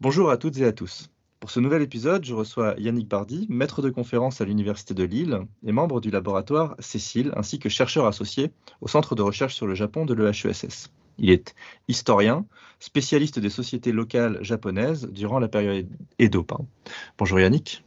Bonjour 0.00 0.30
à 0.30 0.36
toutes 0.36 0.56
et 0.58 0.64
à 0.64 0.70
tous. 0.70 1.10
Pour 1.40 1.50
ce 1.50 1.58
nouvel 1.58 1.82
épisode, 1.82 2.24
je 2.24 2.32
reçois 2.32 2.76
Yannick 2.78 3.08
Bardy, 3.08 3.48
maître 3.50 3.82
de 3.82 3.90
conférence 3.90 4.40
à 4.40 4.44
l'Université 4.44 4.94
de 4.94 5.02
Lille 5.02 5.40
et 5.66 5.72
membre 5.72 6.00
du 6.00 6.12
laboratoire 6.12 6.76
Cécile, 6.78 7.32
ainsi 7.34 7.58
que 7.58 7.68
chercheur 7.68 8.06
associé 8.06 8.52
au 8.80 8.86
Centre 8.86 9.16
de 9.16 9.22
recherche 9.22 9.56
sur 9.56 9.66
le 9.66 9.74
Japon 9.74 10.06
de 10.06 10.14
l'EHESS. 10.14 10.92
Il 11.18 11.30
est 11.30 11.56
historien, 11.88 12.46
spécialiste 12.78 13.40
des 13.40 13.50
sociétés 13.50 13.90
locales 13.90 14.38
japonaises 14.40 15.08
durant 15.10 15.40
la 15.40 15.48
période 15.48 15.88
Edo. 16.20 16.46
Bonjour 17.18 17.40
Yannick. 17.40 17.84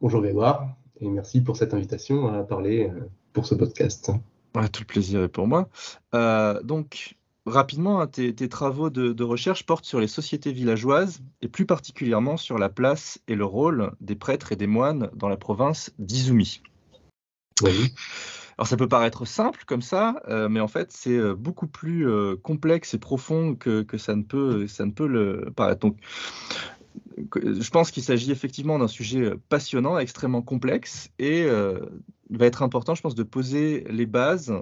Bonjour 0.00 0.22
Grégoire, 0.22 0.66
et 0.98 1.08
merci 1.08 1.42
pour 1.42 1.58
cette 1.58 1.74
invitation 1.74 2.32
à 2.32 2.42
parler 2.42 2.88
euh, 2.88 3.06
pour 3.34 3.44
ce 3.44 3.54
podcast. 3.54 4.10
tout 4.54 4.80
le 4.80 4.86
plaisir 4.86 5.24
est 5.24 5.28
pour 5.28 5.46
moi. 5.46 5.68
Euh, 6.14 6.62
donc, 6.62 7.17
rapidement, 7.48 8.00
hein, 8.00 8.06
tes, 8.06 8.48
travaux 8.48 8.90
de, 8.90 9.22
recherche 9.22 9.66
portent 9.66 9.84
sur 9.84 10.00
les 10.00 10.08
sociétés 10.08 10.52
villageoises 10.52 11.20
et 11.42 11.48
plus 11.48 11.66
particulièrement 11.66 12.36
sur 12.36 12.58
la 12.58 12.68
place 12.68 13.20
et 13.28 13.34
le 13.34 13.44
rôle 13.44 13.92
des 14.00 14.14
prêtres 14.14 14.52
et 14.52 14.56
des 14.56 14.66
moines 14.66 15.10
dans 15.14 15.28
la 15.28 15.36
province 15.36 15.92
d'Izumi. 15.98 16.62
Oui. 17.62 17.92
Alors 18.56 18.66
ça 18.66 18.76
peut 18.76 18.88
paraître 18.88 19.24
simple 19.24 19.62
comme 19.66 19.82
ça, 19.82 20.20
euh, 20.28 20.48
mais 20.48 20.60
en 20.60 20.68
fait 20.68 20.90
c'est 20.92 21.16
euh, 21.16 21.34
beaucoup 21.34 21.68
plus 21.68 22.08
euh, 22.08 22.34
complexe 22.36 22.94
et 22.94 22.98
profond 22.98 23.54
que, 23.54 23.84
ça, 23.98 24.16
ne 24.16 24.22
peut, 24.22 24.66
ça 24.66 24.84
ne 24.84 24.90
peut 24.90 25.06
le 25.06 25.52
paraître. 25.54 25.80
Donc, 25.80 25.96
je 27.34 27.70
pense 27.70 27.90
qu'il 27.90 28.02
s'agit 28.02 28.32
effectivement 28.32 28.78
d'un 28.78 28.88
sujet 28.88 29.32
passionnant, 29.48 29.98
extrêmement 29.98 30.42
complexe, 30.42 31.10
et 31.18 31.42
il 31.42 32.38
va 32.38 32.46
être 32.46 32.62
important, 32.62 32.94
je 32.94 33.02
pense, 33.02 33.14
de 33.14 33.22
poser 33.22 33.84
les 33.88 34.06
bases 34.06 34.52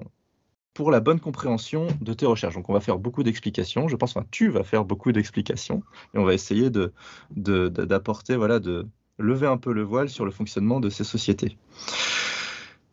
pour 0.73 0.91
la 0.91 0.99
bonne 0.99 1.19
compréhension 1.19 1.87
de 2.01 2.13
tes 2.13 2.25
recherches. 2.25 2.55
Donc, 2.55 2.69
on 2.69 2.73
va 2.73 2.79
faire 2.79 2.99
beaucoup 2.99 3.23
d'explications. 3.23 3.87
Je 3.87 3.95
pense, 3.95 4.15
enfin, 4.15 4.27
tu 4.31 4.49
vas 4.49 4.63
faire 4.63 4.85
beaucoup 4.85 5.11
d'explications 5.11 5.81
et 6.13 6.19
on 6.19 6.23
va 6.23 6.33
essayer 6.33 6.69
de, 6.69 6.93
d'apporter, 7.35 8.35
voilà, 8.35 8.59
de 8.59 8.87
lever 9.17 9.47
un 9.47 9.57
peu 9.57 9.73
le 9.73 9.83
voile 9.83 10.09
sur 10.09 10.25
le 10.25 10.31
fonctionnement 10.31 10.79
de 10.79 10.89
ces 10.89 11.03
sociétés. 11.03 11.57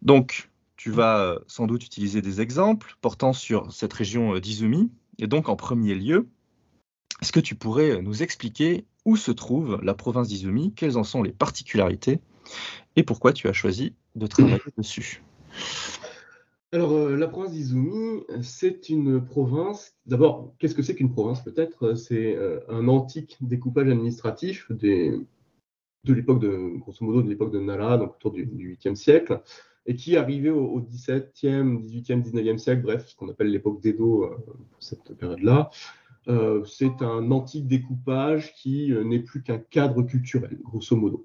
Donc, 0.03 0.51
tu 0.77 0.91
vas 0.91 1.19
euh, 1.19 1.39
sans 1.47 1.67
doute 1.67 1.85
utiliser 1.85 2.21
des 2.21 2.41
exemples 2.41 2.97
portant 3.01 3.33
sur 3.33 3.73
cette 3.73 3.93
région 3.93 4.35
euh, 4.35 4.41
d'Izumi. 4.41 4.91
Et 5.19 5.27
donc, 5.27 5.49
en 5.49 5.57
premier 5.57 5.95
lieu, 5.95 6.29
est-ce 7.23 7.33
que 7.33 7.41
tu 7.41 7.55
pourrais 7.55 8.03
nous 8.03 8.23
expliquer 8.23 8.85
où 9.05 9.17
se 9.17 9.31
trouve 9.31 9.79
la 9.83 9.95
province 9.95 10.29
d'Izumi, 10.29 10.73
quelles 10.75 10.99
en 10.99 11.05
sont 11.05 11.23
les 11.23 11.33
particularités 11.33 12.21
et 12.97 13.03
pourquoi 13.03 13.33
tu 13.33 13.49
as 13.49 13.53
choisi 13.53 13.95
de 14.15 14.27
travailler 14.27 14.61
dessus? 14.77 15.23
Alors, 16.75 16.91
euh, 16.91 17.17
la 17.17 17.29
province 17.29 17.53
d'Izumi, 17.53 18.25
c'est 18.43 18.89
une 18.89 19.25
province. 19.25 19.95
D'abord, 20.07 20.57
qu'est-ce 20.59 20.75
que 20.75 20.83
c'est 20.83 20.97
qu'une 20.97 21.13
province 21.13 21.41
peut-être? 21.41 21.95
C'est 21.95 22.35
euh, 22.35 22.59
un 22.69 22.89
antique 22.89 23.37
découpage 23.41 23.89
administratif 23.89 24.73
de 24.73 25.25
l'époque 26.05 26.41
de, 26.41 26.77
grosso 26.81 27.05
modo, 27.05 27.23
de 27.23 27.29
l'époque 27.29 27.53
de 27.53 27.61
Nara, 27.61 27.97
donc 27.97 28.17
autour 28.17 28.33
du, 28.33 28.45
8e 28.45 28.97
siècle, 28.97 29.41
et 29.87 29.95
qui 29.95 30.17
arrivait 30.17 30.51
au, 30.51 30.65
au 30.65 30.81
17e, 30.81 31.81
18e, 31.81 32.25
19e 32.25 32.59
siècle, 32.59 32.83
bref, 32.83 33.07
ce 33.07 33.15
qu'on 33.15 33.29
appelle 33.29 33.53
l'époque 33.53 33.81
d'Edo 33.81 34.25
euh, 34.25 34.37
pour 34.73 34.83
cette 34.83 35.15
période-là. 35.17 35.71
c'est 36.67 37.03
un 37.03 37.31
antique 37.31 37.69
découpage 37.69 38.53
qui 38.55 38.93
n'est 39.05 39.21
plus 39.21 39.45
qu'un 39.45 39.59
cadre 39.59 40.03
culturel, 40.03 40.59
grosso 40.65 40.97
modo. 40.97 41.25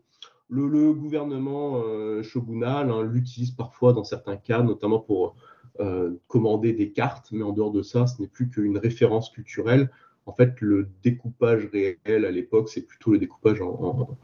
Le, 0.50 0.94
gouvernement 0.94 1.81
euh, 1.83 2.23
shogunal 2.23 2.89
hein, 2.89 3.03
l'utilise 3.03 3.52
parfois 3.52 3.94
dans 3.94 4.03
certains 4.03 4.36
cas, 4.36 4.64
notamment 4.64 5.00
pour 5.00 5.36
euh, 5.80 6.16
commander 6.28 6.73
des 6.73 6.92
cartes, 6.92 7.31
mais 7.31 7.44
en 7.44 7.52
dehors 7.52 7.72
de 7.72 7.83
ça, 7.83 8.08
ce 8.08 8.19
n'est 8.19 8.28
plus 8.28 8.50
qu'une 8.50 8.77
référence 8.77 9.30
culturelle. 9.30 9.92
En 10.25 10.33
fait, 10.33 10.59
le 10.61 10.89
découpage 11.03 11.70
réel 11.72 12.25
à 12.25 12.31
l'époque, 12.31 12.70
c'est 12.70 12.81
plutôt 12.81 13.11
le 13.11 13.20
découpage 13.20 13.61
en, 13.61 14.17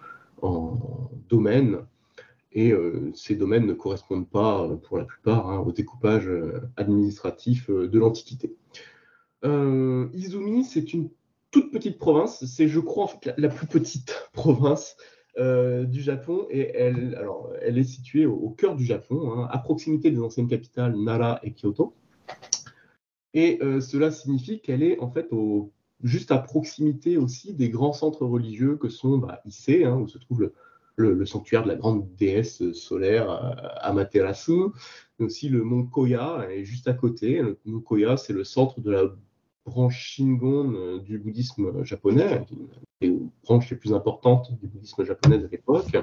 domaines. 1.30 1.86
Et 2.52 2.72
euh, 2.72 3.12
ces 3.14 3.36
domaines 3.36 3.68
ne 3.68 3.74
correspondent 3.74 4.30
pas, 4.30 4.68
pour 4.84 4.98
la 4.98 5.06
plupart, 5.06 5.50
hein, 5.50 5.60
au 5.60 5.72
découpage 5.72 6.30
administratif 6.78 7.70
de 7.70 8.00
l'Antiquité. 8.00 8.56
Izumi, 9.44 10.64
c'est 10.64 10.94
une 10.94 11.10
toute 11.52 11.72
petite 11.72 12.00
province. 12.00 12.44
C'est, 12.46 12.68
je 12.68 12.80
crois, 12.80 13.04
en 13.04 13.08
fait, 13.08 13.34
la 13.38 13.50
plus 13.50 13.68
petite 13.68 14.30
province 14.34 14.98
du 15.38 16.02
Japon 16.02 16.48
et 16.50 16.72
elle, 16.76 17.16
alors, 17.16 17.52
elle 17.62 17.78
est 17.78 17.84
située 17.84 18.26
au, 18.26 18.50
cœur 18.52 18.76
du 18.76 18.86
Japon, 18.86 19.34
hein, 19.34 19.48
à 19.52 19.58
proximité 19.58 20.10
des 20.10 20.20
anciennes 20.20 20.48
capitales 20.48 20.96
Nara 20.96 21.40
et 21.44 21.54
Kyoto. 21.54 21.94
Et 23.36 23.60
euh, 23.62 23.82
cela 23.82 24.12
signifie 24.12 24.62
qu'elle 24.62 24.82
est 24.82 24.98
en 25.00 25.12
fait 25.12 25.30
juste 26.02 26.32
à 26.32 26.38
proximité 26.38 27.18
aussi 27.18 27.54
des 27.54 27.70
grands 27.70 27.92
centres 27.92 28.26
religieux 28.26 28.78
que 28.78 28.88
sont 28.88 29.18
bah, 29.18 29.42
Issei, 29.46 29.84
hein, 29.84 29.98
où 29.98 30.08
se 30.08 30.18
trouve 30.18 30.52
le, 30.96 31.26
sanctuaire 31.26 31.64
de 31.64 31.68
la 31.68 31.76
grande 31.76 32.16
déesse 32.16 32.72
solaire 32.72 33.30
euh, 33.30 33.52
Amaterasu, 33.82 34.70
mais 35.20 35.26
aussi 35.26 35.50
le 35.50 35.64
mont 35.64 35.86
Koya 35.86 36.48
est 36.50 36.64
juste 36.64 36.88
à 36.88 36.94
côté. 36.94 37.42
Le 37.42 37.60
mont 37.66 37.82
Koya, 37.82 38.16
c'est 38.16 38.32
le 38.32 38.46
centre 38.46 38.80
de 38.80 38.90
la 38.90 39.04
branche 39.66 40.00
Shingon 40.00 40.74
euh, 40.74 41.00
du 41.00 41.20
bouddhisme 41.20 41.84
japonais, 41.84 42.42
les 43.02 43.18
branches 43.44 43.70
les 43.70 43.78
plus 43.78 43.94
importantes 43.94 44.52
du 44.60 44.68
bouddhisme 44.68 45.04
japonais 45.04 45.44
à 45.44 45.48
l'époque, 45.48 45.96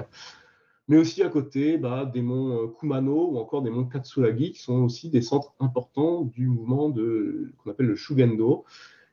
mais 0.87 0.97
aussi 0.97 1.23
à 1.23 1.29
côté 1.29 1.77
bah, 1.77 2.05
des 2.05 2.21
monts 2.21 2.63
euh, 2.63 2.67
Kumano 2.67 3.31
ou 3.31 3.37
encore 3.37 3.61
des 3.61 3.69
monts 3.69 3.85
Katsuragi, 3.85 4.51
qui 4.51 4.61
sont 4.61 4.83
aussi 4.83 5.09
des 5.09 5.21
centres 5.21 5.53
importants 5.59 6.21
du 6.21 6.47
mouvement 6.47 6.91
qu'on 6.91 7.71
appelle 7.71 7.87
le 7.87 7.95
Shugendo, 7.95 8.65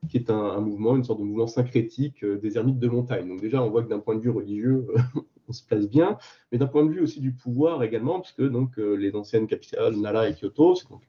qui 0.08 0.16
est 0.16 0.30
un, 0.30 0.60
mouvement, 0.60 0.96
une 0.96 1.04
sorte 1.04 1.20
de 1.20 1.24
mouvement 1.24 1.46
syncrétique 1.46 2.24
euh, 2.24 2.38
des 2.38 2.56
ermites 2.56 2.78
de 2.78 2.88
montagne. 2.88 3.28
Donc 3.28 3.40
déjà, 3.40 3.62
on 3.62 3.70
voit 3.70 3.82
que 3.82 3.88
d'un 3.88 4.00
point 4.00 4.16
de 4.16 4.20
vue 4.20 4.30
religieux, 4.30 4.86
on 5.48 5.52
se 5.52 5.64
place 5.64 5.88
bien, 5.88 6.18
mais 6.50 6.58
d'un 6.58 6.66
point 6.66 6.84
de 6.84 6.90
vue 6.90 7.00
aussi 7.00 7.20
du 7.20 7.32
pouvoir 7.32 7.82
également, 7.82 8.20
puisque 8.20 8.42
donc, 8.42 8.76
les 8.76 9.14
anciennes 9.14 9.46
capitales, 9.46 9.96
Nara 9.96 10.28
et 10.28 10.34
Kyoto, 10.34 10.74
c'est 10.74 10.88
donc 10.88 11.02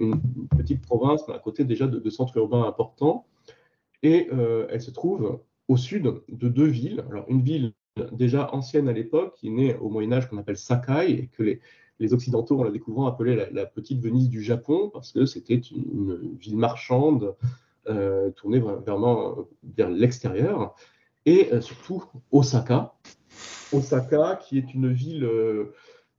une 0.00 0.20
petite 0.48 0.82
province, 0.82 1.26
mais 1.28 1.34
à 1.34 1.38
côté 1.38 1.64
déjà 1.64 1.86
de, 1.86 2.10
centres 2.10 2.36
urbains 2.36 2.64
importants. 2.64 3.26
Et 4.02 4.28
euh, 4.32 4.66
elle 4.70 4.80
se 4.80 4.90
trouve 4.90 5.40
au 5.68 5.76
sud 5.76 6.22
de 6.28 6.48
deux 6.48 6.66
villes. 6.66 7.04
Alors, 7.10 7.24
une 7.28 7.42
ville 7.42 7.72
déjà 8.12 8.52
ancienne 8.52 8.88
à 8.88 8.92
l'époque, 8.92 9.34
qui 9.36 9.48
est 9.48 9.50
née 9.50 9.76
au 9.76 9.88
Moyen-Âge, 9.88 10.28
qu'on 10.28 10.38
appelle 10.38 10.56
Sakai, 10.56 11.10
et 11.10 11.26
que 11.28 11.42
les, 11.98 12.12
Occidentaux, 12.12 12.60
en 12.60 12.64
la 12.64 12.70
découvrant, 12.70 13.06
appelaient 13.06 13.48
la, 13.50 13.66
petite 13.66 14.00
Venise 14.00 14.28
du 14.28 14.42
Japon, 14.42 14.90
parce 14.92 15.12
que 15.12 15.26
c'était 15.26 15.56
une, 15.56 16.36
ville 16.38 16.56
marchande 16.56 17.34
euh, 17.88 18.30
tournée 18.32 18.58
vraiment 18.58 19.36
vers 19.76 19.90
l'extérieur. 19.90 20.74
Et 21.24 21.52
euh, 21.52 21.60
surtout 21.60 22.04
Osaka. 22.30 22.94
Osaka, 23.72 24.36
qui 24.36 24.58
est 24.58 24.74
une 24.74 24.92
ville 24.92 25.28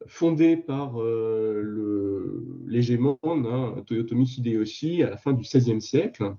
fondé 0.05 0.57
par 0.57 1.01
euh, 1.01 2.43
l'hégémon 2.67 3.17
hein, 3.23 3.75
Toyotomi 3.85 4.25
Hideyoshi 4.37 5.03
à 5.03 5.09
la 5.09 5.17
fin 5.17 5.33
du 5.33 5.43
XVIe 5.43 5.81
siècle. 5.81 6.35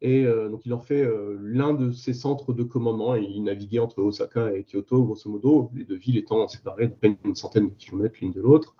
Et 0.00 0.24
euh, 0.24 0.48
donc, 0.48 0.66
il 0.66 0.74
en 0.74 0.80
fait 0.80 1.02
euh, 1.02 1.36
l'un 1.40 1.74
de 1.74 1.90
ses 1.90 2.12
centres 2.12 2.52
de 2.52 2.62
commandement 2.62 3.16
et 3.16 3.22
il 3.22 3.42
naviguait 3.44 3.78
entre 3.78 4.02
Osaka 4.02 4.54
et 4.54 4.64
Kyoto, 4.64 5.04
grosso 5.04 5.30
modo, 5.30 5.70
les 5.74 5.84
deux 5.84 5.96
villes 5.96 6.18
étant 6.18 6.46
séparées 6.48 6.88
d'à 6.88 6.94
peine 6.94 7.16
une 7.24 7.34
centaine 7.34 7.68
de 7.68 7.74
kilomètres 7.74 8.16
l'une 8.20 8.32
de 8.32 8.40
l'autre. 8.40 8.76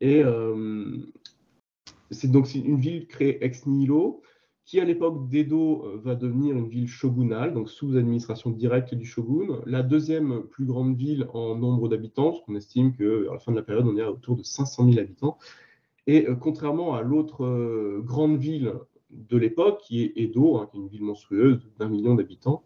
Et 0.00 0.22
c'est 2.10 2.30
donc 2.30 2.54
une 2.54 2.78
ville 2.78 3.06
créée 3.06 3.42
ex 3.44 3.66
nihilo 3.66 4.22
qui 4.66 4.80
à 4.80 4.84
l'époque 4.84 5.28
d'Edo 5.28 5.84
euh, 5.86 6.00
va 6.02 6.16
devenir 6.16 6.56
une 6.56 6.68
ville 6.68 6.88
shogunale, 6.88 7.54
donc 7.54 7.70
sous 7.70 7.96
administration 7.96 8.50
directe 8.50 8.94
du 8.94 9.06
shogun. 9.06 9.62
La 9.64 9.82
deuxième 9.82 10.42
plus 10.42 10.66
grande 10.66 10.96
ville 10.96 11.28
en 11.32 11.54
nombre 11.54 11.88
d'habitants, 11.88 12.32
parce 12.32 12.58
estime 12.58 12.92
qu'à 12.94 13.32
la 13.32 13.38
fin 13.38 13.52
de 13.52 13.56
la 13.56 13.62
période, 13.62 13.86
on 13.86 13.96
est 13.96 14.04
autour 14.04 14.36
de 14.36 14.42
500 14.42 14.90
000 14.90 14.98
habitants. 14.98 15.38
Et 16.08 16.26
euh, 16.28 16.34
contrairement 16.34 16.94
à 16.94 17.02
l'autre 17.02 17.44
euh, 17.44 18.02
grande 18.04 18.38
ville 18.38 18.74
de 19.10 19.36
l'époque, 19.36 19.80
qui 19.82 20.02
est 20.02 20.12
Edo, 20.16 20.56
hein, 20.56 20.68
qui 20.70 20.78
est 20.78 20.80
une 20.80 20.88
ville 20.88 21.04
monstrueuse 21.04 21.68
d'un 21.78 21.88
million 21.88 22.14
d'habitants, 22.14 22.62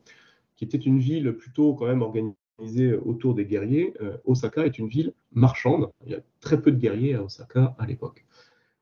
qui 0.57 0.65
était 0.65 0.79
une 0.79 0.99
ville 0.99 1.33
plutôt 1.33 1.75
quand 1.75 1.87
même 1.87 2.03
organisée 2.03 2.95
autour 2.95 3.35
des 3.35 3.47
guerriers, 3.47 3.95
Osaka 4.27 4.67
est 4.67 4.79
une 4.79 4.89
ville 4.89 5.15
marchande. 5.33 5.91
Il 6.05 6.13
y 6.13 6.15
a 6.15 6.21
très 6.41 6.61
peu 6.61 6.71
de 6.71 6.77
guerriers 6.77 7.15
à 7.15 7.23
Osaka 7.25 7.75
à 7.79 7.87
l'époque. 7.87 8.27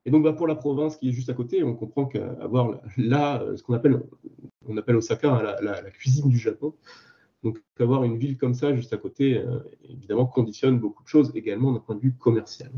Et 0.04 0.10
donc, 0.10 0.24
bah, 0.24 0.32
pour 0.32 0.46
la 0.46 0.54
province 0.54 0.96
qui 0.96 1.10
est 1.10 1.12
juste 1.12 1.28
à 1.28 1.34
côté, 1.34 1.62
on 1.62 1.74
comprend 1.74 2.06
qu'avoir 2.06 2.80
là, 2.96 3.44
ce 3.54 3.62
qu'on 3.62 3.74
appelle, 3.74 4.02
on 4.66 4.76
appelle 4.76 4.96
Osaka 4.96 5.30
hein, 5.30 5.56
la, 5.60 5.82
cuisine 5.90 6.28
du 6.28 6.38
Japon, 6.38 6.74
donc 7.42 7.62
avoir 7.78 8.04
une 8.04 8.16
ville 8.16 8.36
comme 8.36 8.54
ça 8.54 8.74
juste 8.74 8.92
à 8.92 8.96
côté, 8.96 9.38
euh, 9.38 9.60
évidemment, 9.84 10.26
conditionne 10.26 10.78
beaucoup 10.78 11.02
de 11.02 11.08
choses 11.08 11.30
également 11.34 11.72
d'un 11.72 11.80
point 11.80 11.94
de 11.94 12.00
vue 12.00 12.14
commercial. 12.14 12.70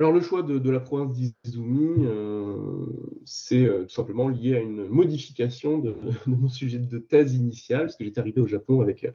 Alors 0.00 0.12
le 0.12 0.22
choix 0.22 0.42
de, 0.42 0.70
la 0.70 0.80
province 0.80 1.12
d'Izumi, 1.12 2.06
euh, 2.06 2.56
c'est 3.26 3.66
euh, 3.66 3.82
tout 3.82 3.90
simplement 3.90 4.28
lié 4.28 4.56
à 4.56 4.60
une 4.60 4.88
modification 4.88 5.76
de, 5.76 5.94
mon 6.26 6.48
sujet 6.48 6.78
de 6.78 6.98
thèse 6.98 7.34
initial, 7.34 7.82
parce 7.82 7.96
que 7.96 8.04
j'étais 8.04 8.18
arrivé 8.18 8.40
au 8.40 8.46
Japon 8.46 8.80
avec 8.80 9.06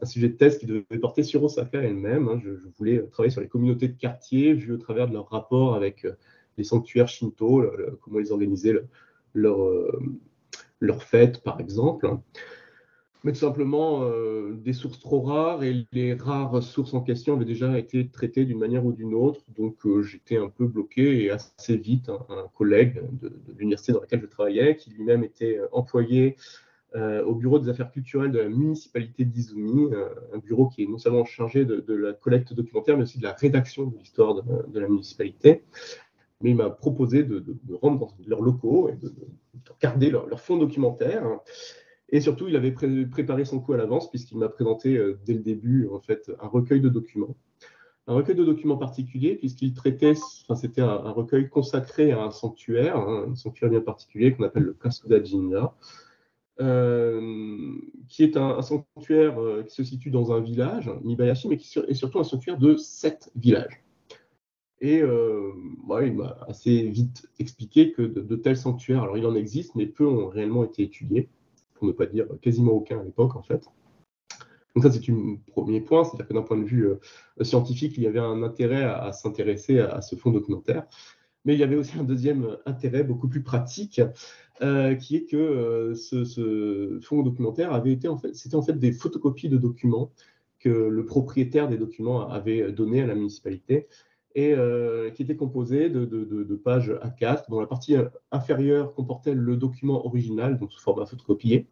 un 0.00 0.06
sujet 0.06 0.28
de 0.28 0.36
thèse 0.36 0.58
qui 0.58 0.66
devait 0.66 0.84
porter 1.00 1.24
sur 1.24 1.42
Osaka 1.42 1.82
elle-même. 1.82 2.28
Hein. 2.28 2.40
Je, 2.44 2.52
voulais 2.78 3.02
travailler 3.10 3.32
sur 3.32 3.40
les 3.40 3.48
communautés 3.48 3.88
de 3.88 3.98
quartier, 3.98 4.54
vu 4.54 4.72
au 4.72 4.78
travers 4.78 5.08
de 5.08 5.14
leur 5.14 5.28
rapport 5.28 5.74
avec 5.74 6.04
euh, 6.04 6.12
les 6.58 6.64
sanctuaires 6.64 7.08
shinto, 7.08 7.64
comment 8.00 8.20
ils 8.20 8.30
organisaient 8.30 8.76
leur, 9.34 9.62
euh, 9.64 10.00
leur 10.78 11.02
fête, 11.02 11.42
par 11.42 11.58
exemple. 11.58 12.08
Mais 13.22 13.32
tout 13.32 13.40
simplement 13.40 14.02
euh, 14.02 14.54
des 14.54 14.72
sources 14.72 14.98
trop 14.98 15.20
rares 15.20 15.62
et 15.62 15.86
les 15.92 16.14
rares 16.14 16.62
sources 16.62 16.94
en 16.94 17.00
question 17.00 17.34
avaient 17.34 17.44
déjà 17.44 17.78
été 17.78 18.08
traitées 18.08 18.44
d'une 18.44 18.58
manière 18.58 18.84
ou 18.84 18.92
d'une 18.92 19.14
autre. 19.14 19.40
Donc 19.56 19.84
euh, 19.84 20.02
j'étais 20.02 20.38
un 20.38 20.48
peu 20.48 20.66
bloqué 20.66 21.24
et 21.24 21.30
assez 21.30 21.76
vite, 21.76 22.08
un, 22.08 22.48
collègue 22.54 23.02
de, 23.20 23.32
l'université 23.56 23.92
dans 23.92 24.00
laquelle 24.00 24.22
je 24.22 24.26
travaillais, 24.26 24.76
qui 24.76 24.90
lui-même 24.90 25.24
était 25.24 25.58
euh, 25.58 25.66
employé 25.72 26.36
au 27.24 27.36
bureau 27.36 27.60
des 27.60 27.68
affaires 27.68 27.92
culturelles 27.92 28.32
de 28.32 28.40
la 28.40 28.48
municipalité 28.48 29.24
d'Izumi, 29.24 29.90
un 30.34 30.38
bureau 30.38 30.66
qui 30.66 30.82
est 30.82 30.86
non 30.86 30.98
seulement 30.98 31.24
chargé 31.24 31.64
de, 31.64 31.94
la 31.94 32.12
collecte 32.14 32.52
documentaire, 32.52 32.96
mais 32.96 33.04
aussi 33.04 33.18
de 33.18 33.22
la 33.22 33.32
rédaction 33.32 33.86
de 33.86 33.96
l'histoire 33.96 34.42
de, 34.42 34.80
la 34.80 34.88
municipalité. 34.88 35.62
Mais 36.40 36.50
il 36.50 36.56
m'a 36.56 36.68
proposé 36.68 37.22
de, 37.22 37.44
rendre 37.80 38.00
dans 38.00 38.12
leurs 38.26 38.42
locaux 38.42 38.88
et 38.88 38.96
de, 38.96 39.14
garder 39.80 40.10
leur, 40.10 40.26
leur 40.26 40.40
fonds 40.40 40.56
documentaire. 40.56 41.22
Et 42.12 42.20
surtout, 42.20 42.48
il 42.48 42.56
avait 42.56 42.72
préparé 42.72 43.44
son 43.44 43.60
coup 43.60 43.72
à 43.72 43.76
l'avance 43.76 44.10
puisqu'il 44.10 44.38
m'a 44.38 44.48
présenté 44.48 44.96
euh, 44.96 45.18
dès 45.24 45.34
le 45.34 45.40
début 45.40 45.88
en 45.92 46.00
fait 46.00 46.30
un 46.40 46.48
recueil 46.48 46.80
de 46.80 46.88
documents. 46.88 47.36
Un 48.08 48.14
recueil 48.14 48.34
de 48.34 48.44
documents 48.44 48.76
particulier 48.76 49.36
puisqu'il 49.36 49.74
traitait, 49.74 50.14
enfin, 50.42 50.56
c'était 50.56 50.80
un, 50.80 51.10
recueil 51.10 51.48
consacré 51.48 52.10
à 52.10 52.22
un 52.22 52.30
sanctuaire, 52.30 52.96
hein, 52.96 53.26
un 53.30 53.34
sanctuaire 53.36 53.70
bien 53.70 53.80
particulier 53.80 54.32
qu'on 54.32 54.42
appelle 54.42 54.64
le 54.64 54.74
Kasuda 54.74 55.22
Jinja, 55.22 55.76
euh, 56.60 57.76
qui 58.08 58.24
est 58.24 58.36
un, 58.36 58.60
sanctuaire 58.62 59.40
euh, 59.40 59.62
qui 59.62 59.74
se 59.76 59.84
situe 59.84 60.10
dans 60.10 60.32
un 60.32 60.40
village, 60.40 60.90
Mibayashi, 61.04 61.46
mais 61.46 61.56
qui 61.56 61.78
est 61.78 61.94
surtout 61.94 62.18
un 62.18 62.24
sanctuaire 62.24 62.58
de 62.58 62.76
sept 62.76 63.30
villages. 63.36 63.84
Et 64.80 65.00
il 65.00 66.14
m'a 66.14 66.38
assez 66.48 66.88
vite 66.88 67.28
expliqué 67.38 67.92
que 67.92 68.00
de, 68.00 68.36
tels 68.36 68.56
sanctuaires, 68.56 69.02
alors 69.02 69.18
il 69.18 69.26
en 69.26 69.34
existe, 69.34 69.74
mais 69.74 69.84
peu 69.84 70.06
ont 70.06 70.28
réellement 70.28 70.64
été 70.64 70.82
étudiés 70.82 71.28
pour 71.80 71.88
ne 71.88 71.92
pas 71.92 72.06
dire 72.06 72.26
quasiment 72.42 72.72
aucun 72.72 73.00
à 73.00 73.02
l'époque 73.02 73.36
en 73.36 73.42
fait. 73.42 73.64
Donc 74.76 74.84
ça, 74.84 74.92
c'est 74.92 75.10
un 75.10 75.36
premier 75.48 75.80
point, 75.80 76.04
c'est-à-dire 76.04 76.28
que 76.28 76.34
d'un 76.34 76.42
point 76.42 76.58
de 76.58 76.64
vue 76.64 76.86
euh, 76.86 76.98
scientifique, 77.42 77.94
il 77.96 78.04
y 78.04 78.06
avait 78.06 78.20
un 78.20 78.42
intérêt 78.42 78.84
à, 78.84 79.10
s'intéresser 79.12 79.80
à, 79.80 80.00
ce 80.00 80.14
fonds 80.14 80.30
documentaire. 80.30 80.86
Mais 81.44 81.54
il 81.54 81.58
y 81.58 81.64
avait 81.64 81.74
aussi 81.74 81.98
un 81.98 82.04
deuxième 82.04 82.56
intérêt 82.66 83.02
beaucoup 83.02 83.26
plus 83.26 83.42
pratique, 83.42 84.00
euh, 84.62 84.94
qui 84.94 85.16
est 85.16 85.24
que 85.24 85.36
euh, 85.36 85.94
ce, 85.94 87.00
fonds 87.02 87.22
documentaire 87.22 87.72
avait 87.72 87.92
été 87.92 88.08
en 88.08 88.18
fait, 88.18 88.34
c'était 88.36 88.56
en 88.56 88.62
fait 88.62 88.78
des 88.78 88.92
photocopies 88.92 89.48
de 89.48 89.56
documents 89.56 90.12
que 90.60 90.68
le 90.68 91.04
propriétaire 91.06 91.66
des 91.66 91.78
documents 91.78 92.28
avait 92.28 92.70
donné 92.70 93.00
à 93.00 93.06
la 93.06 93.14
municipalité 93.14 93.88
et 94.34 94.52
euh, 94.54 95.10
qui 95.10 95.22
était 95.22 95.36
composé 95.36 95.88
de, 95.90 96.56
pages 96.62 96.90
A4, 97.02 97.44
dont 97.48 97.60
la 97.60 97.66
partie 97.66 97.96
inférieure 98.30 98.94
comportait 98.94 99.34
le 99.34 99.56
document 99.56 100.06
original, 100.06 100.58
donc 100.58 100.72
sous 100.72 100.80
format 100.80 101.06
photocopié, 101.06 101.66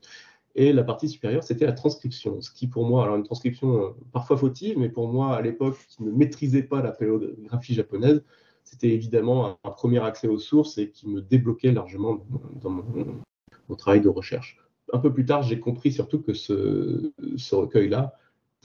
et 0.54 0.72
la 0.72 0.82
partie 0.82 1.08
supérieure, 1.08 1.44
c'était 1.44 1.66
la 1.66 1.72
transcription. 1.72 2.40
Ce 2.40 2.50
qui, 2.50 2.66
pour 2.66 2.84
moi, 2.84 3.04
alors 3.04 3.16
une 3.16 3.22
transcription 3.22 3.84
euh, 3.84 3.90
parfois 4.12 4.36
fautive, 4.36 4.78
mais 4.78 4.88
pour 4.88 5.08
moi, 5.08 5.36
à 5.36 5.42
l'époque, 5.42 5.76
qui 5.88 6.02
ne 6.02 6.10
maîtrisait 6.10 6.64
pas 6.64 6.82
la 6.82 6.90
paléographie 6.90 7.74
japonaise, 7.74 8.24
c'était 8.64 8.90
évidemment 8.90 9.58
un, 9.62 9.70
premier 9.70 10.00
accès 10.00 10.26
aux 10.26 10.38
sources 10.38 10.76
et 10.78 10.90
qui 10.90 11.08
me 11.08 11.22
débloquait 11.22 11.72
largement 11.72 12.26
dans, 12.60 12.70
mon, 12.70 13.74
travail 13.76 14.00
de 14.00 14.08
recherche. 14.08 14.58
Un 14.92 14.98
peu 14.98 15.12
plus 15.12 15.24
tard, 15.24 15.42
j'ai 15.42 15.60
compris 15.60 15.92
surtout 15.92 16.20
que 16.20 16.34
ce 16.34 17.12
recueil-là 17.52 18.14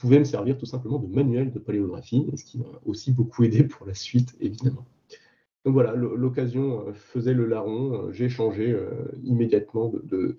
pouvait 0.04 0.18
me 0.18 0.24
servir 0.24 0.58
tout 0.58 0.66
simplement 0.66 0.98
de 0.98 1.06
manuel 1.06 1.50
de 1.50 1.58
paléographie, 1.58 2.26
ce 2.36 2.44
qui 2.44 2.58
m'a 2.58 2.66
aussi 2.84 3.10
beaucoup 3.10 3.42
aidé 3.42 3.64
pour 3.64 3.86
la 3.86 3.94
suite, 3.94 4.36
évidemment. 4.38 4.84
Donc 5.64 5.72
voilà, 5.72 5.94
l'occasion 5.94 6.86
euh, 6.86 6.92
faisait 6.92 7.32
le 7.32 7.46
larron. 7.46 7.94
Euh, 7.94 8.12
j'ai 8.12 8.28
changé 8.28 8.70
euh, 8.70 8.90
immédiatement 9.22 9.90
de, 10.02 10.36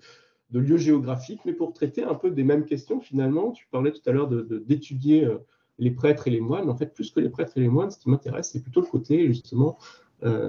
lieu 0.52 0.76
géographique, 0.76 1.40
mais 1.44 1.52
pour 1.52 1.72
traiter 1.72 2.04
un 2.04 2.14
peu 2.14 2.30
des 2.30 2.44
mêmes 2.44 2.64
questions, 2.64 3.00
finalement, 3.00 3.50
tu 3.50 3.66
parlais 3.72 3.90
tout 3.90 4.08
à 4.08 4.12
l'heure 4.12 4.28
d'étudier 4.28 5.28
les 5.78 5.90
prêtres 5.90 6.28
et 6.28 6.30
les 6.30 6.40
moines. 6.40 6.70
En 6.70 6.76
fait, 6.76 6.94
plus 6.94 7.10
que 7.10 7.18
les 7.18 7.28
prêtres 7.28 7.58
et 7.58 7.60
les 7.60 7.68
moines, 7.68 7.90
ce 7.90 7.98
qui 7.98 8.08
m'intéresse, 8.08 8.50
c'est 8.52 8.62
plutôt 8.62 8.80
le 8.80 8.86
côté, 8.86 9.26
justement, 9.26 9.76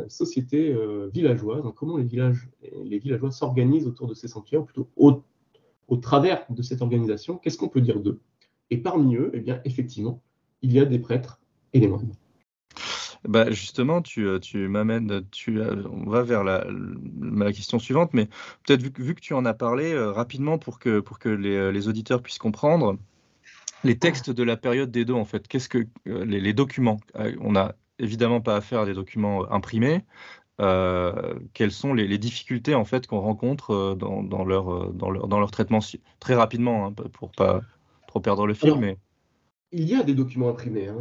société 0.08 0.74
villageoise, 1.12 1.62
comment 1.76 1.98
les, 1.98 2.06
villages, 2.06 2.48
les 2.86 3.00
villageois 3.00 3.32
s'organisent 3.32 3.88
autour 3.88 4.08
de 4.08 4.14
ces 4.14 4.30
sanctuaires, 4.30 4.64
plutôt 4.64 4.88
au, 4.96 5.24
au 5.90 5.98
travers 5.98 6.46
de 6.50 6.62
cette 6.62 6.82
organisation. 6.82 7.38
Qu'est-ce 7.38 7.58
qu'on 7.58 7.68
peut 7.68 7.82
dire 7.82 8.00
d'eux? 8.00 8.22
Et 8.70 8.78
parmi 8.78 9.16
eux, 9.16 9.32
eh 9.34 9.40
bien, 9.40 9.62
effectivement, 9.66 10.22
il 10.62 10.72
y 10.74 10.80
a 10.80 10.86
des 10.86 11.00
prêtres 11.00 11.40
et 11.74 11.80
des 11.80 11.88
moines. 11.88 12.12
Bah 13.28 13.52
justement, 13.52 14.02
tu, 14.02 14.26
euh, 14.28 14.40
tu 14.40 14.68
m'amènes, 14.68 15.24
tu, 15.32 15.60
euh, 15.60 15.84
on 15.92 16.10
va 16.10 16.24
vers 16.24 16.44
la, 16.44 16.66
la 17.22 17.52
question 17.52 17.80
suivante, 17.80 18.14
mais 18.14 18.28
peut-être 18.66 18.82
vu, 18.82 18.92
vu, 18.98 19.16
que 19.16 19.22
tu 19.22 19.34
en 19.34 19.46
as 19.46 19.54
parlé 19.54 19.92
euh, 19.92 20.12
rapidement 20.12 20.58
pour 20.58 20.80
que, 20.80 21.00
pour 21.00 21.20
que 21.20 21.30
les, 21.30 21.72
les, 21.72 21.88
auditeurs 21.88 22.22
puissent 22.22 22.38
comprendre, 22.38 22.98
les 23.84 23.98
textes 23.98 24.30
de 24.30 24.44
la 24.44 24.56
période 24.56 24.92
des 24.92 25.04
deux, 25.04 25.14
en 25.14 25.26
fait, 25.26 25.48
qu'est-ce 25.48 25.70
que 25.70 25.88
les, 26.06 26.54
documents 26.54 27.00
On 27.42 27.52
n'a 27.52 27.76
évidemment 28.00 28.42
pas 28.42 28.56
affaire 28.56 28.82
à 28.82 28.86
des 28.86 28.94
documents 28.94 29.52
imprimés. 29.52 30.04
quelles 30.58 31.72
sont 31.72 31.94
les, 31.94 32.08
les, 32.08 32.18
difficultés 32.18 32.76
en 32.76 32.86
fait 32.86 33.08
qu'on 33.08 33.20
rencontre 33.20 33.96
dans, 33.96 34.24
dans, 34.24 34.46
leur, 34.46 34.94
dans, 34.94 35.10
leur, 35.10 35.28
dans 35.28 35.40
leur 35.40 35.52
traitement 35.52 35.80
très 36.20 36.36
rapidement 36.36 36.88
hein, 36.88 36.92
pour 36.92 37.32
pas 37.32 37.62
trop 38.18 38.22
perdre 38.22 38.48
le 38.48 38.54
fil, 38.54 38.76
mais. 38.80 38.98
Il 39.74 39.84
y 39.84 39.96
a 39.96 40.04
des 40.04 40.14
documents 40.14 40.48
imprimés. 40.48 40.88
Hein. 40.88 40.98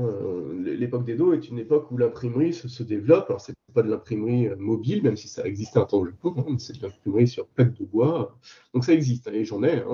L'époque 0.64 1.04
d'Edo 1.04 1.32
est 1.32 1.48
une 1.48 1.60
époque 1.60 1.88
où 1.92 1.98
l'imprimerie 1.98 2.52
se, 2.52 2.82
développe. 2.82 3.26
Alors, 3.28 3.40
c'est 3.40 3.54
pas 3.72 3.82
de 3.82 3.88
l'imprimerie 3.88 4.48
euh, 4.48 4.56
mobile, 4.56 5.04
même 5.04 5.16
si 5.16 5.28
ça 5.28 5.44
existait 5.44 5.78
un 5.78 5.84
temps 5.84 5.98
au 5.98 6.06
Japon, 6.06 6.34
hein, 6.38 6.56
c'est 6.58 6.76
de 6.76 6.82
l'imprimerie 6.82 7.28
sur 7.28 7.46
plaque 7.46 7.74
de 7.74 7.84
bois. 7.84 8.36
Donc, 8.74 8.84
ça 8.84 8.92
existe, 8.92 9.28
hein, 9.28 9.32
et 9.34 9.44
j'en 9.44 9.62
ai. 9.62 9.84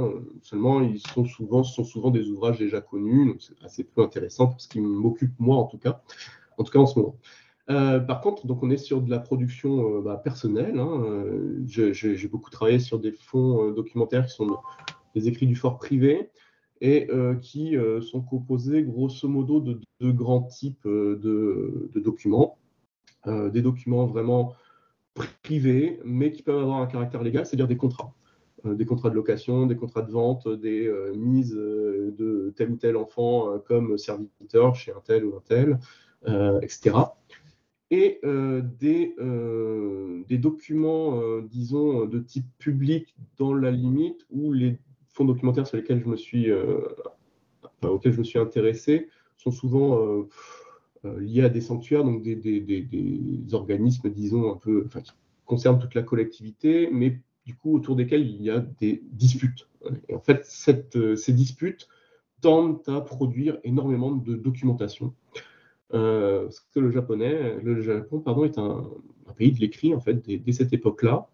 Seulement, 0.41 0.81
ils 0.81 1.01
sont 1.01 1.27
souvent, 1.27 1.63
ce 1.65 1.75
sont 1.75 1.85
souvent 1.85 2.11
des 2.11 2.31
ouvrages 2.31 2.59
déjà 2.59 2.81
connus, 2.81 3.27
donc 3.27 3.43
c'est 3.43 3.63
assez 3.63 3.85
peu 3.85 4.01
intéressant 4.01 4.47
pour 4.47 4.61
ce 4.61 4.69
qui 4.69 4.81
m'occupe, 4.81 5.39
moi, 5.39 5.57
en 5.57 5.65
tout 5.65 5.79
cas. 5.79 6.01
En 6.57 6.65
tout 6.65 6.73
cas, 6.73 6.79
en 6.79 6.87
ce 6.87 6.99
moment. 6.99 7.19
Euh, 7.69 8.01
par 8.01 8.23
contre, 8.23 8.47
donc 8.47 8.63
on 8.63 8.71
est 8.71 8.79
sur 8.79 9.03
de 9.03 9.11
la 9.11 9.19
production 9.19 9.99
euh, 9.99 10.01
bah, 10.01 10.17
personnelle. 10.17 10.83
J'ai 11.67 12.29
beaucoup 12.29 12.51
travaillé 12.51 12.79
sur 12.79 12.99
des 12.99 13.13
fonds 13.13 13.71
documentaires 13.71 14.25
qui 14.25 14.33
sont 14.33 14.47
des 15.15 15.29
écrits 15.29 15.47
du 15.47 15.57
fort 15.57 15.77
privé 15.77 16.31
et 16.83 17.09
euh, 17.11 17.37
qui 17.37 17.77
euh, 17.77 18.01
sont 18.01 18.21
composés 18.21 18.83
grosso 18.83 19.29
modo 19.29 19.61
de 19.61 19.81
deux 20.01 20.13
grands 20.13 20.43
types 20.43 20.85
euh, 20.85 21.17
de, 21.95 22.01
documents. 22.01 22.59
des 23.25 23.63
documents 23.63 24.07
vraiment 24.07 24.55
privés, 25.15 26.01
mais 26.05 26.33
qui 26.33 26.43
peuvent 26.43 26.61
avoir 26.61 26.81
un 26.81 26.87
caractère 26.87 27.23
légal, 27.23 27.47
c'est-à-dire 27.47 27.69
des 27.69 27.77
contrats. 27.77 28.13
des 28.65 28.85
contrats 28.85 29.11
de 29.11 29.15
location, 29.15 29.67
des 29.67 29.77
contrats 29.77 30.03
de 30.03 30.11
vente, 30.11 30.49
des 30.49 30.93
mises 31.15 31.55
de 31.55 32.53
tel 32.57 32.73
ou 32.73 32.77
tel 32.77 32.97
enfant 32.97 33.61
comme 33.61 33.97
serviteur 33.97 34.75
chez 34.75 34.91
un 34.91 35.01
tel 35.05 35.25
ou 35.25 35.37
un 35.37 35.43
tel, 35.45 35.79
etc 36.63 36.95
et 37.91 38.21
des, 38.81 39.15
des, 40.29 40.39
documents, 40.39 41.21
disons, 41.43 42.07
de 42.07 42.19
type 42.19 42.47
public 42.59 43.15
dans 43.37 43.55
la 43.55 43.71
limite 43.71 44.27
où 44.31 44.53
les 44.53 44.79
fonds 45.13 45.25
documentaires 45.25 45.67
sur 45.67 45.77
lesquels 45.77 46.01
je 46.01 46.09
me 46.09 46.17
suis, 46.17 46.51
euh, 46.51 46.81
intéressé 48.35 49.09
sont 49.37 49.51
souvent 49.51 50.01
euh, 50.01 50.29
euh, 51.05 51.21
liés 51.21 51.43
à 51.43 51.49
des 51.49 51.61
sanctuaires, 51.61 52.05
donc 52.05 52.23
des, 52.23 53.45
organismes, 53.53 54.11
disons, 54.11 54.53
un 54.53 54.57
peu, 54.57 54.85
enfin, 54.87 55.01
qui 55.01 55.13
concernent 55.45 55.79
toute 55.79 55.95
la 55.95 56.03
collectivité, 56.03 56.89
mais 56.93 57.21
du 57.45 57.57
coup 57.57 57.75
autour 57.75 57.97
desquels 57.97 58.25
il 58.27 58.41
y 58.41 58.51
a 58.51 58.61
des 58.61 59.03
disputes. 59.11 59.69
Et 60.09 60.15
en 60.15 60.21
fait, 60.21 60.45
ces 60.45 61.33
disputes 61.33 61.89
tendent 62.41 62.83
à 62.87 63.01
produire 63.01 63.59
énormément 63.65 64.13
de 64.13 64.37
documentation. 64.37 65.13
parce 65.91 66.61
que 66.73 66.81
le 66.81 66.91
japonais, 66.91 67.59
le 67.63 67.83
Japon, 67.83 68.21
pardon, 68.21 68.45
est 68.45 68.59
un, 68.59 68.89
pays 69.37 69.53
de 69.53 69.61
l'écrit 69.61 69.95
en 69.95 70.01
fait 70.01 70.15
dès 70.29 70.53
cette 70.53 70.73
époque-là, 70.73 71.27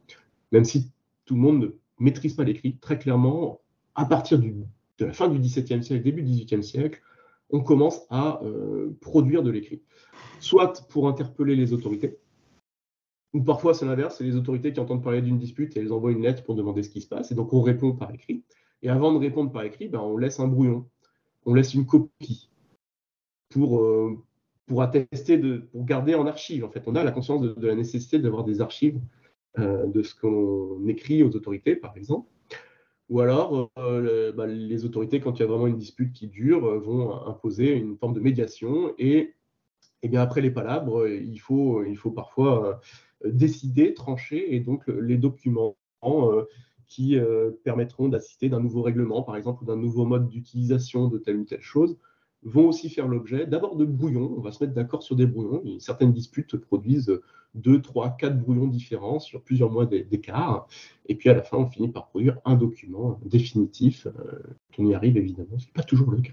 même 0.52 0.64
si 0.64 0.90
tout 1.24 1.34
le 1.34 1.40
monde 1.40 1.60
ne 1.60 1.68
maîtrise 1.98 2.34
pas 2.34 2.44
l'écrit. 2.44 2.76
Très 2.76 2.98
clairement, 2.98 3.60
à 3.98 4.04
partir 4.04 4.38
de 4.38 4.54
la 5.00 5.12
fin 5.12 5.28
du 5.28 5.40
XVIIe 5.40 5.82
siècle, 5.82 6.04
début 6.04 6.22
du 6.22 6.30
XVIIIe 6.30 6.62
siècle, 6.62 7.02
on 7.50 7.60
commence 7.60 8.06
à 8.10 8.40
euh, 8.44 8.96
produire 9.00 9.42
de 9.42 9.50
l'écrit. 9.50 9.82
Soit 10.38 10.86
pour 10.88 11.08
interpeller 11.08 11.56
les 11.56 11.72
autorités, 11.72 12.16
ou 13.34 13.42
parfois 13.42 13.74
c'est 13.74 13.86
l'inverse, 13.86 14.16
c'est 14.16 14.24
les 14.24 14.36
autorités 14.36 14.72
qui 14.72 14.78
entendent 14.78 15.02
parler 15.02 15.20
d'une 15.20 15.36
dispute 15.36 15.76
et 15.76 15.80
elles 15.80 15.92
envoient 15.92 16.12
une 16.12 16.22
lettre 16.22 16.44
pour 16.44 16.54
demander 16.54 16.84
ce 16.84 16.90
qui 16.90 17.00
se 17.00 17.08
passe, 17.08 17.32
et 17.32 17.34
donc 17.34 17.52
on 17.52 17.60
répond 17.60 17.92
par 17.92 18.14
écrit. 18.14 18.44
Et 18.82 18.88
avant 18.88 19.12
de 19.12 19.18
répondre 19.18 19.50
par 19.50 19.64
écrit, 19.64 19.88
ben, 19.88 19.98
on 19.98 20.16
laisse 20.16 20.38
un 20.38 20.46
brouillon, 20.46 20.88
on 21.44 21.54
laisse 21.54 21.74
une 21.74 21.84
copie 21.84 22.50
pour, 23.48 23.80
euh, 23.80 24.16
attester, 24.78 25.38
pour 25.38 25.84
garder 25.84 26.14
en 26.14 26.28
archive. 26.28 26.64
En 26.64 26.70
fait, 26.70 26.84
on 26.86 26.94
a 26.94 27.02
la 27.02 27.10
conscience 27.10 27.42
de, 27.42 27.66
la 27.66 27.74
nécessité 27.74 28.20
d'avoir 28.20 28.44
des 28.44 28.60
archives 28.60 29.00
euh, 29.58 29.86
de 29.86 30.04
ce 30.04 30.14
qu'on 30.14 30.86
écrit 30.86 31.24
aux 31.24 31.34
autorités, 31.34 31.74
par 31.74 31.96
exemple. 31.96 32.30
Ou 33.08 33.20
alors, 33.20 33.70
euh, 33.78 34.32
bah, 34.32 34.46
les 34.46 34.84
autorités, 34.84 35.20
quand 35.20 35.38
il 35.38 35.40
y 35.40 35.42
a 35.42 35.46
vraiment 35.46 35.66
une 35.66 35.78
dispute 35.78 36.12
qui 36.12 36.28
dure, 36.28 36.66
euh, 36.66 36.78
vont 36.78 37.26
imposer 37.26 37.72
une 37.72 37.96
forme 37.96 38.12
de 38.12 38.20
médiation. 38.20 38.94
Et, 38.98 39.34
eh 40.02 40.08
bien 40.08 40.20
après 40.20 40.42
les 40.42 40.50
palabres, 40.50 41.00
euh, 41.00 41.16
il 41.16 41.38
faut, 41.38 41.84
il 41.84 41.96
faut 41.96 42.10
parfois 42.10 42.80
décider, 43.24 43.94
trancher. 43.94 44.54
Et 44.54 44.60
donc, 44.60 44.86
les 44.88 45.16
documents 45.16 45.76
qui 46.86 47.18
permettront 47.64 48.08
d'assister 48.08 48.48
d'un 48.48 48.60
nouveau 48.60 48.82
règlement, 48.82 49.22
par 49.22 49.36
exemple, 49.36 49.64
d'un 49.64 49.76
nouveau 49.76 50.04
mode 50.04 50.28
d'utilisation 50.28 51.08
de 51.08 51.18
telle 51.18 51.36
ou 51.36 51.44
telle 51.44 51.60
chose, 51.60 51.98
vont 52.42 52.68
aussi 52.68 52.88
faire 52.88 53.08
l'objet 53.08 53.46
d'abord 53.46 53.76
de 53.76 53.84
brouillons. 53.84 54.34
On 54.36 54.40
va 54.40 54.52
se 54.52 54.62
mettre 54.62 54.74
d'accord 54.74 55.02
sur 55.02 55.16
des 55.16 55.26
brouillons. 55.26 55.62
certaines 55.80 56.12
disputes 56.12 56.56
produisent 56.56 57.20
deux, 57.54 57.80
trois, 57.80 58.10
quatre 58.10 58.38
brouillons 58.38 58.66
différents 58.68 59.18
sur 59.18 59.42
plusieurs 59.42 59.70
mois 59.70 59.86
d'écart. 59.86 60.68
Et 61.06 61.14
puis 61.14 61.30
à 61.30 61.34
la 61.34 61.42
fin, 61.42 61.56
on 61.56 61.66
finit 61.66 61.88
par 61.88 62.08
produire 62.08 62.38
un 62.44 62.54
document 62.54 63.18
définitif. 63.24 64.06
on 64.78 64.86
y 64.86 64.94
arrive 64.94 65.16
évidemment, 65.16 65.58
ce 65.58 65.66
n'est 65.66 65.72
pas 65.72 65.82
toujours 65.82 66.10
le 66.10 66.20
cas. 66.20 66.32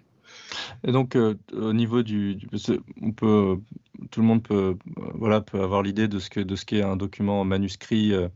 Et 0.83 0.91
donc, 0.91 1.15
euh, 1.15 1.35
au 1.53 1.73
niveau 1.73 2.03
du, 2.03 2.37
on 3.01 3.11
peut, 3.11 3.59
tout 4.11 4.21
le 4.21 4.25
monde 4.25 4.43
peut, 4.43 4.77
voilà, 5.13 5.41
peut 5.41 5.61
avoir 5.61 5.81
l'idée 5.81 6.07
de 6.07 6.19
ce 6.19 6.29
que 6.29 6.39
de 6.39 6.55
ce 6.55 6.65
qu'est 6.65 6.81
un 6.81 6.95
document 6.95 7.43
manuscrit 7.43 8.13
euh, 8.13 8.27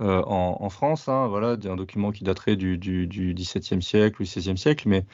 euh, 0.00 0.22
en, 0.24 0.70
France, 0.70 1.08
hein, 1.08 1.26
voilà, 1.28 1.56
un 1.64 1.76
document 1.76 2.12
qui 2.12 2.24
daterait 2.24 2.56
du, 2.56 2.78
XVIIe 2.78 3.82
siècle 3.82 4.22
ou 4.22 4.24
XVIe 4.24 4.56
siècle. 4.56 4.88
Mais 4.88 5.04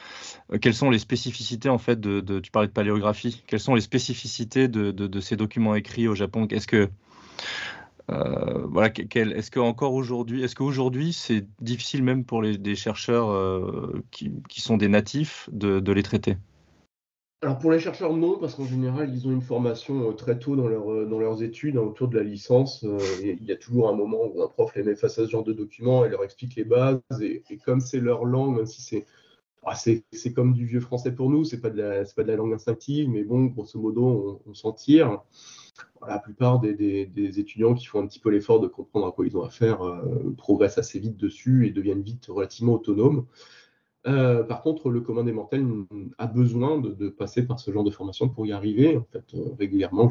quelles 0.61 0.75
sont 0.75 0.90
les 0.90 1.00
spécificités 1.00 1.68
en 1.68 1.78
fait 1.78 2.00
de, 2.00 2.40
tu 2.40 2.50
parlais 2.50 2.68
de 2.68 2.73
paléographie, 2.73 3.42
quelles 3.47 3.61
sont 3.61 3.75
les 3.75 3.80
spécificités 3.80 4.68
de, 4.68 5.20
ces 5.20 5.37
documents 5.37 5.75
écrits 5.75 6.06
au 6.06 6.14
Japon? 6.14 6.47
Est-ce 6.50 6.66
que 6.66 6.88
euh, 8.11 8.66
voilà, 8.66 8.90
est-ce 8.97 9.50
qu'encore 9.50 9.92
aujourd'hui, 9.92 10.42
est-ce 10.42 10.54
qu'aujourd'hui 10.54 11.12
c'est 11.12 11.47
difficile 11.61 12.02
même 12.02 12.25
pour 12.25 12.42
des 12.42 12.75
chercheurs 12.75 13.30
euh, 13.30 14.02
qui, 14.11 14.61
sont 14.61 14.76
des 14.78 14.88
natifs 14.88 15.49
de, 15.52 15.92
les 15.92 16.02
traiter? 16.02 16.37
Alors 17.40 17.59
pour 17.59 17.71
les 17.71 17.78
chercheurs, 17.78 18.14
non, 18.14 18.37
parce 18.38 18.57
qu'en 18.57 18.66
général, 18.66 19.14
ils 19.14 19.28
ont 19.28 19.30
une 19.30 19.42
formation 19.42 20.11
euh, 20.11 20.12
très 20.12 20.40
tôt 20.40 20.57
dans, 20.57 20.66
leur, 20.66 21.07
dans 21.07 21.21
leurs 21.21 21.42
études, 21.45 21.76
hein, 21.76 21.83
autour 21.83 22.09
de 22.09 22.16
la 22.16 22.25
licence. 22.25 22.85
il 23.23 23.45
y 23.45 23.52
a 23.52 23.57
toujours 23.57 23.88
un 23.88 23.95
moment 23.95 24.26
où 24.26 24.42
un 24.42 24.49
prof 24.49 24.75
les 24.75 24.83
met 24.83 24.97
face 24.97 25.21
à 25.21 25.25
ce 25.25 25.30
genre 25.30 25.45
de 25.45 25.52
documents 25.52 26.04
et 26.04 26.09
leur 26.09 26.25
explique 26.25 26.57
les 26.57 26.64
bases. 26.64 27.00
Et, 27.21 27.45
comme 27.64 27.80
c'est 27.80 28.00
leur 28.00 28.25
langue, 28.25 28.57
même 28.57 28.66
si 28.66 29.04
ah, 29.71 29.75
c'est 29.75 30.04
c'est 30.12 30.33
comme 30.33 30.54
du 30.54 30.64
vieux 30.66 30.80
français 30.80 31.12
pour 31.12 31.28
nous, 31.30 31.45
c'est 31.45 31.61
pas 31.61 31.68
de 31.68 31.76
la, 31.83 32.04
pas 32.04 32.23
de 32.23 32.28
la 32.28 32.37
langue 32.37 32.54
instinctive, 32.54 33.09
mais 33.11 33.23
bon, 33.23 33.45
grosso 33.47 33.78
modo, 33.78 34.40
on, 34.47 34.54
s'en 34.54 34.73
tire 34.73 35.23
la 36.07 36.18
plupart 36.18 36.61
des, 36.61 37.38
étudiants 37.38 37.75
qui 37.75 37.85
font 37.87 38.00
un 38.00 38.07
petit 38.07 38.21
peu 38.21 38.30
l'effort 38.30 38.61
de 38.61 38.68
comprendre 38.68 39.07
à 39.07 39.12
quoi 39.12 39.26
ils 39.26 39.37
ont 39.37 39.42
affaire 39.42 39.83
euh, 39.83 40.35
progressent 40.38 40.78
assez 40.78 40.99
vite 40.99 41.18
dessus 41.18 41.66
et 41.66 41.71
deviennent 41.71 42.02
vite 42.02 42.26
relativement 42.28 42.75
autonomes. 42.75 43.26
Euh, 44.07 44.45
par 44.45 44.62
contre, 44.62 44.90
le 44.90 45.00
commun 45.00 45.25
des 45.25 45.33
mortels 45.33 45.67
a 46.19 46.26
besoin 46.26 46.78
de, 46.78 47.09
passer 47.09 47.43
par 47.43 47.59
ce 47.59 47.73
genre 47.73 47.85
de 47.85 47.90
formation 47.90 48.28
pour 48.28 48.47
y 48.47 48.52
arriver. 48.52 48.97
En 48.97 49.07
fait, 49.12 49.35
euh, 49.35 49.55
régulièrement, 49.59 50.11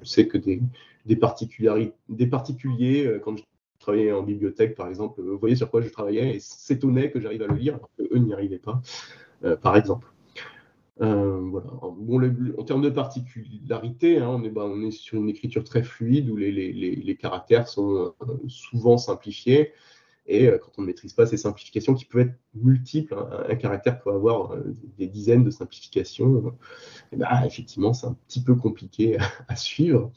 je, 0.00 0.04
sais 0.04 0.28
que 0.28 0.38
des, 0.38 1.16
particuliers, 1.16 3.20
quand 3.24 3.36
je 3.36 3.42
travaillais 3.78 4.12
en 4.12 4.22
bibliothèque, 4.22 4.74
par 4.74 4.88
exemple, 4.88 5.22
vous 5.22 5.38
voyez 5.38 5.56
sur 5.56 5.70
quoi 5.70 5.80
je 5.80 5.88
travaillais 5.88 6.36
et 6.36 6.40
s'étonnaient 6.40 7.10
que 7.10 7.20
j'arrive 7.20 7.42
à 7.42 7.46
le 7.46 7.56
lire, 7.56 7.74
alors 7.74 7.90
qu'eux 7.96 8.18
n'y 8.18 8.32
arrivaient 8.32 8.58
pas, 8.58 8.80
par 9.62 9.76
exemple. 9.76 10.12
Euh, 11.00 11.60
en 12.58 12.64
termes 12.64 12.82
de 12.82 12.90
particularité, 12.90 14.18
hein, 14.18 14.28
on, 14.28 14.44
est, 14.44 14.50
bah, 14.50 14.66
on, 14.66 14.82
est, 14.82 14.90
sur 14.90 15.18
une 15.18 15.28
écriture 15.28 15.64
très 15.64 15.82
fluide 15.82 16.30
où 16.30 16.36
les, 16.36 17.16
caractères 17.18 17.66
sont 17.66 18.14
euh, 18.20 18.26
souvent 18.48 18.98
simplifiés. 18.98 19.72
Et 20.26 20.48
euh, 20.48 20.58
quand 20.58 20.70
on 20.78 20.82
ne 20.82 20.86
maîtrise 20.86 21.12
pas 21.12 21.26
ces 21.26 21.36
simplifications, 21.36 21.94
qui 21.94 22.04
peuvent 22.04 22.28
être 22.28 22.38
multiples, 22.54 23.14
hein, 23.14 23.44
un 23.48 23.54
caractère 23.56 24.00
peut 24.00 24.12
avoir 24.12 24.56
des 24.98 25.06
dizaines 25.06 25.44
de 25.44 25.50
simplifications, 25.50 26.54
et 27.12 27.16
bah, 27.16 27.46
effectivement, 27.46 27.92
c'est 27.92 28.06
un 28.06 28.16
petit 28.28 28.42
peu 28.42 28.54
compliqué 28.54 29.18
à, 29.48 29.56
suivre. 29.56 30.12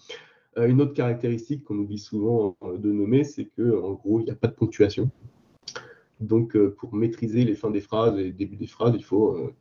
une 0.58 0.82
autre 0.82 0.94
caractéristique 0.94 1.64
qu'on 1.64 1.78
oublie 1.78 2.00
souvent 2.00 2.56
de 2.62 2.92
nommer, 2.92 3.24
c'est 3.24 3.46
qu'en 3.46 3.94
gros, 3.94 4.20
il 4.20 4.26
n'y 4.26 4.32
a 4.32 4.36
pas 4.36 4.48
de 4.48 4.54
ponctuation. 4.54 5.10
Donc, 6.22 6.58
pour 6.78 6.94
maîtriser 6.96 7.44
les 7.44 7.56
fins 7.56 7.72
des 7.72 7.82
phrases 7.82 8.18
et 8.18 8.24
les 8.24 8.32
débuts 8.32 8.56
des 8.56 8.68
phrases, 8.68 8.94
il 8.96 9.04
faut 9.04 9.52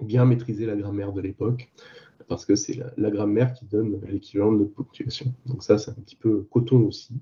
bien 0.00 0.24
maîtriser 0.24 0.66
la 0.66 0.76
grammaire 0.76 1.12
de 1.12 1.20
l'époque, 1.20 1.70
parce 2.28 2.44
que 2.44 2.54
c'est 2.54 2.80
la, 2.96 3.10
grammaire 3.10 3.52
qui 3.52 3.66
donne 3.66 4.00
l'équivalent 4.06 4.52
de 4.52 4.58
notre 4.58 4.72
ponctuation. 4.72 5.34
Donc 5.46 5.62
ça, 5.62 5.78
c'est 5.78 5.90
un 5.90 5.94
petit 5.94 6.16
peu 6.16 6.42
coton 6.50 6.86
aussi. 6.86 7.14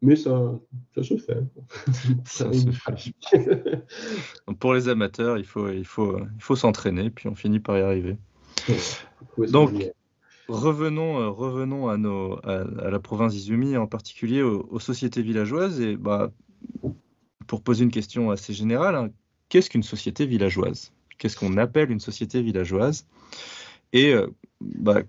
Mais 0.00 0.14
ça, 0.14 0.58
ça 0.94 1.02
se 1.02 1.16
fait. 1.16 1.42
ça 2.24 2.52
se 2.52 2.70
fait. 2.70 3.84
Pour 4.60 4.74
les 4.74 4.88
amateurs, 4.88 5.38
il 5.38 5.44
faut, 5.44 5.68
il 5.70 5.84
faut, 5.84 6.18
il 6.18 6.42
faut 6.42 6.56
s'entraîner, 6.56 7.10
puis 7.10 7.28
on 7.28 7.34
finit 7.34 7.58
par 7.58 7.76
y 7.78 7.80
arriver. 7.80 8.16
Donc, 9.50 9.72
revenons, 10.48 11.20
euh, 11.20 11.28
revenons 11.28 11.88
à, 11.88 11.96
nos, 11.96 12.38
à, 12.46 12.90
la 12.90 13.00
province 13.00 13.32
d'Izumi, 13.32 13.76
en 13.76 13.86
particulier 13.86 14.42
aux, 14.42 14.78
sociétés 14.78 15.22
villageoises. 15.22 15.80
Et 15.80 15.96
bah, 15.96 16.30
pour 17.46 17.62
poser 17.62 17.84
une 17.84 17.90
question 17.90 18.30
assez 18.30 18.52
générale, 18.52 18.94
hein, 18.94 19.08
qu'est-ce 19.48 19.70
qu'une 19.70 19.82
société 19.82 20.26
villageoise? 20.26 20.92
Qu'est-ce 21.18 21.36
qu'on 21.36 21.56
appelle 21.56 21.90
une 21.90 22.00
société 22.00 22.40
villageoise? 22.40 23.04
Et 23.92 24.12
euh, 24.12 24.28
bah, 24.60 25.02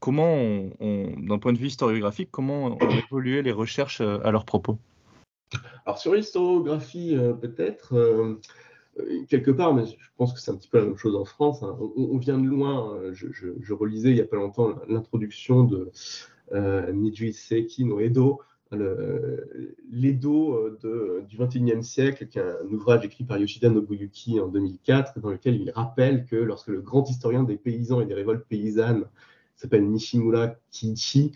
comment, 0.00 0.36
d'un 0.80 1.38
point 1.38 1.52
de 1.52 1.58
vue 1.58 1.66
historiographique, 1.66 2.28
comment 2.30 2.66
ont 2.66 2.90
évolué 2.90 3.42
les 3.42 3.52
recherches 3.52 4.00
euh, 4.00 4.18
à 4.24 4.30
leur 4.30 4.44
propos? 4.44 4.78
Alors 5.84 5.98
sur 5.98 6.14
l'historiographie, 6.14 7.14
euh, 7.16 7.32
peut-être, 7.32 7.94
quelque 9.28 9.50
part, 9.50 9.74
mais 9.74 9.86
je 9.86 9.96
pense 10.16 10.32
que 10.32 10.40
c'est 10.40 10.50
un 10.50 10.56
petit 10.56 10.68
peu 10.68 10.78
la 10.78 10.84
même 10.84 10.96
chose 10.96 11.16
en 11.16 11.24
France, 11.24 11.62
hein. 11.62 11.76
on, 11.96 12.18
vient 12.18 12.38
de 12.38 12.46
loin, 12.46 12.98
je, 13.12 13.72
relisais 13.72 14.10
il 14.10 14.14
n'y 14.14 14.20
a 14.20 14.26
pas 14.26 14.36
longtemps 14.36 14.74
l'introduction 14.88 15.64
de 15.64 15.90
Niji 16.92 17.32
Seiki 17.32 17.84
no 17.84 18.00
Edo, 18.00 18.42
l'Edo 19.90 20.54
euh, 20.84 21.22
du 21.28 21.36
XXIe 21.36 21.82
siècle, 21.82 22.26
qui 22.26 22.38
est 22.38 22.42
un 22.42 22.72
ouvrage 22.72 23.04
écrit 23.04 23.24
par 23.24 23.38
Yoshida 23.38 23.68
Nobuyuki 23.68 24.40
en 24.40 24.48
2004, 24.48 25.20
dans 25.20 25.30
lequel 25.30 25.60
il 25.60 25.70
rappelle 25.70 26.24
que 26.26 26.36
lorsque 26.36 26.68
le 26.68 26.80
grand 26.80 27.08
historien 27.08 27.42
des 27.44 27.56
paysans 27.56 28.00
et 28.00 28.06
des 28.06 28.14
révoltes 28.14 28.44
paysannes 28.48 29.04
s'appelle 29.62 29.88
Nishimura 29.88 30.56
Kichi, 30.70 31.32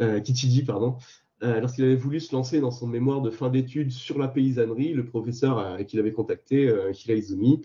euh, 0.00 0.20
Kichiji, 0.20 0.64
pardon, 0.64 0.96
euh, 1.42 1.60
lorsqu'il 1.60 1.84
avait 1.84 1.96
voulu 1.96 2.20
se 2.20 2.34
lancer 2.34 2.60
dans 2.60 2.70
son 2.70 2.86
mémoire 2.86 3.20
de 3.20 3.30
fin 3.30 3.48
d'études 3.48 3.92
sur 3.92 4.18
la 4.18 4.28
paysannerie, 4.28 4.92
le 4.92 5.04
professeur 5.04 5.78
qu'il 5.86 6.00
avait 6.00 6.12
contacté, 6.12 6.72
Hiraizumi, 6.92 7.62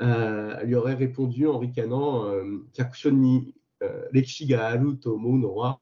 lui 0.00 0.74
aurait 0.74 0.94
répondu 0.94 1.46
en 1.46 1.58
ricanant 1.58 2.32
ga 4.46 4.68
aru 4.68 4.96
to 4.96 5.16
mou 5.16 5.38
no 5.38 5.52
wa. 5.54 5.80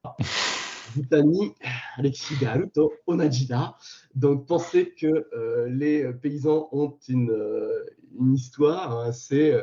Donc, 4.15 4.47
penser 4.47 4.95
que 4.95 5.27
euh, 5.35 5.69
les 5.69 6.13
paysans 6.13 6.69
ont 6.73 6.97
une, 7.09 7.31
euh, 7.31 7.85
histoire, 8.35 8.99
hein, 8.99 9.13
c'est 9.13 9.53
euh, 9.53 9.63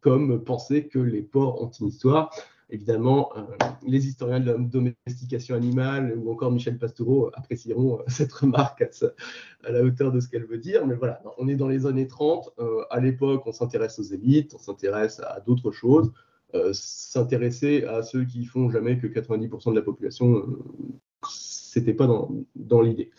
comme 0.00 0.42
penser 0.44 0.88
que 0.88 0.98
les 0.98 1.22
porcs 1.22 1.60
ont 1.62 1.70
une 1.70 1.88
histoire. 1.88 2.30
Évidemment, 2.72 3.32
les 3.86 4.06
historiens 4.06 4.40
de 4.40 4.52
la 4.52 4.58
domestication 4.58 5.56
animale 5.56 6.16
ou 6.16 6.30
encore 6.30 6.52
Michel 6.52 6.78
Pastoureau 6.78 7.30
apprécieront 7.34 8.00
cette 8.06 8.32
remarque 8.32 8.82
à, 8.82 9.72
la 9.72 9.82
hauteur 9.82 10.12
de 10.12 10.20
ce 10.20 10.28
qu'elle 10.28 10.46
veut 10.46 10.58
dire. 10.58 10.86
Mais 10.86 10.94
voilà, 10.94 11.20
on 11.38 11.48
est 11.48 11.56
dans 11.56 11.68
les 11.68 11.86
années 11.86 12.06
30. 12.06 12.50
à 12.90 13.00
l'époque, 13.00 13.42
on 13.46 13.52
s'intéresse 13.52 13.98
aux 13.98 14.04
élites, 14.04 14.54
on 14.54 14.58
s'intéresse 14.58 15.20
à 15.20 15.40
d'autres 15.40 15.72
choses. 15.72 16.12
Euh, 16.54 16.72
s'intéresser 16.72 17.84
à 17.84 18.02
ceux 18.02 18.24
qui 18.24 18.44
font 18.44 18.70
jamais 18.70 18.98
que 18.98 19.06
90% 19.06 19.70
de 19.70 19.76
la 19.76 19.82
population, 19.82 20.36
euh, 20.36 20.58
c'était 21.30 21.94
pas 21.94 22.08
dans, 22.08 22.82
l'idée. 22.82 23.10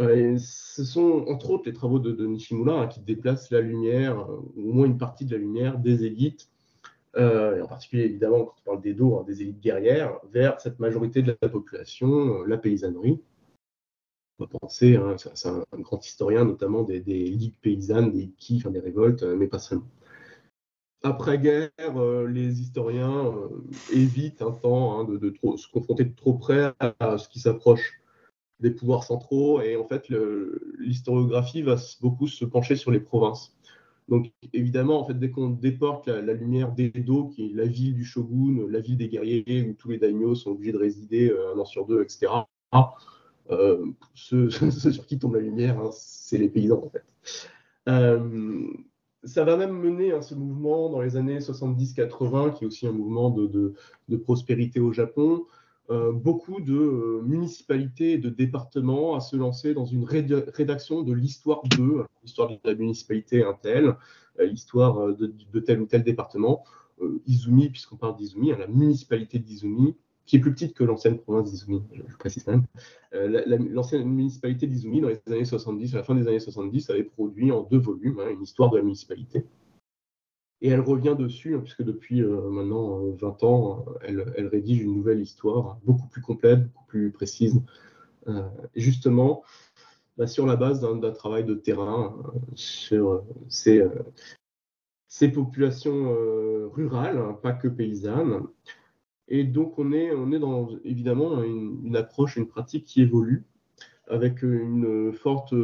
Euh, 0.00 0.36
ce 0.38 0.84
sont 0.84 1.24
entre 1.28 1.50
autres 1.50 1.64
les 1.66 1.72
travaux 1.72 1.98
de, 1.98 2.26
Nishimura 2.26 2.82
hein, 2.82 2.86
qui 2.88 3.00
déplacent 3.00 3.50
la 3.50 3.62
lumière, 3.62 4.28
ou 4.56 4.70
au 4.70 4.72
moins 4.74 4.86
une 4.86 4.98
partie 4.98 5.24
de 5.24 5.32
la 5.32 5.38
lumière 5.38 5.78
des 5.78 6.04
élites, 6.04 6.50
et 7.16 7.60
en 7.60 7.66
particulier 7.66 8.04
évidemment 8.04 8.44
quand 8.44 8.54
on 8.60 8.70
parle 8.70 8.80
des 8.82 8.94
dos, 8.94 9.18
hein, 9.18 9.24
des 9.26 9.42
élites 9.42 9.60
guerrières, 9.60 10.18
vers 10.30 10.60
cette 10.60 10.78
majorité 10.78 11.22
de 11.22 11.36
la 11.40 11.48
population, 11.48 12.44
la 12.44 12.56
paysannerie. 12.58 13.20
On 14.38 14.44
va 14.44 14.50
penser, 14.60 14.96
hein, 14.96 15.16
c'est 15.18 15.48
un, 15.48 15.64
grand 15.74 16.04
historien 16.04 16.44
notamment 16.44 16.82
des, 16.82 17.00
ligues 17.00 17.56
paysannes, 17.60 18.12
des 18.12 18.30
qui, 18.38 18.62
des 18.62 18.80
révoltes, 18.80 19.22
mais 19.22 19.46
pas 19.46 19.58
seulement 19.58 19.86
après-guerre, 21.02 21.70
euh, 21.96 22.26
les 22.28 22.60
historiens 22.60 23.26
euh, 23.26 23.48
évitent 23.92 24.42
un 24.42 24.52
temps 24.52 25.00
hein, 25.00 25.04
de, 25.04 25.34
se 25.56 25.68
confronter 25.68 26.04
de 26.04 26.14
trop 26.14 26.34
près 26.34 26.72
à, 26.78 27.18
ce 27.18 27.28
qui 27.28 27.40
s'approche 27.40 28.00
des 28.60 28.70
pouvoirs 28.70 29.04
centraux. 29.04 29.60
Et 29.60 29.76
en 29.76 29.84
fait, 29.84 30.08
l'historiographie 30.78 31.62
va 31.62 31.76
beaucoup 32.00 32.28
se 32.28 32.44
pencher 32.44 32.76
sur 32.76 32.90
les 32.90 33.00
provinces. 33.00 33.56
Donc, 34.12 34.30
évidemment, 34.52 35.00
en 35.00 35.04
fait, 35.04 35.18
dès 35.18 35.30
qu'on 35.30 35.48
déporte 35.48 36.06
la, 36.06 36.34
lumière 36.34 36.72
d'Edo, 36.72 37.28
qui 37.28 37.46
est 37.46 37.54
la 37.54 37.64
ville 37.64 37.94
du 37.94 38.04
shogun, 38.04 38.66
la 38.68 38.80
ville 38.80 38.98
des 38.98 39.08
guerriers, 39.08 39.66
où 39.66 39.72
tous 39.72 39.88
les 39.88 39.96
daimyos 39.96 40.34
sont 40.34 40.50
obligés 40.50 40.72
de 40.72 40.76
résider 40.76 41.30
euh, 41.30 41.54
un 41.54 41.58
an 41.58 41.64
sur 41.64 41.86
deux, 41.86 42.02
etc., 42.02 42.30
ceux, 44.14 44.50
sur 44.70 45.06
qui 45.06 45.18
tombe 45.18 45.36
la 45.36 45.40
lumière, 45.40 45.80
hein, 45.80 45.88
c'est 45.92 46.36
les 46.36 46.50
paysans, 46.50 46.84
en 46.84 46.90
fait 46.90 47.04
ça 49.24 49.44
va 49.44 49.56
même 49.56 49.78
mener 49.78 50.12
à 50.12 50.20
ce 50.20 50.34
mouvement 50.34 50.90
dans 50.90 51.00
les 51.00 51.16
années 51.16 51.38
70-80, 51.38 52.54
qui 52.54 52.64
est 52.64 52.66
aussi 52.66 52.88
un 52.88 52.92
mouvement 52.92 53.30
de, 53.30 53.74
prospérité 54.24 54.80
au 54.80 54.92
Japon, 54.92 55.46
beaucoup 55.88 56.60
de 56.60 57.20
municipalités 57.22 58.14
et 58.14 58.18
de 58.18 58.30
départements 58.30 59.14
à 59.14 59.20
se 59.20 59.36
lancer 59.36 59.74
dans 59.74 59.84
une 59.84 60.04
rédaction 60.04 61.02
de 61.02 61.12
l'histoire 61.12 61.62
d'eux, 61.76 62.04
l'histoire 62.22 62.48
de 62.48 62.58
la 62.64 62.74
municipalité 62.74 63.44
un 63.44 63.54
tel, 63.54 63.96
l'histoire 64.38 65.14
de, 65.14 65.60
tel 65.60 65.80
ou 65.80 65.86
tel 65.86 66.02
département. 66.02 66.64
Izumi, 67.26 67.68
puisqu'on 67.68 67.96
parle 67.96 68.16
d'Izumi, 68.16 68.52
hein, 68.52 68.56
la 68.58 68.68
municipalité 68.68 69.38
d'Izumi, 69.38 69.96
qui 70.24 70.36
est 70.36 70.40
plus 70.40 70.52
petite 70.52 70.74
que 70.74 70.84
l'ancienne 70.84 71.18
province 71.18 71.50
d'Izumi, 71.50 71.82
je, 71.92 72.16
précise 72.16 72.46
même. 72.46 72.64
Euh, 73.14 73.42
l'ancienne 73.46 74.04
municipalité 74.04 74.66
d'Izumi, 74.66 75.00
dans 75.00 75.08
les 75.08 75.20
années 75.26 75.44
70, 75.44 75.94
à 75.94 75.98
la 75.98 76.04
fin 76.04 76.14
des 76.14 76.28
années 76.28 76.40
70, 76.40 76.90
avait 76.90 77.04
produit 77.04 77.50
en 77.50 77.62
deux 77.62 77.78
volumes 77.78 78.20
hein, 78.20 78.30
une 78.30 78.42
histoire 78.42 78.70
de 78.70 78.76
la 78.76 78.82
municipalité. 78.82 79.44
Et 80.60 80.68
elle 80.68 80.80
revient 80.80 81.16
dessus, 81.18 81.56
hein, 81.56 81.60
puisque 81.60 81.82
depuis 81.82 82.22
euh, 82.22 82.48
maintenant 82.50 83.00
20 83.00 83.42
euh, 83.42 83.46
ans, 83.46 83.84
elle, 84.02 84.46
rédige 84.46 84.82
une 84.82 84.94
nouvelle 84.94 85.20
histoire, 85.20 85.78
beaucoup 85.84 86.06
plus 86.06 86.22
complète, 86.22 86.62
beaucoup 86.62 86.86
plus 86.86 87.10
précise. 87.10 87.60
justement, 88.76 89.42
bah, 90.16 90.26
sur 90.26 90.46
la 90.46 90.56
base 90.56 90.80
d'un 90.80 91.10
travail 91.10 91.44
de 91.44 91.54
terrain 91.54 92.22
sur 92.54 93.24
ces, 93.48 93.82
ces 95.08 95.28
populations 95.28 96.14
rurales, 96.72 97.18
hein, 97.18 97.38
pas 97.42 97.52
que 97.52 97.68
paysannes, 97.68 98.46
et 99.34 99.44
donc, 99.44 99.78
on 99.78 99.92
est, 99.92 100.12
on 100.12 100.30
est 100.30 100.38
dans 100.38 100.68
évidemment 100.84 101.42
une, 101.42 101.96
approche, 101.96 102.36
une 102.36 102.46
pratique 102.46 102.84
qui 102.84 103.00
évolue 103.00 103.44
avec 104.06 104.42
une 104.42 105.12
forte, 105.12 105.54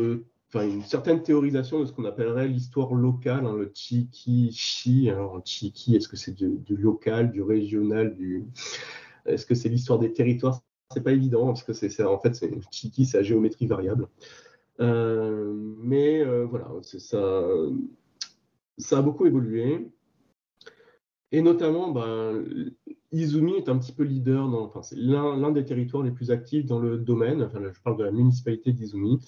enfin, 0.49 0.67
une 0.67 0.83
certaine 0.83 1.23
théorisation 1.23 1.81
de 1.81 1.85
ce 1.85 1.93
qu'on 1.93 2.07
appellerait 2.07 2.49
l'histoire 2.49 2.95
locale, 2.95 3.45
hein, 3.45 3.57
le 3.57 3.71
Chiki-Chi. 3.75 5.11
Alors, 5.11 5.43
Chiki, 5.45 5.97
est-ce 5.97 6.09
que 6.09 6.17
c'est 6.17 6.33
du, 6.33 6.77
local, 6.77 7.31
du 7.31 7.43
régional, 7.43 8.15
du... 8.15 8.47
est-ce 9.27 9.45
que 9.45 9.55
c'est 9.55 9.69
l'histoire 9.69 9.99
des 9.99 10.15
territoires? 10.15 10.63
C'est 10.91 11.03
pas 11.03 11.13
évident, 11.13 11.47
parce 11.47 11.65
que 11.65 11.75
c'est 11.75 12.03
en 12.03 12.19
fait, 12.19 12.35
c'est 12.35 12.51
Chiki, 12.71 13.09
la 13.13 13.23
géométrie 13.23 13.67
variable. 13.67 14.09
Euh, 14.81 15.53
mais 15.83 16.25
euh, 16.25 16.47
voilà, 16.47 16.69
ça, 16.83 18.97
a 18.97 19.03
beaucoup 19.03 19.27
évolué. 19.27 19.91
Et 21.31 21.43
notamment, 21.43 21.91
ben, 21.91 22.43
Izumi 23.13 23.57
est 23.57 23.69
un 23.69 23.77
petit 23.77 23.93
peu 23.93 24.03
leader, 24.03 24.47
enfin, 24.47 24.83
c'est 24.83 24.97
l'un 24.97 25.51
des 25.51 25.65
territoires 25.65 26.03
les 26.03 26.11
plus 26.11 26.31
actifs 26.31 26.65
dans 26.65 26.79
le 26.79 26.97
domaine. 26.97 27.43
Enfin, 27.43 27.61
je 27.71 27.81
parle 27.83 27.99
de 27.99 28.05
la 28.05 28.13
municipalité 28.13 28.73
d'Izumi, 28.73 29.19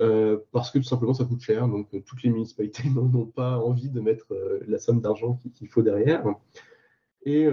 euh, 0.00 0.38
parce 0.52 0.70
que 0.70 0.78
tout 0.78 0.84
simplement 0.84 1.14
ça 1.14 1.24
coûte 1.24 1.40
cher. 1.40 1.66
Donc, 1.66 1.88
toutes 2.06 2.22
les 2.22 2.30
municipalités 2.30 2.84
n'ont 2.90 3.26
pas 3.26 3.58
envie 3.58 3.88
de 3.88 4.00
mettre 4.00 4.28
la 4.68 4.78
somme 4.78 5.00
d'argent 5.00 5.40
qu'il 5.54 5.68
faut 5.68 5.82
derrière. 5.82 6.24
Et 7.24 7.48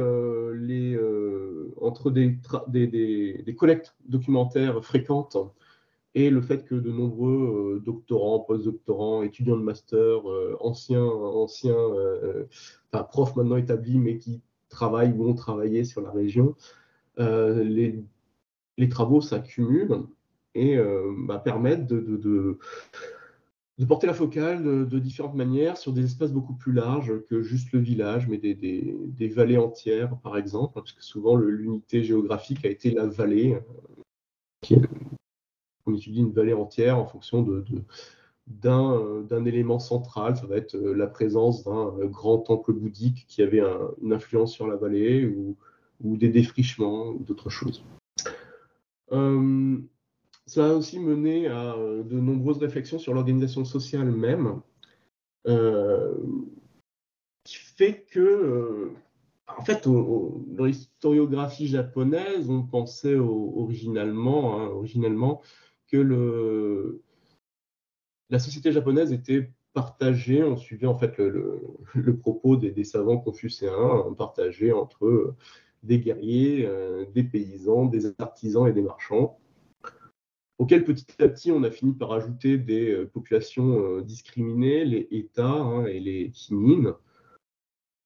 les, 0.56 1.00
entre 1.80 2.10
des, 2.10 2.40
des, 2.68 3.56
collectes 3.56 3.96
documentaires 4.08 4.84
fréquentes 4.84 5.38
et 6.16 6.32
le 6.32 6.42
fait 6.42 6.66
que 6.66 6.74
de 6.74 6.92
nombreux 6.92 7.80
doctorants, 7.86 8.40
post-doctorants, 8.40 9.22
étudiants 9.22 9.58
de 9.58 9.62
master, 9.62 10.22
anciens, 10.60 11.06
anciens 11.06 11.78
enfin, 12.92 13.04
profs 13.04 13.36
maintenant 13.36 13.58
établis, 13.58 14.00
mais 14.00 14.18
qui 14.18 14.42
travaillent 14.70 15.12
ou 15.12 15.28
ont 15.28 15.34
travaillé 15.34 15.84
sur 15.84 16.02
la 16.02 16.12
région, 16.12 16.56
euh, 17.20 17.64
les, 17.64 18.02
les, 18.78 18.90
travaux 18.90 19.20
s'accumulent 19.20 20.06
et 20.56 20.78
euh, 20.78 21.12
bah, 21.28 21.40
permettent 21.40 21.88
de, 21.88 22.58
porter 23.86 24.08
la 24.08 24.14
focale 24.14 24.88
de, 24.88 25.00
différentes 25.00 25.36
manières 25.36 25.78
sur 25.78 25.94
des 25.94 26.06
espaces 26.06 26.32
beaucoup 26.32 26.54
plus 26.54 26.74
larges 26.74 27.14
que 27.30 27.42
juste 27.42 27.72
le 27.72 27.80
village, 27.80 28.28
mais 28.28 28.38
des, 28.38 28.54
des, 28.54 28.96
des 29.06 29.28
vallées 29.30 29.58
entières, 29.58 30.18
par 30.18 30.38
exemple, 30.38 30.74
parce 30.74 30.92
que 30.92 31.04
souvent 31.04 31.36
l'unité 31.36 32.04
géographique 32.04 32.66
a 32.66 32.70
été 32.70 32.92
la 32.92 33.06
vallée. 33.06 33.58
Qui, 34.62 34.76
on 35.86 35.96
étudie 35.96 36.20
une 36.20 36.32
vallée 36.32 36.54
entière 36.54 36.98
en 36.98 37.06
fonction 37.06 37.42
de, 37.42 37.64
euh, 38.66 39.24
d'un 39.24 39.46
élément 39.46 39.80
central. 39.80 40.36
Ça 40.36 40.48
va 40.48 40.58
être 40.58 40.76
euh, 40.76 40.94
la 40.94 41.08
présence 41.08 41.64
d'un 41.64 41.94
euh, 42.00 42.08
grand 42.08 42.40
temple 42.40 42.74
bouddhique 42.74 43.26
qui 43.28 43.42
avait 43.42 43.62
une 44.02 44.14
influence 44.14 44.54
sur 44.54 44.68
la 44.68 44.76
vallée 44.76 45.26
ou, 45.26 45.56
des 46.02 46.30
défrichements 46.30 47.10
ou 47.10 47.24
d'autres 47.24 47.50
choses. 47.50 47.84
Ça 50.50 50.70
a 50.70 50.74
aussi 50.74 51.00
mené 51.00 51.48
à 51.48 51.76
de 51.78 52.20
nombreuses 52.20 52.58
réflexions 52.58 53.00
sur 53.00 53.14
l'organisation 53.14 53.66
sociale 53.66 54.12
même, 54.12 54.62
qui 57.44 57.56
fait 57.56 58.06
que, 58.12 58.92
en 59.48 59.64
fait, 59.64 59.88
dans 59.88 60.66
l'historiographie 60.66 61.68
japonaise, 61.68 62.50
on 62.50 62.64
pensait 62.64 63.16
originalement, 63.16 64.60
hein, 64.60 64.68
originellement 64.68 65.42
que 65.88 67.02
la 68.30 68.40
société 68.40 68.72
japonaise 68.72 69.12
était 69.12 69.50
partagée, 69.74 70.44
on 70.44 70.58
suivait 70.58 70.88
en 70.88 70.98
fait 70.98 71.18
le, 71.18 72.18
propos 72.18 72.56
des, 72.58 72.84
savants 72.84 73.18
confucéens, 73.18 74.14
partagée 74.18 74.72
entre 74.72 75.06
euh, 75.06 75.36
des 75.84 76.00
guerriers, 76.00 76.66
euh, 76.66 77.06
des 77.14 77.24
paysans, 77.24 77.86
des 77.86 78.14
artisans 78.20 78.68
et 78.68 78.74
des 78.74 78.82
marchands, 78.82 79.40
auxquels 80.60 80.84
petit 80.84 81.06
à 81.20 81.28
petit 81.28 81.52
on 81.52 81.64
a 81.64 81.72
fini 81.72 81.94
par 81.94 82.12
ajouter 82.12 82.58
des 82.58 82.92
euh, 82.92 83.06
populations 83.08 84.02
discriminées, 84.02 84.86
les 84.86 85.08
États 85.12 85.48
hein, 85.48 85.86
et 85.86 86.00
les 86.00 86.30
Kinin, 86.32 86.96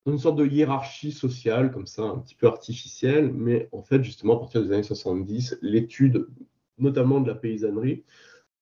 dans 0.06 0.12
une 0.12 0.20
sorte 0.20 0.38
de 0.38 0.46
hiérarchie 0.46 1.12
sociale 1.12 1.72
comme 1.72 1.88
ça, 1.88 2.04
un 2.04 2.20
petit 2.20 2.36
peu 2.36 2.48
artificielle, 2.48 3.34
mais 3.34 3.70
en 3.72 3.84
fait 3.84 4.04
justement 4.04 4.38
à 4.38 4.39
partir 4.39 4.63
des 4.63 4.72
années 4.72 4.84
70, 4.84 5.58
l'étude 5.62 6.28
notamment 6.78 7.22
de 7.22 7.28
la 7.28 7.36
paysannerie, 7.36 8.04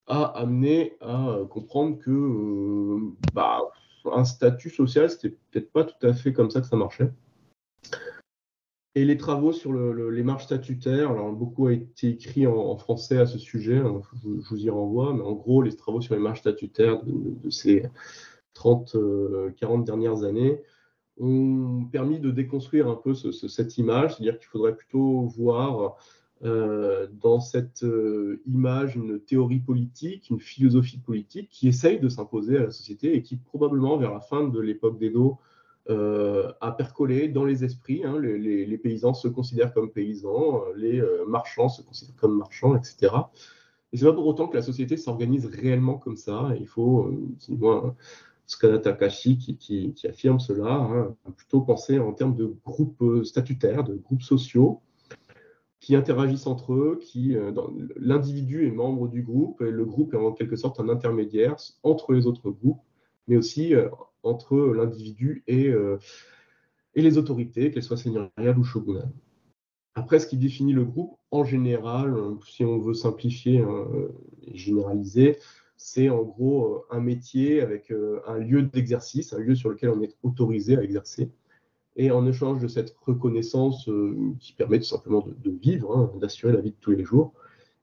a 0.07 0.23
amené 0.23 0.97
à 0.99 1.39
comprendre 1.49 1.97
que 1.99 2.11
euh, 2.11 2.99
bah, 3.33 3.61
un 4.05 4.25
statut 4.25 4.69
social, 4.69 5.09
c'était 5.09 5.37
peut-être 5.51 5.71
pas 5.71 5.83
tout 5.83 6.05
à 6.05 6.13
fait 6.13 6.33
comme 6.33 6.49
ça 6.49 6.61
que 6.61 6.67
ça 6.67 6.75
marchait. 6.75 7.11
Et 8.93 9.05
les 9.05 9.15
travaux 9.15 9.53
sur 9.53 9.71
les 9.71 10.23
marges 10.23 10.43
statutaires, 10.43 11.13
beaucoup 11.31 11.67
a 11.67 11.73
été 11.73 12.09
écrit 12.09 12.45
en, 12.45 12.75
français 12.75 13.17
à 13.17 13.25
ce 13.25 13.37
sujet, 13.37 13.77
hein, 13.77 14.01
je, 14.21 14.27
vous 14.27 14.65
y 14.65 14.69
renvoie, 14.69 15.13
mais 15.13 15.21
en 15.21 15.31
gros, 15.31 15.61
les 15.61 15.73
travaux 15.73 16.01
sur 16.01 16.13
les 16.13 16.19
marges 16.19 16.39
statutaires 16.39 17.01
de, 17.03 17.49
ces 17.49 17.83
30, 18.53 18.97
40 19.57 19.81
euh, 19.81 19.83
dernières 19.85 20.23
années 20.23 20.61
ont 21.17 21.85
permis 21.91 22.19
de 22.19 22.31
déconstruire 22.31 22.89
un 22.89 22.95
peu 22.95 23.13
cette 23.13 23.77
image, 23.77 24.15
c'est-à-dire 24.15 24.39
qu'il 24.39 24.47
faudrait 24.47 24.75
plutôt 24.75 25.21
voir 25.27 25.95
euh, 26.43 27.07
dans 27.21 27.39
cette 27.39 27.83
euh, 27.83 28.41
image 28.47 28.95
une 28.95 29.19
théorie 29.19 29.59
politique, 29.59 30.31
une 30.31 30.39
philosophie 30.39 30.97
politique 30.97 31.49
qui 31.49 31.67
essaye 31.67 31.99
de 31.99 32.09
s'imposer 32.09 32.57
à 32.57 32.63
la 32.63 32.71
société 32.71 33.15
et 33.15 33.21
qui 33.21 33.37
probablement 33.37 33.97
vers 33.97 34.11
la 34.11 34.21
fin 34.21 34.47
de 34.47 34.59
l'époque 34.59 34.97
d'Edo 34.97 35.37
euh, 35.89 36.51
a 36.61 36.71
percolé 36.71 37.27
dans 37.27 37.45
les 37.45 37.63
esprits. 37.63 38.03
Hein. 38.03 38.19
les, 38.19 38.77
paysans 38.77 39.13
se 39.13 39.27
considèrent 39.27 39.73
comme 39.73 39.91
paysans, 39.91 40.63
les 40.75 41.01
marchands 41.27 41.69
se 41.69 41.81
considèrent 41.81 42.15
comme 42.15 42.37
marchands, 42.37 42.75
etc. 42.75 43.13
Et 43.93 43.97
c'est 43.97 44.05
pas 44.05 44.13
pour 44.13 44.25
autant 44.25 44.47
que 44.47 44.55
la 44.55 44.61
société 44.61 44.95
s'organise 44.95 45.45
réellement 45.45 45.97
comme 45.97 46.15
ça. 46.15 46.51
Il 46.59 46.67
faut, 46.67 47.11
c'est 47.39 47.51
moi, 47.53 47.95
Skada 48.47 48.79
Takashi 48.79 49.37
qui, 49.37 49.57
qui, 49.57 50.07
affirme 50.07 50.39
cela, 50.39 50.73
hein, 50.73 51.15
plutôt 51.35 51.61
penser 51.61 51.99
en 51.99 52.13
termes 52.13 52.35
de 52.35 52.53
groupes 52.65 53.23
statutaires, 53.23 53.83
de 53.83 53.95
groupes 53.95 54.21
sociaux, 54.23 54.81
qui 55.81 55.95
interagissent 55.95 56.47
entre 56.47 56.73
eux, 56.73 56.99
qui 57.01 57.35
euh, 57.35 57.51
l'individu 57.97 58.67
est 58.67 58.71
membre 58.71 59.07
du 59.07 59.23
groupe 59.23 59.61
et 59.61 59.71
le 59.71 59.83
groupe 59.83 60.13
est 60.13 60.17
en 60.17 60.31
quelque 60.31 60.55
sorte 60.55 60.79
un 60.79 60.87
intermédiaire 60.89 61.55
entre 61.81 62.13
les 62.13 62.27
autres 62.27 62.51
groupes, 62.51 62.81
mais 63.27 63.35
aussi 63.35 63.73
euh, 63.73 63.89
entre 64.23 64.57
l'individu 64.57 65.43
et, 65.47 65.67
euh, 65.67 65.97
et 66.95 67.01
les 67.01 67.17
autorités, 67.17 67.71
qu'elles 67.71 67.83
soient 67.83 67.97
seigneuriales 67.97 68.57
ou 68.57 68.63
shogunales. 68.63 69.11
Après, 69.95 70.19
ce 70.19 70.27
qui 70.27 70.37
définit 70.37 70.73
le 70.73 70.85
groupe, 70.85 71.17
en 71.31 71.43
général, 71.43 72.15
si 72.47 72.63
on 72.63 72.79
veut 72.79 72.93
simplifier 72.93 73.59
hein, 73.59 73.87
et 74.47 74.57
généraliser, 74.57 75.37
c'est 75.75 76.09
en 76.09 76.23
gros 76.23 76.85
un 76.89 77.01
métier 77.01 77.59
avec 77.61 77.91
un 78.27 78.37
lieu 78.37 78.61
d'exercice, 78.63 79.33
un 79.33 79.39
lieu 79.39 79.55
sur 79.55 79.69
lequel 79.69 79.89
on 79.89 80.01
est 80.01 80.15
autorisé 80.23 80.77
à 80.77 80.83
exercer. 80.83 81.31
Et 81.95 82.11
en 82.11 82.25
échange 82.25 82.61
de 82.61 82.67
cette 82.67 82.95
reconnaissance 83.01 83.89
euh, 83.89 84.33
qui 84.39 84.53
permet 84.53 84.79
tout 84.79 84.85
simplement 84.85 85.25
de, 85.27 85.51
vivre, 85.51 85.95
hein, 85.95 86.11
d'assurer 86.19 86.53
la 86.53 86.61
vie 86.61 86.71
de 86.71 86.77
tous 86.79 86.91
les 86.91 87.03
jours, 87.03 87.33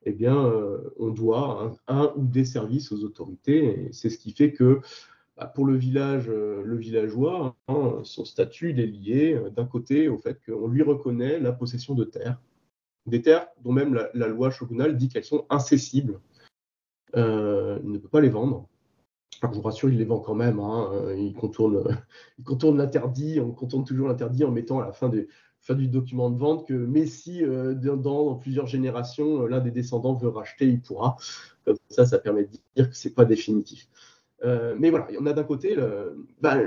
eh 0.04 0.12
bien, 0.12 0.46
euh, 0.46 0.78
on 0.98 1.08
doit 1.08 1.76
un, 1.88 2.12
ou 2.16 2.24
des 2.24 2.44
services 2.44 2.90
aux 2.90 3.04
autorités. 3.04 3.88
C'est 3.92 4.08
ce 4.08 4.18
qui 4.18 4.32
fait 4.32 4.52
que 4.52 4.80
bah, 5.38 5.46
pour 5.46 5.66
le 5.66 5.76
village, 5.76 6.28
euh, 6.28 6.62
le 6.64 6.76
villageois, 6.76 7.56
hein, 7.68 8.00
son 8.02 8.24
statut 8.24 8.70
est 8.70 8.86
lié 8.86 9.40
d'un 9.54 9.66
côté 9.66 10.08
au 10.08 10.18
fait 10.18 10.40
qu'on 10.44 10.66
lui 10.66 10.82
reconnaît 10.82 11.38
la 11.38 11.52
possession 11.52 11.94
de 11.94 12.04
terres, 12.04 12.40
des 13.06 13.22
terres 13.22 13.46
dont 13.62 13.70
même 13.70 13.94
la, 13.94 14.28
loi 14.28 14.50
shogunale 14.50 14.96
dit 14.96 15.08
qu'elles 15.08 15.24
sont 15.24 15.46
incessibles. 15.48 16.20
il 17.14 17.20
ne 17.20 17.98
peut 17.98 18.08
pas 18.08 18.20
les 18.20 18.28
vendre 18.28 18.68
je 19.40 19.46
vous 19.46 19.62
rassure, 19.62 19.88
il 19.88 19.98
les 19.98 20.04
vend 20.04 20.18
quand 20.18 20.34
même. 20.34 20.58
Hein. 20.58 20.90
Il 21.16 21.32
contourne, 21.34 22.76
l'interdit, 22.76 23.38
on 23.38 23.52
contourne 23.52 23.84
toujours 23.84 24.08
l'interdit 24.08 24.42
en 24.42 24.50
mettant 24.50 24.80
à 24.80 24.86
la 24.86 24.92
fin, 24.92 25.08
du 25.08 25.88
document 25.88 26.30
de 26.30 26.38
vente 26.38 26.66
que 26.66 26.72
Messi, 26.72 27.44
dans, 27.44 28.34
plusieurs 28.34 28.66
générations, 28.66 29.46
l'un 29.46 29.60
des 29.60 29.70
descendants 29.70 30.14
veut 30.14 30.28
racheter, 30.28 30.66
il 30.66 30.80
pourra. 30.80 31.16
Comme 31.64 31.76
ça, 31.88 32.04
ça 32.04 32.18
permet 32.18 32.46
de 32.46 32.50
dire 32.74 32.90
que 32.90 32.96
c'est 32.96 33.14
pas 33.14 33.24
définitif. 33.24 33.88
Mais 34.44 34.90
voilà, 34.90 35.08
on 35.20 35.26
a 35.26 35.32
d'un 35.32 35.44
côté 35.44 35.76
bah, 36.40 36.58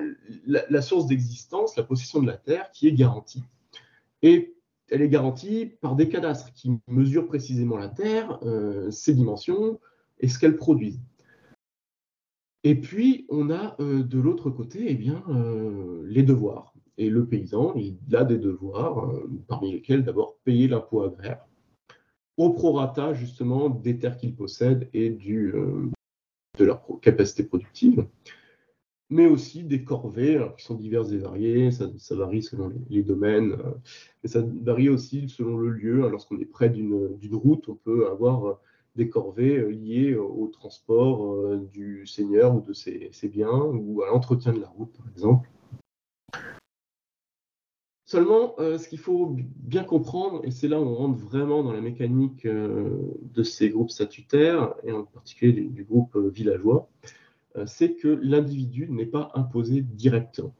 la, 0.45 0.81
source 0.81 1.07
d'existence, 1.07 1.77
la 1.77 1.83
possession 1.83 2.21
de 2.21 2.27
la 2.27 2.37
terre, 2.37 2.69
qui 2.71 2.87
est 2.87 2.93
garantie. 2.93 3.43
Et 4.21 4.55
elle 4.89 5.01
est 5.01 5.09
garantie 5.09 5.67
par 5.79 5.95
des 5.95 6.09
cadastres 6.09 6.51
qui 6.53 6.71
mesurent 6.87 7.27
précisément 7.27 7.77
la 7.77 7.87
terre, 7.87 8.39
ses 8.89 9.13
dimensions 9.13 9.79
et 10.19 10.27
ce 10.27 10.37
qu'elle 10.37 10.57
produit. 10.57 10.99
Et 12.63 12.75
puis, 12.75 13.25
on 13.29 13.49
a 13.49 13.75
euh, 13.79 14.03
de 14.03 14.19
l'autre 14.19 14.49
côté 14.49 14.85
eh 14.87 14.95
bien, 14.95 15.23
euh, 15.29 16.03
les 16.05 16.23
devoirs. 16.23 16.73
Et 16.97 17.09
le 17.09 17.25
paysan, 17.25 17.73
il 17.75 17.97
a 18.15 18.23
des 18.23 18.37
devoirs, 18.37 19.09
euh, 19.09 19.29
parmi 19.47 19.71
lesquels 19.71 20.03
d'abord 20.03 20.37
payer 20.43 20.67
l'impôt 20.67 21.01
agraire, 21.01 21.43
au 22.37 22.51
prorata 22.51 23.13
justement 23.13 23.69
des 23.69 23.97
terres 23.97 24.17
qu'il 24.17 24.35
possède 24.35 24.89
et 24.93 25.09
du, 25.09 25.53
de 26.61 26.65
leur 26.65 26.83
capacité 27.01 27.43
productive, 27.43 28.05
mais 29.09 29.25
aussi 29.27 29.63
des 29.63 29.83
corvées 29.83 30.39
qui 30.57 30.63
sont 30.63 30.75
diverses 30.75 31.11
et 31.11 31.17
variées, 31.17 31.71
ça, 31.71 32.15
varie 32.15 32.43
selon 32.43 32.71
les, 32.89 33.03
domaines, 33.03 33.57
et 34.23 34.27
ça 34.27 34.41
varie 34.61 34.89
aussi 34.89 35.27
selon 35.27 35.57
le 35.57 35.71
lieu. 35.71 36.09
Lorsqu'on 36.09 36.39
est 36.39 36.45
près 36.45 36.69
d'une 36.69 37.35
route, 37.35 37.67
on 37.67 37.75
peut 37.75 38.07
avoir 38.07 38.59
des 38.95 39.09
corvées 39.09 39.57
euh, 39.57 39.69
liées 39.69 40.15
au 40.15 40.47
transport 40.47 41.33
euh, 41.33 41.69
du 41.71 42.05
seigneur 42.05 42.55
ou 42.55 42.61
de 42.61 42.73
ses, 42.73 43.09
biens 43.23 43.49
ou 43.49 44.01
à 44.03 44.07
l'entretien 44.07 44.53
de 44.53 44.59
la 44.59 44.67
route, 44.67 44.91
par 44.97 45.07
exemple. 45.09 45.49
Seulement, 48.11 48.55
euh, 48.59 48.77
ce 48.77 48.89
qu'il 48.89 48.99
faut 48.99 49.35
bien 49.37 49.83
comprendre, 49.83 50.41
et 50.43 50.51
c'est 50.51 50.67
là 50.67 50.81
où 50.81 50.83
on 50.83 50.95
rentre 50.95 51.19
vraiment 51.19 51.63
dans 51.63 51.71
la 51.71 51.81
mécanique 51.81 52.45
de 52.45 53.43
ces 53.43 53.69
groupes 53.69 53.91
statutaires, 53.91 54.73
et 54.83 54.91
en 54.91 55.03
particulier 55.03 55.53
du, 55.61 55.83
groupe 55.83 56.17
villageois, 56.17 56.89
c'est 57.65 57.95
que 57.95 58.07
l'individu 58.07 58.87
n'est 58.89 59.05
pas 59.05 59.31
imposé 59.33 59.81
directement. 59.81 60.53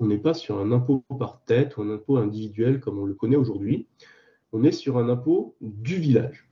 On 0.00 0.06
n'est 0.06 0.18
pas 0.18 0.34
sur 0.34 0.58
un 0.58 0.72
impôt 0.72 1.02
par 1.18 1.42
tête 1.44 1.76
ou 1.76 1.82
un 1.82 1.90
impôt 1.90 2.16
individuel 2.16 2.80
comme 2.80 2.98
on 2.98 3.04
le 3.04 3.14
connaît 3.14 3.36
aujourd'hui. 3.36 3.86
On 4.52 4.64
est 4.64 4.72
sur 4.72 4.98
un 4.98 5.08
impôt 5.08 5.56
du 5.60 5.96
village 5.96 6.46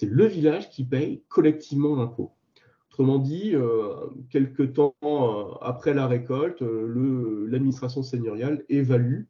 c'est 0.00 0.06
le 0.06 0.24
village 0.24 0.70
qui 0.70 0.84
paye 0.84 1.22
collectivement 1.28 1.94
l'impôt. 1.94 2.32
Autrement 2.88 3.18
dit, 3.18 3.54
euh, 3.54 3.94
quelques 4.30 4.72
temps 4.72 4.94
euh, 5.02 5.54
après 5.60 5.92
la 5.92 6.06
récolte, 6.06 6.62
euh, 6.62 7.46
l'administration 7.50 8.02
seigneuriale 8.02 8.64
évalue, 8.70 9.24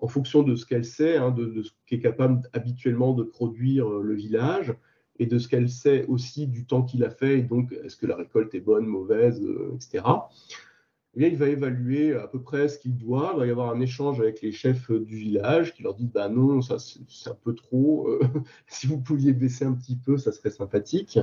en 0.00 0.08
fonction 0.08 0.42
de 0.42 0.56
ce 0.56 0.66
qu'elle 0.66 0.84
sait, 0.84 1.16
hein, 1.16 1.30
de, 1.30 1.62
ce 1.62 1.70
qu'est 1.86 2.00
capable 2.00 2.42
habituellement 2.52 3.12
de 3.14 3.22
produire 3.22 3.88
le 3.88 4.14
village, 4.14 4.74
et 5.18 5.26
de 5.26 5.38
ce 5.38 5.48
qu'elle 5.48 5.68
sait 5.68 6.06
aussi 6.06 6.46
du 6.46 6.64
temps 6.64 6.82
qu'il 6.82 7.04
a 7.04 7.10
fait, 7.10 7.40
et 7.40 7.42
donc 7.42 7.72
est-ce 7.84 7.96
que 7.96 8.06
la 8.06 8.16
récolte 8.16 8.54
est 8.54 8.60
bonne, 8.60 8.86
mauvaise, 8.86 9.42
etc. 9.74 10.02
Eh 11.16 11.26
il 11.26 11.36
va 11.36 11.48
évaluer 11.48 12.14
à 12.14 12.28
peu 12.28 12.40
près 12.40 12.68
ce 12.68 12.78
qu'il 12.78 12.96
doit. 12.96 13.32
Il 13.34 13.40
va 13.40 13.46
y 13.46 13.50
avoir 13.50 13.70
un 13.74 13.80
échange 13.80 14.20
avec 14.20 14.42
les 14.42 14.52
chefs 14.52 14.92
du 14.92 15.16
village 15.16 15.74
qui 15.74 15.82
leur 15.82 15.94
disent 15.94 16.12
bah 16.12 16.28
non, 16.28 16.62
ça 16.62 16.78
c'est 16.78 17.30
un 17.30 17.34
peu 17.34 17.54
trop. 17.54 18.08
Euh, 18.08 18.20
si 18.68 18.86
vous 18.86 19.00
pouviez 19.00 19.32
baisser 19.32 19.64
un 19.64 19.72
petit 19.74 19.96
peu, 19.96 20.18
ça 20.18 20.30
serait 20.30 20.50
sympathique. 20.50 21.18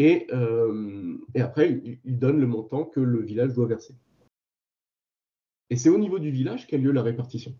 Euh, 0.00 1.16
et 1.34 1.40
après, 1.40 1.80
il, 2.04 2.18
donne 2.18 2.40
le 2.40 2.48
montant 2.48 2.84
que 2.84 2.98
le 2.98 3.22
village 3.22 3.54
doit 3.54 3.66
verser. 3.66 3.94
Et 5.70 5.76
c'est 5.76 5.90
au 5.90 5.98
niveau 5.98 6.18
du 6.18 6.30
village 6.30 6.66
qu'a 6.66 6.76
lieu 6.76 6.90
la 6.90 7.02
répartition. 7.02 7.54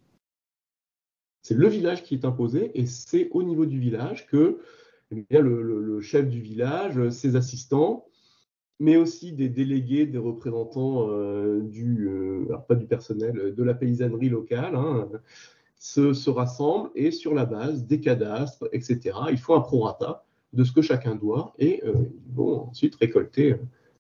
C'est 1.45 1.55
le 1.55 1.69
village 1.69 2.03
qui 2.03 2.15
est 2.15 2.25
imposé 2.25 2.71
et 2.75 2.87
c'est 2.87 3.29
au 3.33 3.43
niveau 3.43 3.67
du 3.67 3.79
village 3.79 4.27
que 4.27 4.61
eh 5.11 5.39
le, 5.39 6.01
chef 6.01 6.27
du 6.27 6.41
village, 6.41 7.11
ses 7.11 7.37
assistants, 7.37 8.07
mais 8.81 8.97
aussi 8.97 9.33
des 9.33 9.51
délégués, 9.51 10.07
des 10.07 10.19
représentants 10.19 11.11
euh, 11.11 11.61
du, 11.61 12.09
euh, 12.09 12.75
du 12.75 12.87
personnel, 12.87 13.55
de 13.55 13.63
la 13.63 13.75
paysannerie 13.75 14.31
locale, 14.31 14.75
hein, 14.75 15.07
se, 15.79 16.31
rassemblent 16.31 16.91
et 16.95 17.11
sur 17.11 17.35
la 17.35 17.45
base 17.45 17.87
des 17.87 18.01
cadastres, 18.01 18.67
etc., 18.73 19.15
il 19.31 19.37
faut 19.37 19.55
un 19.55 19.61
prorata 19.61 20.25
de 20.55 20.65
ce 20.65 20.73
que 20.73 20.81
chacun 20.81 21.15
doit 21.15 21.53
et 21.59 21.83
euh, 21.85 21.93
ils 22.27 22.35
vont 22.35 22.69
ensuite 22.71 22.95
récolter 22.95 23.57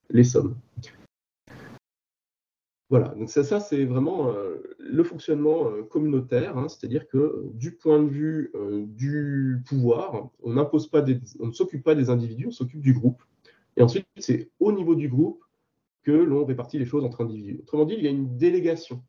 les 0.08 0.24
sommes. 0.24 0.56
Voilà, 2.90 3.08
donc 3.08 3.30
ça, 3.30 3.42
ça 3.42 3.60
c'est 3.60 3.84
vraiment 3.84 4.32
le 4.78 5.04
fonctionnement 5.04 5.70
communautaire, 5.84 6.58
hein, 6.58 6.68
c'est-à-dire 6.68 7.08
que 7.08 7.46
du 7.54 7.72
point 7.72 8.02
de 8.02 8.08
vue 8.08 8.52
du 8.88 9.62
pouvoir, 9.66 10.28
on 10.42 10.52
n'impose 10.52 10.88
pas 10.88 11.02
on 11.40 11.46
ne 11.46 11.52
s'occupe 11.52 11.82
pas 11.82 11.94
des 11.94 12.10
individus, 12.10 12.48
on 12.48 12.52
s'occupe 12.52 12.82
du 12.82 12.92
groupe. 12.92 13.22
Et 13.76 13.82
ensuite, 13.82 14.06
c'est 14.18 14.50
au 14.60 14.72
niveau 14.72 14.94
du 14.94 15.08
groupe 15.08 15.42
que 16.02 16.12
l'on 16.12 16.44
répartit 16.44 16.78
les 16.78 16.84
choses 16.84 17.04
entre 17.04 17.22
individus. 17.22 17.58
Autrement 17.62 17.86
dit, 17.86 17.94
il 17.96 18.04
y 18.04 18.06
a 18.06 18.10
une 18.10 18.36
délégation 18.36 19.02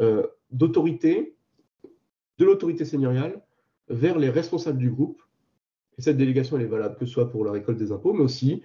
euh, 0.00 0.26
d'autorité, 0.50 1.36
de 2.38 2.44
l'autorité 2.44 2.84
seigneuriale, 2.84 3.42
vers 3.88 4.18
les 4.18 4.30
responsables 4.30 4.78
du 4.78 4.90
groupe. 4.90 5.20
Et 5.98 6.02
cette 6.02 6.16
délégation, 6.16 6.56
elle 6.56 6.64
est 6.64 6.68
valable 6.68 6.96
que 6.96 7.06
ce 7.06 7.12
soit 7.12 7.30
pour 7.30 7.44
la 7.44 7.52
récolte 7.52 7.78
des 7.78 7.92
impôts, 7.92 8.12
mais 8.12 8.22
aussi 8.22 8.62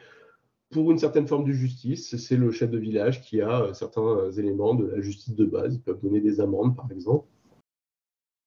pour 0.71 0.91
une 0.91 0.99
certaine 0.99 1.27
forme 1.27 1.45
de 1.45 1.51
justice. 1.51 2.15
C'est 2.17 2.37
le 2.37 2.51
chef 2.51 2.69
de 2.69 2.77
village 2.77 3.21
qui 3.21 3.41
a 3.41 3.61
euh, 3.61 3.73
certains 3.73 4.01
euh, 4.01 4.31
éléments 4.31 4.75
de 4.75 4.85
la 4.85 5.01
justice 5.01 5.35
de 5.35 5.45
base. 5.45 5.75
Ils 5.75 5.81
peuvent 5.81 6.01
donner 6.01 6.21
des 6.21 6.39
amendes, 6.41 6.75
par 6.75 6.91
exemple, 6.91 7.27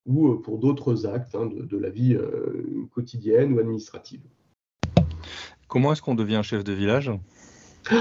ou 0.07 0.35
pour 0.35 0.59
d'autres 0.59 1.07
actes 1.07 1.35
hein, 1.35 1.47
de, 1.47 1.77
la 1.77 1.91
vie 1.91 2.19
quotidienne 2.93 3.53
ou 3.53 3.61
administrative. 3.61 4.23
Comment 5.69 5.93
est-ce 5.93 6.03
qu'on 6.03 6.17
devient 6.17 6.41
chef 6.43 6.65
de 6.65 6.73
village? 6.73 7.13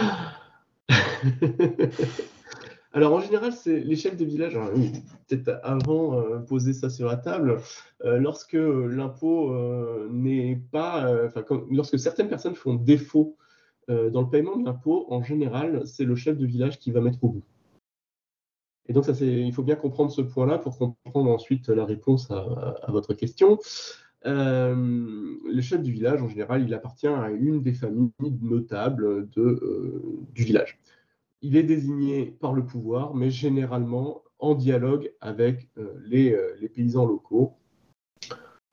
Alors 2.94 3.14
en 3.14 3.22
général, 3.22 3.54
c'est 3.54 3.80
les 3.80 3.96
chefs 3.96 4.18
de 4.18 4.26
village, 4.26 4.58
peut-être 5.28 5.62
avant 5.64 6.20
euh, 6.20 6.40
poser 6.40 6.74
ça 6.74 6.90
sur 6.90 7.08
la 7.08 7.16
table, 7.16 7.62
euh, 8.04 8.18
lorsque 8.18 8.58
l'impôt 8.58 9.54
euh, 9.54 10.10
n'est 10.12 10.62
pas, 10.72 11.10
enfin 11.26 11.44
lorsque 11.70 11.98
certaines 11.98 12.28
personnes 12.28 12.56
font 12.56 12.74
défaut 12.74 13.38
dans 13.88 14.22
le 14.22 14.30
paiement 14.30 14.58
de 14.58 14.66
l'impôt, 14.66 15.06
en 15.10 15.22
général, 15.22 15.86
c'est 15.86 16.06
le 16.06 16.16
chef 16.16 16.38
de 16.38 16.46
village 16.46 16.80
qui 16.80 16.92
va 16.92 17.02
mettre 17.02 17.24
au 17.24 17.30
bout. 17.30 17.44
Et 18.88 18.94
donc 18.94 19.06
ça, 19.06 19.14
il 19.22 19.52
faut 19.54 19.64
bien 19.64 19.76
comprendre 19.76 20.12
ce 20.12 20.22
point-là 20.22 20.58
pour 20.58 20.78
comprendre 20.78 21.30
ensuite 21.30 21.68
la 21.70 21.86
réponse 21.86 22.32
à 22.32 22.90
votre 22.90 23.14
question. 23.14 23.60
Euh, 24.26 24.76
le 25.46 25.62
chef 25.62 25.82
du 25.82 25.92
village, 25.92 26.22
en 26.22 26.28
général, 26.28 26.64
il 26.64 26.74
appartient 26.74 27.08
à 27.08 27.32
une 27.32 27.62
des 27.62 27.74
familles 27.74 28.12
notables 28.42 29.30
euh, 29.38 30.02
du 30.34 30.44
village. 30.44 30.80
Il 31.42 31.58
est 31.58 31.64
désigné 31.64 32.38
par 32.40 32.54
le 32.54 32.64
pouvoir, 32.64 33.16
mais 33.16 33.32
généralement 33.32 34.24
en 34.38 34.54
dialogue 34.54 35.12
avec 35.22 35.70
euh, 35.78 35.94
les, 36.06 36.70
paysans 36.70 37.06
locaux. 37.06 37.54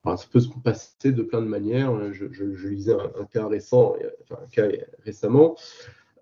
Ça 0.04 0.26
peut 0.30 0.40
se 0.40 0.48
passer 0.62 1.12
de 1.12 1.22
plein 1.22 1.40
de 1.40 1.46
manières. 1.46 2.12
Je, 2.12 2.68
lisais 2.68 2.94
un, 2.94 3.24
cas 3.26 3.46
récent, 3.46 3.94
enfin, 4.22 4.40
un 4.42 4.48
cas 4.48 4.68
récemment, 5.04 5.56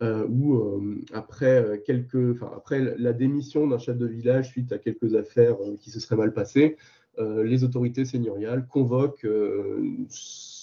où 0.03 0.83
après, 1.13 1.83
quelques, 1.87 2.43
après 2.55 2.97
la 2.99 3.13
démission 3.13 3.67
d'un 3.67 3.79
chef 3.79 3.97
de 3.97 4.07
village 4.07 4.49
suite 4.49 4.73
à 4.73 4.79
quelques 4.79 5.15
affaires 5.15 5.57
qui 5.81 5.91
se 5.91 6.01
seraient 6.01 6.17
mal 6.17 6.33
passées, 6.33 6.77
euh, 7.19 7.45
les 7.45 7.65
autorités 7.65 8.05
seigneuriales 8.05 8.67
convoquent 8.67 9.25
euh, 9.25 9.83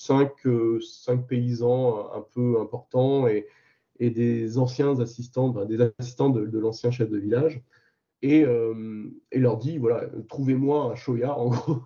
euh, 0.09 0.79
cinq, 0.81 1.27
paysans 1.27 2.11
un 2.13 2.21
peu 2.21 2.59
importants 2.59 3.27
et, 3.27 3.47
des 3.99 4.57
anciens 4.57 4.99
assistants, 4.99 5.47
ben, 5.49 5.65
des 5.65 5.79
assistants 5.97 6.29
de, 6.29 6.59
l'ancien 6.59 6.91
chef 6.91 7.09
de 7.09 7.17
village, 7.17 7.61
et, 8.21 8.45
leur 9.31 9.57
dit 9.57 9.77
voilà, 9.77 10.09
trouvez-moi 10.27 10.91
un 10.91 10.95
choya 10.95 11.37
en 11.37 11.49
gros. 11.49 11.83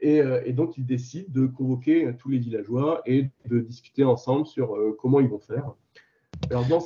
Et, 0.00 0.52
donc 0.52 0.76
ils 0.78 0.86
décident 0.86 1.28
de 1.28 1.46
convoquer 1.46 2.12
tous 2.18 2.28
les 2.28 2.38
villageois 2.38 3.02
et 3.06 3.30
de 3.46 3.60
discuter 3.60 4.04
ensemble 4.04 4.46
sur 4.46 4.76
comment 4.98 5.20
ils 5.20 5.28
vont 5.28 5.38
faire 5.38 5.74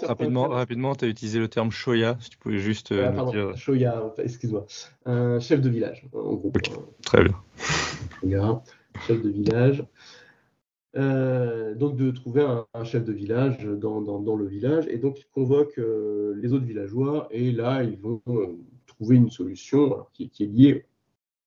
rapidement, 0.05 0.48
rapidement 0.48 0.94
tu 0.94 1.05
as 1.05 1.09
utilisé 1.09 1.38
le 1.38 1.48
terme 1.48 1.70
Shoya, 1.70 2.16
si 2.20 2.31
tu 2.31 2.38
pouvais 2.38 2.59
juste 2.59 2.92
euh, 2.92 3.12
ah, 3.16 3.31
dire... 3.31 3.57
Shoya, 3.57 4.12
excuse-moi. 4.18 4.66
Un 5.05 5.40
chef 5.40 5.61
de 5.61 5.68
village, 5.68 6.07
en 6.12 6.35
gros. 6.35 6.53
Très 7.05 7.25
bien. 7.25 7.35
Shoya, 8.20 8.62
chef 9.07 9.22
de 9.22 9.29
village. 9.29 9.85
Euh, 10.94 11.75
donc 11.75 11.96
de 11.96 12.11
trouver 12.11 12.46
un, 12.75 12.85
chef 12.85 13.03
de 13.03 13.14
village 13.14 13.64
dans, 13.64 14.03
dans, 14.03 14.37
le 14.37 14.44
village 14.44 14.87
et 14.88 14.98
donc 14.98 15.20
ils 15.20 15.31
convoquent 15.33 15.79
euh, 15.79 16.35
les 16.37 16.53
autres 16.53 16.66
villageois 16.66 17.29
et 17.31 17.51
là 17.51 17.83
ils 17.83 17.98
vont 17.98 18.20
trouver 18.87 19.16
une 19.16 19.31
solution 19.31 20.05
qui, 20.12 20.29
qui, 20.29 20.44
est 20.44 20.48
liée 20.48 20.85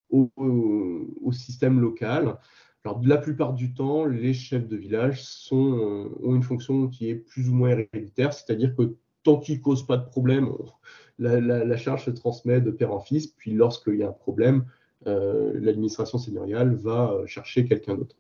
au, 0.10 1.32
système 1.32 1.80
local 1.80 2.38
alors, 2.86 3.02
la 3.04 3.18
plupart 3.18 3.54
du 3.54 3.74
temps, 3.74 4.06
les 4.06 4.36
chefs 4.36 4.68
de 4.68 4.78
village 4.78 5.24
euh, 5.52 6.08
ont 6.22 6.36
une 6.36 6.44
fonction 6.44 6.88
qui 6.88 7.10
est 7.10 7.15
plus 7.15 7.50
ou 7.50 7.54
moins 7.56 7.72
héréditaire, 7.72 8.32
c'est-à-dire 8.32 8.76
que 8.76 8.96
tant 9.24 9.39
qu'ils 9.39 9.58
ne 9.58 9.63
causent 9.63 9.88
pas 9.88 9.98
de 9.98 10.06
problème, 10.06 10.52
la, 11.18 11.78
charge 11.78 12.06
se 12.06 12.12
transmet 12.12 12.62
de 12.62 12.70
père 12.70 12.94
en 12.94 13.00
fils, 13.00 13.26
puis 13.26 13.54
lorsqu'il 13.54 13.96
y 13.96 14.04
a 14.04 14.10
un 14.10 14.12
problème, 14.12 14.65
l'administration 15.04 16.20
seigneuriale 16.20 16.76
va 16.76 17.22
chercher 17.26 17.65
quelqu'un 17.65 17.96
d'autre. 17.96 18.15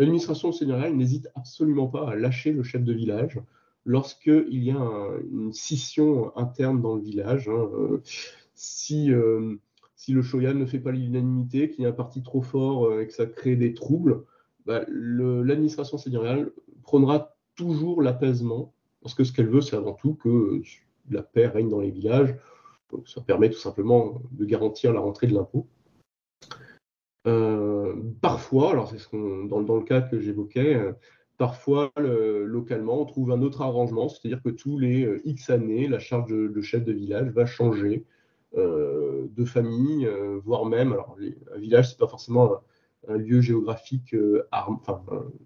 L'administration 0.00 0.50
seigneuriale 0.50 0.96
n'hésite 0.96 1.28
absolument 1.36 1.86
pas 1.86 2.10
à 2.10 2.16
lâcher 2.16 2.50
le 2.50 2.64
chef 2.64 2.82
de 2.82 2.92
village 2.92 3.40
lorsqu'il 3.84 4.64
y 4.64 4.72
a 4.72 5.10
une 5.30 5.52
scission 5.52 6.36
interne 6.36 6.82
dans 6.82 6.96
le 6.96 7.02
village. 7.02 7.48
Hein, 7.48 8.00
si, 8.54 9.12
si 9.98 10.12
le 10.12 10.22
shoyan 10.22 10.54
ne 10.54 10.64
fait 10.64 10.78
pas 10.78 10.92
l'unanimité, 10.92 11.68
qu'il 11.68 11.82
y 11.82 11.86
a 11.86 11.90
un 11.90 11.92
parti 11.92 12.22
trop 12.22 12.40
fort 12.40 12.98
et 12.98 13.06
que 13.06 13.12
ça 13.12 13.26
crée 13.26 13.56
des 13.56 13.74
troubles, 13.74 14.24
bah, 14.64 14.84
l'administration 14.88 15.98
seigneuriale 15.98 16.50
prendra 16.82 17.36
toujours 17.56 18.00
l'apaisement, 18.00 18.72
parce 19.02 19.14
que 19.14 19.24
ce 19.24 19.32
qu'elle 19.32 19.48
veut, 19.48 19.60
c'est 19.60 19.76
avant 19.76 19.94
tout 19.94 20.14
que 20.14 20.62
la 21.10 21.22
paix 21.22 21.46
règne 21.46 21.68
dans 21.68 21.80
les 21.80 21.90
villages. 21.90 22.34
ça 23.04 23.20
permet 23.20 23.50
tout 23.50 23.58
simplement 23.58 24.22
de 24.30 24.44
garantir 24.44 24.92
la 24.92 25.00
rentrée 25.00 25.26
de 25.26 25.34
l'impôt. 25.34 25.66
Euh, 27.26 27.94
parfois, 28.20 28.70
alors 28.70 28.88
c'est 28.88 28.98
ce 28.98 29.08
dans, 29.48 29.76
le 29.76 29.84
cas 29.84 30.00
que 30.00 30.20
j'évoquais, 30.20 30.76
euh, 30.76 30.92
parfois 31.36 31.92
localement 31.96 33.02
on 33.02 33.04
trouve 33.04 33.32
un 33.32 33.42
autre 33.42 33.60
arrangement, 33.60 34.08
c'est-à-dire 34.08 34.42
que 34.42 34.48
tous 34.48 34.78
les 34.78 35.04
euh, 35.04 35.20
X 35.24 35.50
années, 35.50 35.88
la 35.88 35.98
charge 35.98 36.30
de, 36.30 36.60
chef 36.62 36.84
de 36.84 36.92
village 36.92 37.28
va 37.30 37.44
changer 37.44 38.04
de 38.56 39.44
famille, 39.44 40.08
voire 40.44 40.64
même, 40.64 40.92
alors 40.92 41.16
un 41.54 41.58
village 41.58 41.90
c'est 41.90 41.98
pas 41.98 42.08
forcément 42.08 42.62
un, 43.08 43.16
lieu 43.16 43.40
géographique 43.40 44.16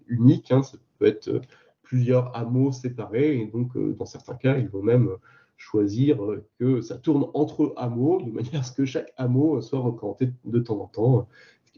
unique, 0.07 0.51
hein, 0.51 0.63
ça 0.63 0.77
peut 0.99 1.05
être 1.05 1.41
plusieurs 1.81 2.35
hameaux 2.35 2.71
séparés, 2.71 3.39
et 3.39 3.45
donc 3.45 3.77
dans 3.77 4.05
certains 4.05 4.35
cas 4.35 4.57
ils 4.57 4.69
vont 4.69 4.81
même 4.81 5.09
choisir 5.57 6.17
que 6.59 6.81
ça 6.81 6.97
tourne 6.97 7.29
entre 7.33 7.73
hameaux, 7.75 8.21
de 8.21 8.31
manière 8.31 8.61
à 8.61 8.63
ce 8.63 8.71
que 8.71 8.85
chaque 8.85 9.11
hameau 9.17 9.61
soit 9.61 9.79
représenté 9.79 10.29
de 10.45 10.59
temps 10.59 10.79
en 10.79 10.87
temps 10.87 11.27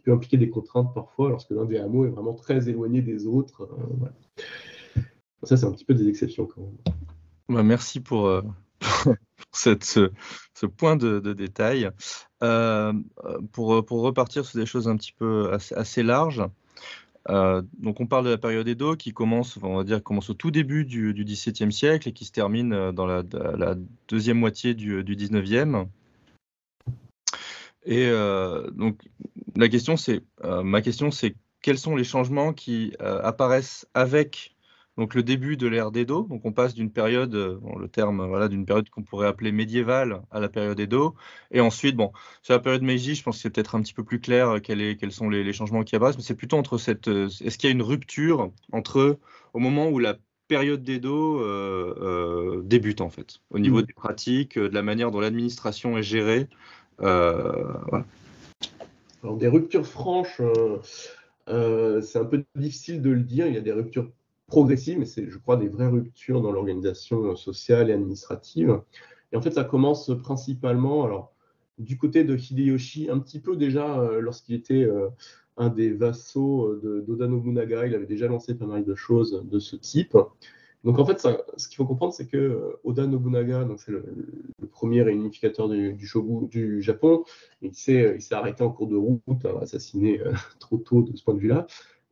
peut 0.06 0.14
impliquer 0.14 0.38
des 0.38 0.50
contraintes 0.50 0.94
parfois 0.94 1.30
lorsque 1.30 1.50
l'un 1.52 1.66
des 1.66 1.78
hameaux 1.78 2.06
est 2.06 2.10
vraiment 2.10 2.34
très 2.34 2.70
éloigné 2.70 3.02
des 3.02 3.28
autres. 3.28 3.68
Euh, 4.98 5.02
Ça, 5.44 5.58
c'est 5.58 5.66
un 5.66 5.72
petit 5.72 5.86
peu 5.86 5.96
des 5.96 6.08
exceptions 6.08 6.46
quand 6.46 6.62
même. 6.62 6.78
Bah, 7.50 7.64
merci 7.64 8.00
pour, 8.00 8.28
euh, 8.28 8.42
cette, 9.52 9.84
ce, 9.84 10.66
point 10.66 10.96
de, 10.96 11.20
détail. 11.34 11.90
Euh, 12.44 12.94
pour, 13.52 13.86
pour, 13.86 14.02
repartir 14.02 14.46
sur 14.46 14.60
des 14.60 14.66
choses 14.66 14.88
un 14.88 14.98
petit 14.98 15.14
peu 15.14 15.52
assez, 15.54 16.04
larges, 16.04 16.44
donc 17.28 18.00
on 18.00 18.06
parle 18.06 18.26
de 18.26 18.30
la 18.30 18.38
période 18.38 18.68
Edo 18.68 18.96
qui 18.96 19.14
commence, 19.14 19.58
on 19.64 19.78
va 19.78 19.84
dire, 19.84 20.04
commence 20.04 20.30
au 20.30 20.36
tout 20.36 20.52
début 20.52 20.86
du, 20.86 21.14
XVIIe 21.14 21.72
siècle 21.72 22.10
et 22.10 22.14
qui 22.14 22.26
se 22.26 22.32
termine 22.32 22.92
dans 22.92 23.08
la, 23.08 23.24
deuxième 24.08 24.38
moitié 24.38 24.74
du, 24.74 25.04
XIXe. 25.04 25.88
Et 27.88 28.12
donc 28.74 29.00
la 29.56 29.70
question, 29.70 29.98
c'est, 29.98 30.24
euh, 30.44 30.64
ma 30.64 30.82
question, 30.82 31.12
c'est 31.12 31.36
quels 31.62 31.78
sont 31.78 31.96
les 31.96 32.04
changements 32.04 32.54
qui 32.54 32.94
euh, 33.02 33.22
apparaissent 33.24 33.88
avec 33.94 34.55
donc 34.98 35.14
le 35.14 35.24
début 35.24 35.58
de 35.58 35.68
l'ère 35.68 35.92
d'Edo. 35.92 36.24
Donc 36.30 36.46
on 36.46 36.52
passe 36.52 36.74
d'une 36.74 36.92
période, 36.92 37.36
euh, 37.36 37.60
le 37.80 37.88
terme, 37.88 38.26
voilà, 38.28 38.48
d'une 38.48 38.66
période 38.66 38.90
qu'on 38.90 39.04
pourrait 39.04 39.28
appeler 39.28 39.52
médiévale 39.52 40.22
à 40.32 40.40
la 40.40 40.50
période 40.50 40.80
Edo. 40.80 41.16
Et 41.52 41.62
ensuite, 41.62 41.96
bon, 41.96 42.12
sur 42.42 42.54
la 42.54 42.60
période 42.60 42.82
Meiji, 42.82 43.16
je 43.16 43.24
pense 43.24 43.38
que 43.38 43.42
c'est 43.42 43.50
peut-être 43.50 43.76
un 43.76 43.82
petit 43.82 43.94
peu 43.94 44.04
plus 44.04 44.20
clair 44.20 44.62
quels 44.62 45.12
sont 45.12 45.30
les, 45.30 45.54
changements 45.54 45.84
qui 45.84 45.96
apparaissent, 45.96 46.18
mais 46.18 46.24
c'est 46.24 46.36
plutôt 46.36 46.58
entre 46.58 46.78
cette, 46.78 47.08
est-ce 47.08 47.58
qu'il 47.58 47.70
y 47.70 47.72
a 47.72 47.76
une 47.76 47.82
rupture 47.82 48.52
entre 48.72 49.20
au 49.54 49.60
moment 49.60 49.90
où 49.90 50.00
la 50.00 50.18
période 50.48 50.84
d'Edo 50.84 51.42
débute 52.64 53.02
en 53.02 53.10
fait, 53.10 53.40
au 53.52 53.60
niveau 53.60 53.80
mmh. 53.80 53.86
des 53.86 53.94
pratiques, 53.94 54.60
de 54.60 54.74
la 54.74 54.82
manière 54.82 55.12
dont 55.12 55.20
l'administration 55.20 55.98
est 55.98 56.04
gérée. 56.04 56.48
Voilà 57.00 58.06
des 59.34 59.48
ruptures 59.48 59.86
franches, 59.86 60.40
euh, 60.40 60.78
euh, 61.50 62.02
c'est 62.02 62.20
un 62.20 62.26
peu 62.26 62.44
difficile 62.56 63.02
de 63.02 63.10
le 63.10 63.22
dire. 63.22 63.48
Il 63.48 63.54
y 63.54 63.58
a 63.58 63.62
des 63.62 63.72
ruptures 63.72 64.12
progressives, 64.48 65.00
mais 65.00 65.06
c'est, 65.06 65.30
je 65.30 65.38
crois, 65.38 65.58
des 65.58 65.68
vraies 65.68 65.88
ruptures 65.88 66.42
dans 66.42 66.52
l'organisation 66.52 67.36
sociale 67.36 67.90
et 67.90 67.94
administrative. 67.94 68.82
Et 69.32 69.38
en 69.38 69.42
fait, 69.42 69.52
ça 69.52 69.64
commence 69.64 70.12
principalement, 70.22 71.04
alors, 71.04 71.34
du 71.78 71.98
côté 71.98 72.24
de 72.24 72.38
Hideyoshi, 72.38 73.10
un 73.10 73.20
petit 73.20 73.40
peu 73.40 73.56
déjà 73.56 74.00
euh, 74.00 74.22
lorsqu'il 74.22 74.56
était 74.56 74.88
un 75.58 75.70
des 75.70 75.92
vassaux 75.92 76.76
de, 76.82 77.02
d'Oda 77.02 77.28
Nobunaga, 77.28 77.86
il 77.86 77.96
avait 77.96 78.06
déjà 78.06 78.28
lancé 78.28 78.56
pas 78.56 78.66
mal 78.66 78.86
de 78.86 78.96
choses 78.96 79.44
de 79.46 79.60
ce 79.60 79.76
type. 79.76 80.18
Donc 80.86 81.00
en 81.00 81.06
fait, 81.06 81.20
ce 81.58 81.68
qu'il 81.68 81.78
faut 81.78 81.86
comprendre, 81.86 82.14
c'est 82.14 82.28
que 82.28 82.38
euh, 82.38 82.80
Oda 82.84 83.08
Nobunaga, 83.08 83.68
c'est 83.78 83.92
le, 83.92 84.06
premier 84.72 85.02
réunificateur 85.02 85.68
du, 85.68 86.06
shogun 86.06 86.46
du 86.46 86.82
Japon, 86.82 87.24
il 87.62 87.74
s'est, 87.74 88.20
arrêté 88.32 88.64
en 88.64 88.70
cours 88.70 88.88
de 88.88 88.96
route, 88.96 89.22
assassiné 89.62 90.22
euh, 90.22 90.32
trop 90.60 90.78
tôt 90.78 91.02
de 91.02 91.16
ce 91.18 91.24
point 91.24 91.34
de 91.34 91.40
vue-là. 91.40 91.66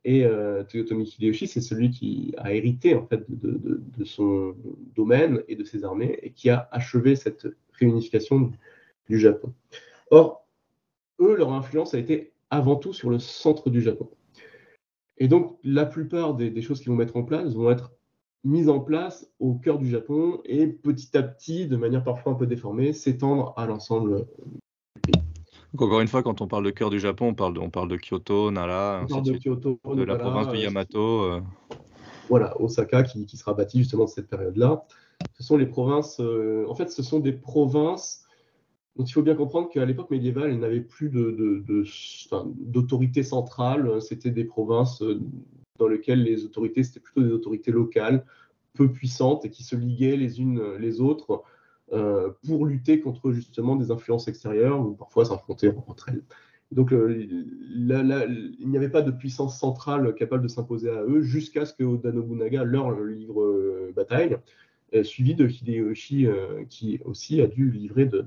Et 0.04 0.24
euh, 0.24 0.62
Toyotomi 0.64 1.04
Hideyoshi, 1.04 1.46
c'est 1.46 1.62
celui 1.62 1.90
qui 1.90 2.34
a 2.36 2.52
hérité 2.52 2.94
en 2.94 3.06
fait 3.06 3.24
de, 3.28 4.04
son 4.04 4.54
domaine 4.94 5.42
et 5.48 5.56
de 5.56 5.64
ses 5.64 5.84
armées 5.84 6.18
et 6.22 6.30
qui 6.30 6.50
a 6.50 6.68
achevé 6.72 7.16
cette 7.16 7.46
réunification 7.72 8.52
du 9.08 9.18
Japon. 9.18 9.54
Or, 10.10 10.46
eux, 11.20 11.36
leur 11.36 11.52
influence 11.52 11.94
a 11.94 11.98
été 11.98 12.32
avant 12.50 12.76
tout 12.76 12.92
sur 12.92 13.08
le 13.08 13.18
centre 13.18 13.70
du 13.70 13.80
Japon. 13.80 14.10
Et 15.16 15.28
donc, 15.28 15.58
la 15.64 15.86
plupart 15.86 16.34
des, 16.34 16.60
choses 16.60 16.80
qu'ils 16.80 16.90
vont 16.90 16.96
mettre 16.96 17.16
en 17.16 17.22
place 17.22 17.54
vont 17.54 17.70
être 17.70 17.92
mise 18.42 18.68
en 18.68 18.80
place 18.80 19.30
au 19.38 19.54
cœur 19.54 19.78
du 19.78 19.88
Japon 19.88 20.40
et 20.44 20.66
petit 20.66 21.16
à 21.16 21.22
petit, 21.22 21.66
de 21.66 21.76
manière 21.76 22.04
parfois 22.04 22.32
un 22.32 22.34
peu 22.34 22.46
déformée, 22.46 22.92
s'étendre 22.92 23.54
à 23.56 23.66
l'ensemble 23.66 24.26
pays. 25.76 25.84
encore 25.84 26.00
une 26.00 26.08
fois, 26.08 26.22
quand 26.22 26.40
on 26.40 26.46
parle 26.46 26.64
de 26.64 26.70
cœur 26.70 26.90
du 26.90 27.00
Japon, 27.00 27.28
on 27.28 27.34
parle 27.34 27.54
de, 27.54 27.60
on 27.60 27.70
parle 27.70 27.88
de 27.88 27.96
Kyoto, 27.96 28.50
Nara, 28.50 29.04
de, 29.04 29.38
Kyoto, 29.38 29.80
de 29.94 30.02
la 30.02 30.16
province 30.16 30.48
de 30.48 30.56
Yamato. 30.56 31.22
Euh. 31.22 31.40
Voilà, 32.28 32.60
Osaka 32.60 33.02
qui, 33.02 33.26
qui, 33.26 33.36
sera 33.36 33.54
bâtie 33.54 33.78
justement 33.78 34.04
de 34.04 34.10
cette 34.10 34.28
période-là. 34.28 34.84
Ce 35.34 35.42
sont 35.42 35.56
les 35.56 35.66
provinces, 35.66 36.18
euh, 36.20 36.64
en 36.68 36.74
fait, 36.74 36.90
ce 36.90 37.02
sont 37.02 37.20
des 37.20 37.32
provinces 37.32 38.24
dont 38.96 39.04
il 39.04 39.12
faut 39.12 39.22
bien 39.22 39.34
comprendre 39.34 39.68
qu'à 39.68 39.84
l'époque 39.84 40.10
médiévale, 40.10 40.50
elles 40.50 40.60
n'avaient 40.60 40.80
plus 40.80 41.10
d'autorité 41.10 43.20
de, 43.20 43.26
centrale. 43.26 44.00
C'était 44.00 44.30
des 44.30 44.44
provinces 44.44 45.02
euh, 45.02 45.20
dans 45.78 45.88
lequel 45.88 46.22
les 46.22 46.44
autorités, 46.44 46.84
c'était 46.84 47.00
plutôt 47.00 47.22
des 47.22 47.32
autorités 47.32 47.72
locales, 47.72 48.24
peu 48.74 48.90
puissantes 48.90 49.44
et 49.44 49.50
qui 49.50 49.64
se 49.64 49.76
liguaient 49.76 50.16
les 50.16 50.40
unes 50.40 50.76
les 50.78 51.00
autres 51.00 51.42
pour 51.90 52.66
lutter 52.66 53.00
contre 53.00 53.32
justement 53.32 53.76
des 53.76 53.90
influences 53.90 54.28
extérieures 54.28 54.80
ou 54.80 54.94
parfois 54.94 55.24
s'affronter 55.24 55.70
entre 55.86 56.08
elles. 56.08 56.22
Donc 56.72 56.92
euh, 56.92 57.14
il 57.16 58.68
n'y 58.68 58.76
avait 58.76 58.88
pas 58.88 59.02
de 59.02 59.10
puissance 59.10 59.58
centrale 59.58 60.14
capable 60.14 60.42
de 60.42 60.48
s'imposer 60.48 60.90
à 60.90 61.02
eux 61.04 61.22
jusqu'à 61.22 61.66
ce 61.66 61.72
que 61.72 61.84
Oda 61.84 62.10
Nobunaga 62.10 62.64
leur 62.64 62.90
livre 63.00 63.42
euh, 63.42 63.92
bataille, 63.94 64.36
suivi 65.02 65.34
de 65.34 65.46
Hideyoshi 65.48 66.28
qui 66.68 67.00
aussi 67.04 67.40
a 67.40 67.48
dû 67.48 67.70
livrer 67.70 68.06
de, 68.06 68.24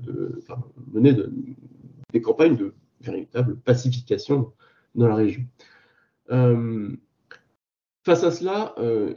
mener 0.92 1.16
des 2.12 2.20
campagnes 2.20 2.56
de 2.56 2.74
véritable 3.00 3.56
pacification 3.56 4.52
dans 4.94 5.08
la 5.08 5.14
région. 5.14 5.44
Face 8.08 8.24
à 8.24 8.30
cela, 8.30 8.74
euh, 8.78 9.12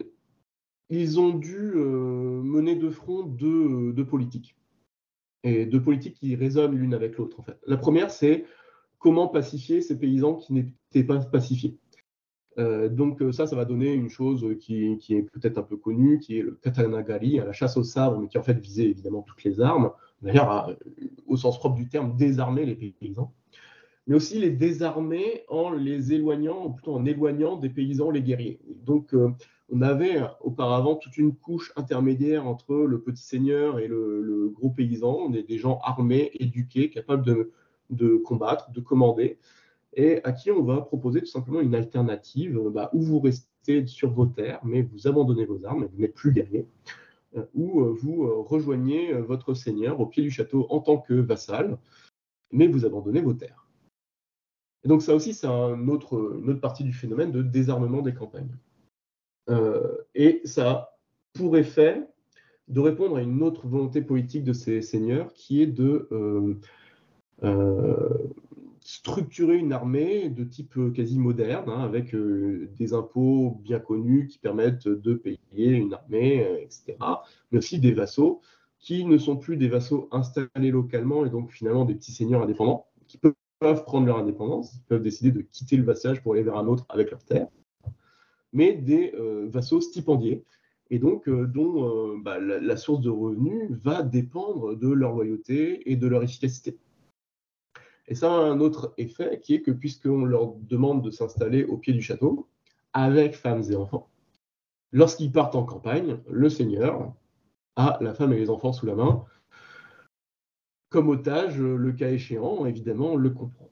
ils 0.92 1.20
ont 1.20 1.30
dû 1.30 1.72
euh, 1.76 2.42
mener 2.44 2.76
de 2.76 2.90
front 2.90 3.24
deux, 3.24 4.06
politiques. 4.06 4.56
Et 5.44 5.66
deux 5.66 5.82
politiques 5.82 6.16
qui 6.16 6.36
résonnent 6.36 6.76
l'une 6.76 6.94
avec 6.94 7.18
l'autre, 7.18 7.40
en 7.40 7.44
fait. 7.44 7.58
La 7.66 7.78
première, 7.78 8.12
c'est 8.12 8.46
comment 9.00 9.28
pacifier 9.28 9.82
ces 9.82 9.98
paysans 9.98 10.36
qui 10.36 10.54
n'étaient 10.54 11.04
pas 11.04 11.18
pacifiés. 11.20 11.78
Euh, 12.60 12.90
donc 12.90 13.24
ça, 13.32 13.48
ça 13.48 13.56
va 13.56 13.64
donner 13.66 13.94
une 13.94 14.10
chose 14.10 14.46
qui, 14.60 14.86
est 14.86 15.22
peut-être 15.32 15.58
un 15.58 15.64
peu 15.64 15.78
connue, 15.78 16.20
qui 16.20 16.38
est 16.38 16.42
le 16.44 16.60
katanagari, 16.62 17.38
la 17.38 17.54
chasse 17.54 17.78
au 17.78 17.84
sabre, 17.84 18.20
mais 18.20 18.28
qui 18.28 18.38
en 18.38 18.44
fait 18.44 18.60
visait 18.60 18.90
évidemment 18.90 19.22
toutes 19.22 19.44
les 19.44 19.62
armes. 19.62 19.92
D'ailleurs, 20.22 20.76
au 21.26 21.38
sens 21.38 21.58
propre 21.58 21.76
du 21.76 21.88
terme, 21.88 22.16
désarmer 22.18 22.66
les 22.66 22.76
paysans 22.76 23.34
mais 24.08 24.16
aussi 24.16 24.40
les 24.40 24.50
désarmer 24.50 25.44
en 25.48 25.72
les 25.72 26.14
éloignant, 26.14 26.66
ou 26.66 26.70
plutôt 26.72 26.96
en 26.96 27.06
éloignant 27.06 27.58
des 27.58 27.70
paysans 27.70 28.10
les 28.10 28.22
guerriers. 28.22 28.60
Donc, 28.84 29.14
euh, 29.14 29.30
on 29.72 29.82
avait 29.82 30.22
auparavant 30.42 30.96
toute 30.96 31.18
une 31.18 31.34
couche 31.34 31.72
intermédiaire 31.78 32.46
entre 32.46 32.76
le 32.76 33.00
petit 33.00 33.24
seigneur 33.24 33.80
et 33.80 33.88
le, 33.88 34.52
gros 34.54 34.70
paysan, 34.70 35.30
des, 35.30 35.44
des 35.44 35.58
gens 35.58 35.80
armés, 35.84 36.32
éduqués, 36.34 36.90
capables 36.90 37.26
de, 37.90 38.18
combattre, 38.18 38.72
de 38.72 38.82
commander, 38.82 39.40
et 39.94 40.22
à 40.24 40.34
qui 40.34 40.52
on 40.52 40.64
va 40.64 40.82
proposer 40.82 41.22
tout 41.22 41.28
simplement 41.28 41.62
une 41.62 41.74
alternative, 41.74 42.60
bah, 42.74 42.90
où 42.94 43.02
vous 43.02 43.20
restez 43.22 43.88
sur 43.88 44.12
vos 44.12 44.26
terres, 44.26 44.60
mais 44.64 44.82
vous 44.82 45.08
abandonnez 45.08 45.46
vos 45.46 45.66
armes, 45.66 45.84
et 45.84 45.88
vous 45.88 46.02
n'êtes 46.02 46.16
plus 46.16 46.34
guerrier, 46.34 46.68
euh, 47.38 47.46
ou 47.56 47.82
euh, 47.82 47.96
vous 48.02 48.44
rejoignez 48.44 49.14
votre 49.14 49.54
seigneur 49.54 50.02
au 50.02 50.06
pied 50.06 50.22
du 50.22 50.32
château 50.32 50.68
en 50.70 50.82
tant 50.82 50.98
que 50.98 51.14
vassal, 51.14 51.78
mais 52.52 52.68
vous 52.68 52.86
abandonnez 52.86 53.22
vos 53.22 53.34
terres. 53.34 53.68
Et 54.84 54.90
donc 54.90 55.02
ça 55.02 55.16
aussi, 55.16 55.34
c'est 55.34 55.48
une 55.48 55.90
autre 55.90 56.42
partie 56.62 56.84
du 56.84 56.92
phénomène 56.92 57.32
de 57.32 57.42
désarmement 57.42 58.02
des 58.02 58.14
campagnes. 58.14 58.58
Euh, 59.50 59.98
et 60.16 60.42
ça 60.46 60.70
a 60.70 60.98
pour 61.34 61.58
effet 61.58 62.06
de 62.68 62.80
répondre 62.80 63.18
à 63.18 63.22
une 63.22 63.42
autre 63.42 63.68
volonté 63.68 64.02
politique 64.02 64.44
de 64.44 64.54
ces 64.54 64.82
seigneurs, 64.82 65.34
qui 65.34 65.62
est 65.62 65.68
de, 65.68 66.08
euh, 66.12 66.56
euh, 67.44 68.10
structurer 68.82 69.58
une 69.58 69.74
armée 69.74 70.30
de 70.30 70.44
type 70.44 70.78
quasi 70.94 71.20
moderne, 71.20 71.70
hein, 71.70 71.82
avec 71.82 72.16
des 72.16 72.94
impôts 72.94 73.60
bien 73.62 73.80
connus 73.80 74.28
qui 74.28 74.40
permettent 74.40 74.88
de 74.88 75.14
payer 75.14 75.72
une 75.72 75.94
armée, 75.94 76.46
etc., 76.62 76.98
mais 77.52 77.58
aussi 77.60 77.80
des 77.80 77.94
vassaux 77.94 78.42
qui 78.80 79.06
ne 79.06 79.18
sont 79.18 79.38
plus 79.38 79.58
des 79.58 79.68
vassaux 79.68 80.08
installés 80.12 80.72
localement 80.72 81.26
et 81.26 81.30
donc 81.30 81.52
finalement 81.52 81.86
des 81.86 81.94
petits 81.94 82.12
seigneurs 82.12 82.42
indépendants 82.42 82.88
qui 83.08 83.18
peuvent 83.18 83.84
prendre 83.84 84.08
leur 84.08 84.18
indépendance, 84.18 84.74
ils 84.74 84.84
peuvent 84.88 85.04
décider 85.04 85.32
de 85.32 85.42
quitter 85.42 85.78
le 85.78 85.84
vassage 85.84 86.22
pour 86.24 86.34
aller 86.34 86.44
vers 86.44 86.58
un 86.58 86.66
autre 86.66 86.86
avec 86.90 87.12
leur 87.12 87.24
terre, 87.24 87.48
mais 88.54 88.74
des 88.74 89.14
vassaux 89.50 89.82
stipendiés 89.82 90.44
et 90.92 91.00
donc 91.00 91.28
euh, 91.28 91.48
dont 91.48 91.88
euh, 91.88 92.18
bah, 92.22 92.38
la, 92.40 92.78
source 92.78 93.02
de 93.02 93.10
revenus 93.10 93.72
va 93.72 94.04
dépendre 94.04 94.76
de 94.76 94.90
leur 94.90 95.14
loyauté 95.14 95.90
et 95.90 95.96
de 95.96 96.06
leur 96.06 96.22
efficacité. 96.22 96.78
Et 98.08 98.14
ça 98.14 98.30
a 98.32 98.36
un 98.36 98.60
autre 98.60 98.94
effet 98.98 99.40
qui 99.42 99.56
est 99.56 99.62
que 99.62 99.72
puisqu'on 99.72 100.26
leur 100.26 100.54
demande 100.56 101.02
de 101.02 101.10
s'installer 101.10 101.64
au 101.64 101.78
pied 101.78 101.94
du 101.94 102.02
château, 102.02 102.48
avec 102.92 103.36
femmes 103.36 103.64
et 103.72 103.76
enfants, 103.76 104.10
lorsqu'ils 104.92 105.32
partent 105.32 105.56
en 105.56 105.64
campagne, 105.64 106.18
le 106.30 106.50
seigneur 106.50 107.14
a 107.78 107.98
la 108.02 108.14
femme 108.14 108.34
et 108.34 108.38
les 108.38 108.50
enfants 108.50 108.74
sous 108.74 108.86
la 108.86 108.96
main. 108.96 109.24
Comme 110.90 111.08
otage, 111.08 111.58
le 111.58 111.92
cas 111.94 112.12
échéant, 112.12 112.66
évidemment, 112.66 113.16
le 113.16 113.30
comprend. 113.30 113.71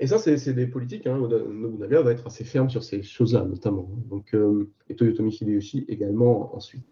Et 0.00 0.06
ça, 0.06 0.18
c'est 0.18 0.52
des 0.52 0.66
politiques. 0.66 1.06
Hein. 1.06 1.18
Nobunaga 1.18 2.02
va 2.02 2.12
être 2.12 2.26
assez 2.26 2.44
ferme 2.44 2.70
sur 2.70 2.84
ces 2.84 3.02
choses-là, 3.02 3.44
notamment. 3.44 3.88
Donc, 4.08 4.32
euh, 4.34 4.70
et 4.88 4.94
Toyotomi 4.94 5.34
Hideyoshi 5.34 5.84
également 5.88 6.54
ensuite. 6.54 6.86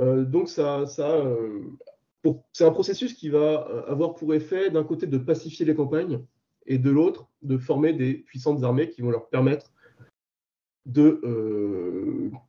Euh, 0.00 0.24
donc, 0.24 0.48
ça, 0.48 0.84
euh, 0.98 1.60
c'est 2.52 2.64
un 2.64 2.72
processus 2.72 3.14
qui 3.14 3.28
va 3.28 3.60
avoir 3.86 4.14
pour 4.16 4.34
effet, 4.34 4.70
d'un 4.70 4.82
côté, 4.82 5.06
de 5.06 5.18
pacifier 5.18 5.64
les 5.64 5.74
campagnes, 5.74 6.20
et 6.66 6.78
de 6.78 6.90
l'autre, 6.90 7.28
de 7.42 7.56
former 7.56 7.92
des 7.92 8.14
puissantes 8.14 8.64
armées 8.64 8.90
qui 8.90 9.00
vont 9.00 9.10
leur 9.10 9.28
permettre 9.28 9.72
de 10.84 11.20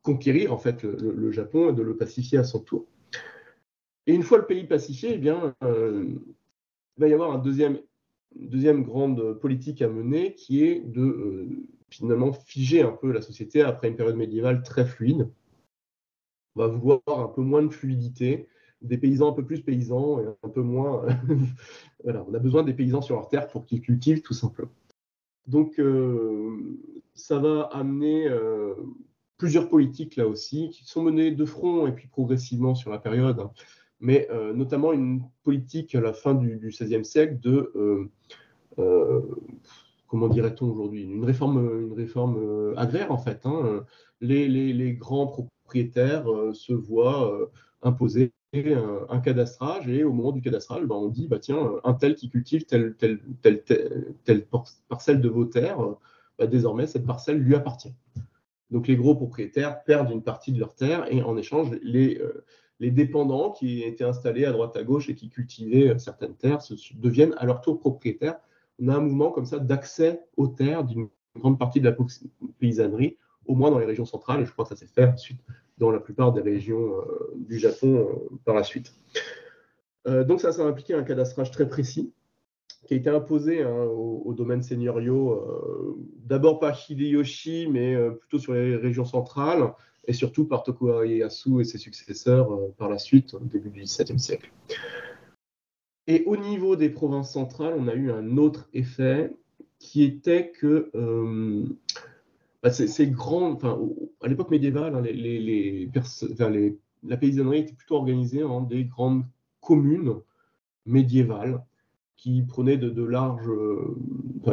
conquérir 0.02 0.54
en 0.54 0.58
fait 0.58 0.84
le, 0.84 1.32
Japon 1.32 1.70
et 1.70 1.74
de 1.74 1.82
le 1.82 1.96
pacifier 1.96 2.38
à 2.38 2.44
son 2.44 2.60
tour. 2.60 2.86
Et 4.08 4.14
une 4.14 4.24
fois 4.24 4.38
le 4.38 4.46
pays 4.46 4.66
pacifié, 4.66 5.14
eh 5.14 5.18
bien, 5.18 5.56
il 5.62 6.20
va 6.98 7.08
y 7.08 7.14
avoir 7.14 7.32
un 7.32 7.38
deuxième 7.38 7.80
deuxième 8.36 8.84
grande 8.84 9.34
politique 9.40 9.82
à 9.82 9.90
mener 9.90 10.34
qui 10.34 10.64
est 10.64 10.80
de 10.82 11.02
euh, 11.02 11.48
finalement 11.90 12.34
figer 12.34 12.82
un 12.82 12.92
peu 12.92 13.12
la 13.12 13.22
société 13.22 13.62
après 13.62 13.90
une 13.90 13.96
période 13.96 14.16
médiévale 14.16 14.64
très 14.64 14.86
fluide. 14.86 15.30
On 16.56 16.62
va 16.62 16.68
vouloir 16.68 17.02
un 17.08 17.28
peu 17.28 17.42
moins 17.42 17.64
de 17.64 17.70
fluidité, 17.70 18.48
des 18.82 18.98
paysans 18.98 19.32
un 19.32 19.34
peu 19.34 19.46
plus 19.46 19.62
paysans 19.62 20.20
et 20.20 20.26
un 20.44 20.50
peu 20.50 20.62
moins. 20.62 21.06
voilà, 22.04 22.26
on 22.28 22.34
a 22.34 22.40
besoin 22.40 22.64
des 22.64 22.74
paysans 22.74 23.02
sur 23.02 23.16
leur 23.16 23.28
terre 23.28 23.48
pour 23.48 23.66
qu'ils 23.66 23.82
cultivent 23.82 24.22
tout 24.22 24.34
simplement. 24.34 24.72
Donc 25.48 25.80
euh, 25.80 26.78
ça 27.14 27.40
va 27.40 27.64
amener 27.72 28.28
euh, 28.28 28.76
plusieurs 29.38 29.70
politiques 29.70 30.16
là 30.16 30.28
aussi 30.28 30.70
qui 30.70 30.86
sont 30.86 31.02
menées 31.02 31.32
de 31.32 31.46
front 31.46 31.88
et 31.88 31.92
puis 31.92 32.08
progressivement 32.08 32.76
sur 32.76 32.92
la 32.92 33.00
période. 33.00 33.40
Hein 33.40 33.52
mais 34.00 34.28
euh, 34.32 34.54
notamment 34.54 34.94
une 34.94 35.24
politique 35.44 35.96
à 35.96 36.02
la 36.02 36.14
fin 36.14 36.34
du, 36.34 36.60
XVIe 36.64 37.04
siècle 37.04 37.40
de, 37.40 37.72
euh, 37.76 38.10
euh, 38.80 39.22
comment 40.08 40.28
dirait-on 40.28 40.68
aujourd'hui, 40.68 41.04
une 41.04 41.26
réforme, 41.26 41.88
une 41.88 41.94
réforme 41.94 42.74
agraire 42.78 43.12
en 43.12 43.18
fait. 43.18 43.46
Hein. 43.46 43.86
Les, 44.22 44.94
grands 44.94 45.28
propriétaires 45.28 46.26
se 46.54 46.74
voient 46.74 47.50
imposer 47.82 48.32
un, 48.54 49.20
cadastrage 49.20 49.88
et 49.88 50.04
au 50.04 50.12
moment 50.12 50.32
du 50.32 50.42
cadastrage, 50.42 50.86
ben, 50.86 50.96
on 50.96 51.10
dit 51.10 51.28
bah, 51.28 51.40
tiens, 51.40 51.74
un 51.84 51.94
tel 51.94 52.16
qui 52.16 52.30
cultive 52.30 52.66
telle, 52.66 52.96
telle, 52.96 53.20
telle, 53.42 53.64
telle, 54.24 54.48
parcelle 54.88 55.22
de 55.22 55.30
vos 55.30 55.46
terres, 55.46 55.80
bah, 56.38 56.48
désormais 56.48 56.88
cette 56.88 57.06
parcelle 57.06 57.38
lui 57.38 57.54
appartient. 57.54 57.94
Donc 58.72 58.88
les 58.88 58.96
gros 58.96 59.16
propriétaires 59.16 59.84
perdent 59.84 60.12
une 60.12 60.24
partie 60.24 60.52
de 60.52 60.60
leurs 60.60 60.76
terres 60.76 61.06
et 61.12 61.22
en 61.22 61.38
échange, 61.38 61.72
les, 61.84 62.20
les 62.80 62.92
dépendants 62.92 63.52
qui 63.52 63.84
étaient 63.84 64.04
installés 64.04 64.46
à 64.46 64.52
droite 64.52 64.76
à 64.78 64.84
gauche 64.84 65.10
et 65.10 65.16
qui 65.16 65.30
cultivaient 65.30 65.90
euh, 65.90 65.98
certaines 65.98 66.36
terres 66.36 66.60
deviennent 66.96 67.36
à 67.38 67.46
leur 67.46 67.62
tour 67.62 67.80
propriétaires. 67.80 68.40
On 68.82 68.88
a 68.88 68.96
un 68.96 69.02
mouvement 69.02 69.32
comme 69.32 69.46
ça 69.46 69.60
d'accès 69.60 70.22
aux 70.38 70.48
terres 70.48 70.84
d'une 70.84 71.10
grande 71.36 71.60
partie 71.60 71.82
de 71.82 71.90
la 71.90 71.96
paysannerie, 72.60 73.18
au 73.46 73.56
moins 73.56 73.72
dans 73.72 73.80
les 73.80 73.86
régions 73.86 74.06
centrales, 74.06 74.42
et 74.42 74.46
je 74.46 74.52
crois 74.52 74.66
que 74.66 74.70
ça 74.70 74.76
s'est 74.76 74.88
fait 74.88 75.06
ensuite 75.06 75.42
dans 75.78 75.92
la 75.92 76.00
plupart 76.00 76.32
des 76.32 76.42
régions 76.42 77.00
euh, 77.00 77.34
du 77.36 77.60
Japon 77.60 78.08
euh, 78.32 78.38
par 78.46 78.56
la 78.56 78.64
suite. 78.64 78.94
donc 80.06 80.42
ça, 80.42 80.52
ça 80.52 80.64
a 80.64 80.66
impliqué 80.66 80.94
un 80.94 81.04
cadastrage 81.04 81.52
très 81.52 81.68
précis 81.68 82.14
qui 82.88 82.96
a 82.96 82.98
été 82.98 83.10
imposé 83.10 83.62
hein, 83.62 83.84
aux, 83.84 84.34
domaines 84.34 84.64
seigneuriaux, 84.64 85.46
d'abord 86.26 86.60
par 86.60 86.76
Hideyoshi, 86.90 87.68
mais 87.70 87.96
plutôt 88.20 88.40
sur 88.40 88.54
les 88.54 88.78
régions 88.78 89.06
centrales, 89.06 89.74
et 90.10 90.14
surtout 90.14 90.46
par 90.46 90.64
Tokugawa 90.64 91.06
Ieyasu 91.06 91.62
et 91.62 91.64
ses 91.64 91.78
successeurs 91.78 92.52
euh, 92.52 92.74
par 92.80 92.90
la 92.90 92.98
suite, 92.98 93.36
au 93.36 93.40
début 93.40 93.70
du 93.70 93.84
XVIIe 93.84 94.20
siècle. 94.20 94.52
Et 96.08 96.24
au 96.26 96.36
niveau 96.36 96.76
des 96.76 96.90
provinces 96.90 97.32
centrales, 97.32 97.76
on 97.78 97.88
a 97.88 97.94
eu 97.94 98.12
un 98.12 98.38
autre 98.38 98.68
effet 98.74 99.32
qui 99.78 100.02
était 100.02 100.50
que 100.50 100.90
euh, 100.96 101.64
bah, 102.64 102.72
ces, 102.72 103.08
grandes, 103.08 103.54
enfin, 103.54 103.80
à 104.24 104.28
l'époque 104.28 104.50
médiévale, 104.50 104.96
hein, 104.96 105.02
les, 105.02 105.92
la 107.04 107.18
paysannerie 107.18 107.60
était 107.60 107.74
plutôt 107.74 107.98
organisée 107.98 108.44
en 108.44 108.62
des 108.62 108.86
grandes 108.86 109.26
communes 109.62 110.16
médiévales 110.88 111.64
qui 112.18 112.42
prenaient 112.42 112.78
de, 112.78 113.04
larges, 113.04 113.48
euh, 113.48 113.96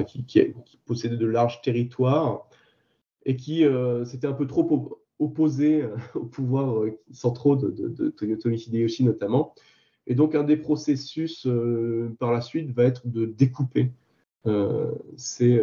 qui, 0.07 0.45
possédaient 0.85 1.17
de 1.17 1.27
larges 1.27 1.63
territoires 1.63 2.47
et 3.25 3.37
qui 3.37 3.65
c'était 4.05 4.29
un 4.29 4.35
peu 4.35 4.47
trop 4.47 4.63
opposé 5.19 5.83
euh, 5.83 5.97
au 6.15 6.25
pouvoir 6.25 6.83
euh, 6.83 6.99
centraux 7.13 7.57
de, 7.57 7.71
de, 7.71 8.11
Toyotomi 8.11 8.57
Hideyoshi 8.57 9.05
notamment. 9.05 9.55
Et 10.07 10.15
donc 10.15 10.35
un 10.35 10.45
des 10.45 10.57
processus 10.57 11.47
euh, 11.47 12.15
par 12.19 12.33
la 12.33 12.41
suite 12.41 12.71
va 12.71 12.85
être 12.85 13.07
de 13.09 13.27
découper 13.27 13.93
ces, 15.17 15.61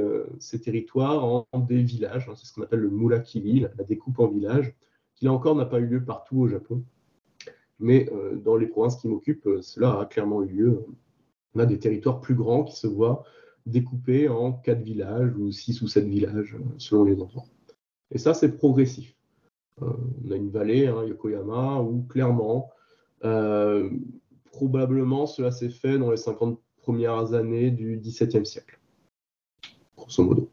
territoires 0.61 1.23
en, 1.23 1.47
des 1.57 1.81
villages. 1.81 2.27
Hein. 2.27 2.33
c'est 2.35 2.45
ce 2.45 2.51
qu'on 2.51 2.63
appelle 2.63 2.81
le 2.81 2.89
murakiri, 2.89 3.61
la, 3.61 3.83
découpe 3.85 4.19
en 4.19 4.27
villages, 4.27 4.75
qui 5.15 5.23
là 5.23 5.31
encore 5.31 5.55
n'a 5.55 5.63
pas 5.63 5.79
eu 5.79 5.85
lieu 5.85 6.03
partout 6.03 6.39
au 6.39 6.47
Japon. 6.49 6.83
Mais 7.79 8.09
dans 8.43 8.57
les 8.57 8.67
provinces 8.67 8.97
qui 8.97 9.07
m'occupent, 9.07 9.47
cela 9.61 10.01
a 10.01 10.05
clairement 10.05 10.43
eu 10.43 10.47
lieu. 10.47 10.85
On 11.55 11.61
a 11.61 11.65
des 11.65 11.79
territoires 11.79 12.19
plus 12.19 12.35
grands 12.35 12.65
qui 12.65 12.75
se 12.75 12.87
voient 12.87 13.23
découpés 13.65 14.27
en 14.27 14.51
quatre 14.51 14.81
villages 14.81 15.33
ou 15.37 15.49
six 15.53 15.81
ou 15.81 15.87
sept 15.87 16.03
villages 16.03 16.57
selon 16.77 17.05
les 17.05 17.21
endroits. 17.21 17.45
Et 18.11 18.17
ça, 18.17 18.33
c'est 18.33 18.57
progressif. 18.57 19.15
Euh, 19.81 19.87
on 20.25 20.31
a 20.31 20.35
une 20.35 20.49
vallée, 20.49 20.87
hein, 20.87 21.03
Yokoyama, 21.05 21.81
où 21.81 22.03
clairement, 22.03 22.69
euh, 23.23 23.89
probablement 24.51 25.25
cela 25.25 25.51
s'est 25.51 25.69
fait 25.69 25.97
dans 25.97 26.11
les 26.11 26.17
50 26.17 26.59
premières 26.81 27.33
années 27.33 27.71
du 27.71 27.97
XVIIe 27.97 28.45
siècle, 28.45 28.79
grosso 29.97 30.23
modo. 30.23 30.49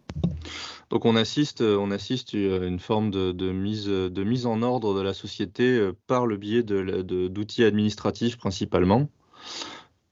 Donc 0.88 1.04
on 1.04 1.14
assiste, 1.16 1.60
on 1.60 1.90
assiste 1.90 2.34
à 2.34 2.64
une 2.64 2.80
forme 2.80 3.10
de, 3.10 3.52
mise, 3.52 4.46
en 4.46 4.62
ordre 4.62 4.94
de 4.94 5.00
la 5.00 5.14
société 5.14 5.78
euh, 5.78 5.92
par 6.06 6.26
le 6.26 6.36
biais 6.36 6.62
d'outils 6.62 7.64
administratifs 7.64 8.38
principalement. 8.38 9.08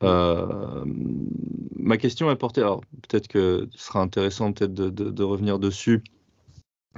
ma 0.03 1.97
question 1.97 2.31
est 2.31 2.37
portée, 2.37 2.61
alors 2.61 2.83
peut-être 3.09 3.27
que 3.29 3.68
ce 3.75 3.87
sera 3.87 4.01
intéressant 4.01 4.53
peut-être 4.53 4.75
de, 4.75 5.23
revenir 5.23 5.59
dessus 5.59 6.05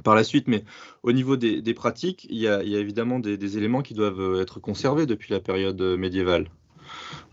par 0.02 0.14
la 0.14 0.24
suite, 0.24 0.48
mais 0.48 0.64
au 1.02 1.12
niveau 1.12 1.36
des, 1.36 1.74
pratiques, 1.74 2.26
il 2.30 2.38
y, 2.38 2.48
a, 2.48 2.62
évidemment 2.62 3.18
des, 3.18 3.56
éléments 3.56 3.82
qui 3.82 3.94
doivent 3.94 4.20
euh, 4.20 4.42
être 4.42 4.60
conservés 4.60 5.06
depuis 5.06 5.32
la 5.32 5.40
période 5.40 5.80
euh, 5.80 5.96
médiévale. 5.96 6.48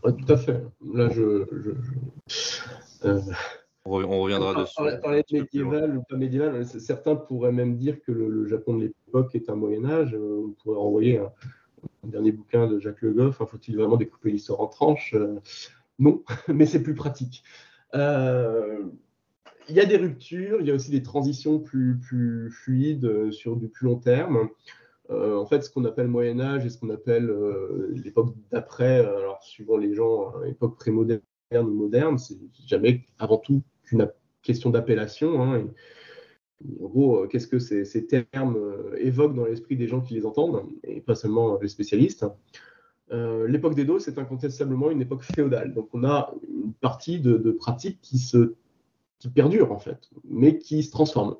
Oui, 0.03 0.11
tout 0.15 0.31
à 0.31 0.37
fait. 0.37 0.63
Là, 0.93 1.09
je. 1.09 1.45
Euh, 3.05 3.19
on, 3.85 4.21
reviendra 4.21 4.53
dessus. 4.53 4.75
Parler 5.01 5.23
de 5.29 5.39
médiéval 5.39 5.97
ou 5.97 6.03
pas 6.03 6.17
médiéval, 6.17 6.65
certains 6.65 7.15
pourraient 7.15 7.51
même 7.51 7.77
dire 7.77 8.01
que 8.01 8.11
le, 8.11 8.45
Japon 8.47 8.75
de 8.77 8.83
l'époque 8.83 9.33
est 9.33 9.49
un 9.49 9.55
Moyen-Âge. 9.55 10.15
On 10.15 10.51
pourrait 10.61 10.77
renvoyer 10.77 11.17
un, 11.19 11.31
dernier 12.03 12.31
bouquin 12.31 12.67
de 12.67 12.79
Jacques 12.79 13.01
Le 13.01 13.13
Goff. 13.13 13.37
Faut-il 13.37 13.77
vraiment 13.77 13.97
découper 13.97 14.31
l'histoire 14.31 14.61
en 14.61 14.67
tranches? 14.67 15.15
Non, 15.99 16.23
mais 16.47 16.65
c'est 16.65 16.83
plus 16.83 16.95
pratique. 16.95 17.43
Euh, 17.95 18.83
il 19.69 19.75
y 19.75 19.79
a 19.79 19.85
des 19.85 19.97
ruptures, 19.97 20.61
il 20.61 20.67
y 20.67 20.71
a 20.71 20.73
aussi 20.73 20.91
des 20.91 21.03
transitions 21.03 21.59
plus, 21.59 22.49
fluides 22.51 23.05
euh, 23.05 23.31
sur 23.31 23.55
du 23.55 23.67
plus 23.67 23.85
long 23.85 23.97
terme. 23.97 24.49
Euh, 25.09 25.37
en 25.37 25.45
fait, 25.45 25.61
ce 25.61 25.69
qu'on 25.69 25.85
appelle 25.85 26.07
Moyen 26.07 26.39
Âge 26.39 26.65
et 26.65 26.69
ce 26.69 26.77
qu'on 26.77 26.89
appelle 26.89 27.29
euh, 27.29 27.93
l'époque 28.03 28.33
d'après, 28.51 28.99
alors 28.99 29.41
suivant 29.43 29.77
les 29.77 29.93
gens, 29.93 30.33
époque 30.43 30.77
prémoderne 30.77 31.21
ou 31.51 31.73
moderne, 31.73 32.17
c'est 32.17 32.37
jamais 32.65 33.05
avant 33.19 33.37
tout 33.37 33.63
qu'une 33.83 34.09
question 34.41 34.69
d'appellation. 34.69 35.41
Hein, 35.41 35.67
en 36.81 36.85
gros, 36.87 37.27
qu'est-ce 37.27 37.47
que 37.47 37.59
ces, 37.59 38.07
termes 38.07 38.57
évoquent 38.97 39.35
dans 39.35 39.45
l'esprit 39.45 39.77
des 39.77 39.87
gens 39.87 40.01
qui 40.01 40.13
les 40.15 40.25
entendent, 40.25 40.63
et 40.83 41.01
pas 41.01 41.15
seulement 41.15 41.57
les 41.59 41.67
spécialistes. 41.67 42.25
l'époque 43.11 43.75
d'Edo, 43.75 43.99
c'est 43.99 44.17
incontestablement 44.17 44.89
une 44.89 45.01
époque 45.01 45.23
féodale. 45.23 45.73
Donc 45.73 45.89
on 45.93 46.03
a 46.03 46.33
une 46.49 46.73
partie 46.73 47.19
de, 47.19 47.51
pratiques 47.51 47.99
qui, 48.01 48.17
se, 48.17 48.55
qui 49.19 49.29
perdurent 49.29 49.71
en 49.71 49.79
fait, 49.79 50.09
mais 50.23 50.57
qui 50.57 50.83
se 50.83 50.91
transforment. 50.91 51.37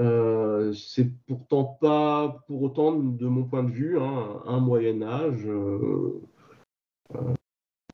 Euh, 0.00 0.72
c'est 0.74 1.10
pourtant 1.26 1.64
pas 1.64 2.44
pour 2.46 2.62
autant, 2.62 2.92
de 2.92 3.26
mon 3.26 3.44
point 3.44 3.64
de 3.64 3.70
vue, 3.70 3.98
hein, 3.98 4.42
un 4.46 4.60
Moyen 4.60 5.02
Âge. 5.02 5.46
Euh, 5.46 6.20
euh, 7.14 7.34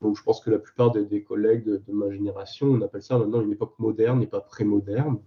donc 0.01 0.17
je 0.17 0.23
pense 0.23 0.41
que 0.41 0.51
la 0.51 0.59
plupart 0.59 0.91
des, 0.91 1.23
collègues 1.23 1.65
de, 1.65 1.81
ma 1.91 2.11
génération, 2.11 2.67
on 2.67 2.81
appelle 2.81 3.01
ça 3.01 3.17
maintenant 3.17 3.41
une 3.41 3.53
époque 3.53 3.73
moderne 3.79 4.21
et 4.21 4.27
pas 4.27 4.41
pré-moderne. 4.41 5.19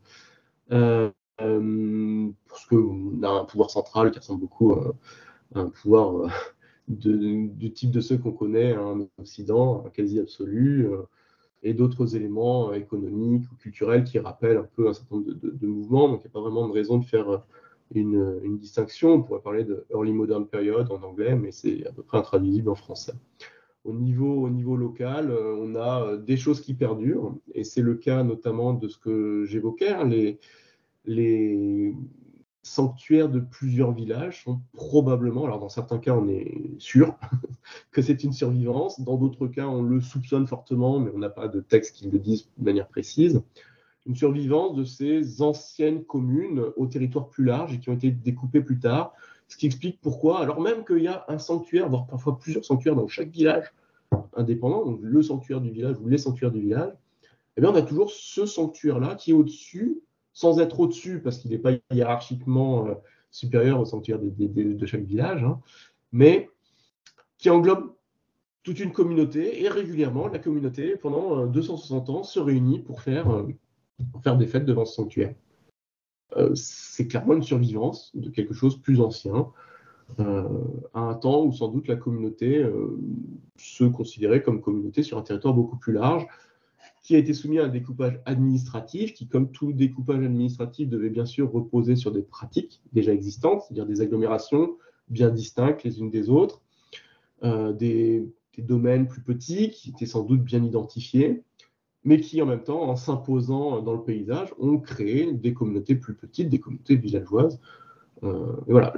parce 0.68 2.66
qu'on 2.68 3.22
a 3.22 3.28
un 3.28 3.44
pouvoir 3.44 3.70
central 3.70 4.10
qui 4.10 4.18
ressemble 4.18 4.40
beaucoup 4.40 4.72
à 4.74 4.92
un 5.54 5.70
pouvoir 5.70 6.30
du 6.86 7.72
type 7.72 7.90
de 7.90 8.00
ceux 8.00 8.18
qu'on 8.18 8.32
connaît 8.32 8.76
en 8.76 9.08
Occident, 9.18 9.84
quasi 9.94 10.20
absolu 10.20 10.88
et 11.62 11.74
d'autres 11.74 12.16
éléments 12.16 12.72
économiques 12.72 13.44
ou 13.52 13.56
culturels 13.56 14.04
qui 14.04 14.18
rappellent 14.18 14.58
un 14.58 14.68
peu 14.76 14.88
un 14.88 14.92
certain 14.92 15.16
nombre 15.16 15.32
de, 15.34 15.66
mouvements. 15.66 16.08
Donc, 16.08 16.20
il 16.20 16.26
n'y 16.26 16.30
a 16.30 16.32
pas 16.32 16.40
vraiment 16.40 16.68
de 16.68 16.72
raison 16.72 16.98
de 16.98 17.04
faire 17.04 17.42
une, 17.94 18.58
distinction. 18.58 19.14
On 19.14 19.22
pourrait 19.22 19.40
parler 19.40 19.64
de 19.64 19.84
Early 19.90 20.12
Modern 20.12 20.46
Period 20.46 20.90
en 20.90 21.02
anglais, 21.02 21.34
mais 21.34 21.50
c'est 21.50 21.86
à 21.86 21.92
peu 21.92 22.02
près 22.02 22.18
intraduisible 22.18 22.70
en 22.70 22.74
français. 22.74 23.14
Au 23.84 23.92
niveau, 23.92 24.44
au 24.44 24.50
niveau 24.50 24.76
local, 24.76 25.32
on 25.32 25.74
a 25.74 26.16
des 26.16 26.36
choses 26.36 26.60
qui 26.60 26.74
perdurent, 26.74 27.34
et 27.54 27.64
c'est 27.64 27.80
le 27.80 27.94
cas 27.94 28.22
notamment 28.22 28.74
de 28.74 28.86
ce 28.88 28.98
que 28.98 29.44
j'évoquais, 29.46 29.90
hein, 29.90 30.04
les, 30.04 30.38
les, 31.06 31.94
sanctuaires 32.62 33.28
de 33.28 33.40
plusieurs 33.40 33.92
villages 33.92 34.44
sont 34.44 34.60
probablement, 34.72 35.44
alors 35.44 35.58
dans 35.58 35.68
certains 35.68 35.98
cas 35.98 36.14
on 36.14 36.28
est 36.28 36.74
sûr 36.78 37.16
que 37.92 38.02
c'est 38.02 38.24
une 38.24 38.32
survivance, 38.32 39.00
dans 39.00 39.16
d'autres 39.16 39.46
cas 39.46 39.66
on 39.66 39.82
le 39.82 40.00
soupçonne 40.00 40.46
fortement, 40.46 41.00
mais 41.00 41.10
on 41.14 41.18
n'a 41.18 41.30
pas 41.30 41.48
de 41.48 41.60
texte 41.60 41.96
qui 41.96 42.08
le 42.10 42.18
dise 42.18 42.48
de 42.58 42.64
manière 42.64 42.88
précise, 42.88 43.42
une 44.06 44.16
survivance 44.16 44.74
de 44.74 44.84
ces 44.84 45.42
anciennes 45.42 46.04
communes 46.04 46.64
au 46.76 46.86
territoire 46.86 47.28
plus 47.28 47.44
large 47.44 47.74
et 47.74 47.78
qui 47.78 47.90
ont 47.90 47.94
été 47.94 48.10
découpées 48.10 48.62
plus 48.62 48.78
tard, 48.78 49.12
ce 49.48 49.56
qui 49.56 49.66
explique 49.66 50.00
pourquoi, 50.00 50.40
alors 50.40 50.60
même 50.60 50.84
qu'il 50.84 51.02
y 51.02 51.08
a 51.08 51.24
un 51.28 51.38
sanctuaire, 51.38 51.88
voire 51.88 52.06
parfois 52.06 52.38
plusieurs 52.38 52.64
sanctuaires 52.64 52.96
dans 52.96 53.08
chaque 53.08 53.30
village 53.30 53.72
indépendant, 54.36 54.84
donc 54.84 55.00
le 55.02 55.22
sanctuaire 55.22 55.60
du 55.60 55.70
village 55.70 55.96
ou 56.00 56.08
les 56.08 56.18
sanctuaires 56.18 56.50
du 56.50 56.60
village, 56.60 56.92
eh 57.56 57.66
on 57.66 57.74
a 57.74 57.82
toujours 57.82 58.10
ce 58.10 58.46
sanctuaire-là 58.46 59.16
qui 59.16 59.32
est 59.32 59.34
au-dessus 59.34 60.00
sans 60.38 60.60
être 60.60 60.78
au-dessus, 60.78 61.18
parce 61.20 61.38
qu'il 61.38 61.50
n'est 61.50 61.58
pas 61.58 61.72
hiérarchiquement 61.90 62.86
euh, 62.86 62.94
supérieur 63.32 63.80
au 63.80 63.84
sanctuaire 63.84 64.20
de, 64.20 64.86
chaque 64.86 65.02
village, 65.02 65.42
hein, 65.42 65.58
mais 66.12 66.48
qui 67.38 67.50
englobe 67.50 67.92
toute 68.62 68.78
une 68.78 68.92
communauté, 68.92 69.64
et 69.64 69.68
régulièrement, 69.68 70.28
la 70.28 70.38
communauté, 70.38 70.94
pendant 70.94 71.44
260 71.44 72.08
euh, 72.08 72.12
ans, 72.12 72.22
se 72.22 72.38
réunit 72.38 72.78
pour 72.78 73.02
faire, 73.02 73.28
euh, 73.28 73.48
faire 74.22 74.36
des 74.36 74.46
fêtes 74.46 74.64
devant 74.64 74.84
ce 74.84 74.94
sanctuaire. 74.94 75.34
c'est 76.54 77.08
clairement 77.08 77.34
une 77.34 77.42
survivance 77.42 78.12
de 78.14 78.30
quelque 78.30 78.54
chose 78.54 78.76
de 78.76 78.82
plus 78.82 79.00
ancien, 79.00 79.48
à 80.18 81.00
un 81.00 81.14
temps 81.14 81.42
où 81.44 81.52
sans 81.52 81.66
doute 81.66 81.88
la 81.88 81.96
communauté 81.96 82.64
se 83.56 83.84
considérait 83.84 84.42
comme 84.42 84.60
communauté 84.60 85.02
sur 85.02 85.18
un 85.18 85.22
territoire 85.22 85.52
beaucoup 85.52 85.76
plus 85.76 85.94
large, 85.94 86.26
qui 87.08 87.16
a 87.16 87.18
été 87.18 87.32
soumis 87.32 87.58
à 87.58 87.64
un 87.64 87.68
découpage 87.68 88.20
administratif, 88.26 89.14
qui, 89.14 89.26
comme 89.28 89.50
tout 89.50 89.72
découpage 89.72 90.22
administratif, 90.22 90.90
devait 90.90 91.08
bien 91.08 91.24
sûr 91.24 91.50
reposer 91.50 91.96
sur 91.96 92.12
des 92.12 92.20
pratiques 92.20 92.82
déjà 92.92 93.14
existantes, 93.14 93.62
c'est-à-dire 93.62 93.86
des 93.86 94.02
agglomérations 94.02 94.76
bien 95.08 95.30
distinctes 95.30 95.84
les 95.84 96.00
unes 96.00 96.10
des 96.10 96.28
autres, 96.28 96.60
euh, 97.44 97.72
des, 97.72 98.28
domaines 98.58 99.06
plus 99.06 99.22
petits 99.22 99.70
qui 99.70 99.88
étaient 99.88 100.04
sans 100.04 100.22
doute 100.22 100.42
bien 100.42 100.62
identifiés, 100.62 101.44
mais 102.04 102.20
qui 102.20 102.42
en 102.42 102.46
même 102.46 102.62
temps, 102.62 102.82
en 102.82 102.94
s'imposant 102.94 103.80
dans 103.80 103.94
le 103.94 104.02
paysage, 104.02 104.52
ont 104.58 104.78
créé 104.78 105.32
des 105.32 105.54
communautés 105.54 105.94
plus 105.94 106.12
petites, 106.12 106.50
des 106.50 106.60
communautés 106.60 106.96
villageoises. 106.96 107.58
Euh, 108.22 108.52
voilà. 108.66 108.92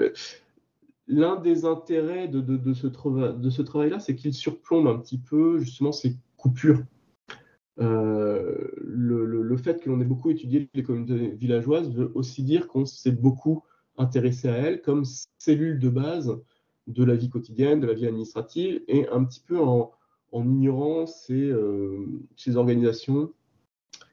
L'un 1.06 1.36
des 1.36 1.64
intérêts 1.64 2.26
de, 2.26 2.74
ce 2.74 2.88
travail-là, 3.62 4.00
c'est 4.00 4.16
qu'il 4.16 4.34
surplombe 4.34 4.88
un 4.88 4.98
petit 4.98 5.18
peu 5.18 5.60
justement 5.60 5.92
ces 5.92 6.16
coupures 6.36 6.82
euh, 7.78 8.68
le, 8.76 9.56
fait 9.56 9.82
que 9.82 9.90
l'on 9.90 10.00
ait 10.00 10.04
beaucoup 10.04 10.30
étudié 10.30 10.68
les 10.74 10.82
communautés 10.82 11.28
villageoises 11.30 11.90
veut 11.90 12.10
aussi 12.14 12.42
dire 12.42 12.66
qu'on 12.66 12.84
s'est 12.84 13.12
beaucoup 13.12 13.62
intéressé 13.98 14.48
à 14.48 14.56
elles 14.56 14.80
comme 14.80 15.04
cellules 15.38 15.78
de 15.78 15.88
base 15.88 16.40
de 16.86 17.04
la 17.04 17.14
vie 17.14 17.28
quotidienne, 17.28 17.80
de 17.80 17.86
la 17.86 17.94
vie 17.94 18.06
administrative, 18.06 18.82
et 18.88 19.08
un 19.08 19.24
petit 19.24 19.40
peu 19.40 19.58
en, 19.60 19.92
ignorant 20.32 21.04
euh, 21.30 22.06
ces, 22.36 22.56
organisations 22.56 23.32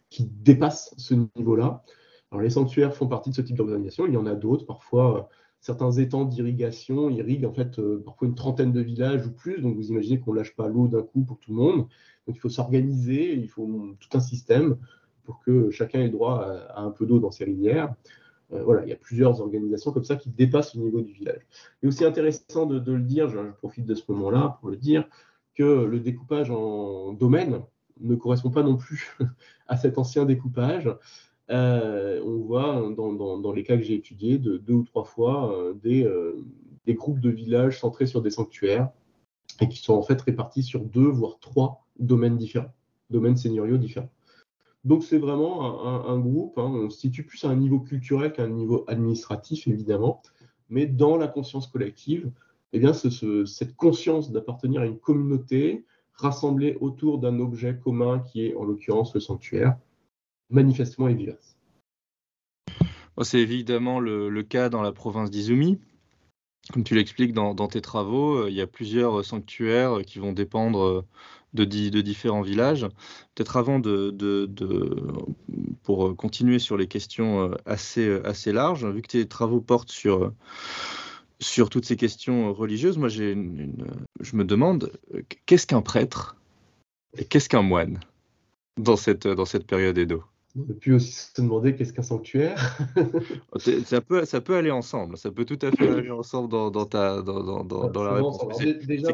qui 0.10 0.26
dépassent 0.26 0.94
ce 0.98 1.16
niveau-là. 1.36 1.84
Alors 2.32 2.42
les 2.42 2.50
sanctuaires 2.50 2.94
font 2.94 3.08
partie 3.08 3.30
de 3.30 3.36
ce 3.36 3.42
type 3.42 3.56
d'organisation, 3.56 4.06
il 4.06 4.14
y 4.14 4.18
en 4.18 4.26
a 4.26 4.36
d'autres, 4.36 4.66
parfois 4.66 5.30
certains 5.68 5.92
étangs 5.92 6.24
d'irrigation 6.24 7.10
irriguent 7.10 7.46
en 7.46 7.52
fait 7.52 7.78
euh, 7.78 8.02
parfois 8.06 8.30
une 8.30 8.36
trentaine 8.36 8.72
de 8.72 8.80
villages 8.80 9.28
ou 9.28 9.32
plus, 9.34 9.60
donc 9.62 9.76
vous 9.76 9.90
imaginez 9.90 10.18
qu'on 10.18 10.32
ne 10.32 10.38
lâche 10.38 10.56
pas 10.56 10.70
l'eau 10.70 10.88
d'un 10.88 11.02
coup 11.02 11.26
pour 11.26 11.38
tout 11.40 11.52
le 11.52 11.58
monde. 11.58 11.88
Donc 12.26 12.38
il 12.38 12.40
faut 12.40 12.48
s'organiser, 12.48 13.34
il 13.34 13.50
faut 13.50 13.68
tout 14.00 14.18
un 14.18 14.22
système 14.22 14.78
pour 15.26 15.42
que 15.42 15.70
chacun 15.70 16.00
ait 16.00 16.10
droit 16.10 16.42
à, 16.70 16.82
un 16.82 16.90
peu 16.90 17.06
d'eau 17.06 17.20
dans 17.20 17.32
ses 17.32 17.44
rivières. 17.44 17.94
Euh, 18.54 18.64
voilà, 18.64 18.86
il 18.86 18.90
y 18.90 18.94
a 18.94 18.96
plusieurs 18.96 19.42
organisations 19.42 19.92
comme 19.92 20.06
ça 20.06 20.16
qui 20.16 20.30
dépassent 20.30 20.74
le 20.74 20.84
niveau 20.84 21.02
du 21.02 21.12
village. 21.12 21.46
Il 21.82 21.88
est 21.88 21.90
aussi 21.90 22.06
intéressant 22.06 22.66
de, 22.66 22.80
le 22.90 23.02
dire, 23.02 23.28
je, 23.28 23.38
profite 23.58 23.86
de 23.86 23.94
ce 23.94 24.10
moment-là 24.14 24.60
pour 24.62 24.70
le 24.70 24.78
dire, 24.78 25.06
que 25.54 25.84
le 25.84 26.00
découpage 26.00 26.50
en 26.50 27.12
domaine 27.12 27.60
ne 28.00 28.16
correspond 28.16 28.52
pas 28.52 28.64
non 28.64 28.78
plus 28.78 29.18
à 29.68 29.76
cet 29.76 29.98
ancien 29.98 30.24
découpage. 30.24 30.90
Euh, 31.50 32.22
on 32.26 32.40
voit 32.40 32.82
dans, 32.96 33.52
les 33.54 33.64
cas 33.64 33.78
que 33.78 33.84
j'ai 33.84 33.96
étudiés 33.96 34.38
de 34.38 34.58
deux 34.58 34.74
ou 34.74 34.84
trois 34.84 35.06
fois 35.06 35.54
euh, 35.58 35.74
des, 35.74 36.10
des, 36.86 36.94
groupes 36.94 37.20
de 37.20 37.30
villages 37.30 37.80
centrés 37.80 38.06
sur 38.06 38.22
des 38.22 38.32
sanctuaires 38.32 38.90
et 39.62 39.70
qui 39.70 39.78
sont 39.78 39.94
en 39.94 40.02
fait 40.02 40.20
répartis 40.22 40.64
sur 40.64 40.84
deux 40.84 41.08
voire 41.08 41.40
trois 41.40 41.86
domaines 42.00 42.38
différents, 42.38 42.74
domaines 43.10 43.38
seigneuriaux 43.38 43.78
différents. 43.78 44.12
Donc 44.84 45.04
c'est 45.04 45.18
vraiment 45.18 46.08
un, 46.08 46.18
groupe, 46.20 46.58
hein, 46.58 46.72
on 46.74 46.90
se 46.90 47.00
situe 47.00 47.24
plus 47.24 47.44
à 47.44 47.50
un 47.50 47.56
niveau 47.56 47.80
culturel 47.80 48.32
qu'à 48.32 48.44
un 48.44 48.50
niveau 48.50 48.86
administratif 48.88 49.68
évidemment, 49.68 50.22
mais 50.70 50.86
dans 50.86 51.18
la 51.18 51.28
conscience 51.28 51.68
collective, 51.68 52.32
eh 52.74 52.80
bien, 52.80 52.94
cette 52.94 53.76
conscience 53.76 54.32
d'appartenir 54.32 54.82
à 54.82 54.86
une 54.86 55.00
communauté 55.00 55.86
rassemblée 56.14 56.78
autour 56.80 57.20
d'un 57.20 57.40
objet 57.40 57.78
commun 57.78 58.20
qui 58.20 58.46
est 58.46 58.56
en 58.56 58.64
l'occurrence 58.64 59.14
le 59.14 59.20
sanctuaire, 59.20 59.78
manifestement 60.50 61.08
est 61.08 61.14
vivace. 61.14 61.58
C'est 63.24 63.40
évidemment 63.40 64.00
le, 64.00 64.44
cas 64.44 64.70
dans 64.70 64.82
la 64.82 64.92
province 64.92 65.32
d'Izumi, 65.32 65.80
comme 66.72 66.84
tu 66.84 66.96
l'expliques 66.96 67.34
dans, 67.34 67.56
tes 67.68 67.82
travaux, 67.82 68.36
euh, 68.36 68.50
il 68.50 68.56
y 68.56 68.62
a 68.62 68.68
plusieurs 68.68 69.24
sanctuaires 69.26 70.02
qui 70.06 70.20
vont 70.20 70.34
dépendre 70.34 71.06
de, 71.54 71.64
différents 71.64 72.42
villages. 72.42 72.88
Peut-être 73.34 73.58
avant 73.58 73.80
de, 73.80 74.48
pour 75.84 76.16
continuer 76.16 76.60
sur 76.60 76.78
les 76.78 76.88
questions 76.88 77.52
euh, 77.52 77.56
assez, 77.66 78.20
assez 78.24 78.52
larges, 78.52 78.86
vu 78.86 79.02
que 79.02 79.08
tes 79.08 79.28
travaux 79.28 79.62
portent 79.62 79.92
sur, 79.92 80.34
sur 81.40 81.70
toutes 81.70 81.86
ces 81.86 81.96
questions 81.96 82.54
religieuses, 82.54 82.98
moi 82.98 83.10
j'ai 83.10 83.36
je 84.20 84.36
me 84.36 84.44
demande 84.44 84.92
qu'est-ce 85.46 85.66
qu'un 85.66 85.82
prêtre 85.82 86.36
et 87.18 87.26
qu'est-ce 87.26 87.50
qu'un 87.50 87.62
moine 87.62 88.00
dans 88.78 88.96
cette, 88.96 89.28
dans 89.28 89.46
cette 89.46 89.66
période 89.66 89.98
Edo? 89.98 90.24
On 90.58 90.74
peut 90.74 90.94
aussi 90.94 91.14
se 91.14 91.42
demander 91.42 91.76
qu'est-ce 91.76 91.94
qu'un 91.94 92.02
sanctuaire. 92.02 92.78
ça, 93.86 94.02
peut, 94.02 94.26
ça 94.26 94.42
peut 94.42 94.56
aller 94.56 94.72
ensemble, 94.72 95.18
ça 95.18 95.32
peut 95.32 95.46
tout 95.46 95.60
à 95.62 95.72
fait 95.72 95.90
aller 95.90 96.12
ensemble 96.12 96.50
dans, 96.50 96.86
ta, 96.86 97.22
dans, 97.22 97.64
dans, 97.64 97.90
dans 97.90 98.04
la 98.04 98.14
réponse. 98.14 98.40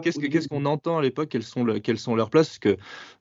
qu'est-ce 0.02 0.48
qu'on 0.48 0.66
entend 0.66 0.98
à 0.98 1.02
l'époque, 1.02 1.30
quelles 1.30 1.44
sont, 1.44 1.66
quelles 1.82 2.00
sont 2.00 2.16
leurs 2.16 2.30
places 2.30 2.48
Parce 2.50 2.60
que 2.60 2.78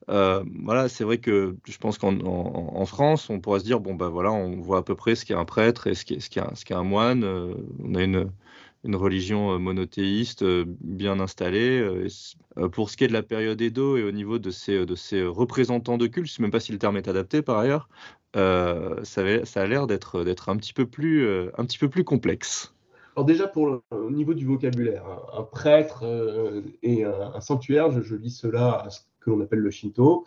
euh, 0.09 0.43
voilà, 0.63 0.89
c'est 0.89 1.03
vrai 1.03 1.17
que 1.17 1.55
je 1.65 1.77
pense 1.77 1.97
qu'en 1.97 2.17
en, 2.19 2.85
France, 2.85 3.29
on 3.29 3.39
pourrait 3.39 3.59
se 3.59 3.65
dire 3.65 3.79
bon, 3.79 3.95
ben 3.95 4.09
voilà, 4.09 4.31
on 4.31 4.59
voit 4.59 4.79
à 4.79 4.83
peu 4.83 4.95
près 4.95 5.15
ce 5.15 5.25
qu'est 5.25 5.33
un 5.33 5.45
prêtre 5.45 5.87
et 5.87 5.95
ce 5.95 6.05
qu'est 6.05 6.19
ce 6.19 6.73
un, 6.73 6.77
un 6.77 6.83
moine. 6.83 7.23
Euh, 7.23 7.53
on 7.83 7.95
a 7.95 8.03
une, 8.03 8.29
une 8.83 8.95
religion 8.95 9.53
euh, 9.53 9.57
monothéiste 9.57 10.43
bien 10.43 11.19
installée. 11.19 12.07
Pour 12.71 12.89
ce 12.89 12.97
qui 12.97 13.03
est 13.03 13.07
de 13.07 13.13
la 13.13 13.23
période 13.23 13.61
Edo 13.61 13.97
et 13.97 14.03
au 14.03 14.11
niveau 14.11 14.39
de 14.39 14.51
ces 14.51 15.23
représentants 15.23 15.97
de 15.97 16.07
culte, 16.07 16.27
je 16.27 16.33
ne 16.33 16.35
sais 16.35 16.41
même 16.41 16.51
pas 16.51 16.59
si 16.59 16.71
le 16.71 16.77
terme 16.77 16.97
est 16.97 17.07
adapté 17.07 17.41
par 17.41 17.57
ailleurs, 17.57 17.89
euh, 18.35 19.03
ça, 19.03 19.21
a 19.21 19.67
l'air 19.67 19.87
d'être, 19.87 20.49
un, 20.49 20.57
petit 20.57 20.73
peu 20.73 20.85
plus, 20.85 22.03
complexe. 22.03 22.73
Alors 23.15 23.25
déjà, 23.25 23.47
pour 23.47 23.81
au 23.91 24.11
niveau 24.11 24.33
du 24.33 24.45
vocabulaire, 24.45 25.05
un, 25.33 25.43
prêtre 25.43 26.03
et 26.81 27.03
un, 27.03 27.41
sanctuaire, 27.41 27.91
je, 27.91 28.01
je, 28.01 28.15
lis 28.15 28.31
cela 28.31 28.83
à 28.85 28.89
ce 28.89 29.01
que 29.19 29.29
l'on 29.29 29.41
appelle 29.41 29.59
le 29.59 29.71
Shinto, 29.71 30.25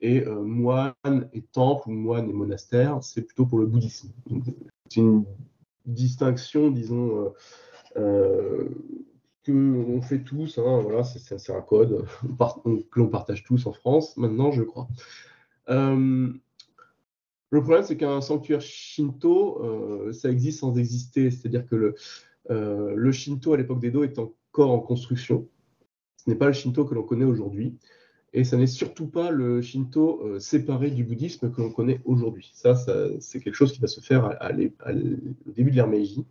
et 0.00 0.24
moine 0.24 1.28
et 1.32 1.42
temple, 1.42 1.88
ou 1.88 1.92
moine 1.92 2.28
et 2.28 2.32
monastère, 2.32 2.98
c'est 3.02 3.22
plutôt 3.22 3.46
pour 3.46 3.58
le 3.58 3.66
bouddhisme. 3.66 4.10
C'est 4.88 5.00
une 5.00 5.24
distinction, 5.86 6.70
disons, 6.70 7.32
euh, 7.96 8.68
qu'on 9.44 10.00
fait 10.02 10.22
tous, 10.22 10.58
hein, 10.58 10.80
voilà, 10.82 11.02
c'est 11.02 11.50
un 11.50 11.60
code 11.60 12.06
que 12.90 13.00
l'on 13.00 13.08
partage 13.08 13.42
tous 13.42 13.66
en 13.66 13.72
France, 13.72 14.16
maintenant, 14.16 14.52
je 14.52 14.62
crois. 14.62 14.88
Euh, 15.68 16.32
le 17.50 17.60
problème, 17.60 17.82
c'est 17.82 17.96
qu'un 17.96 18.20
sanctuaire 18.20 18.60
Shinto, 18.60 19.62
euh, 19.62 20.12
ça 20.12 20.30
existe 20.30 20.60
sans 20.60 20.76
exister. 20.76 21.30
C'est-à-dire 21.30 21.66
que 21.66 21.76
le, 21.76 21.94
le 22.48 23.12
Shinto, 23.12 23.52
à 23.52 23.56
l'époque 23.56 23.80
d'Edo, 23.80 24.04
est 24.04 24.18
encore 24.18 24.70
en 24.70 24.78
construction. 24.78 25.48
Ce 26.16 26.30
n'est 26.30 26.36
pas 26.36 26.46
le 26.46 26.52
Shinto 26.52 26.84
que 26.84 26.94
l'on 26.94 27.02
connaît 27.02 27.24
aujourd'hui. 27.24 27.76
Et 28.32 28.44
ça 28.44 28.56
n'est 28.56 28.66
surtout 28.66 29.08
pas 29.08 29.30
le 29.30 29.60
Shinto 29.60 30.38
séparé 30.38 30.90
du 30.90 31.04
bouddhisme 31.04 31.50
que 31.50 31.60
l'on 31.60 31.70
connaît 31.70 32.00
aujourd'hui. 32.06 32.50
Ça, 32.54 32.74
c'est 33.20 33.40
quelque 33.40 33.54
chose 33.54 33.72
qui 33.72 33.80
va 33.80 33.88
se 33.88 34.00
faire 34.00 34.38
au 35.46 35.50
début 35.50 35.70
de 35.70 35.76
l'ère 35.76 35.88
Meiji. 35.88 36.24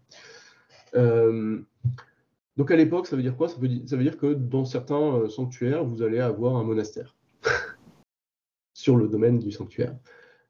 Donc 2.58 2.70
à 2.70 2.76
l'époque, 2.76 3.08
ça 3.08 3.16
veut 3.16 3.22
dire 3.22 3.36
quoi? 3.38 3.48
Ça 3.48 3.58
veut, 3.60 3.68
dire 4.04 4.18
que 4.18 4.34
dans 4.34 4.66
certains 4.66 5.16
euh, 5.16 5.30
sanctuaires, 5.30 5.84
vous 5.84 6.02
allez 6.04 6.20
avoir 6.20 6.58
un 6.58 6.64
monastère 6.64 7.16
sur 8.74 8.98
le 8.98 9.08
domaine 9.08 9.40
du 9.40 9.52
sanctuaire. 9.52 9.96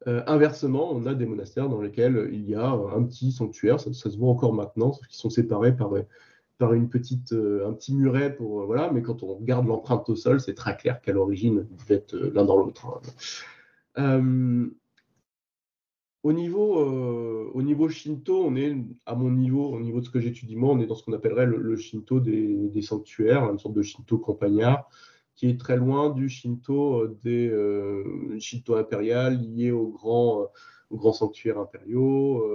Euh, 0.07 0.23
inversement, 0.25 0.91
on 0.91 1.05
a 1.05 1.13
des 1.13 1.27
monastères 1.27 1.69
dans 1.69 1.79
lesquels 1.79 2.29
il 2.33 2.49
y 2.49 2.55
a 2.55 2.69
un 2.69 3.03
petit 3.03 3.31
sanctuaire, 3.31 3.79
ça, 3.79 3.93
se 3.93 4.17
voit 4.17 4.29
encore 4.29 4.53
maintenant, 4.53 4.93
sauf 4.93 5.05
qu'ils 5.07 5.19
sont 5.19 5.29
séparés 5.29 5.75
par, 5.75 5.91
par 6.57 6.73
une 6.73 6.89
petite, 6.89 7.33
euh, 7.33 7.69
un 7.69 7.73
petit 7.73 7.95
muret 7.95 8.35
pour 8.35 8.65
voilà. 8.65 8.91
Mais 8.91 9.03
quand 9.03 9.21
on 9.21 9.35
regarde 9.35 9.67
l'empreinte 9.67 10.09
au 10.09 10.15
sol, 10.15 10.41
c'est 10.41 10.55
très 10.55 10.75
clair 10.75 11.01
qu'à 11.01 11.13
l'origine, 11.13 11.67
vous 11.69 11.93
êtes 11.93 12.13
l'un 12.13 12.45
dans 12.45 12.57
l'autre. 12.57 13.01
Hein. 13.95 14.71
Au 16.23 16.33
niveau, 16.33 16.79
euh, 16.79 17.40
au 17.53 17.61
niveau 17.61 17.89
Shinto, 17.89 18.43
on 18.43 18.55
est 18.55 18.75
à 19.05 19.15
mon 19.15 19.31
niveau, 19.31 19.69
au 19.73 19.79
niveau 19.79 19.99
de 19.99 20.05
ce 20.05 20.09
que 20.09 20.19
j'étudie 20.19 20.55
moi, 20.55 20.73
on 20.73 20.79
est 20.79 20.87
dans 20.87 20.95
ce 20.95 21.03
qu'on 21.03 21.13
appellerait 21.13 21.45
le, 21.45 21.75
Shinto 21.75 22.19
des, 22.19 22.81
sanctuaires, 22.81 23.49
une 23.49 23.59
sorte 23.59 23.75
de 23.75 23.81
Shinto 23.81 24.17
campagnard, 24.17 24.89
qui 25.35 25.49
est 25.49 25.59
très 25.59 25.77
loin 25.77 26.09
du 26.09 26.29
Shinto 26.29 27.01
euh, 27.01 27.17
des 27.23 27.49
euh, 27.49 28.37
Shinto 28.39 28.75
impérial 28.75 29.39
lié 29.39 29.71
aux 29.71 29.87
grands, 29.87 30.47
aux 30.89 30.97
grands 30.97 31.13
sanctuaires 31.13 31.59
impériaux, 31.59 32.45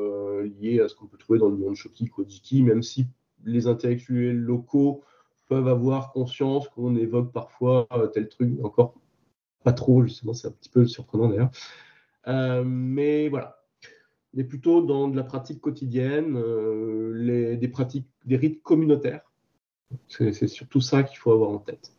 liés 0.42 0.80
à 0.80 0.88
ce 0.88 0.94
qu'on 0.94 1.06
peut 1.06 1.18
trouver 1.18 1.38
dans 1.38 1.48
le 1.48 1.56
monde 1.56 1.74
Shoki, 1.74 2.08
Kojiki, 2.08 2.62
même 2.62 2.82
si 2.82 3.06
les 3.44 3.66
intellectuels 3.66 4.36
locaux 4.36 5.02
peuvent 5.48 5.68
avoir 5.68 6.12
conscience 6.12 6.68
qu'on 6.68 6.96
évoque 6.96 7.32
parfois 7.32 7.86
tel 8.12 8.28
truc, 8.28 8.52
encore 8.62 8.94
pas 9.64 9.72
trop, 9.72 10.02
justement, 10.02 10.34
c'est 10.34 10.48
un 10.48 10.52
petit 10.52 10.68
peu 10.68 10.86
surprenant 10.86 11.28
d'ailleurs. 11.28 12.64
mais 12.64 13.28
voilà, 13.28 13.55
mais 14.36 14.44
plutôt 14.44 14.82
dans 14.82 15.08
de 15.08 15.16
la 15.16 15.24
pratique 15.24 15.60
quotidienne, 15.60 16.36
euh, 16.36 17.56
des 17.56 17.68
pratiques, 17.68 18.06
des 18.26 18.36
rites 18.36 18.62
communautaires. 18.62 19.32
C'est 20.08 20.46
surtout 20.46 20.80
ça 20.80 21.02
qu'il 21.02 21.16
faut 21.16 21.32
avoir 21.32 21.50
en 21.50 21.58
tête. 21.58 21.92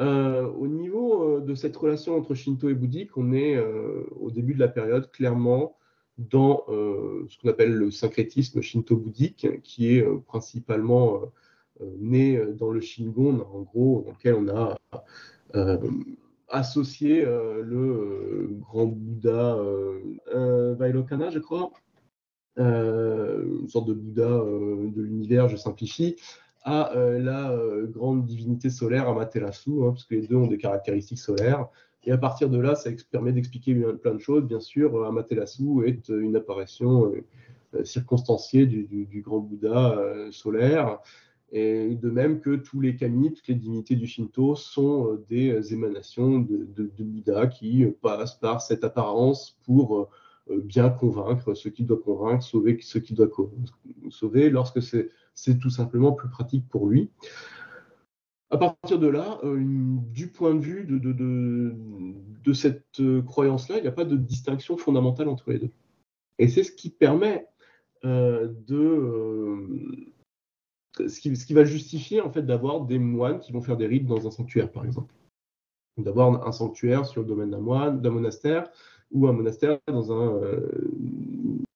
Euh, 0.00 0.48
au 0.48 0.66
niveau 0.66 1.22
euh, 1.22 1.40
de 1.40 1.54
cette 1.54 1.76
relation 1.76 2.16
entre 2.16 2.34
Shinto 2.34 2.68
et 2.68 2.74
bouddhique, 2.74 3.16
on 3.16 3.32
est 3.32 3.56
au 4.18 4.30
début 4.32 4.54
de 4.54 4.58
la 4.58 4.68
période 4.68 5.10
clairement 5.12 5.76
dans 6.18 6.64
ce 6.68 7.38
qu'on 7.40 7.48
appelle 7.48 7.72
le 7.72 7.90
syncrétisme 7.90 8.60
shinto-bouddhique, 8.60 9.62
qui 9.62 9.96
est 9.96 10.06
principalement 10.26 11.22
né 11.98 12.40
dans 12.56 12.70
le 12.70 12.80
Shingon, 12.80 13.40
en 13.52 13.62
gros, 13.62 14.04
dans 14.06 14.12
lequel 14.12 14.34
on 14.34 14.48
a 14.48 14.76
associer 16.48 17.24
euh, 17.24 17.62
le 17.62 17.76
euh, 17.76 18.48
grand 18.60 18.86
Bouddha 18.86 19.56
euh, 19.56 20.74
Vailokana, 20.78 21.30
je 21.30 21.38
crois, 21.38 21.72
une 22.56 23.66
sorte 23.68 23.88
de 23.88 23.94
Bouddha 23.94 24.28
de 24.28 25.02
l'univers, 25.02 25.48
je 25.48 25.56
simplifie, 25.56 26.16
à 26.62 26.92
la 26.94 27.54
grande 27.88 28.24
divinité 28.24 28.70
solaire 28.70 29.08
Amaterasu, 29.08 29.70
hein, 29.82 29.90
parce 29.90 30.04
que 30.04 30.14
les 30.14 30.28
deux 30.28 30.36
ont 30.36 30.46
des 30.46 30.56
caractéristiques 30.56 31.18
solaires. 31.18 31.66
Et 32.04 32.12
à 32.12 32.18
partir 32.18 32.48
de 32.48 32.58
là, 32.58 32.76
ça 32.76 32.90
permet 33.10 33.32
d'expliquer 33.32 33.74
plein 34.00 34.14
de 34.14 34.20
choses. 34.20 34.44
Bien 34.44 34.60
sûr, 34.60 35.04
Amaterasu 35.04 35.84
est 35.84 36.08
une 36.08 36.36
apparition 36.36 37.12
circonstanciée 37.82 38.66
du, 38.66 38.86
du 38.86 39.20
grand 39.20 39.40
Bouddha 39.40 39.98
solaire. 40.30 41.00
Et 41.56 41.94
de 41.94 42.10
même 42.10 42.40
que 42.40 42.56
tous 42.56 42.80
les 42.80 42.96
kami, 42.96 43.32
toutes 43.32 43.46
les 43.46 43.54
divinités 43.54 43.94
du 43.94 44.08
Shinto 44.08 44.56
sont 44.56 45.12
euh, 45.12 45.24
des 45.30 45.72
émanations 45.72 46.40
de, 46.40 46.90
Bouddha 46.98 47.46
qui 47.46 47.86
passent 48.02 48.34
par 48.34 48.60
cette 48.60 48.82
apparence 48.82 49.56
pour 49.64 50.10
euh, 50.50 50.60
bien 50.64 50.90
convaincre 50.90 51.54
ce 51.54 51.68
qui 51.68 51.84
doit 51.84 52.02
convaincre, 52.02 52.42
sauver 52.42 52.78
ce 52.80 52.98
qui 52.98 53.14
doit 53.14 53.28
sauver, 54.10 54.50
lorsque 54.50 54.82
c'est 54.82 55.58
tout 55.60 55.70
simplement 55.70 56.10
plus 56.10 56.28
pratique 56.28 56.68
pour 56.68 56.88
lui. 56.88 57.08
À 58.50 58.58
partir 58.58 58.98
de 58.98 59.06
là, 59.06 59.38
euh, 59.44 59.62
du 60.12 60.26
point 60.26 60.56
de 60.56 60.60
vue 60.60 60.84
de, 60.84 62.52
cette 62.52 63.00
croyance-là, 63.26 63.78
il 63.78 63.82
n'y 63.82 63.88
a 63.88 63.92
pas 63.92 64.04
de 64.04 64.16
distinction 64.16 64.76
fondamentale 64.76 65.28
entre 65.28 65.52
les 65.52 65.60
deux. 65.60 65.70
Et 66.40 66.48
c'est 66.48 66.64
ce 66.64 66.72
qui 66.72 66.90
permet 66.90 67.46
de 68.02 70.13
ce 70.96 71.20
qui, 71.20 71.54
va 71.54 71.64
justifier 71.64 72.20
en 72.20 72.30
fait 72.30 72.42
d'avoir 72.42 72.82
des 72.82 72.98
moines 72.98 73.40
qui 73.40 73.52
vont 73.52 73.60
faire 73.60 73.76
des 73.76 73.86
rites 73.86 74.06
dans 74.06 74.26
un 74.26 74.30
sanctuaire, 74.30 74.70
par 74.70 74.84
exemple. 74.84 75.12
D'avoir 75.96 76.46
un 76.46 76.52
sanctuaire 76.52 77.06
sur 77.06 77.22
le 77.22 77.28
domaine 77.28 77.50
d'un 77.50 77.60
moine, 77.60 78.00
d'un 78.00 78.10
monastère, 78.10 78.70
ou 79.12 79.28
un 79.28 79.32
monastère 79.32 79.78
dans 79.86 80.12
un, 80.12 80.34
euh, 80.42 80.90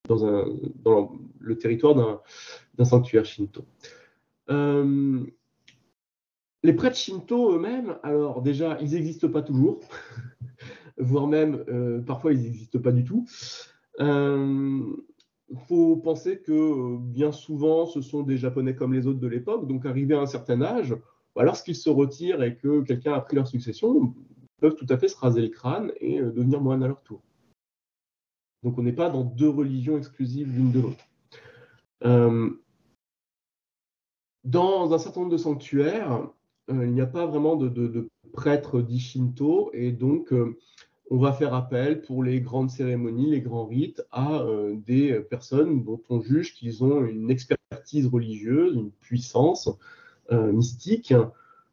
dans, 0.08 0.26
un, 0.26 0.46
dans 0.82 1.12
le 1.38 1.56
territoire 1.56 1.94
d'un 2.74 2.84
sanctuaire 2.84 3.24
shinto. 3.24 3.64
Euh, 4.50 5.24
les 6.64 6.72
prêtres 6.72 6.96
shinto 6.96 7.54
eux-mêmes, 7.54 7.98
alors 8.02 8.42
déjà, 8.42 8.76
ils 8.80 8.90
n'existent 8.90 9.28
pas 9.28 9.42
toujours, 9.42 9.80
voire 10.98 11.28
même 11.28 11.64
euh, 11.68 12.00
parfois 12.00 12.32
ils 12.32 12.42
n'existent 12.42 12.80
pas 12.80 12.92
du 12.92 13.04
tout. 13.04 13.24
Il 15.50 15.58
faut 15.66 15.96
penser 15.96 16.40
que 16.40 16.52
euh, 16.52 16.98
bien 16.98 17.32
souvent, 17.32 17.86
ce 17.86 18.02
sont 18.02 18.22
des 18.22 18.36
Japonais 18.36 18.74
comme 18.74 18.92
les 18.92 19.06
autres 19.06 19.20
de 19.20 19.26
l'époque, 19.26 19.66
donc 19.66 19.86
arrivés 19.86 20.14
à 20.14 20.20
un 20.20 20.26
certain 20.26 20.60
âge, 20.60 20.94
bah, 21.34 21.42
lorsqu'ils 21.42 21.76
se 21.76 21.88
retirent 21.88 22.42
et 22.42 22.56
que 22.56 22.82
quelqu'un 22.82 23.14
a 23.14 23.20
pris 23.20 23.36
leur 23.36 23.46
succession, 23.46 24.14
peuvent 24.60 24.74
tout 24.74 24.86
à 24.90 24.98
fait 24.98 25.08
se 25.08 25.16
raser 25.16 25.40
le 25.40 25.48
crâne 25.48 25.92
et 26.00 26.20
euh, 26.20 26.30
devenir 26.30 26.60
moine 26.60 26.82
à 26.82 26.88
leur 26.88 27.02
tour. 27.02 27.22
Donc 28.62 28.76
on 28.76 28.82
n'est 28.82 28.92
pas 28.92 29.08
dans 29.08 29.24
deux 29.24 29.48
religions 29.48 29.96
exclusives 29.96 30.54
l'une 30.54 30.72
de 30.72 30.80
l'autre. 30.80 31.04
Euh, 32.04 32.50
dans 34.44 34.92
un 34.92 34.98
certain 34.98 35.20
nombre 35.20 35.32
de 35.32 35.38
sanctuaires, 35.38 36.28
il 36.68 36.92
n'y 36.92 37.00
a 37.00 37.06
pas 37.06 37.26
vraiment 37.26 37.56
de, 37.56 37.68
de 37.68 38.08
prêtres 38.32 38.82
d'Ishinto 38.82 39.70
et 39.72 39.92
donc 39.92 40.32
on 41.10 41.18
va 41.18 41.32
faire 41.32 41.54
appel 41.54 42.02
pour 42.02 42.22
les 42.22 42.40
grandes 42.40 42.70
cérémonies, 42.70 43.30
les 43.30 43.40
grands 43.40 43.66
rites, 43.66 44.02
à 44.10 44.40
euh, 44.42 44.76
des 44.76 45.20
personnes 45.20 45.82
dont 45.84 46.02
on 46.08 46.20
juge 46.20 46.54
qu'ils 46.54 46.84
ont 46.84 47.04
une 47.04 47.30
expertise 47.30 48.06
religieuse, 48.06 48.74
une 48.74 48.90
puissance 48.90 49.70
euh, 50.32 50.52
mystique. 50.52 51.14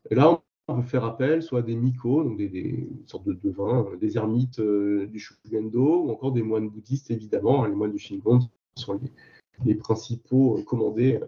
Et 0.09 0.15
là, 0.15 0.41
on 0.67 0.75
peut 0.75 0.87
faire 0.87 1.03
appel 1.03 1.43
soit 1.43 1.59
à 1.59 1.61
des 1.63 1.75
mikos, 1.75 2.23
donc 2.23 2.37
des, 2.37 2.87
sortes 3.07 3.25
de 3.25 3.33
devins, 3.33 3.85
euh, 3.91 3.97
des 3.97 4.17
ermites 4.17 4.61
du 4.61 5.19
Shugendo, 5.19 6.03
ou 6.05 6.11
encore 6.11 6.31
des 6.31 6.43
moines 6.43 6.69
bouddhistes, 6.69 7.11
évidemment. 7.11 7.63
Hein, 7.63 7.69
les 7.69 7.75
moines 7.75 7.91
du 7.91 7.99
Shingon 7.99 8.39
sont 8.77 8.99
les, 9.65 9.75
principaux 9.75 10.61
commandés, 10.65 11.19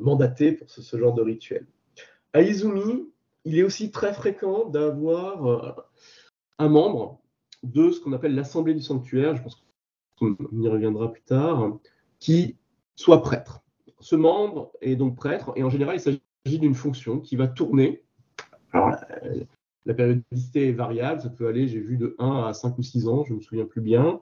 mandatés 0.00 0.52
pour 0.52 0.70
ce, 0.70 0.96
genre 0.96 1.14
de 1.14 1.22
rituel. 1.22 1.66
À 2.32 2.42
Izumi, 2.42 3.08
il 3.44 3.58
est 3.58 3.62
aussi 3.62 3.90
très 3.92 4.12
fréquent 4.12 4.68
d'avoir 4.68 5.86
un 6.58 6.68
membre 6.68 7.20
de 7.64 7.90
ce 7.90 8.00
qu'on 8.00 8.12
appelle 8.12 8.34
l'assemblée 8.34 8.74
du 8.74 8.82
sanctuaire, 8.82 9.36
je 9.36 9.42
pense 9.42 9.64
qu'on 10.18 10.36
y 10.52 10.68
reviendra 10.68 11.12
plus 11.12 11.22
tard, 11.22 11.78
qui 12.18 12.56
soit 12.94 13.22
prêtre. 13.22 13.62
Ce 14.00 14.14
membre 14.16 14.70
est 14.80 14.96
donc 14.96 15.16
prêtre, 15.16 15.52
et 15.56 15.62
en 15.62 15.70
général, 15.70 15.96
il 15.96 16.00
s'agit 16.00 16.20
d'une 16.58 16.74
fonction 16.74 17.20
qui 17.20 17.36
va 17.36 17.48
tourner. 17.48 18.02
Alors, 18.72 18.94
la, 19.86 19.94
périodicité 19.94 20.68
est 20.68 20.72
variable, 20.72 21.20
ça 21.20 21.30
peut 21.30 21.46
aller, 21.46 21.68
j'ai 21.68 21.80
vu, 21.80 21.96
de 21.96 22.14
1 22.18 22.44
à 22.44 22.52
5 22.52 22.78
ou 22.78 22.82
6 22.82 23.08
ans, 23.08 23.24
je 23.24 23.32
ne 23.32 23.38
me 23.38 23.42
souviens 23.42 23.64
plus 23.64 23.80
bien, 23.80 24.20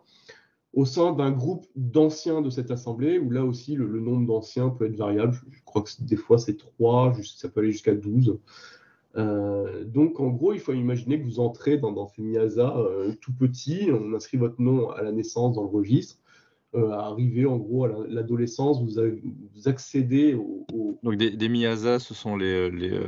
au 0.72 0.84
sein 0.84 1.12
d'un 1.12 1.30
groupe 1.30 1.66
d'anciens 1.76 2.40
de 2.40 2.49
cette 2.49 2.70
assemblée, 2.70 3.18
où 3.18 3.30
là 3.30 3.45
aussi, 3.45 3.74
le, 3.74 3.86
nombre 4.01 4.26
d'anciens 4.26 4.70
peut 4.70 4.86
être 4.86 4.97
variable. 4.97 5.34
Je, 5.34 5.57
je 5.59 5.62
crois 5.64 5.82
que 5.82 5.90
des 6.01 6.16
fois, 6.16 6.38
c'est 6.38 6.57
3, 6.57 7.14
ça 7.36 7.49
peut 7.49 7.61
aller 7.61 7.72
jusqu'à 7.72 7.95
12. 7.95 8.38
Euh, 9.16 9.84
donc, 9.84 10.20
en 10.20 10.28
gros, 10.28 10.52
il 10.52 10.60
faut 10.60 10.72
imaginer 10.72 11.20
que 11.20 11.24
vous 11.24 11.40
entrez 11.40 11.78
dans, 11.78 11.92
dans 11.92 12.06
ces 12.06 12.22
Miasa 12.22 12.76
euh, 12.76 13.12
tout 13.20 13.32
petit, 13.32 13.88
on 13.92 14.14
inscrit 14.14 14.38
votre 14.38 14.60
nom 14.60 14.90
à 14.90 15.02
la 15.02 15.12
naissance 15.12 15.56
dans 15.56 15.62
le 15.62 15.68
registre. 15.68 16.16
Euh, 16.74 16.90
à 16.92 17.08
arriver 17.08 17.44
en 17.44 17.58
gros 17.58 17.84
à 17.84 18.06
l'adolescence, 18.08 18.82
vous, 18.82 18.98
accédez 19.68 20.32
au, 20.32 20.98
Donc 21.02 21.16
des, 21.16 21.30
des 21.30 21.50
Miyasa, 21.50 21.98
ce 21.98 22.14
sont 22.14 22.34
les, 22.34 22.70
les 22.70 22.98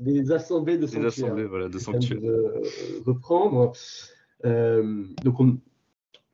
des 0.00 0.32
assemblées 0.32 0.76
de 0.76 0.86
sanctuaires. 0.86 1.02
Des 1.02 1.22
assemblées, 1.22 1.44
voilà, 1.44 1.68
de 1.68 1.78
sanctuaires. 1.78 2.20
reprendre. 3.06 3.74
donc 4.42 5.60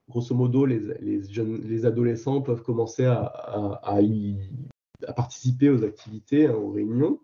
grosso 0.09 0.34
modo, 0.34 0.64
les, 0.64 0.80
les, 1.03 1.22
jeunes, 1.30 1.61
les 1.62 1.84
adolescents 1.84 2.40
peuvent 2.40 2.62
commencer 2.62 3.05
à, 3.05 3.24
à, 3.24 3.99
à 5.07 5.12
participer 5.12 5.68
aux 5.68 5.84
activités, 5.84 6.47
hein, 6.47 6.55
aux 6.55 6.70
réunions. 6.70 7.20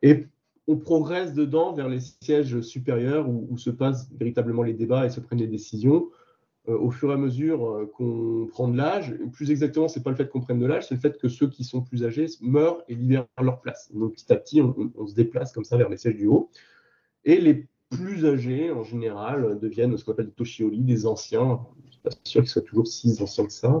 Et 0.00 0.28
on 0.68 0.76
progresse 0.76 1.32
dedans 1.32 1.72
vers 1.72 1.88
les 1.88 2.00
sièges 2.00 2.60
supérieurs 2.60 3.28
où, 3.28 3.56
se 3.56 3.70
passent 3.70 4.08
véritablement 4.18 4.62
les 4.62 4.74
débats 4.74 5.06
et 5.06 5.10
se 5.10 5.20
prennent 5.20 5.38
les 5.38 5.46
décisions 5.46 6.10
euh, 6.68 6.76
au 6.76 6.90
fur 6.90 7.10
et 7.10 7.14
à 7.14 7.16
mesure 7.16 7.64
euh, 7.64 7.86
qu'on 7.86 8.46
prend 8.50 8.68
de 8.68 8.76
l'âge. 8.76 9.14
Plus 9.32 9.50
exactement, 9.50 9.88
ce 9.88 9.98
n'est 9.98 10.02
pas 10.02 10.10
le 10.10 10.16
fait 10.16 10.28
qu'on 10.28 10.40
prenne 10.40 10.58
de 10.58 10.66
l'âge, 10.66 10.88
c'est 10.88 10.96
le 10.96 11.00
fait 11.00 11.18
que 11.18 11.28
ceux 11.28 11.48
qui 11.48 11.62
sont 11.62 11.82
plus 11.82 12.04
âgés 12.04 12.26
meurent 12.40 12.82
et 12.88 12.94
libèrent 12.94 13.26
leur 13.40 13.60
place. 13.60 13.90
Donc 13.94 14.14
petit 14.14 14.32
à 14.32 14.36
petit, 14.36 14.60
on, 14.60 15.06
se 15.06 15.14
déplace 15.14 15.52
comme 15.52 15.64
ça 15.64 15.76
vers 15.76 15.88
les 15.88 15.96
sièges 15.96 16.16
du 16.16 16.26
haut. 16.26 16.50
Et 17.24 17.40
les 17.40 17.66
plus 17.90 18.26
âgés, 18.26 18.72
en 18.72 18.82
général, 18.82 19.60
deviennent 19.60 19.96
ce 19.96 20.04
qu'on 20.04 20.12
appelle 20.12 20.26
des 20.26 20.32
toshioli, 20.32 20.80
des 20.82 21.06
anciens. 21.06 21.60
Je 21.82 21.86
ne 21.86 21.92
suis 21.92 22.00
pas 22.00 22.10
sûr 22.24 22.40
qu'ils 22.40 22.50
soient 22.50 22.62
toujours 22.62 22.88
si 22.88 23.16
anciens 23.22 23.46
que 23.46 23.52
ça, 23.52 23.80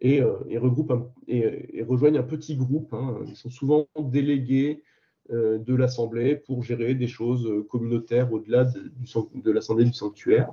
et, 0.00 0.22
euh, 0.22 0.32
regroupent 0.58 1.10
et, 1.26 1.82
rejoignent 1.86 2.18
un 2.18 2.22
petit 2.22 2.56
groupe. 2.56 2.94
Hein. 2.94 3.18
Ils 3.26 3.36
sont 3.36 3.50
souvent 3.50 3.86
délégués 3.98 4.82
de 5.30 5.74
l'Assemblée 5.74 6.36
pour 6.36 6.62
gérer 6.62 6.94
des 6.94 7.08
choses 7.08 7.66
communautaires 7.68 8.32
au-delà 8.32 8.64
de, 8.64 9.50
l'Assemblée 9.50 9.84
du 9.84 9.92
sanctuaire. 9.92 10.50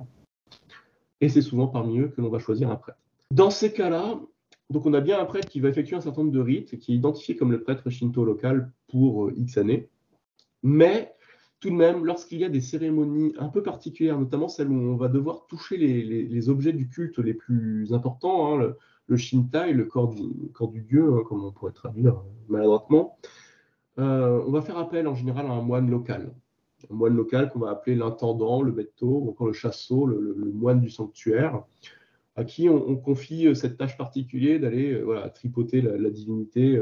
Et 1.20 1.28
c'est 1.28 1.42
souvent 1.42 1.66
parmi 1.66 1.98
eux 2.00 2.08
que 2.08 2.20
l'on 2.20 2.28
va 2.28 2.38
choisir 2.38 2.70
un 2.70 2.76
prêtre. 2.76 2.98
Dans 3.30 3.50
ces 3.50 3.72
cas-là, 3.72 4.20
donc 4.70 4.86
on 4.86 4.94
a 4.94 5.00
bien 5.00 5.20
un 5.20 5.24
prêtre 5.24 5.48
qui 5.48 5.60
va 5.60 5.68
effectuer 5.68 5.96
un 5.96 6.00
certain 6.00 6.22
nombre 6.22 6.34
de 6.34 6.40
rites, 6.40 6.78
qui 6.78 6.92
est 6.92 6.96
identifié 6.96 7.36
comme 7.36 7.52
le 7.52 7.62
prêtre 7.62 7.88
shinto 7.90 8.24
local 8.24 8.72
pour 8.88 9.26
euh, 9.26 9.34
X 9.36 9.58
années. 9.58 9.88
Mais 10.62 11.12
tout 11.60 11.70
de 11.70 11.74
même, 11.74 12.04
lorsqu'il 12.04 12.38
y 12.38 12.44
a 12.44 12.48
des 12.48 12.60
cérémonies 12.60 13.34
un 13.38 13.48
peu 13.48 13.62
particulières, 13.62 14.18
notamment 14.18 14.48
celles 14.48 14.68
où 14.68 14.74
on 14.74 14.96
va 14.96 15.08
devoir 15.08 15.46
toucher 15.46 15.76
les, 15.76 16.48
objets 16.48 16.72
du 16.72 16.88
culte 16.88 17.18
les 17.18 17.34
plus 17.34 17.92
importants, 17.92 18.60
hein, 18.60 18.74
le, 19.06 19.16
shintai, 19.16 19.72
le 19.72 19.84
corps 19.84 20.14
du, 20.14 20.50
corps 20.52 20.68
du 20.68 20.82
dieu, 20.82 21.14
hein, 21.14 21.22
comme 21.26 21.44
on 21.44 21.52
pourrait 21.52 21.72
traduire 21.72 22.22
maladroitement, 22.48 23.18
euh, 23.98 24.42
on 24.46 24.50
va 24.50 24.62
faire 24.62 24.78
appel 24.78 25.08
en 25.08 25.14
général 25.14 25.46
à 25.46 25.50
un 25.50 25.62
moine 25.62 25.90
local. 25.90 26.34
Un 26.90 26.94
moine 26.94 27.14
local 27.16 27.50
qu'on 27.50 27.60
va 27.60 27.70
appeler 27.70 27.96
l'intendant, 27.96 28.62
le 28.62 28.72
betto, 28.72 29.06
ou 29.06 29.30
encore 29.30 29.46
le 29.46 29.52
chasseau, 29.52 30.06
le, 30.06 30.34
moine 30.52 30.80
du 30.80 30.90
sanctuaire, 30.90 31.62
à 32.36 32.44
qui 32.44 32.68
on, 32.68 32.96
confie 32.96 33.46
euh, 33.46 33.54
cette 33.54 33.78
tâche 33.78 33.96
particulière 33.96 34.60
d'aller 34.60 34.92
euh, 34.92 35.28
tripoter 35.34 35.80
la, 35.80 36.10
divinité. 36.10 36.78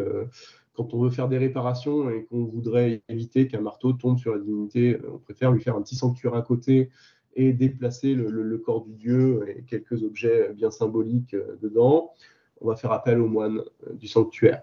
quand 0.75 0.93
on 0.95 1.01
veut 1.01 1.11
faire 1.11 1.29
des 1.29 1.39
réparations 1.39 2.11
et 2.11 2.25
qu'on 2.25 2.45
voudrait 2.45 3.03
éviter 3.09 3.47
qu'un 3.47 3.61
marteau 3.61 3.93
tombe 3.93 4.19
sur 4.19 4.33
la 4.33 4.41
divinité, 4.41 4.99
on 5.13 5.19
préfère 5.19 5.53
lui 5.53 5.61
faire 5.61 5.77
un 5.77 5.83
petit 5.83 5.97
sanctuaire 5.97 6.35
à 6.35 6.43
côté 6.43 6.91
et 7.37 7.53
déplacer 7.53 8.15
le, 8.15 8.59
corps 8.59 8.85
du 8.85 8.95
dieu 8.95 9.45
et 9.49 9.63
quelques 9.63 10.03
objets 10.03 10.53
bien 10.55 10.71
symboliques 10.71 11.37
dedans. 11.63 12.13
On 12.61 12.69
va 12.69 12.77
faire 12.77 12.93
appel 12.93 13.21
au 13.21 13.29
moine 13.29 13.63
du 13.93 14.07
sanctuaire. 14.09 14.63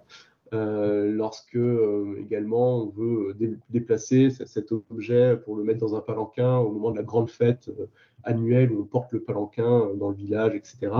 Euh, 0.53 1.09
lorsque 1.09 1.55
euh, 1.55 2.17
également 2.19 2.83
on 2.83 2.89
veut 2.89 3.37
déplacer 3.69 4.31
cet 4.31 4.73
objet 4.73 5.37
pour 5.37 5.55
le 5.55 5.63
mettre 5.63 5.79
dans 5.79 5.95
un 5.95 6.01
palanquin 6.01 6.57
au 6.57 6.73
moment 6.73 6.91
de 6.91 6.97
la 6.97 7.03
grande 7.03 7.29
fête 7.29 7.69
euh, 7.69 7.87
annuelle 8.23 8.73
où 8.73 8.81
on 8.81 8.85
porte 8.85 9.13
le 9.13 9.21
palanquin 9.21 9.93
dans 9.95 10.09
le 10.09 10.15
village, 10.15 10.53
etc. 10.53 10.91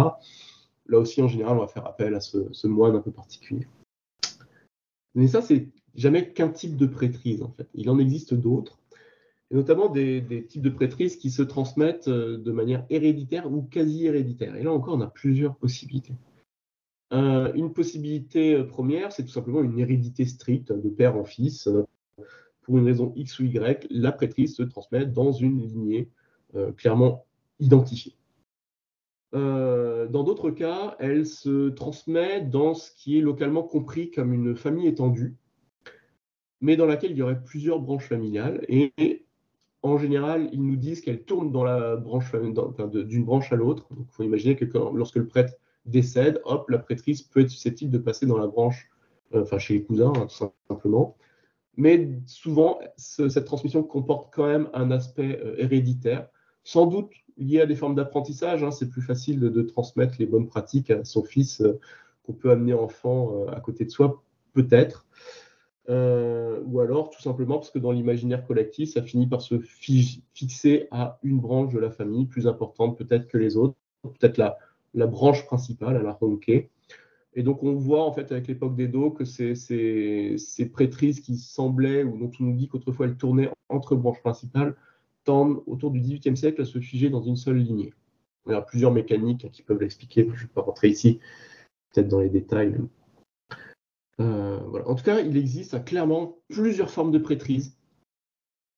Là 0.88 1.00
aussi, 1.00 1.22
en 1.22 1.28
général, 1.28 1.58
on 1.58 1.62
va 1.62 1.68
faire 1.68 1.86
appel 1.86 2.16
à 2.16 2.22
ce, 2.22 2.68
moine 2.68 2.96
un 2.96 3.02
peu 3.02 3.12
particulier. 3.12 3.68
Mais 5.16 5.28
ça, 5.28 5.42
c'est 5.42 5.68
jamais 5.96 6.32
qu'un 6.32 6.50
type 6.50 6.78
de 6.78 6.86
prêtrise, 6.86 7.44
en 7.44 7.52
fait. 7.52 7.68
Il 7.74 7.90
en 7.90 8.00
existe 8.00 8.34
d'autres, 8.34 8.80
et 9.52 9.56
notamment 9.56 9.90
des, 9.90 10.22
des, 10.22 10.46
types 10.46 10.62
de 10.62 10.70
prêtrises 10.70 11.18
qui 11.18 11.30
se 11.30 11.44
transmettent 11.44 12.10
de 12.10 12.52
manière 12.52 12.86
héréditaire 12.90 13.52
ou 13.52 13.64
quasi 13.64 14.06
héréditaire. 14.06 14.56
Et 14.56 14.64
là 14.64 14.72
encore, 14.72 14.96
on 14.96 15.02
a 15.02 15.08
plusieurs 15.08 15.56
possibilités. 15.56 16.14
Euh, 17.14 17.52
une 17.54 17.74
possibilité 17.74 18.56
euh, 18.56 18.64
première, 18.64 19.12
c'est 19.12 19.24
tout 19.24 19.32
simplement 19.32 19.62
une 19.62 19.78
hérédité 19.78 20.26
stricte 20.26 20.72
de 20.72 20.90
père 20.90 21.18
en 21.18 21.26
fils. 21.26 21.70
Pour 22.62 22.78
une 22.78 22.86
raison 22.86 23.12
X 23.16 23.40
ou 23.40 23.46
Y, 23.46 23.88
la 23.90 24.12
prêtrise 24.12 24.56
se 24.56 24.64
transmet 24.64 25.06
dans 25.06 25.32
une 25.32 25.60
lignée 25.60 26.10
euh, 26.56 26.72
clairement 26.72 27.26
identifiée. 27.60 28.16
dans 29.34 30.24
d'autres 30.24 30.52
cas, 30.52 30.96
elle 31.00 31.26
se 31.26 31.70
transmet 31.70 32.42
dans 32.42 32.74
ce 32.74 32.92
qui 32.92 33.18
est 33.18 33.22
localement 33.22 33.64
compris 33.64 34.12
comme 34.12 34.34
une 34.34 34.56
famille 34.56 34.88
étendue, 34.88 35.36
mais 36.60 36.76
dans 36.76 36.86
laquelle 36.86 37.12
il 37.12 37.18
y 37.18 37.22
aurait 37.22 37.44
plusieurs 37.44 37.80
branches 37.80 38.08
familiales. 38.08 38.66
Et, 38.68 39.26
en 39.84 39.98
général, 39.98 40.50
ils 40.54 40.64
nous 40.64 40.76
disent 40.76 41.02
qu'elle 41.02 41.24
tourne 41.24 41.52
dans 41.52 41.64
la 41.64 41.96
branche, 41.96 42.32
d'une 42.36 43.26
branche 43.26 43.52
à 43.52 43.56
l'autre. 43.56 43.88
Il 43.98 44.06
faut 44.12 44.24
imaginer 44.24 44.56
que 44.56 44.66
lorsque 44.94 45.16
le 45.16 45.28
prêtre 45.28 45.56
décède, 45.86 46.42
hop, 46.46 46.70
la 46.70 46.80
prêtrise 46.80 47.22
peut 47.22 47.42
être 47.42 47.50
susceptible 47.50 47.92
de 47.92 47.98
passer 47.98 48.26
dans 48.26 48.38
la 48.38 48.48
branche, 48.48 48.90
euh, 49.34 49.44
enfin 49.44 49.58
chez 49.58 49.76
les 49.76 49.84
cousins, 49.84 50.14
hein, 50.16 50.28
tout 50.28 50.52
simplement. 50.70 51.18
Mais 51.78 52.10
souvent, 52.26 52.80
cette 52.98 53.46
transmission 53.46 53.82
comporte 53.84 54.34
quand 54.34 54.46
même 54.46 54.70
un 54.74 54.92
aspect 54.92 55.40
euh, 55.44 55.56
héréditaire, 55.58 56.28
sans 56.64 56.86
doute 56.86 57.12
lié 57.38 57.62
à 57.62 57.66
des 57.66 57.76
formes 57.76 57.96
d'apprentissage. 57.96 58.64
Hein. 58.64 58.72
c'est 58.72 58.90
plus 58.90 59.02
facile 59.02 59.40
de, 59.40 59.62
transmettre 59.62 60.16
les 60.20 60.26
bonnes 60.26 60.48
pratiques 60.48 60.92
à 60.92 61.04
son 61.06 61.24
fils 61.24 61.62
euh, 61.62 61.80
qu'on 62.24 62.34
peut 62.34 62.52
amener 62.52 62.74
enfant 62.74 63.48
à 63.48 63.60
côté 63.62 63.84
de 63.84 63.90
soi, 63.90 64.22
peut-être. 64.54 65.08
ou 65.88 66.80
alors 66.80 67.10
tout 67.10 67.22
simplement 67.22 67.56
parce 67.56 67.72
que 67.72 67.80
dans 67.80 67.92
l'imaginaire 67.92 68.46
collectif, 68.46 68.92
ça 68.92 69.02
finit 69.02 69.26
par 69.26 69.42
se 69.42 69.60
fixer 69.60 70.88
à 70.92 71.18
une 71.24 71.40
branche 71.40 71.74
de 71.74 71.80
la 71.80 71.90
famille 71.90 72.28
plus 72.28 72.46
importante 72.46 72.96
peut-être 72.96 73.28
que 73.28 73.40
les 73.40 73.58
autres, 73.58 73.76
peut-être 74.04 74.38
la, 74.38 74.60
la 74.94 75.08
branche 75.08 75.46
principale, 75.46 75.98
à 75.98 76.04
la 76.04 76.18
Honke. 76.22 76.70
Et 77.34 77.44
donc 77.44 77.64
on 77.64 77.74
voit 77.74 78.04
en 78.04 78.12
fait 78.12 78.32
avec 78.32 78.48
l'époque 78.48 78.76
d'Edo 78.76 79.12
que 79.12 79.24
ces, 79.24 79.56
ces, 79.56 80.70
prêtrises 80.72 81.22
qui 81.22 81.38
semblaient, 81.38 82.04
ou 82.04 82.18
dont 82.18 82.32
on 82.40 82.44
nous 82.44 82.58
dit 82.58 82.68
qu'autrefois 82.68 83.06
elles 83.06 83.16
tournaient 83.16 83.50
entre 83.70 83.96
branches 83.96 84.22
principales, 84.22 84.76
tendent 85.24 85.64
autour 85.66 85.92
du 85.92 86.02
XVIIIe 86.02 86.36
siècle 86.36 86.62
à 86.62 86.66
se 86.66 86.80
figer 86.80 87.10
dans 87.10 87.22
une 87.22 87.38
seule 87.38 87.58
lignée. 87.58 87.94
Il 88.48 88.52
y 88.52 88.56
a 88.56 88.62
plusieurs 88.62 88.92
mécaniques 88.92 89.50
qui 89.52 89.62
peuvent 89.62 89.80
l'expliquer, 89.80 90.24
je 90.24 90.30
ne 90.30 90.48
vais 90.48 90.54
pas 90.54 90.62
rentrer 90.62 90.90
ici, 90.90 91.20
peut-être 91.94 92.08
dans 92.08 92.20
les 92.20 92.30
détails. 92.30 92.76
Euh, 94.20 94.60
voilà. 94.68 94.88
En 94.90 94.96
tout 94.96 95.04
cas, 95.04 95.22
il 95.22 95.38
existe 95.38 95.84
clairement 95.86 96.40
plusieurs 96.50 96.90
formes 96.90 97.12
de 97.12 97.18
prêtrise 97.18 97.78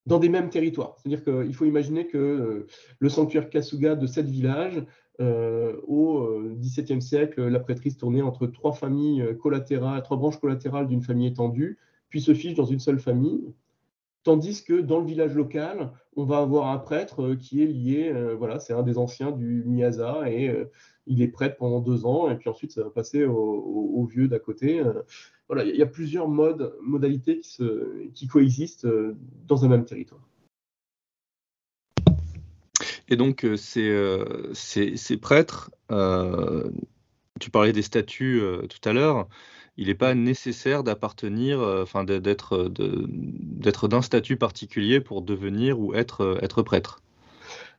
dans 0.05 0.19
des 0.19 0.29
mêmes 0.29 0.49
territoires. 0.49 0.95
C'est-à-dire 0.97 1.23
qu'il 1.23 1.55
faut 1.55 1.65
imaginer 1.65 2.07
que 2.07 2.17
euh, 2.17 2.67
le 2.99 3.09
sanctuaire 3.09 3.49
Kasuga 3.49 3.95
de 3.95 4.05
sept 4.05 4.25
villages 4.25 4.83
euh, 5.19 5.79
au 5.87 6.41
XVIIe 6.55 6.97
euh, 6.97 7.01
siècle, 7.01 7.47
la 7.47 7.59
prêtrise 7.59 7.97
tournait 7.97 8.23
entre 8.23 8.47
trois 8.47 8.73
familles 8.73 9.21
euh, 9.21 9.33
collatérales, 9.35 10.01
trois 10.01 10.17
branches 10.17 10.39
collatérales 10.39 10.87
d'une 10.87 11.03
famille 11.03 11.27
étendue, 11.27 11.77
puis 12.09 12.19
se 12.19 12.33
fiche 12.33 12.55
dans 12.55 12.65
une 12.65 12.79
seule 12.79 12.99
famille. 12.99 13.53
Tandis 14.23 14.63
que 14.63 14.79
dans 14.81 14.99
le 14.99 15.05
village 15.05 15.35
local, 15.35 15.91
on 16.15 16.23
va 16.23 16.39
avoir 16.39 16.69
un 16.69 16.77
prêtre 16.77 17.35
qui 17.35 17.61
est 17.61 17.67
lié, 17.67 18.13
voilà, 18.37 18.57
c'est 18.59 18.71
un 18.71 18.81
des 18.81 18.97
anciens 18.97 19.31
du 19.31 19.65
Miyasa 19.65 20.31
et 20.31 20.65
il 21.07 21.21
est 21.21 21.27
prêtre 21.27 21.57
pendant 21.57 21.81
deux 21.81 22.05
ans 22.05 22.29
et 22.31 22.37
puis 22.37 22.47
ensuite 22.47 22.71
ça 22.71 22.83
va 22.83 22.89
passer 22.89 23.25
au, 23.25 24.07
vieux 24.09 24.29
d'à 24.29 24.39
côté. 24.39 24.81
voilà, 25.49 25.65
il 25.65 25.75
y 25.75 25.81
a 25.81 25.87
plusieurs 25.87 26.29
modes, 26.29 26.73
modalités 26.81 27.39
qui, 27.39 27.61
qui 28.13 28.27
coexistent 28.27 28.87
dans 29.45 29.65
un 29.65 29.67
même 29.67 29.83
territoire. 29.83 30.21
Et 33.09 33.15
donc, 33.15 33.43
euh, 33.43 33.57
euh, 33.77 34.49
ces, 34.53 35.17
prêtres, 35.17 35.71
euh, 35.91 36.69
tu 37.39 37.49
parlais 37.49 37.73
des 37.73 37.81
statuts 37.81 38.41
tout 38.69 38.89
à 38.89 38.93
l'heure, 38.93 39.27
il 39.77 39.87
n'est 39.87 39.95
pas 39.95 40.13
nécessaire 40.13 40.83
d'appartenir, 40.83 41.59
enfin 41.59 42.03
d'être 42.03 42.69
d'un 43.87 44.01
statut 44.01 44.37
particulier 44.37 45.01
pour 45.01 45.21
devenir 45.23 45.79
ou 45.79 45.95
être, 45.95 46.37
être 46.41 46.61
prêtre. 46.61 47.01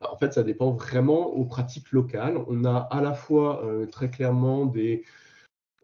En 0.00 0.16
fait, 0.16 0.34
ça 0.34 0.42
dépend 0.42 0.72
vraiment 0.72 1.28
aux 1.28 1.44
pratiques 1.44 1.92
locales. 1.92 2.36
On 2.48 2.64
a 2.64 2.76
à 2.76 3.00
la 3.00 3.14
fois 3.14 3.62
très 3.90 4.10
clairement 4.10 4.66
des, 4.66 5.04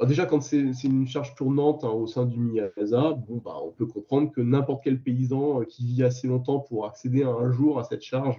déjà, 0.07 0.26
quand 0.26 0.40
c'est 0.40 0.84
une 0.84 1.07
charge 1.07 1.34
tournante 1.34 1.84
hein, 1.84 1.90
au 1.90 2.07
sein 2.07 2.24
du 2.24 2.38
Miyasa, 2.38 3.12
bon, 3.12 3.40
bah, 3.44 3.57
on 3.62 3.70
peut 3.70 3.86
comprendre 3.86 4.30
que 4.32 4.40
n'importe 4.40 4.82
quel 4.84 5.01
paysan 5.01 5.61
euh, 5.61 5.64
qui 5.64 5.84
vit 5.86 6.03
assez 6.03 6.26
longtemps 6.26 6.61
pour 6.61 6.86
accéder 6.86 7.22
un 7.22 7.51
jour 7.51 7.78
à 7.78 7.84
cette 7.84 8.03
charge 8.03 8.36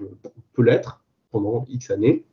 peut 0.53 0.63
l'être 0.63 1.03
pendant 1.29 1.65
X 1.69 1.91
années. 1.91 2.25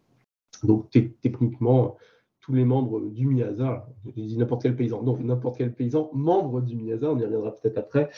Donc, 0.63 0.91
techniquement, 0.91 1.97
tous 2.41 2.55
les 2.55 2.65
membres 2.65 3.01
du 3.11 3.27
Miyasa, 3.27 3.87
je 4.07 4.23
dis 4.23 4.39
n'importe 4.39 4.63
quel 4.63 4.75
paysan, 4.75 5.03
donc 5.03 5.21
n'importe 5.21 5.59
quel 5.59 5.75
paysan 5.75 6.11
membre 6.15 6.63
du 6.63 6.77
Miyasa, 6.77 7.11
on 7.11 7.19
y 7.19 7.25
reviendra 7.25 7.55
peut-être 7.55 7.77
après, 7.77 8.11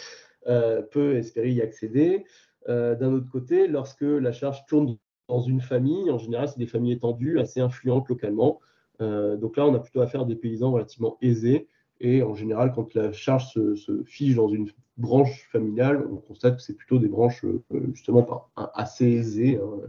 euh, 0.46 0.82
peut 0.82 1.16
espérer 1.16 1.50
y 1.50 1.60
accéder. 1.60 2.24
Euh, 2.68 2.94
d'un 2.94 3.12
autre 3.12 3.28
côté, 3.30 3.66
lorsque 3.66 4.02
la 4.02 4.32
charge 4.32 4.64
tourne 4.66 4.96
dans 5.28 5.40
une 5.40 5.60
famille, 5.60 6.10
en 6.10 6.18
général, 6.18 6.48
c'est 6.48 6.58
des 6.58 6.66
familles 6.66 6.92
étendues, 6.92 7.40
assez 7.40 7.60
influentes 7.60 8.08
localement, 8.08 8.60
donc 9.00 9.56
là, 9.56 9.66
on 9.66 9.74
a 9.74 9.78
plutôt 9.78 10.00
affaire 10.00 10.22
à 10.22 10.24
des 10.24 10.36
paysans 10.36 10.72
relativement 10.72 11.16
aisés. 11.22 11.68
Et 12.00 12.22
en 12.22 12.34
général, 12.34 12.72
quand 12.74 12.94
la 12.94 13.12
charge 13.12 13.52
se, 13.52 14.02
fige 14.04 14.34
dans 14.34 14.48
une 14.48 14.70
branche 14.96 15.48
familiale, 15.52 16.06
on 16.10 16.16
constate 16.16 16.56
que 16.56 16.62
c'est 16.62 16.76
plutôt 16.76 16.98
des 16.98 17.08
branches 17.08 17.44
euh, 17.44 17.62
justement 17.94 18.48
assez 18.56 19.06
aisées. 19.06 19.58
Hein. 19.62 19.88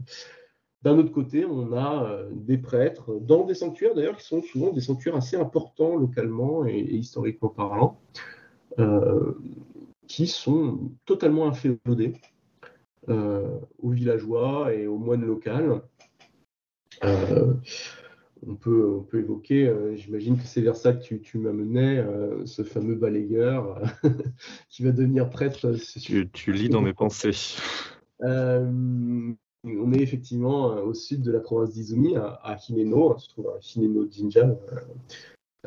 D'un 0.82 0.97
autre 0.97 1.12
côté, 1.12 1.45
on 1.45 1.74
a 1.74 2.24
des 2.32 2.57
prêtres 2.57 3.16
dans 3.22 3.45
des 3.45 3.53
sanctuaires, 3.53 3.93
d'ailleurs, 3.93 4.18
qui 4.18 4.26
sont 4.26 4.41
souvent 4.41 4.72
des 4.72 4.82
sanctuaires 4.82 5.16
assez 5.16 5.38
importants 5.38 5.95
localement 5.95 6.66
et, 6.66 6.80
historiquement 6.80 7.49
parlant, 7.49 7.99
qui 10.07 10.26
sont 10.26 10.91
totalement 11.05 11.47
inféodés 11.47 12.14
aux 13.07 13.89
villageois 13.91 14.74
et 14.74 14.88
aux 14.88 14.97
moines 14.97 15.24
locaux. 15.24 15.82
On 18.47 18.55
peut, 18.55 18.95
on 18.97 19.03
peut, 19.03 19.19
évoquer, 19.19 19.71
j'imagine 19.95 20.35
que 20.35 20.45
c'est 20.45 20.61
vers 20.61 20.75
ça 20.75 20.93
que 20.93 21.03
tu, 21.03 21.21
tu 21.21 21.37
m'amenais, 21.37 22.03
ce 22.45 22.63
fameux 22.63 22.95
balayeur 22.95 23.81
qui 24.69 24.83
va 24.83 24.91
devenir 24.91 25.29
prêtre. 25.29 25.75
Tu, 26.01 26.27
tu 26.31 26.51
lis 26.51 26.69
dans 26.69 26.81
mes 26.81 26.93
pensées. 26.93 27.35
On 29.63 29.93
est 29.93 30.01
effectivement 30.01 30.69
au 30.77 30.95
sud 30.95 31.21
de 31.21 31.31
la 31.31 31.39
province 31.39 31.71
d'Izumi, 31.71 32.15
à, 32.15 32.39
à, 32.43 32.57
Hineno, 32.57 33.15
se 33.19 33.29
trouve 33.29 33.49
à 33.49 33.59
Hineno 33.59 34.07
Jinja, 34.09 34.45
euh, 34.45 34.57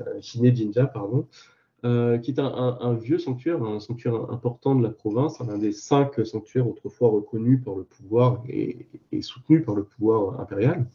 euh, 0.00 0.20
Hine 0.20 0.54
Jinja, 0.54 0.86
pardon, 0.86 1.28
euh, 1.84 2.18
qui 2.18 2.32
est 2.32 2.40
un, 2.40 2.94
vieux 2.94 3.18
sanctuaire, 3.18 3.62
un 3.62 3.78
sanctuaire 3.78 4.14
important 4.32 4.74
de 4.74 4.82
la 4.82 4.90
province, 4.90 5.40
un 5.40 5.58
des 5.58 5.72
cinq 5.72 6.24
sanctuaires 6.26 6.68
autrefois 6.68 7.10
reconnus 7.10 7.62
par 7.64 7.76
le 7.76 7.84
pouvoir 7.84 8.42
et, 8.48 8.86
soutenus 9.20 9.64
par 9.64 9.76
le 9.76 9.84
pouvoir 9.84 10.40
impérial. 10.40 10.86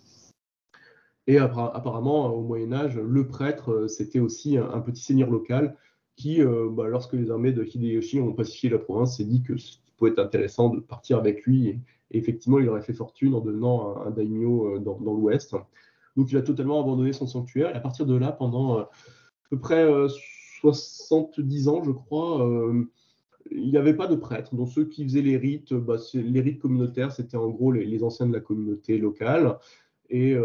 Et 1.29 1.37
apparemment, 1.37 2.33
au 2.33 2.41
Moyen 2.41 2.73
Âge, 2.73 2.97
le 2.97 3.27
prêtre, 3.27 3.85
c'était 3.87 4.19
aussi 4.19 4.57
un, 4.57 4.79
petit 4.81 5.03
seigneur 5.03 5.29
local 5.29 5.77
qui, 6.15 6.41
bah, 6.41 6.87
lorsque 6.87 7.13
les 7.13 7.29
armées 7.29 7.51
de 7.51 7.63
Hideyoshi 7.63 8.19
ont 8.19 8.33
pacifié 8.33 8.69
la 8.69 8.79
province, 8.79 9.17
s'est 9.17 9.25
dit 9.25 9.43
que 9.43 9.53
pouvait 9.99 10.11
être 10.11 10.19
intéressant 10.19 10.69
de 10.69 10.79
partir 10.79 11.17
avec 11.17 11.43
lui 11.43 11.67
et, 11.67 11.79
effectivement, 12.11 12.57
il 12.59 12.67
aurait 12.69 12.81
fait 12.81 12.93
fortune 12.93 13.35
en 13.35 13.41
devenant 13.41 14.01
un, 14.01 14.09
daimyo 14.09 14.75
euh, 14.75 14.79
dans, 14.79 14.97
l'Ouest. 14.97 15.55
Donc 16.15 16.31
il 16.31 16.37
a 16.37 16.41
totalement 16.41 16.81
abandonné 16.81 17.13
son 17.13 17.27
sanctuaire. 17.27 17.69
Et 17.69 17.77
à 17.77 17.79
partir 17.79 18.07
de 18.07 18.15
là, 18.15 18.31
pendant 18.31 18.79
euh, 18.79 18.81
à 18.81 18.89
peu 19.51 19.59
près 19.59 19.87
70 20.61 21.67
euh, 21.67 21.71
ans, 21.71 21.83
je 21.83 21.91
crois, 21.91 22.73
il 23.51 23.69
n'y 23.69 23.77
avait 23.77 23.93
pas 23.93 24.07
de 24.07 24.15
prêtre. 24.15 24.55
Donc 24.55 24.69
ceux 24.69 24.85
qui 24.85 25.03
faisaient 25.03 25.21
les 25.21 25.37
rites, 25.37 25.73
bah, 25.73 25.97
les 26.13 26.41
rites 26.41 26.59
communautaires, 26.59 27.11
c'était 27.11 27.37
en 27.37 27.49
gros 27.49 27.71
les, 27.71 28.03
anciens 28.03 28.25
de 28.25 28.33
la 28.33 28.39
communauté 28.39 28.97
locale. 28.97 29.57
Et, 30.09 30.35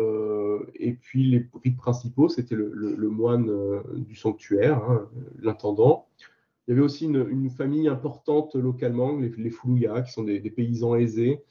et, 0.75 0.93
puis 0.93 1.25
les 1.25 1.47
rites 1.62 1.79
principaux, 1.79 2.29
c'était 2.29 2.55
le, 2.55 3.09
moine 3.09 3.51
du 3.95 4.15
sanctuaire, 4.15 4.83
hein, 4.85 5.09
l'intendant. 5.41 6.07
Il 6.67 6.71
y 6.71 6.73
avait 6.75 6.83
aussi 6.83 7.05
une, 7.05 7.51
famille 7.51 7.89
importante 7.89 8.55
localement, 8.55 9.17
les, 9.17 9.31
les 9.37 9.51
qui 9.51 10.12
sont 10.12 10.25
des, 10.25 10.41
paysans 10.51 10.95
aisés, 10.95 11.43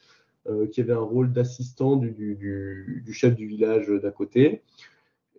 euh, 0.48 0.68
qui 0.68 0.82
avaient 0.82 0.94
un 0.94 1.00
rôle 1.00 1.32
d'assistant 1.32 1.98
du, 1.98 3.06
chef 3.12 3.36
du 3.36 3.48
village 3.48 3.88
d'à 3.88 4.12
côté, 4.12 4.64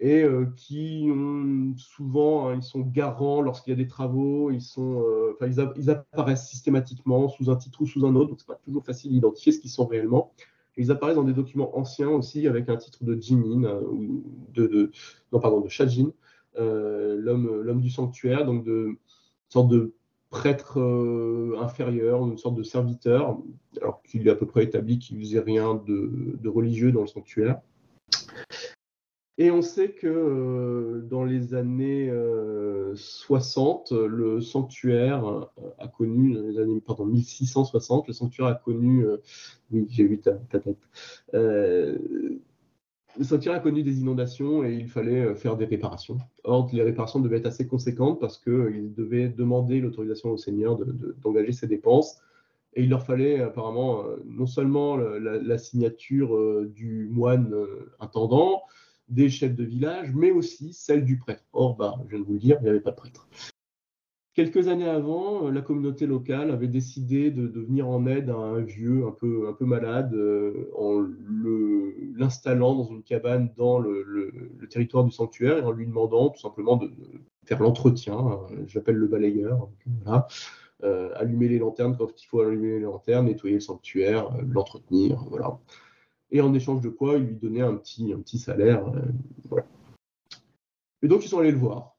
et 0.01 0.22
euh, 0.22 0.47
qui 0.57 1.09
ont 1.11 1.77
souvent, 1.77 2.49
hein, 2.49 2.55
ils 2.57 2.62
sont 2.62 2.81
garants 2.81 3.41
lorsqu'il 3.41 3.72
y 3.72 3.75
a 3.75 3.77
des 3.77 3.89
travaux, 3.89 4.51
ils, 4.51 4.62
euh, 4.79 5.35
ils, 5.77 5.91
apparaissent 5.91 6.49
systématiquement 6.49 7.29
sous 7.29 7.51
un 7.51 7.57
titre 7.57 7.83
ou 7.83 7.87
sous 7.87 8.07
un 8.07 8.14
autre, 8.14 8.31
donc 8.31 8.41
c'est 8.41 8.47
pas 8.47 8.61
toujours 8.64 8.85
facile 8.85 9.11
d'identifier 9.11 9.53
ce 9.53 9.59
qu'ils 9.59 9.70
sont 9.70 9.87
réellement. 9.87 10.33
Ils 10.77 10.91
apparaissent 10.91 11.16
dans 11.16 11.25
des 11.25 11.33
documents 11.33 11.77
anciens 11.77 12.11
aussi 12.11 12.47
avec 12.47 12.68
un 12.68 12.77
titre 12.77 13.05
de 13.05 13.20
Jinin, 13.20 13.81
ou 13.91 14.25
de, 14.53 14.91
non, 15.33 15.41
pardon, 15.41 15.61
de 15.61 15.68
Shajin, 15.68 16.11
l'homme 16.57 17.81
du 17.81 17.91
sanctuaire, 17.91 18.45
donc 18.45 18.64
de 18.64 18.97
sorte 19.49 19.68
de 19.68 19.95
prêtre 20.35 20.81
euh, 20.81 21.57
inférieur, 21.61 22.27
une 22.27 22.39
sorte 22.39 22.57
de 22.57 22.64
serviteur, 22.64 23.39
alors 23.81 24.03
qu'il 24.03 24.27
est 24.27 24.31
à 24.31 24.35
peu 24.35 24.47
près 24.47 24.64
établi 24.64 24.99
qu'il 24.99 25.16
faisait 25.20 25.39
rien 25.39 25.81
de, 25.87 26.49
religieux 26.49 26.91
dans 26.91 27.03
le 27.03 27.07
sanctuaire. 27.07 27.61
Et 29.37 29.51
on 29.51 29.62
sait 29.62 29.91
que 29.91 30.07
euh, 30.07 31.01
dans 31.11 31.24
les 31.24 31.55
années 31.55 32.12
60, 32.95 33.93
euh, 33.93 34.07
le 34.07 34.41
sanctuaire 34.41 35.49
a 35.78 35.89
connu, 35.89 36.80
pardon, 36.87 37.07
1660, 37.07 38.07
le 38.07 38.12
sanctuaire 38.12 38.47
a 38.47 38.55
connu, 38.55 39.05
oui, 39.72 39.87
j'ai 39.91 40.05
vu 40.05 40.20
ta, 40.20 40.35
tête, 40.61 40.78
le 43.16 43.24
sanctuaire 43.24 43.55
a 43.55 43.61
connu 43.61 43.82
des 43.82 44.01
inondations 44.01 44.64
et 44.64 44.74
il 44.74 44.89
fallait 44.89 45.20
euh, 45.20 45.35
faire 45.35 45.57
des 45.57 45.64
réparations. 45.64 46.18
Or, 46.43 46.68
les 46.72 46.82
réparations 46.82 47.20
devaient 47.20 47.39
être 47.39 47.47
assez 47.47 47.66
conséquentes 47.66 48.20
parce 48.20 48.39
qu'ils 48.39 48.53
euh, 48.53 48.93
devaient 48.97 49.28
demander 49.28 49.80
l'autorisation 49.80 50.30
au 50.30 50.37
Seigneur 50.37 50.78
d'engager 51.22 51.53
ces 51.53 51.66
dépenses. 51.66 52.18
Et 52.74 52.82
il 52.82 52.91
leur 52.91 53.05
fallait 53.05 53.41
apparemment 53.41 54.05
euh, 54.05 54.16
non 54.26 54.47
seulement 54.47 54.97
la, 54.97 55.59
signature 55.59 56.66
du 56.66 57.09
moine 57.12 57.55
intendant, 58.01 58.62
des 59.09 59.29
chefs 59.29 59.55
de 59.55 59.65
village, 59.65 60.13
mais 60.15 60.31
aussi 60.31 60.73
celle 60.73 61.05
du 61.05 61.19
prêtre. 61.19 61.45
Or, 61.53 61.77
bah, 61.77 61.95
je 62.05 62.11
viens 62.11 62.21
de 62.21 62.25
vous 62.25 62.35
le 62.35 62.39
dire, 62.39 62.57
il 62.61 62.65
n'y 62.65 62.71
avait 62.71 62.81
pas 62.81 62.91
de 62.91 62.97
prêtre. 62.97 63.29
Quelques 64.35 64.67
années 64.67 64.89
avant, 64.89 65.47
euh, 65.47 65.53
la 65.53 65.61
communauté 65.61 66.07
locale 66.07 66.51
avait 66.51 66.67
décidé 66.67 67.31
de, 67.31 67.47
venir 67.61 67.89
en 67.89 68.05
aide 68.05 68.31
à 68.31 68.35
un 68.35 68.61
vieux 68.63 69.07
un 69.07 69.13
peu, 69.13 69.55
malade 69.61 70.13
euh, 70.13 70.71
en 70.77 71.07
l'installant 72.17 72.75
dans 72.75 72.85
une 72.87 73.05
cabane 73.05 73.53
dans 73.57 73.79
le, 73.79 74.05
territoire 74.69 75.05
du 75.05 75.13
sanctuaire 75.13 75.59
et 75.59 75.63
en 75.63 75.71
lui 75.71 75.87
demandant 75.87 76.31
tout 76.31 76.41
simplement 76.41 76.77
de, 76.77 76.91
faire 77.45 77.63
l'entretien. 77.63 78.41
Euh, 78.51 78.65
J'appelle 78.67 78.97
le 78.97 79.07
balayeur. 79.07 79.69
allumer 80.83 81.49
les 81.49 81.61
lanternes 81.61 81.97
quand 81.97 82.21
il 82.21 82.27
faut 82.27 82.41
allumer 82.41 82.81
les 82.81 82.81
lanternes, 82.81 83.27
nettoyer 83.27 83.55
le 83.55 83.61
sanctuaire, 83.61 84.31
l'entretenir. 84.49 85.25
Voilà. 85.31 85.61
Et 86.35 86.41
en 86.41 86.53
échange 86.53 86.80
de 86.82 86.89
quoi, 86.89 87.16
il 87.16 87.26
lui 87.26 87.37
donnait 87.37 87.62
un 87.62 87.76
petit, 87.76 88.12
un 88.12 88.18
petit 88.18 88.41
salaire. 88.41 88.85
Et 91.01 91.07
donc, 91.07 91.24
ils 91.24 91.28
sont 91.28 91.39
allés 91.39 91.53
le 91.53 91.59
voir. 91.59 91.97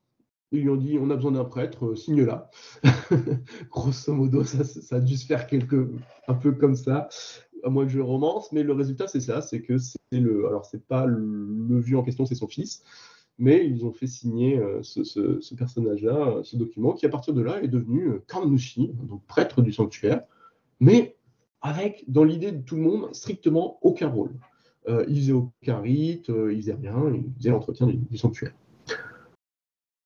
Ils 0.51 0.61
lui 0.61 0.69
ont 0.69 0.75
dit 0.75 0.97
on 0.99 1.09
a 1.09 1.15
besoin 1.15 1.31
d'un 1.31 1.45
prêtre, 1.45 1.85
euh, 1.85 1.95
signe-là. 1.95 2.49
Grosso 3.71 4.13
modo, 4.13 4.43
ça, 4.43 4.95
a 4.95 4.99
dû 4.99 5.15
se 5.15 5.25
faire 5.25 5.47
quelque, 5.47 5.89
un 6.27 6.33
peu 6.33 6.51
comme 6.51 6.75
ça, 6.75 7.07
à 7.63 7.69
moins 7.69 7.85
que 7.85 7.91
je 7.91 8.01
romance, 8.01 8.51
mais 8.51 8.63
le 8.63 8.73
résultat 8.73 9.07
c'est 9.07 9.21
ça, 9.21 9.41
c'est 9.41 9.61
que 9.61 9.77
c'est 9.77 9.97
le, 10.11 10.47
alors 10.47 10.65
c'est 10.65 10.85
pas 10.85 11.05
le, 11.05 11.79
vieux 11.79 11.97
en 11.97 12.03
question, 12.03 12.25
c'est 12.25 12.35
son 12.35 12.47
fils, 12.47 12.83
mais 13.39 13.65
ils 13.65 13.85
ont 13.85 13.91
fait 13.91 14.07
signer 14.07 14.59
euh, 14.59 14.83
ce, 14.83 15.55
personnage-là, 15.55 16.41
ce 16.43 16.57
document, 16.57 16.93
qui 16.93 17.05
à 17.05 17.09
partir 17.09 17.33
de 17.33 17.41
là 17.41 17.61
est 17.63 17.67
devenu 17.67 18.09
euh, 18.09 18.23
Kannushi, 18.27 18.91
donc 19.03 19.25
prêtre 19.25 19.61
du 19.61 19.73
sanctuaire, 19.73 20.23
mais 20.79 21.17
avec, 21.65 22.05
dans 22.07 22.23
l'idée 22.23 22.51
de 22.51 22.61
tout 22.61 22.75
le 22.75 22.81
monde, 22.81 23.13
strictement 23.13 23.79
aucun 23.81 24.07
rôle. 24.07 24.31
il 24.87 25.17
faisait 25.17 25.33
aucun 25.33 25.79
rite, 25.79 26.27
faisait 26.27 26.73
rien, 26.73 27.11
il 27.13 27.33
faisait 27.37 27.49
l'entretien 27.49 27.87
du 27.87 28.17
sanctuaire. 28.17 28.53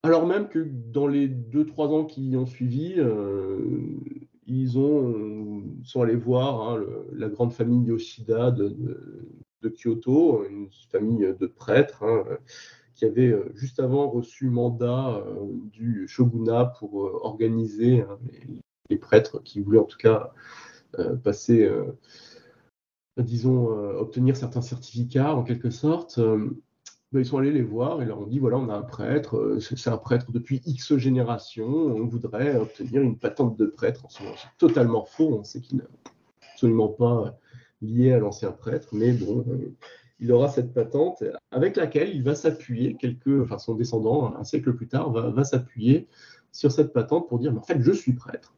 Alors 0.03 0.25
même 0.25 0.47
que 0.47 0.59
dans 0.59 1.07
les 1.07 1.27
2-3 1.27 1.87
ans 1.87 2.05
qui 2.05 2.35
ont 2.37 2.45
suivi, 2.45 2.95
euh, 2.97 3.59
ils 4.47 4.79
ont, 4.79 5.63
sont 5.83 6.01
allés 6.01 6.15
voir 6.15 6.69
hein, 6.69 6.85
la 7.11 7.27
grande 7.27 7.51
famille 7.51 7.87
Yoshida 7.87 8.51
de, 8.51 9.27
Kyoto, 9.61 10.45
une 10.49 10.69
famille 10.89 11.35
de 11.37 11.47
prêtres 11.47 12.03
hein, 12.03 12.23
qui 12.95 13.03
avait 13.03 13.27
euh, 13.27 13.51
juste 13.55 13.81
avant 13.81 14.09
reçu 14.09 14.49
mandat 14.49 15.17
euh, 15.17 15.45
du 15.73 16.07
shogunat 16.07 16.73
pour 16.79 17.25
organiser 17.25 18.01
hein, 18.01 18.17
les, 18.89 18.97
prêtres 18.97 19.43
qui 19.43 19.59
voulaient 19.59 19.79
en 19.79 19.83
tout 19.83 19.97
cas 19.97 20.31
passer, 21.23 21.69
disons, 23.17 23.67
obtenir 23.67 24.35
certains 24.37 24.61
certificats 24.61 25.35
en 25.35 25.43
quelque 25.43 25.69
sorte. 25.69 26.19
Ben, 27.11 27.21
ils 27.21 27.25
sont 27.25 27.39
allés 27.39 27.51
les 27.51 27.63
voir 27.63 28.03
et 28.03 28.05
leur 28.05 28.19
ont 28.19 28.27
dit 28.27 28.37
voilà, 28.37 28.57
on 28.57 28.69
a 28.69 28.75
un 28.75 28.83
prêtre, 28.83 29.37
euh, 29.37 29.59
c'est 29.59 29.89
un 29.89 29.97
prêtre 29.97 30.31
depuis 30.31 30.61
X 30.67 30.95
générations, 30.97 31.65
on 31.65 32.05
voudrait 32.05 32.55
obtenir 32.55 33.01
une 33.01 33.17
patente 33.17 33.57
de 33.57 33.65
prêtre. 33.65 34.05
C'est 34.09 34.23
totalement 34.59 35.05
faux, 35.05 35.39
on 35.39 35.43
sait 35.43 35.59
qu'il 35.59 35.77
n'est 35.77 35.83
absolument 36.53 36.89
pas 36.89 37.35
lié 37.81 38.13
à 38.13 38.19
l'ancien 38.19 38.51
prêtre, 38.51 38.89
mais 38.91 39.11
bon, 39.13 39.43
euh, 39.49 39.75
il 40.19 40.31
aura 40.31 40.49
cette 40.49 40.71
patente 40.71 41.23
avec 41.49 41.77
laquelle 41.77 42.15
il 42.15 42.21
va 42.21 42.35
s'appuyer, 42.35 42.95
quelques, 42.95 43.41
enfin 43.41 43.57
son 43.57 43.73
descendant, 43.73 44.35
un 44.35 44.43
siècle 44.43 44.75
plus 44.75 44.87
tard, 44.87 45.11
va, 45.11 45.31
va 45.31 45.43
s'appuyer 45.43 46.07
sur 46.51 46.71
cette 46.71 46.93
patente 46.93 47.27
pour 47.27 47.39
dire 47.39 47.51
mais 47.53 47.59
en 47.59 47.63
fait, 47.63 47.81
je 47.81 47.91
suis 47.91 48.13
prêtre. 48.13 48.53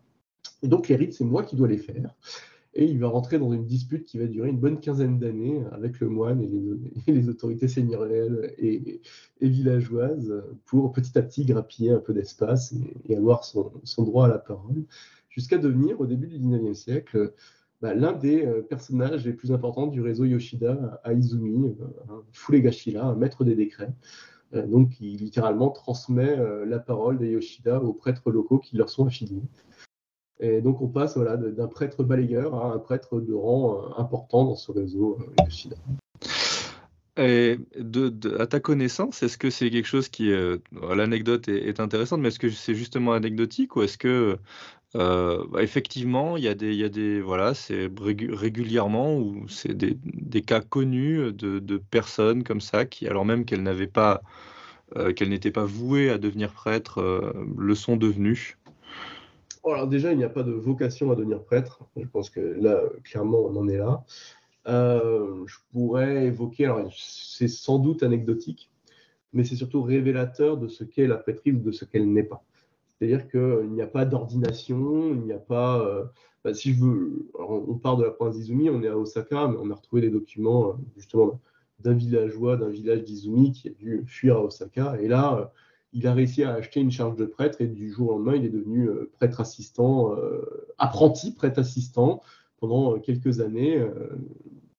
Et 0.64 0.68
donc 0.68 0.88
les 0.88 0.96
rites, 0.96 1.14
c'est 1.14 1.24
moi 1.24 1.44
qui 1.44 1.56
dois 1.56 1.68
les 1.68 1.78
faire 1.78 2.16
et 2.74 2.86
il 2.86 3.00
va 3.00 3.10
rentrer 3.10 3.38
dans 3.38 3.52
une 3.52 3.66
dispute 3.66 4.06
qui 4.06 4.18
va 4.18 4.28
durer 4.28 4.50
une 4.50 4.60
bonne 4.60 4.80
quinzaine 4.80 5.20
d'années 5.20 5.64
avec 5.72 6.00
le 6.00 6.08
moine 6.08 6.42
et 6.42 7.12
les, 7.12 7.28
autorités 7.28 7.68
seigneuriales 7.68 8.54
et, 8.58 9.02
villageoises 9.42 10.34
pour 10.66 10.92
petit 10.94 11.18
à 11.18 11.22
petit 11.22 11.46
grappiller 11.46 11.92
un 11.92 12.00
peu 12.00 12.14
d'espace 12.14 12.74
et, 13.10 13.16
avoir 13.16 13.44
son, 13.44 14.04
droit 14.04 14.26
à 14.26 14.30
la 14.30 14.38
parole, 14.38 14.86
jusqu'à 15.30 15.58
devenir 15.58 16.00
au 16.00 16.06
début 16.06 16.28
du 16.28 16.40
19e 16.40 16.74
siècle 16.74 17.34
bah, 17.82 17.96
l'un 17.96 18.14
des 18.14 18.46
euh, 18.46 18.62
personnages 18.62 19.26
les 19.26 19.34
plus 19.34 19.52
importants 19.52 19.88
du 19.88 20.02
réseau 20.02 20.24
Yoshida 20.26 21.02
à 21.04 21.14
Izumi, 21.14 21.76
euh, 21.82 22.22
Fulegashira, 22.32 23.08
un 23.08 23.16
maître 23.16 23.44
des 23.44 23.56
décrets. 23.56 23.92
Euh, 24.54 24.68
donc, 24.68 24.92
qui 24.92 25.18
littéralement 25.18 25.72
transmet 25.72 26.38
la 26.66 26.78
parole 26.78 27.18
des 27.18 27.32
Yoshida 27.32 27.82
aux 27.82 27.94
prêtres 27.94 28.30
locaux 28.30 28.60
qui 28.60 28.78
leur 28.78 28.90
sont 28.90 29.08
affiliés. 29.08 29.42
Et 30.42 30.62
donc 30.62 30.82
on 30.82 30.88
passe 30.88 31.16
voilà, 31.16 31.38
d'un 31.38 31.68
prêtre 31.68 32.04
balayeur 32.04 32.56
à 32.56 32.74
un 32.74 32.80
prêtre 32.80 33.22
de 33.22 33.34
rang 33.34 33.76
euh, 33.76 34.02
important 34.02 34.44
dans 34.44 34.56
ce 34.56 34.72
réseau 34.72 35.20
euh, 37.20 37.24
Et 37.24 37.60
à 38.40 38.48
ta 38.48 38.60
connaissance, 38.60 39.22
est-ce 39.22 39.38
que 39.38 39.52
c'est 39.52 39.70
quelque 39.70 39.88
chose 39.88 40.10
qui, 40.10 40.32
euh, 40.32 40.58
l'anecdote 40.96 41.48
est, 41.48 41.80
intéressante, 41.80 42.22
mais 42.22 42.30
est-ce 42.30 42.40
que 42.40 42.50
c'est 42.50 42.74
justement 42.74 43.14
anecdotique 43.14 43.76
ou 43.76 43.84
est-ce 43.84 44.00
que 44.00 44.38
bah, 44.94 45.62
effectivement 45.64 46.36
il 46.36 46.44
y 46.44 46.48
a 46.50 47.22
voilà, 47.22 47.54
c'est 47.54 47.90
régulièrement 48.00 49.16
ou 49.16 49.48
c'est 49.48 49.78
des, 49.78 50.42
cas 50.42 50.60
connus 50.60 51.32
de, 51.34 51.78
personnes 51.78 52.44
comme 52.44 52.62
ça 52.62 52.86
qui, 52.86 53.08
alors 53.08 53.26
même 53.26 53.46
qu'elles 53.46 53.64
n'avaient 53.64 53.86
pas, 53.86 54.24
qu'elles 55.16 55.30
n'étaient 55.30 55.52
pas 55.52 55.66
vouées 55.66 56.10
à 56.10 56.18
devenir 56.18 56.52
prêtres, 56.52 57.32
le 57.58 57.76
sont 57.76 57.96
devenues? 57.96 58.58
Alors 59.64 59.88
déjà, 59.88 60.12
il 60.12 60.18
n'y 60.18 60.24
a 60.24 60.30
pas 60.30 60.44
de 60.44 60.52
vocation 60.52 61.12
à 61.12 61.16
devenir 61.16 61.44
prêtre. 61.44 61.84
Je 61.96 62.08
pense 62.08 62.30
que 62.30 62.40
là, 62.40 62.82
clairement, 63.04 63.40
on 63.40 63.56
en 63.56 63.68
est 63.68 63.78
là. 63.78 64.04
Euh, 64.68 65.44
je 65.46 65.58
pourrais 65.72 66.28
évoquer, 66.28 66.66
alors 66.66 66.92
c'est 66.96 67.48
sans 67.48 67.80
doute 67.80 68.04
anecdotique, 68.04 68.72
mais 69.34 69.44
c'est 69.44 69.56
surtout 69.56 69.82
révélateur 69.82 70.58
de 70.58 70.68
ce 70.68 70.84
qu'est 70.84 71.08
la 71.08 71.18
prêtrise 71.18 71.56
ou 71.56 71.60
de 71.60 71.72
ce 71.72 71.86
qu'elle 71.86 72.12
n'est 72.12 72.24
pas. 72.24 72.44
C'est-à-dire 72.88 73.28
qu'il 73.28 73.72
n'y 73.72 73.82
a 73.82 73.88
pas 73.88 74.06
d'ordination, 74.06 75.14
il 75.14 75.22
n'y 75.22 75.34
a 75.34 75.40
pas. 75.40 75.80
Euh, 75.82 76.06
bah, 76.44 76.54
si 76.54 76.74
je 76.74 76.80
veux, 76.84 77.30
on 77.38 77.76
part 77.76 77.98
de 77.98 78.04
la 78.04 78.12
province 78.12 78.36
d'Izumi, 78.36 78.70
on 78.70 78.82
est 78.84 78.88
à 78.88 78.98
Osaka, 78.98 79.48
mais 79.48 79.58
on 79.60 79.70
a 79.72 79.76
retrouvé 79.76 80.02
des 80.02 80.10
documents 80.10 80.70
euh, 80.70 80.74
justement 80.96 81.40
d'un 81.80 81.94
villageois, 81.94 82.58
d'un 82.58 82.70
village 82.70 83.04
d'Izumi 83.04 83.52
qui 83.52 83.70
a 83.70 83.72
dû 83.72 84.04
fuir 84.06 84.38
à 84.38 84.44
Osaka. 84.44 84.98
Et 85.02 85.08
là, 85.08 85.52
il 85.94 86.08
a 86.08 86.14
réussi 86.14 86.44
à 86.44 86.54
acheter 86.54 86.80
une 86.80 86.92
charge 86.92 87.16
de 87.16 87.26
prêtre 87.26 87.62
et 87.62 87.68
du 87.68 87.92
jour 87.92 88.10
au 88.10 88.18
lendemain, 88.18 88.36
il 88.36 88.46
est 88.46 88.50
devenu 88.50 88.90
prêtre 89.14 89.42
assistant, 89.42 90.16
apprenti 90.78 91.34
prêtre 91.34 91.60
assistant 91.60 92.22
pendant 92.60 93.00
quelques 93.00 93.42
années 93.42 93.86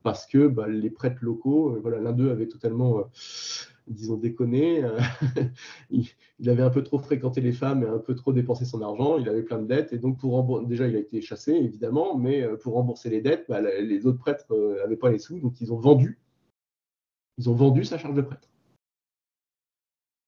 parce 0.03 0.27
que 0.27 0.47
bah, 0.49 0.69
les 0.69 0.91
prêtres 0.91 1.19
locaux, 1.23 1.77
euh, 1.77 2.01
l'un 2.01 2.13
d'eux 2.13 2.31
avait 2.31 2.49
totalement, 2.49 2.99
euh, 2.99 3.03
disons, 3.87 4.17
déconné. 4.17 4.85
Euh, 4.85 4.99
il, 5.91 6.09
avait 6.49 6.63
un 6.63 6.71
peu 6.71 6.83
trop 6.83 6.99
fréquenté 6.99 7.41
les 7.41 7.53
femmes 7.53 7.83
et 7.83 7.87
un 7.87 7.99
peu 7.99 8.15
trop 8.15 8.33
dépensé 8.33 8.65
son 8.65 8.83
argent. 8.83 9.19
Il 9.19 9.29
avait 9.29 9.43
plein 9.43 9.59
de 9.59 9.67
dettes 9.67 9.93
et 9.93 9.99
donc 9.99 10.19
pour 10.19 10.63
déjà 10.67 10.87
il 10.89 10.97
a 10.97 10.99
été 10.99 11.21
chassé 11.21 11.53
évidemment, 11.53 12.17
mais 12.17 12.47
pour 12.59 12.75
rembourser 12.75 13.11
les 13.11 13.21
dettes, 13.21 13.47
bah, 13.49 13.61
les 13.61 14.07
autres 14.07 14.19
prêtres 14.19 14.47
n'avaient 14.83 14.97
pas 14.97 15.11
les 15.11 15.19
sous, 15.19 15.39
donc 15.39 15.61
ils 15.61 15.73
ont 15.73 15.79
vendu, 15.79 16.19
ils 17.39 17.49
ont 17.49 17.55
vendu 17.55 17.85
sa 17.85 17.99
charge 17.99 18.15
de 18.15 18.23
prêtre. 18.23 18.51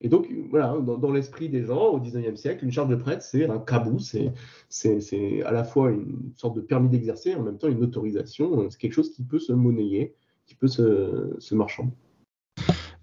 Et 0.05 0.09
donc, 0.09 0.29
voilà, 0.51 0.77
dans, 0.83 1.11
l'esprit 1.11 1.49
des 1.49 1.65
gens, 1.65 1.87
au 1.87 1.99
19e 1.99 2.37
siècle, 2.37 2.63
une 2.63 2.71
charge 2.71 2.91
de 2.91 2.95
prêtre, 2.95 3.23
c'est 3.23 3.49
un 3.49 3.59
cabou, 3.59 3.99
c'est 3.99 5.43
à 5.43 5.51
la 5.51 5.65
fois 5.65 5.91
une 5.91 6.31
sorte 6.37 6.55
de 6.55 6.61
permis 6.61 6.91
d'exercer, 6.91 7.35
en 7.35 7.43
même 7.43 7.57
temps 7.57 7.69
une 7.69 7.83
autorisation, 7.83 8.69
c'est 8.69 8.79
quelque 8.79 8.93
chose 8.93 9.11
qui 9.15 9.23
peut 9.23 9.39
se 9.39 9.55
monnayer, 9.55 10.15
qui 10.45 10.57
peut 10.57 10.69
se, 10.69 11.35
se 11.39 11.55
marchander. 11.55 11.95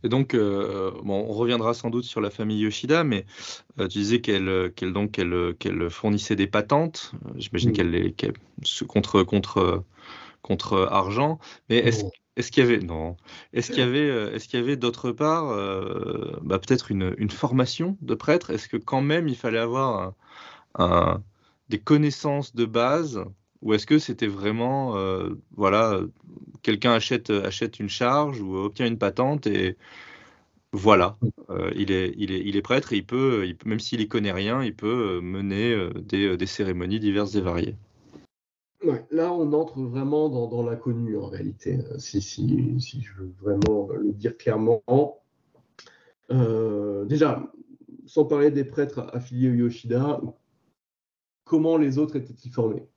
Et 0.03 0.09
donc, 0.09 0.35
euh, 0.35 0.91
bon, 1.03 1.25
on 1.27 1.33
reviendra 1.33 1.73
sans 1.73 1.89
doute 1.89 2.03
sur 2.03 2.21
la 2.21 2.29
famille 2.29 2.59
Yoshida, 2.59 3.03
mais 3.03 3.25
euh, 3.79 3.87
tu 3.87 3.97
disais 3.97 4.21
qu'elle 4.21 4.71
qu'elle 4.75 4.93
donc 4.93 5.11
qu'elle 5.11 5.89
fournissait 5.89 6.35
des 6.35 6.47
patentes. 6.47 7.13
J'imagine 7.35 7.71
qu'elle 7.71 7.95
est 7.95 8.15
contre 8.87 9.23
contre 9.23 9.83
contre 10.41 10.87
argent. 10.91 11.39
Mais 11.69 11.77
est-ce 11.77 12.05
est-ce 12.37 12.51
qu'il 12.51 12.63
y 12.63 12.65
avait 12.65 12.79
non. 12.79 13.17
Est-ce 13.53 13.71
qu'il 13.71 13.79
y 13.79 13.83
avait 13.83 14.09
euh, 14.09 14.33
est-ce 14.33 14.47
qu'il 14.47 14.59
y 14.59 14.63
avait 14.63 14.77
d'autre 14.77 15.11
part 15.11 15.49
euh, 15.49 16.37
bah, 16.41 16.59
peut-être 16.59 16.91
une, 16.91 17.29
formation 17.29 17.97
de 18.01 18.15
prêtre? 18.15 18.51
Est-ce 18.51 18.69
que 18.69 18.77
quand 18.77 19.01
même 19.01 19.27
il 19.27 19.35
fallait 19.35 19.59
avoir 19.59 20.13
des 21.69 21.79
connaissances 21.79 22.55
de 22.55 22.65
base? 22.65 23.23
Ou 23.61 23.73
est-ce 23.73 23.85
que 23.85 23.99
c'était 23.99 24.27
vraiment 24.27 24.97
euh, 24.97 25.31
voilà 25.55 25.99
quelqu'un 26.63 26.93
achète 26.93 27.79
une 27.79 27.89
charge 27.89 28.41
ou 28.41 28.55
obtient 28.57 28.87
une 28.87 28.97
patente 28.97 29.45
et 29.47 29.77
voilà 30.73 31.17
il, 31.75 31.91
est, 31.91 32.13
il, 32.17 32.31
est, 32.31 32.39
il 32.45 32.55
est 32.55 32.61
prêtre 32.61 32.93
et 32.93 32.97
il 32.97 33.05
peut, 33.05 33.53
même 33.65 33.79
s'il 33.79 33.99
y 34.01 34.07
connaît 34.07 34.31
rien 34.31 34.63
il 34.63 34.75
peut 34.75 35.19
mener 35.21 35.89
des 36.05 36.45
cérémonies 36.45 36.99
diverses 36.99 37.35
et 37.35 37.41
variées 37.41 37.75
là, 39.11 39.33
on 39.33 39.53
entre 39.53 39.81
vraiment 39.81 40.29
dans, 40.29 40.63
l'inconnu 40.63 41.17
en 41.17 41.27
réalité, 41.27 41.79
euh, 41.91 41.97
si, 41.97 42.21
je 42.21 43.13
veux 43.13 43.33
vraiment 43.41 43.89
le 43.91 44.11
dire 44.13 44.37
clairement. 44.37 44.83
Euh, 46.31 47.05
déjà, 47.05 47.51
sans 48.05 48.25
parler 48.25 48.51
des 48.51 48.63
prêtres 48.63 49.07
affiliés 49.13 49.49
au 49.49 49.53
Yoshida, 49.53 50.21
comment 51.45 51.77
les 51.77 51.97
autres 51.97 52.15
étaient-ils 52.15 52.51
formés? 52.51 52.87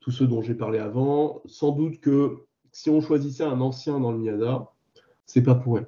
Tous 0.00 0.10
ceux 0.10 0.26
dont 0.26 0.42
j'ai 0.42 0.54
parlé 0.54 0.78
avant, 0.78 1.42
sans 1.46 1.72
doute 1.72 2.00
que 2.00 2.44
si 2.72 2.90
on 2.90 3.00
choisissait 3.00 3.44
un 3.44 3.60
ancien 3.60 4.00
dans 4.00 4.12
le 4.12 4.18
Miyada, 4.18 4.70
c'est 5.26 5.42
pas 5.42 5.54
pour 5.54 5.76
rien. 5.76 5.86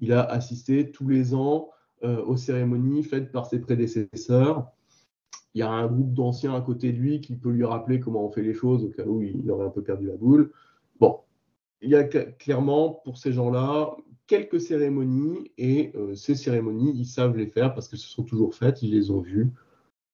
Il 0.00 0.12
a 0.12 0.22
assisté 0.22 0.90
tous 0.90 1.08
les 1.08 1.34
ans 1.34 1.70
euh, 2.02 2.22
aux 2.24 2.36
cérémonies 2.36 3.04
faites 3.04 3.30
par 3.30 3.46
ses 3.46 3.60
prédécesseurs 3.60 4.72
il 5.54 5.58
y 5.58 5.62
a 5.62 5.70
un 5.70 5.86
groupe 5.86 6.14
d'anciens 6.14 6.54
à 6.54 6.60
côté 6.60 6.92
de 6.92 6.98
lui 6.98 7.20
qui 7.20 7.36
peut 7.36 7.50
lui 7.50 7.64
rappeler 7.64 8.00
comment 8.00 8.24
on 8.24 8.30
fait 8.30 8.42
les 8.42 8.54
choses 8.54 8.84
au 8.84 8.88
cas 8.88 9.04
où 9.04 9.22
il 9.22 9.50
aurait 9.50 9.66
un 9.66 9.70
peu 9.70 9.82
perdu 9.82 10.06
la 10.06 10.16
boule. 10.16 10.50
Bon, 10.98 11.20
il 11.82 11.90
y 11.90 11.94
a 11.94 12.04
clairement 12.04 13.00
pour 13.04 13.18
ces 13.18 13.32
gens-là 13.32 13.96
quelques 14.26 14.60
cérémonies 14.60 15.50
et 15.58 15.92
euh, 15.94 16.14
ces 16.14 16.34
cérémonies, 16.34 16.92
ils 16.94 17.06
savent 17.06 17.36
les 17.36 17.46
faire 17.46 17.74
parce 17.74 17.88
que 17.88 17.96
ce 17.96 18.08
sont 18.08 18.22
toujours 18.22 18.54
faites, 18.54 18.82
ils 18.82 18.90
les 18.90 19.10
ont 19.10 19.20
vues. 19.20 19.52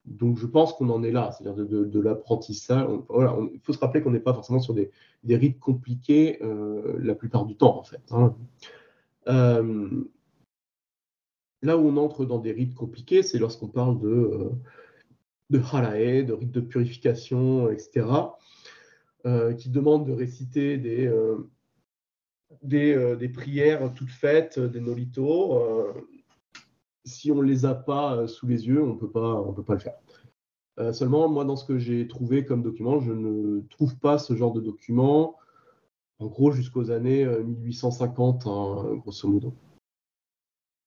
Donc 0.07 0.39
je 0.39 0.47
pense 0.47 0.73
qu'on 0.73 0.89
en 0.89 1.03
est 1.03 1.13
là, 1.13 1.31
c'est-à-dire 1.31 1.67
de, 1.67 2.01
l'apprentissage. 2.01 2.89
il 3.53 3.61
faut 3.63 3.75
se 3.75 3.79
rappeler 3.79 4.03
qu'on 4.03 4.11
n'est 4.11 4.21
pas 4.21 4.33
forcément 4.33 4.61
sur 4.61 4.75
des, 4.75 4.91
rites 5.29 5.61
compliqués 5.61 6.43
euh, 6.43 6.99
la 7.01 7.15
plupart 7.15 7.45
du 7.45 7.57
temps 7.57 7.79
en 7.79 7.85
fait. 7.85 8.01
Hein. 8.11 8.35
Euh, 9.29 10.05
là 11.61 11.77
où 11.77 11.87
on 11.87 11.97
entre 11.99 12.25
dans 12.25 12.39
des 12.39 12.53
rites 12.53 12.75
compliqués, 12.75 13.23
c'est 13.23 13.39
lorsqu'on 13.39 13.69
parle 13.69 14.01
de 14.01 14.51
de 15.51 15.59
harae, 15.59 16.23
de 16.23 16.33
rites 16.33 16.53
de 16.53 16.61
purification, 16.61 17.71
etc., 17.71 18.07
euh, 19.27 19.53
qui 19.55 19.69
demandent 19.69 20.07
de 20.07 20.13
réciter 20.13 20.79
des, 20.79 21.07
euh, 21.07 21.51
euh, 22.73 23.17
des, 23.17 23.29
prières 23.29 23.93
toutes 23.95 24.11
faites, 24.11 24.59
des 24.59 24.81
nolitos. 24.81 25.61
si 27.05 27.33
on 27.33 27.37
ne 27.37 27.43
les 27.43 27.65
a 27.65 27.75
pas 27.75 28.29
sous 28.29 28.47
les 28.47 28.67
yeux, 28.67 28.83
on 28.83 28.95
ne 28.95 28.99
peut 28.99 29.11
pas 29.11 29.75
le 29.75 29.79
faire. 29.79 30.93
seulement, 30.93 31.29
moi, 31.29 31.45
dans 31.45 31.57
ce 31.57 31.65
que 31.65 31.79
j'ai 31.79 32.07
trouvé 32.07 32.45
comme 32.45 32.63
document, 32.63 33.01
je 33.01 33.13
ne 33.13 33.61
trouve 33.69 33.97
pas 33.99 34.19
ce 34.19 34.37
genre 34.37 34.53
de 34.53 34.61
document, 34.61 35.37
en 36.21 36.27
gros, 36.27 36.53
jusqu'aux 36.53 36.91
années 36.91 37.27
1850, 37.27 38.47
hein, 38.47 38.97
grosso 38.97 39.29
modo. 39.29 39.55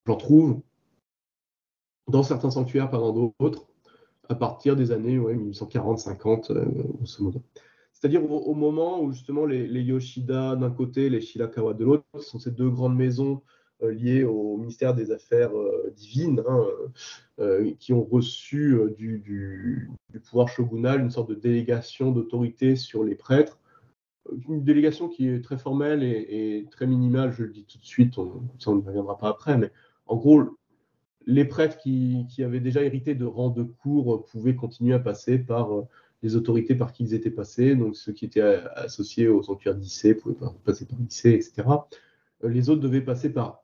J'en 0.06 0.16
trouve 0.16 0.62
dans 2.08 2.24
certains 2.24 2.52
sanctuaires, 2.52 2.90
pas 2.90 2.98
dans 2.98 3.14
d'autres 3.14 3.71
à 4.32 4.36
partir 4.36 4.78
des 4.78 4.94
années 4.94 5.18
1840-50, 5.20 6.54
euh, 6.54 6.66
grosso 6.96 7.22
modo. 7.22 7.44
C'est-à-dire 7.92 8.24
au, 8.32 8.54
moment 8.56 9.02
où 9.02 9.12
justement 9.12 9.46
les, 9.46 9.82
Yoshida 9.82 10.56
d'un 10.56 10.72
côté, 10.72 11.10
les 11.10 11.20
Shirakawa 11.20 11.74
de 11.74 11.84
l'autre, 11.84 12.06
sont 12.20 12.40
ces 12.40 12.52
deux 12.52 12.70
grandes 12.70 12.96
maisons 12.96 13.42
euh, 13.84 13.92
liées 13.92 14.24
au 14.24 14.56
ministère 14.56 14.96
des 14.96 15.12
Affaires 15.12 15.56
euh, 15.56 15.92
divines, 15.96 16.42
hein, 16.48 16.66
qui 17.80 17.92
ont 17.92 18.04
reçu 18.04 18.78
du, 18.98 19.92
pouvoir 20.30 20.48
shogunal 20.48 21.02
une 21.02 21.12
sorte 21.12 21.30
de 21.30 21.36
délégation 21.36 22.12
d'autorité 22.12 22.76
sur 22.76 23.04
les 23.04 23.16
prêtres. 23.16 23.60
Une 24.48 24.64
délégation 24.64 25.10
qui 25.10 25.28
est 25.28 25.44
très 25.44 25.58
formelle 25.58 26.04
et, 26.04 26.68
très 26.72 26.88
minimale, 26.88 27.34
je 27.34 27.44
le 27.44 27.50
dis 27.50 27.66
tout 27.66 27.80
de 27.80 27.86
suite, 27.86 28.18
on, 28.18 28.44
ça 28.60 28.72
on 28.72 28.76
ne 28.76 28.82
reviendra 28.82 29.18
pas 29.18 29.30
après, 29.30 29.58
mais 29.58 29.72
en 30.06 30.16
gros, 30.16 30.44
les 31.26 31.46
prêtres 31.46 31.78
qui, 31.78 32.26
avaient 32.44 32.60
déjà 32.60 32.84
hérité 32.84 33.16
de 33.16 33.26
rangs 33.26 33.50
de 33.50 33.64
cour 33.64 34.26
pouvaient 34.26 34.56
continuer 34.56 34.94
à 34.94 35.00
passer 35.00 35.38
par 35.38 35.74
euh, 35.74 35.88
les 36.24 36.36
autorités 36.36 36.76
par 36.76 36.92
qui 36.92 37.04
ils 37.04 37.14
étaient 37.14 37.32
passés. 37.32 37.76
Donc 37.76 37.96
ceux 37.96 38.14
qui 38.14 38.26
étaient 38.26 38.42
associés 38.42 39.28
au 39.28 39.42
sanctuaire 39.44 39.76
d'Issé 39.76 40.16
pouvaient 40.16 40.36
passer 40.64 40.86
par 40.86 41.00
Issé, 41.02 41.34
etc. 41.34 41.64
Euh, 42.44 42.50
les 42.50 42.70
autres 42.70 42.82
devaient 42.82 43.02
passer 43.02 43.32
par 43.32 43.64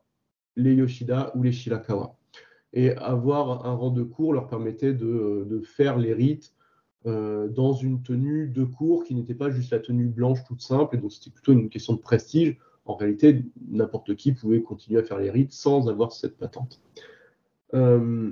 les 0.56 0.74
Yoshida 0.74 1.32
ou 1.36 1.44
les 1.44 1.52
Shirakawa. 1.52 2.16
Et 2.74 2.92
avoir 2.92 3.66
un 3.66 3.74
rang 3.74 3.92
de 3.92 4.04
cour 4.04 4.34
leur 4.34 4.48
permettait 4.48 4.94
de, 4.94 5.62
faire 5.64 5.98
les 5.98 6.14
rites 6.14 6.54
euh, 7.06 7.48
dans 7.48 7.74
une 7.74 8.04
tenue 8.04 8.48
de 8.48 8.66
cour 8.66 9.04
qui 9.04 9.16
n'était 9.16 9.34
pas 9.34 9.50
juste 9.50 9.72
la 9.72 9.80
tenue 9.80 10.08
blanche 10.08 10.44
toute 10.46 10.62
simple, 10.62 10.96
et 10.96 11.00
donc 11.00 11.14
c'était 11.14 11.30
plutôt 11.30 11.54
une 11.54 11.70
question 11.70 11.94
de 11.94 12.00
prestige. 12.00 12.58
En 12.86 12.96
réalité, 12.96 13.44
n'importe 13.70 14.16
qui 14.16 14.32
pouvait 14.32 14.62
continuer 14.62 15.00
à 15.00 15.04
faire 15.04 15.20
les 15.20 15.30
rites 15.30 15.52
sans 15.52 15.90
avoir 15.90 16.12
cette 16.12 16.38
patente. 16.38 16.82
Euh, 17.74 18.32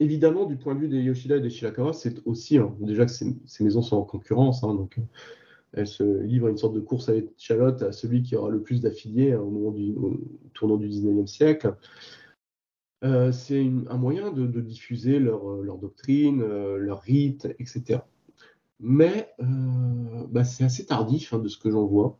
évidemment, 0.00 0.46
du 0.46 0.56
point 0.56 0.74
de 0.74 0.80
vue 0.80 0.88
des 0.88 1.00
Yoshida 1.00 1.36
et 1.36 1.40
des 1.40 1.50
Shirakawa, 1.50 1.92
c'est 1.92 2.26
aussi, 2.26 2.58
hein, 2.58 2.74
déjà 2.80 3.06
que 3.06 3.12
ces, 3.12 3.64
maisons 3.64 3.82
sont 3.82 3.96
en 3.96 4.04
concurrence, 4.04 4.62
hein, 4.64 4.74
donc 4.74 4.98
euh, 4.98 5.02
elles 5.72 5.86
se 5.86 6.22
livrent 6.22 6.48
une 6.48 6.56
sorte 6.56 6.74
de 6.74 6.80
course 6.80 7.08
à 7.08 7.14
l'échalote 7.14 7.82
à 7.82 7.92
celui 7.92 8.22
qui 8.22 8.36
aura 8.36 8.50
le 8.50 8.62
plus 8.62 8.80
d'affiliés 8.80 9.32
hein, 9.32 9.40
au, 9.40 9.50
moment 9.50 9.70
du, 9.70 9.94
tournant 10.54 10.76
du 10.76 10.88
19e 10.88 11.26
siècle. 11.26 11.74
Euh, 13.04 13.30
c'est 13.30 13.60
un 13.88 13.96
moyen 13.96 14.32
de, 14.32 14.60
diffuser 14.60 15.20
leur, 15.20 15.62
leur 15.62 15.78
doctrine, 15.78 16.42
leur 16.42 17.00
rite, 17.00 17.46
etc. 17.58 18.00
Mais 18.80 19.30
bah, 20.30 20.44
c'est 20.44 20.64
assez 20.64 20.86
tardif 20.86 21.34
de 21.34 21.48
ce 21.48 21.58
que 21.58 21.70
j'en 21.70 21.84
vois. 21.84 22.18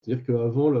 C'est-à-dire 0.00 0.24
qu'avant, 0.24 0.72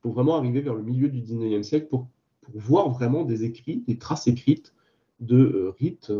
pour 0.00 0.12
vraiment 0.12 0.36
arriver 0.36 0.60
vers 0.60 0.74
le 0.74 0.82
milieu 0.82 1.08
du 1.08 1.20
19e 1.20 1.62
siècle, 1.62 1.88
pour, 1.88 2.08
voir 2.52 2.90
vraiment 2.90 3.24
des 3.24 3.44
écrits, 3.44 3.82
des 3.86 3.98
traces 3.98 4.26
écrites 4.26 4.74
de 5.20 5.72
rites 5.78 6.12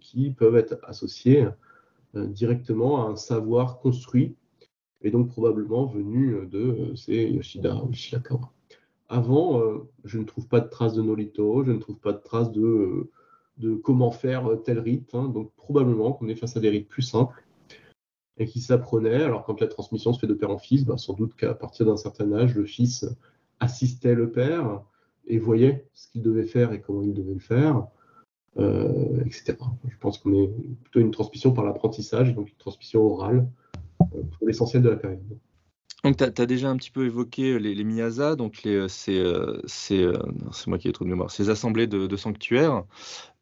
qui 0.00 0.30
peuvent 0.30 0.56
être 0.56 0.78
associés 0.82 1.46
directement 2.14 3.06
à 3.06 3.10
un 3.10 3.16
savoir 3.16 3.78
construit 3.78 4.34
et 5.02 5.10
donc 5.10 5.28
probablement 5.28 5.86
venu 5.86 6.46
de 6.50 6.92
ces 6.96 7.28
Yoshida 7.28 7.76
ou 7.84 7.92
Shirakawa. 7.92 8.50
Avant, 9.08 9.62
je 10.04 10.18
ne 10.18 10.24
trouve 10.24 10.48
pas 10.48 10.60
de 10.60 10.68
traces 10.68 10.94
de 10.94 11.02
Nolito, 11.02 11.62
je 11.64 11.72
ne 11.72 11.78
trouve 11.78 11.98
pas 11.98 12.12
de 12.12 12.22
traces 12.22 12.50
de, 12.50 13.10
de 13.58 13.74
comment 13.74 14.10
faire 14.10 14.50
tel 14.64 14.78
rite. 14.78 15.14
Hein. 15.14 15.28
donc 15.28 15.52
probablement 15.56 16.12
qu'on 16.12 16.28
est 16.28 16.34
face 16.34 16.56
à 16.56 16.60
des 16.60 16.70
rites 16.70 16.88
plus 16.88 17.02
simples 17.02 17.44
et 18.38 18.46
qui 18.46 18.60
s'apprenaient. 18.60 19.22
Alors 19.22 19.44
quand 19.44 19.60
la 19.60 19.66
transmission 19.66 20.12
se 20.12 20.20
fait 20.20 20.26
de 20.26 20.34
père 20.34 20.50
en 20.50 20.58
fils, 20.58 20.84
bah, 20.84 20.96
sans 20.96 21.14
doute 21.14 21.34
qu'à 21.34 21.54
partir 21.54 21.86
d'un 21.86 21.96
certain 21.96 22.32
âge, 22.32 22.54
le 22.54 22.64
fils 22.64 23.06
assistait 23.60 24.14
le 24.14 24.30
père 24.30 24.82
et 25.28 25.38
voyait 25.38 25.86
ce 25.94 26.08
qu'il 26.08 26.22
devait 26.22 26.46
faire 26.46 26.72
et 26.72 26.80
comment 26.80 27.02
il 27.02 27.14
devait 27.14 27.34
le 27.34 27.40
faire, 27.40 27.86
euh, 28.58 29.20
etc. 29.24 29.56
Je 29.88 29.96
pense 30.00 30.18
qu'on 30.18 30.32
est 30.32 30.50
plutôt 30.82 31.00
une 31.00 31.10
transmission 31.10 31.52
par 31.52 31.64
l'apprentissage, 31.64 32.34
donc 32.34 32.48
une 32.48 32.56
transmission 32.56 33.02
orale 33.02 33.48
euh, 34.00 34.22
pour 34.36 34.46
l'essentiel 34.46 34.82
de 34.82 34.88
la 34.88 34.96
période. 34.96 35.20
Donc, 36.04 36.16
tu 36.16 36.24
as, 36.24 36.46
déjà 36.46 36.70
un 36.70 36.76
petit 36.76 36.92
peu 36.92 37.06
évoqué 37.06 37.58
les, 37.58 37.74
les 37.74 38.36
donc 38.36 38.62
euh, 38.66 38.86
c'est 38.88 39.16
moi 40.66 40.78
qui 40.78 40.88
ai 40.88 40.92
trop 40.92 41.04
de 41.04 41.10
mémoire, 41.10 41.30
ces 41.30 41.50
assemblées 41.50 41.88
de, 41.88 42.16
sanctuaires. 42.16 42.84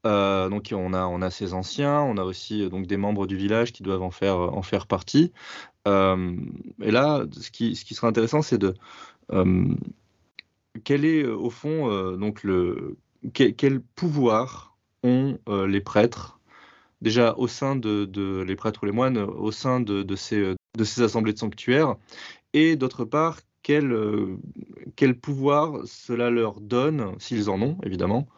Donc 0.04 0.72
on 0.72 0.92
a, 0.94 1.06
on 1.06 1.20
a 1.20 1.30
ces 1.30 1.52
anciens, 1.52 2.00
on 2.00 2.16
a 2.16 2.24
aussi 2.24 2.68
donc 2.70 2.86
des 2.86 2.96
membres 2.96 3.26
du 3.26 3.36
village 3.36 3.72
qui 3.72 3.82
doivent 3.82 4.02
en 4.02 4.10
faire, 4.10 4.38
en 4.38 4.62
faire 4.62 4.86
partie. 4.86 5.32
Et 5.86 6.90
là, 6.90 7.26
ce 7.38 7.50
qui, 7.50 7.76
ce 7.76 7.84
qui 7.84 7.94
sera 7.94 8.08
intéressant, 8.08 8.40
c'est 8.40 8.58
de 8.58 8.74
quel 10.84 11.04
est 11.04 11.24
au 11.24 11.50
fond 11.50 12.16
donc 12.16 12.42
le 12.42 12.96
quel, 13.32 13.80
pouvoir 13.80 14.76
ont 15.02 15.38
les 15.66 15.80
prêtres 15.80 16.40
déjà 17.02 17.34
au 17.36 17.48
sein 17.48 17.76
de, 17.76 18.42
les 18.46 18.56
prêtres 18.56 18.82
ou 18.82 18.86
les 18.86 18.92
moines 18.92 19.18
au 19.18 19.52
sein 19.52 19.80
de, 19.80 20.16
ces, 20.16 20.54
de 20.76 20.84
ces 20.84 21.02
assemblées 21.02 21.32
de 21.32 21.38
sanctuaires 21.38 21.96
et 22.52 22.76
d'autre 22.76 23.04
part 23.04 23.40
quel, 23.66 23.92
quel 24.94 25.18
pouvoir 25.18 25.80
cela 25.86 26.30
leur 26.30 26.60
donne, 26.60 27.16
s'ils 27.18 27.50
en 27.50 27.60
ont 27.60 27.78
évidemment, 27.82 28.28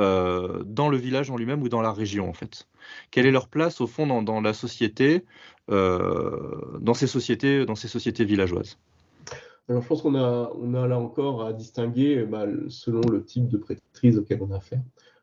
euh, 0.00 0.64
dans 0.64 0.88
le 0.88 0.96
village 0.96 1.30
en 1.30 1.36
lui-même 1.36 1.62
ou 1.62 1.68
dans 1.68 1.82
la 1.82 1.92
région 1.92 2.28
en 2.28 2.32
fait. 2.32 2.66
Quelle 3.12 3.26
est 3.26 3.30
leur 3.30 3.46
place 3.46 3.80
au 3.80 3.86
fond 3.86 4.22
dans, 4.22 4.40
la 4.40 4.52
société, 4.52 5.24
euh, 5.70 6.78
dans 6.80 6.94
ces 6.94 7.06
sociétés, 7.06 7.64
dans 7.64 7.76
ces 7.76 7.86
sociétés 7.86 8.24
villageoises 8.24 8.78
Je 9.80 9.86
pense 9.86 10.02
qu'on 10.02 10.14
a, 10.14 10.52
on 10.54 10.74
a 10.74 10.86
là 10.86 10.98
encore 10.98 11.44
à 11.44 11.52
distinguer 11.52 12.24
bah, 12.24 12.46
selon 12.68 13.00
le 13.02 13.24
type 13.24 13.48
de 13.48 13.56
prêtrise 13.56 14.18
auquel 14.18 14.42
on 14.42 14.50
a 14.50 14.56
affaire. 14.56 14.82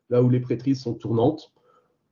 Là 0.10 0.24
où 0.24 0.30
les 0.30 0.40
prêtrises 0.40 0.82
sont 0.82 0.94
tournantes, 0.94 1.54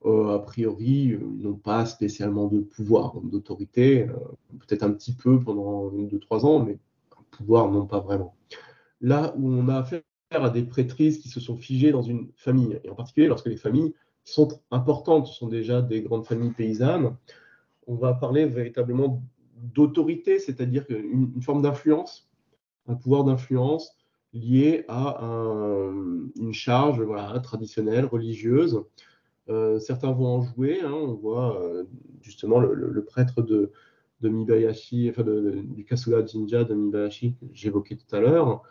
euh, 0.06 0.36
a 0.36 0.40
priori, 0.40 1.18
ils 1.20 1.42
n'ont 1.42 1.56
pas 1.56 1.86
spécialement 1.86 2.48
de 2.48 2.60
pouvoir, 2.60 3.20
d'autorité, 3.22 4.08
peut-être 4.60 4.84
un 4.84 4.92
petit 4.92 5.14
peu 5.14 5.40
pendant 5.40 5.90
2-3 5.90 6.46
ans, 6.46 6.60
mais 6.64 6.78
pouvoir, 7.32 7.72
non 7.72 7.86
pas 7.86 8.00
vraiment. 8.00 8.36
Là 9.02 9.34
où 9.38 9.50
on 9.50 9.68
a 9.70 9.78
affaire 9.78 10.02
à 10.32 10.50
des 10.50 10.64
prêtrises 10.64 11.20
qui 11.20 11.30
se 11.30 11.40
sont 11.40 11.56
figées 11.56 11.92
dans 11.92 12.02
une 12.02 12.30
famille, 12.36 12.80
et 12.84 12.90
en 12.90 12.96
particulier 12.96 13.28
lorsque 13.28 13.48
les 13.48 13.58
familles 13.58 13.94
sont 14.24 14.60
importantes 14.72 15.28
sont 15.28 15.48
déjà 15.48 15.82
des 15.82 16.02
grandes 16.02 16.26
familles 16.26 16.52
paysannes, 16.52 17.16
on 17.88 17.96
va 17.96 18.14
parler 18.14 18.46
véritablement 18.46 19.24
d'autorité, 19.56 20.40
c'est-à-dire 20.40 20.86
une, 20.90 21.32
une 21.36 21.42
forme 21.42 21.62
d'influence, 21.62 22.27
un 22.88 22.96
pouvoir 22.96 23.24
d'influence 23.24 23.96
lié 24.34 24.86
à 24.88 25.18
une 26.40 26.54
charge 26.54 27.02
traditionnelle, 27.44 28.06
religieuse. 28.06 28.84
Euh, 29.50 29.80
certains 29.80 30.12
vont 30.12 30.28
en 30.28 30.42
jouer, 30.42 30.82
hein, 30.82 30.92
on 30.92 31.14
voit 31.14 31.62
euh, 31.62 31.86
justement 32.22 32.60
le, 32.60 33.06
prêtre 33.06 33.42
de, 33.42 33.72
de 34.22 34.30
Mibayashi, 34.30 35.10
enfin 35.10 35.24
du 35.24 35.86
Kasula 35.86 36.26
Jinja 36.26 36.66
de 36.66 36.74
Mibayashi 36.74 37.34
que 37.36 37.46
j'évoquais 37.54 37.96
tout 37.96 38.14
à 38.14 38.20
l'heure, 38.20 38.64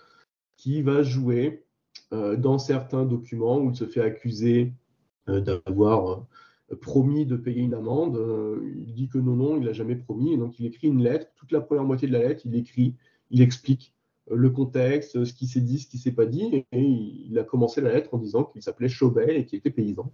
qui 0.57 0.83
va 0.83 1.03
jouer 1.03 1.65
euh, 2.13 2.37
dans 2.37 2.59
certains 2.59 3.07
documents 3.07 3.59
où 3.59 3.71
il 3.71 3.77
se 3.77 3.87
fait 3.87 4.03
accuser 4.03 4.73
d'avoir 5.27 6.25
promis 6.81 7.27
de 7.27 7.37
payer 7.37 7.63
une 7.63 7.75
amende. 7.75 8.17
il 8.77 8.95
dit 8.95 9.09
que 9.09 9.19
non, 9.19 9.35
non, 9.35 9.57
il 9.57 9.65
n'a 9.65 9.73
jamais 9.73 9.97
promis. 9.97 10.35
Et 10.35 10.37
donc 10.37 10.61
il 10.61 10.67
écrit 10.67 10.87
une 10.87 11.03
lettre. 11.03 11.27
Toute 11.35 11.51
la 11.51 11.61
première 11.61 11.83
moitié 11.83 12.07
de 12.07 12.13
la 12.13 12.21
lettre, 12.21 12.43
il 12.45 12.55
écrit, 12.55 12.95
il 13.31 13.43
explique 13.43 13.96
le 14.31 14.51
contexte, 14.51 15.25
ce 15.25 15.33
qui 15.33 15.47
s'est 15.47 15.61
dit, 15.61 15.79
ce 15.79 15.87
qui 15.87 15.99
s'est 15.99 16.13
pas 16.13 16.27
dit. 16.27 16.67
Et 16.73 16.83
il 16.83 17.39
a 17.39 17.45
commencé 17.45 17.81
la 17.81 17.93
lettre 17.93 18.15
en 18.15 18.19
disant 18.19 18.45
qu'il 18.45 18.63
s'appelait 18.63 18.89
Chauvel 18.89 19.31
et 19.31 19.47
qu'il 19.47 19.59
était 19.59 19.71
paysan. 19.71 20.11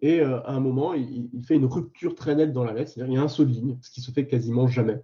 Et 0.00 0.20
à 0.20 0.50
un 0.50 0.60
moment, 0.60 0.94
il, 0.94 1.28
il, 1.32 1.42
fait 1.42 1.56
une 1.56 1.64
rupture 1.64 2.14
très 2.14 2.36
nette 2.36 2.52
dans 2.52 2.64
la 2.64 2.72
lettre, 2.72 2.92
c'est-à-dire 2.92 3.12
il 3.12 3.16
y 3.16 3.18
a 3.18 3.22
un 3.22 3.28
saut 3.28 3.44
de 3.44 3.50
ligne, 3.50 3.78
ce 3.82 3.90
qui 3.90 4.00
se 4.00 4.12
fait 4.12 4.26
quasiment 4.26 4.68
jamais. 4.68 5.02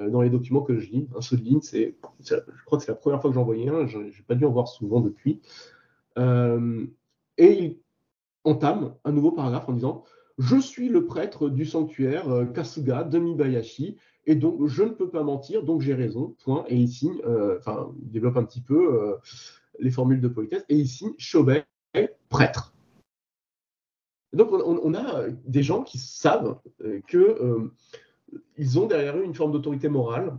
Euh, 0.00 0.10
dans 0.10 0.22
les 0.22 0.30
documents 0.30 0.62
que 0.62 0.78
je 0.78 0.90
lis. 0.90 1.08
Un 1.16 1.20
saut 1.20 1.36
de 1.36 1.42
ligne, 1.42 1.60
c'est, 1.60 1.96
je 2.20 2.36
crois 2.64 2.78
que 2.78 2.84
c'est 2.84 2.92
la 2.92 2.96
première 2.96 3.20
fois 3.20 3.30
que 3.30 3.34
j'en 3.34 3.44
voyais 3.44 3.68
un, 3.68 3.86
je 3.86 3.98
n'ai 3.98 4.10
pas 4.26 4.34
dû 4.34 4.44
en 4.44 4.50
voir 4.50 4.68
souvent 4.68 5.00
depuis. 5.00 5.40
Euh, 6.18 6.86
et 7.36 7.52
il 7.52 7.78
entame 8.44 8.94
un 9.04 9.12
nouveau 9.12 9.32
paragraphe 9.32 9.68
en 9.68 9.72
disant 9.72 10.04
Je 10.38 10.58
suis 10.58 10.88
le 10.88 11.06
prêtre 11.06 11.48
du 11.48 11.64
sanctuaire 11.64 12.28
euh, 12.28 12.46
Kasuga 12.46 13.04
de 13.04 13.18
Mibayashi, 13.18 13.96
et 14.26 14.34
donc 14.34 14.66
je 14.66 14.82
ne 14.82 14.90
peux 14.90 15.10
pas 15.10 15.22
mentir, 15.22 15.62
donc 15.62 15.80
j'ai 15.82 15.94
raison, 15.94 16.36
point. 16.44 16.64
Et 16.68 16.76
il 16.76 16.88
signe, 16.88 17.20
enfin, 17.58 17.92
il 18.02 18.10
développe 18.10 18.36
un 18.36 18.44
petit 18.44 18.60
peu 18.60 19.16
les 19.80 19.90
formules 19.90 20.20
de 20.20 20.28
politesse, 20.28 20.64
et 20.68 20.76
il 20.76 20.86
signe 20.86 21.12
Chauvet, 21.18 21.66
prêtre. 22.28 22.72
donc 24.32 24.52
on, 24.52 24.94
a 24.94 25.28
des 25.28 25.64
gens 25.64 25.82
qui 25.82 25.98
savent 25.98 26.60
que 27.08 27.68
ils 28.56 28.78
ont 28.78 28.86
derrière 28.86 29.16
eux 29.16 29.24
une 29.24 29.34
forme 29.34 29.50
d'autorité 29.50 29.88
morale 29.88 30.38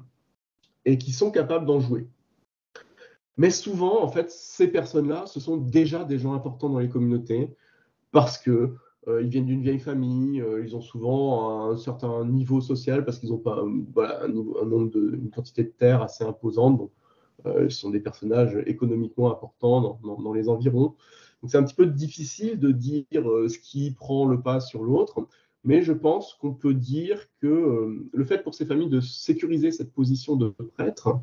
et 0.86 0.98
qui 0.98 1.12
sont 1.12 1.32
capables 1.32 1.66
d'en 1.66 1.80
jouer. 1.80 2.08
Mais 3.38 3.50
souvent, 3.50 4.04
en 4.04 4.08
fait, 4.08 4.30
ces 4.30 4.68
personnes-là, 4.68 5.26
ce 5.26 5.40
sont 5.40 5.58
déjà 5.58 6.04
des 6.04 6.20
gens 6.20 6.34
importants 6.34 6.70
dans 6.70 6.80
les 6.80 6.90
communautés 6.90 7.56
parce 8.12 8.38
que 8.38 8.52
euh, 8.52 8.78
ils 9.08 9.28
viennent 9.28 9.46
d'une 9.46 9.62
vieille 9.62 9.80
famille, 9.80 10.42
euh, 10.42 10.64
ils 10.64 10.76
ont 10.76 10.82
souvent 10.82 11.70
un 11.70 11.78
certain 11.78 12.26
niveau 12.26 12.62
social 12.62 13.04
parce 13.04 13.20
qu'ils 13.20 13.30
n'ont 13.30 13.38
pas 13.38 13.62
un, 13.62 14.28
nombre 14.28 14.96
une 14.96 15.30
quantité 15.30 15.64
de 15.64 15.70
terre 15.70 16.02
assez 16.02 16.24
imposante. 16.24 16.78
Donc, 16.78 16.92
euh, 17.46 17.70
ce 17.70 17.80
sont 17.80 17.90
des 17.90 18.00
personnages 18.00 18.58
économiquement 18.66 19.32
importants 19.32 20.00
dans 20.04 20.34
les 20.34 20.48
environs. 20.48 20.96
Donc, 21.42 21.52
c'est 21.52 21.58
un 21.58 21.64
petit 21.64 21.76
peu 21.76 21.86
difficile 21.86 22.60
de 22.60 22.72
dire 22.72 23.06
ce 23.14 23.58
qui 23.60 23.92
prend 23.92 24.26
le 24.26 24.42
pas 24.42 24.62
sur 24.62 24.84
l'autre. 24.84 25.28
Mais 25.64 25.82
je 25.82 25.94
pense 25.94 26.34
qu'on 26.34 26.54
peut 26.54 26.74
dire 26.74 27.26
que 27.42 27.48
euh, 27.48 28.10
le 28.12 28.26
fait 28.26 28.44
pour 28.44 28.54
ces 28.54 28.66
familles 28.66 28.90
de 28.90 29.00
sécuriser 29.00 29.72
cette 29.72 29.94
position 29.94 30.36
de 30.36 30.50
prêtre, 30.50 31.20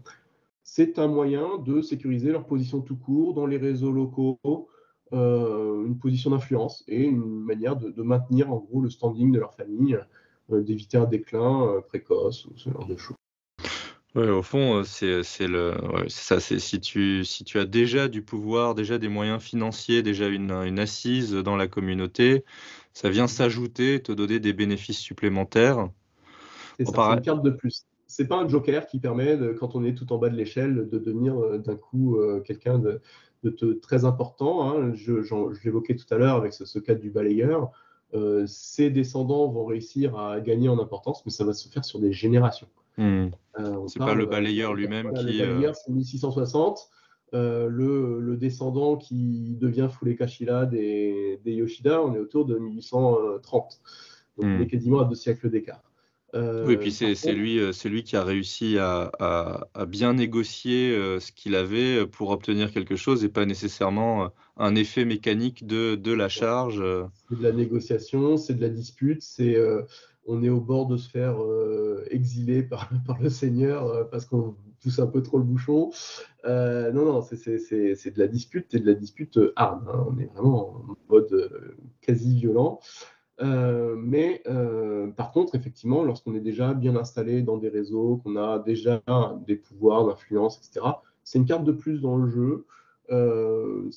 c'est 0.62 0.99
un 0.99 1.09
moyen 1.09 1.59
de 1.59 1.83
sécuriser 1.83 2.33
leur 2.33 2.47
position 2.47 2.81
tout 2.81 2.97
court 2.97 3.35
dans 3.35 3.47
les 3.47 3.59
réseaux 3.59 3.93
locaux, 3.93 4.39
euh, 5.12 5.84
une 5.86 5.98
position 5.98 6.30
d'influence 6.30 6.84
et 6.88 7.02
une 7.02 7.40
manière 7.40 7.76
de, 7.76 8.02
maintenir 8.02 8.52
en 8.52 8.58
gros 8.58 8.80
le 8.80 8.90
standing 8.90 9.32
de 9.32 9.38
leur 9.38 9.54
famille, 9.54 9.98
euh, 10.52 10.62
d'éviter 10.62 10.98
un 10.98 11.06
déclin 11.06 11.80
précoce 11.88 12.46
ou 12.46 12.52
ce 12.56 12.70
genre 12.70 12.86
de 12.86 12.96
choses. 12.96 13.16
Ouais, 14.16 14.28
au 14.28 14.42
fond, 14.42 14.82
c'est 14.82 15.46
le, 15.46 15.76
ça. 16.08 16.40
C'est 16.40 16.58
si 16.58 16.80
tu 16.80 17.24
si 17.24 17.44
tu 17.44 17.61
as 17.61 17.64
déjà 17.64 18.08
du 18.08 18.22
pouvoir, 18.22 18.74
déjà 18.74 18.98
des 18.98 19.06
moyens 19.06 19.40
financiers, 19.40 20.02
déjà 20.02 20.26
une, 20.26 20.50
une 20.50 20.80
assise 20.80 21.32
dans 21.32 21.54
la 21.54 21.68
communauté, 21.68 22.44
ça 22.92 23.08
vient 23.08 23.28
s'ajouter, 23.28 24.02
te 24.02 24.11
donner 24.11 24.40
des 24.40 24.52
bénéfices 24.52 24.98
supplémentaires. 24.98 25.88
C'est 26.78 26.98
une 26.98 27.20
carte 27.20 27.42
de 27.42 27.50
plus. 27.50 27.86
C'est 28.06 28.26
pas 28.26 28.38
un 28.38 28.48
joker 28.48 28.86
qui 28.86 28.98
permet, 28.98 29.38
quand 29.58 29.76
on 29.76 29.84
est 29.84 29.94
tout 29.94 30.12
en 30.12 30.18
bas 30.18 30.28
de 30.28 30.36
l'échelle, 30.36 30.88
de 30.88 30.98
devenir 30.98 31.38
euh, 31.38 31.58
d'un 31.58 31.76
coup 31.76 32.16
euh, 32.16 32.40
quelqu'un 32.40 32.78
de, 32.78 33.00
très 33.82 34.05
important. 34.05 34.68
Hein. 34.68 34.93
Je, 34.95 35.12
l'évoquais 35.64 35.97
tout 35.97 36.12
à 36.12 36.18
l'heure 36.18 36.36
avec 36.36 36.53
ce, 36.53 36.78
cas 36.78 36.95
du 36.95 37.11
balayeur. 37.11 37.70
Euh, 38.12 38.45
ses 38.47 38.91
descendants 38.91 39.49
vont 39.49 39.64
réussir 39.64 40.18
à 40.18 40.41
gagner 40.41 40.68
en 40.68 40.78
importance, 40.80 41.24
mais 41.24 41.30
ça 41.30 41.45
va 41.45 41.53
se 41.53 41.68
faire 41.68 41.84
sur 41.84 42.01
des 42.01 42.12
générations. 42.12 42.68
Hmm. 42.97 43.28
c'est 43.86 44.01
pas 44.01 44.14
le 44.14 44.26
balayeur 44.26 44.74
lui-même 44.74 45.12
qui. 45.14 45.24
Le 45.24 45.47
balayeur, 45.47 45.74
c'est 45.74 45.93
1660. 45.93 46.91
Euh, 47.32 47.68
le, 47.68 48.36
descendant 48.36 48.97
qui 48.97 49.57
devient 49.61 49.88
Fulekashila 49.91 50.66
des, 50.66 51.41
des 51.45 51.53
Yoshida, 51.53 52.03
on 52.03 52.14
est 52.14 52.18
autour 52.18 52.45
de 52.45 52.59
1830. 52.59 53.80
Donc 54.36 54.47
on 54.47 54.61
est 54.61 54.64
hmm. 54.64 54.66
quasiment 54.66 55.01
à 55.01 55.05
deux 55.05 55.14
siècles 55.14 55.51
d'écart. 55.51 55.82
Euh, 56.35 56.64
oui, 56.66 56.74
et 56.74 56.76
puis 56.76 56.93
c'est 56.93 57.33
lui, 57.33 57.59
euh, 57.59 57.72
lui 57.85 58.05
qui 58.05 58.16
a 58.16 58.22
réussi 58.22 58.78
à, 58.78 59.11
bien 59.89 60.14
négocier 60.14 60.95
ce 61.20 61.33
qu'il 61.33 61.55
avait 61.55 62.07
pour 62.07 62.31
obtenir 62.31 62.70
quelque 62.70 62.97
chose 62.97 63.24
et 63.24 63.28
pas 63.28 63.47
nécessairement 63.47 64.31
un 64.57 64.74
effet 64.74 65.05
mécanique 65.05 65.66
de, 65.66 65.95
de 65.97 66.12
la 66.12 66.28
charge. 66.28 66.83
C'est 67.28 67.39
de 67.39 67.43
la 67.43 67.53
négociation, 67.53 68.37
c'est 68.37 68.55
de 68.55 68.61
la 68.61 68.68
dispute, 68.68 69.22
c'est 69.22 69.57
on 70.26 70.43
est 70.43 70.51
au 70.51 70.61
bord 70.61 70.87
de 70.87 70.97
se 70.97 71.09
faire 71.09 71.37
exiler 72.11 72.62
par, 72.62 72.89
par, 73.07 73.20
le 73.20 73.31
Seigneur 73.31 74.09
parce 74.11 74.26
qu'on 74.26 74.55
pousse 74.83 74.99
un 74.99 75.07
peu 75.07 75.22
trop 75.22 75.39
le 75.39 75.45
bouchon. 75.45 75.91
non, 76.45 76.93
non, 76.93 77.22
c'est 77.22 77.37
de 77.37 78.18
la 78.18 78.28
dispute 78.28 78.72
et 78.74 78.78
de 78.78 78.87
la 78.87 78.95
dispute 78.95 79.39
arme. 79.57 79.89
Hein. 79.93 80.07
On 80.09 80.18
est 80.18 80.26
vraiment 80.26 80.76
en 80.76 80.97
mode 81.09 81.51
quasi 82.01 82.35
violent. 82.37 82.81
Mais 83.41 84.43
par 85.16 85.32
contre, 85.32 85.55
effectivement, 85.55 86.05
lorsqu'on 86.05 86.34
est 86.34 86.41
déjà 86.41 86.74
bien 86.74 86.97
installé 86.97 87.43
dans 87.43 87.57
des 87.57 87.68
réseaux, 87.68 88.20
qu'on 88.22 88.36
a 88.36 88.59
déjà 88.59 89.03
des 89.47 89.57
pouvoirs 89.57 90.07
d'influence, 90.07 90.59
etc., 90.59 90.86
c'est 91.24 91.38
une 91.38 91.47
carte 91.47 91.64
de 91.64 91.72
plus 91.72 92.01
dans 92.01 92.16
le 92.16 92.28
jeu. 92.28 92.66
Euh, 93.11 93.91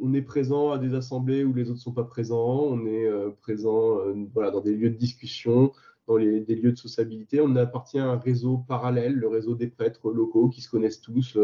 on 0.00 0.14
est 0.14 0.22
présent 0.22 0.70
à 0.70 0.78
des 0.78 0.94
assemblées 0.94 1.44
où 1.44 1.52
les 1.52 1.64
autres 1.64 1.74
ne 1.74 1.78
sont 1.78 1.92
pas 1.92 2.04
présents, 2.04 2.60
on 2.62 2.86
est 2.86 3.06
euh, 3.06 3.30
présent 3.42 3.98
euh, 3.98 4.14
dans 4.34 4.60
des 4.60 4.74
lieux 4.74 4.90
de 4.90 4.96
discussion, 4.96 5.72
dans 6.06 6.18
des 6.18 6.40
lieux 6.40 6.72
de 6.72 6.78
sociabilité. 6.78 7.40
On 7.40 7.56
appartient 7.56 7.98
à 7.98 8.06
un 8.06 8.18
réseau 8.18 8.58
parallèle, 8.68 9.14
le 9.14 9.28
réseau 9.28 9.54
des 9.54 9.66
prêtres 9.66 10.10
locaux 10.10 10.48
qui 10.48 10.62
se 10.62 10.70
connaissent 10.70 11.00
tous. 11.00 11.36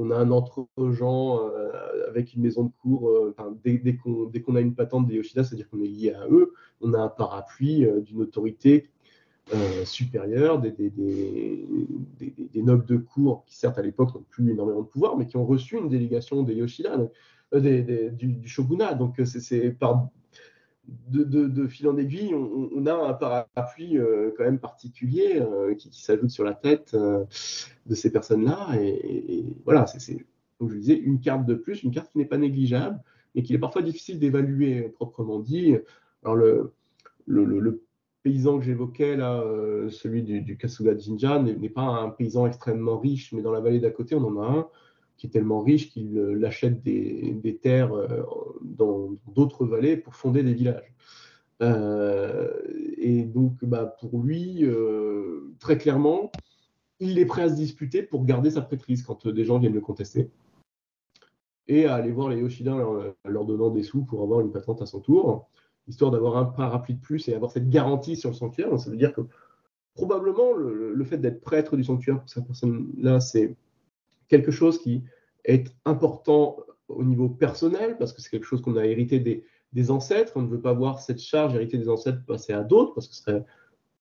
On 0.00 0.10
a 0.10 0.16
un 0.16 0.30
entre-gens 0.30 1.40
avec 2.08 2.32
une 2.34 2.42
maison 2.42 2.64
de 2.64 2.72
cours. 2.80 3.10
dès, 3.64 3.78
dès 3.78 3.96
qu'on 3.96 4.54
a 4.54 4.60
une 4.60 4.74
patente 4.74 5.06
des 5.06 5.16
Yoshida, 5.16 5.44
c'est-à-dire 5.44 5.68
qu'on 5.68 5.82
est 5.82 5.88
lié 5.88 6.14
à 6.14 6.26
eux, 6.30 6.54
on 6.80 6.94
a 6.94 6.98
un 6.98 7.08
parapluie 7.08 7.86
d'une 8.06 8.22
autorité 8.22 8.88
euh, 9.54 9.84
supérieurs, 9.86 10.60
des, 10.60 10.74
nobles 12.56 12.84
de 12.84 12.96
cour 12.98 13.44
qui, 13.46 13.56
certes, 13.56 13.78
à 13.78 13.82
l'époque, 13.82 14.14
n'ont 14.14 14.24
plus 14.28 14.50
énormément 14.50 14.82
de 14.82 14.86
pouvoir, 14.86 15.16
mais 15.16 15.26
qui 15.26 15.38
ont 15.38 15.46
reçu 15.46 15.78
une 15.78 15.88
délégation 15.88 16.42
des 16.42 16.54
Yoshida, 16.54 16.98
euh, 17.54 18.10
du, 18.10 18.46
shogunat. 18.46 18.92
Donc, 18.94 19.18
euh, 19.20 19.24
c'est 19.24 19.70
par 19.70 20.08
de, 21.08 21.24
de, 21.24 21.66
fil 21.66 21.88
en 21.88 21.96
aiguille, 21.96 22.34
on, 22.34 22.86
a 22.86 22.94
un 22.94 23.12
parapluie 23.12 23.98
quand 24.36 24.44
même 24.44 24.58
particulier 24.58 25.42
qui, 25.78 26.02
s'ajoute 26.02 26.30
sur 26.30 26.44
la 26.44 26.54
tête 26.54 26.94
de 26.94 27.94
ces 27.94 28.10
personnes-là. 28.10 28.70
Et, 28.80 29.44
voilà, 29.64 29.86
c'est, 29.86 30.26
comme 30.58 30.70
je 30.70 30.76
disais, 30.76 30.96
une 30.96 31.20
carte 31.20 31.46
de 31.46 31.54
plus, 31.54 31.82
une 31.82 31.90
carte 31.90 32.10
qui 32.10 32.18
n'est 32.18 32.24
pas 32.24 32.38
négligeable, 32.38 33.00
mais 33.34 33.42
qu'il 33.42 33.54
est 33.54 33.60
parfois 33.60 33.82
difficile 33.82 34.18
d'évaluer 34.18 34.88
proprement 34.88 35.38
dit. 35.38 35.76
Alors, 36.24 36.36
le, 36.36 36.72
paysan 38.22 38.58
que 38.58 38.64
j'évoquais, 38.64 39.16
là, 39.16 39.40
euh, 39.40 39.88
celui 39.88 40.22
du, 40.22 40.56
Kasuga 40.56 40.96
Jinja, 40.96 41.38
n'est 41.40 41.68
pas 41.68 41.82
un 41.82 42.10
paysan 42.10 42.46
extrêmement 42.46 42.98
riche, 42.98 43.32
mais 43.32 43.42
dans 43.42 43.52
la 43.52 43.60
vallée 43.60 43.80
d'à 43.80 43.90
côté, 43.90 44.14
on 44.14 44.24
en 44.24 44.42
a 44.42 44.46
un 44.46 44.68
qui 45.18 45.26
est 45.26 45.30
tellement 45.30 45.60
riche 45.60 45.90
qu'il 45.90 46.16
euh, 46.16 46.46
achète 46.46 46.82
des, 46.82 47.58
terres 47.60 47.92
euh, 47.92 48.22
dans 48.62 49.10
d'autres 49.34 49.66
vallées 49.66 49.98
pour 49.98 50.14
fonder 50.14 50.42
des 50.42 50.54
villages. 50.54 50.94
et 51.60 53.24
donc, 53.24 53.64
bah, 53.64 53.96
pour 54.00 54.22
lui, 54.22 54.64
très 55.58 55.76
clairement, 55.76 56.30
il 57.00 57.18
est 57.18 57.26
prêt 57.26 57.42
à 57.42 57.48
se 57.50 57.56
disputer 57.56 58.02
pour 58.02 58.24
garder 58.24 58.52
sa 58.52 58.62
prêtrise 58.62 59.02
quand 59.02 59.26
des 59.28 59.44
gens 59.44 59.58
viennent 59.58 59.74
le 59.74 59.80
contester. 59.80 60.30
Et 61.66 61.84
à 61.84 61.96
aller 61.96 62.12
voir 62.12 62.30
les 62.30 62.38
Yoshida 62.38 62.74
en 62.74 63.12
leur 63.28 63.44
donnant 63.44 63.70
des 63.70 63.82
sous 63.82 64.04
pour 64.04 64.22
avoir 64.22 64.40
une 64.40 64.52
patente 64.52 64.80
à 64.80 64.86
son 64.86 65.00
tour 65.00 65.48
histoire 65.88 66.10
d'avoir 66.10 66.36
un 66.36 66.44
parapluie 66.44 66.94
de 66.94 67.00
plus 67.00 67.28
et 67.28 67.34
avoir 67.34 67.50
cette 67.50 67.68
garantie 67.68 68.16
sur 68.16 68.30
le 68.30 68.36
sanctuaire. 68.36 68.78
Ça 68.78 68.90
veut 68.90 68.96
dire 68.96 69.12
que 69.12 69.22
probablement 69.94 70.52
le, 70.52 71.04
fait 71.04 71.18
d'être 71.18 71.40
prêtre 71.40 71.76
du 71.76 71.82
sanctuaire 71.82 72.20
pour 72.20 72.28
cette 72.28 72.46
personne-là, 72.46 73.20
c'est 73.20 73.56
quelque 74.28 74.50
chose 74.50 74.80
qui 74.80 75.04
est 75.44 75.72
important 75.84 76.58
au 76.88 77.04
niveau 77.04 77.28
personnel, 77.28 77.96
parce 77.98 78.12
que 78.12 78.20
c'est 78.20 78.30
quelque 78.30 78.46
chose 78.46 78.62
qu'on 78.62 78.76
a 78.76 78.86
hérité 78.86 79.20
des, 79.20 79.90
ancêtres. 79.90 80.32
On 80.36 80.42
ne 80.42 80.48
veut 80.48 80.60
pas 80.60 80.72
voir 80.72 80.98
cette 80.98 81.20
charge 81.20 81.54
héritée 81.54 81.78
des 81.78 81.88
ancêtres 81.88 82.24
passer 82.26 82.52
à 82.52 82.62
d'autres, 82.62 82.94
parce 82.94 83.06
que 83.06 83.14
ce 83.14 83.22
serait 83.22 83.44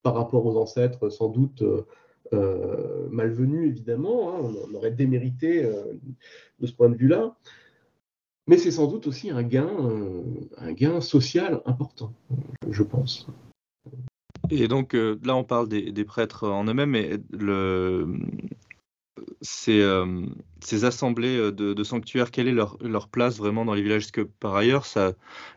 par 0.01 0.15
rapport 0.15 0.45
aux 0.45 0.57
ancêtres 0.57 1.09
sans 1.09 1.29
doute 1.29 1.61
euh, 1.61 1.85
euh, 2.33 3.07
malvenu, 3.09 3.67
évidemment. 3.67 4.33
Hein. 4.33 4.53
on, 4.69 4.73
aurait 4.75 4.91
démérité 4.91 5.65
euh, 5.65 5.83
de 6.59 6.67
ce 6.67 6.73
point 6.73 6.89
de 6.89 6.95
vue-là 6.95 7.35
mais 8.49 8.57
c'est 8.57 8.71
sans 8.71 8.87
doute 8.87 9.07
aussi 9.07 9.29
un 9.29 9.43
gain, 9.43 9.69
un 10.55 10.71
gain 10.71 11.01
social 11.01 11.61
important, 11.65 12.13
je 12.69 12.81
pense. 12.81 13.27
Et 14.49 14.69
donc 14.69 14.93
là, 14.93 15.35
on 15.35 15.43
parle 15.43 15.67
des, 15.67 16.05
prêtres 16.05 16.47
en 16.47 16.63
eux-mêmes, 16.63 16.91
mais 16.91 17.17
le, 17.31 18.07
ces, 19.41 19.81
euh, 19.81 20.25
ces, 20.61 20.85
assemblées 20.85 21.51
de, 21.51 21.83
sanctuaires, 21.83 22.31
quelle 22.31 22.47
est 22.47 22.51
leur, 22.51 23.07
place 23.09 23.37
vraiment 23.37 23.65
dans 23.65 23.73
les 23.73 23.81
villages? 23.81 24.03
Est-ce 24.03 24.11
que 24.11 24.21
par 24.21 24.55
ailleurs, 24.55 24.85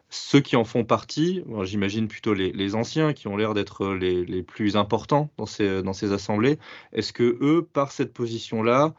ceux 0.08 0.40
qui 0.40 0.56
en 0.56 0.64
font 0.64 0.84
partie, 0.84 1.42
j'imagine 1.62 2.08
plutôt 2.08 2.34
les, 2.34 2.74
anciens 2.74 3.12
qui 3.12 3.28
ont 3.28 3.36
l'air 3.36 3.54
d'être 3.54 3.94
les, 3.94 4.24
les, 4.24 4.42
plus 4.42 4.76
importants 4.76 5.30
dans 5.36 5.46
ces, 5.46 6.12
assemblées, 6.12 6.58
est-ce 6.92 7.12
que 7.12 7.38
eux, 7.40 7.66
par 7.72 7.92
cette 7.92 8.12
position-là, 8.12 8.94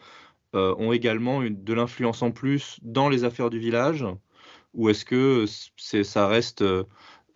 euh, 0.53 0.75
ont 0.77 0.91
également 0.91 1.41
de 1.41 1.73
l'influence 1.73 2.21
en 2.21 2.31
plus 2.31 2.77
dans 2.81 3.07
les 3.07 3.23
affaires 3.23 3.49
du 3.49 3.59
village? 3.59 4.05
Ou 4.73 4.89
est-ce 4.89 5.05
que 5.05 5.45
ça 5.77 6.27
reste 6.27 6.61
euh, 6.61 6.83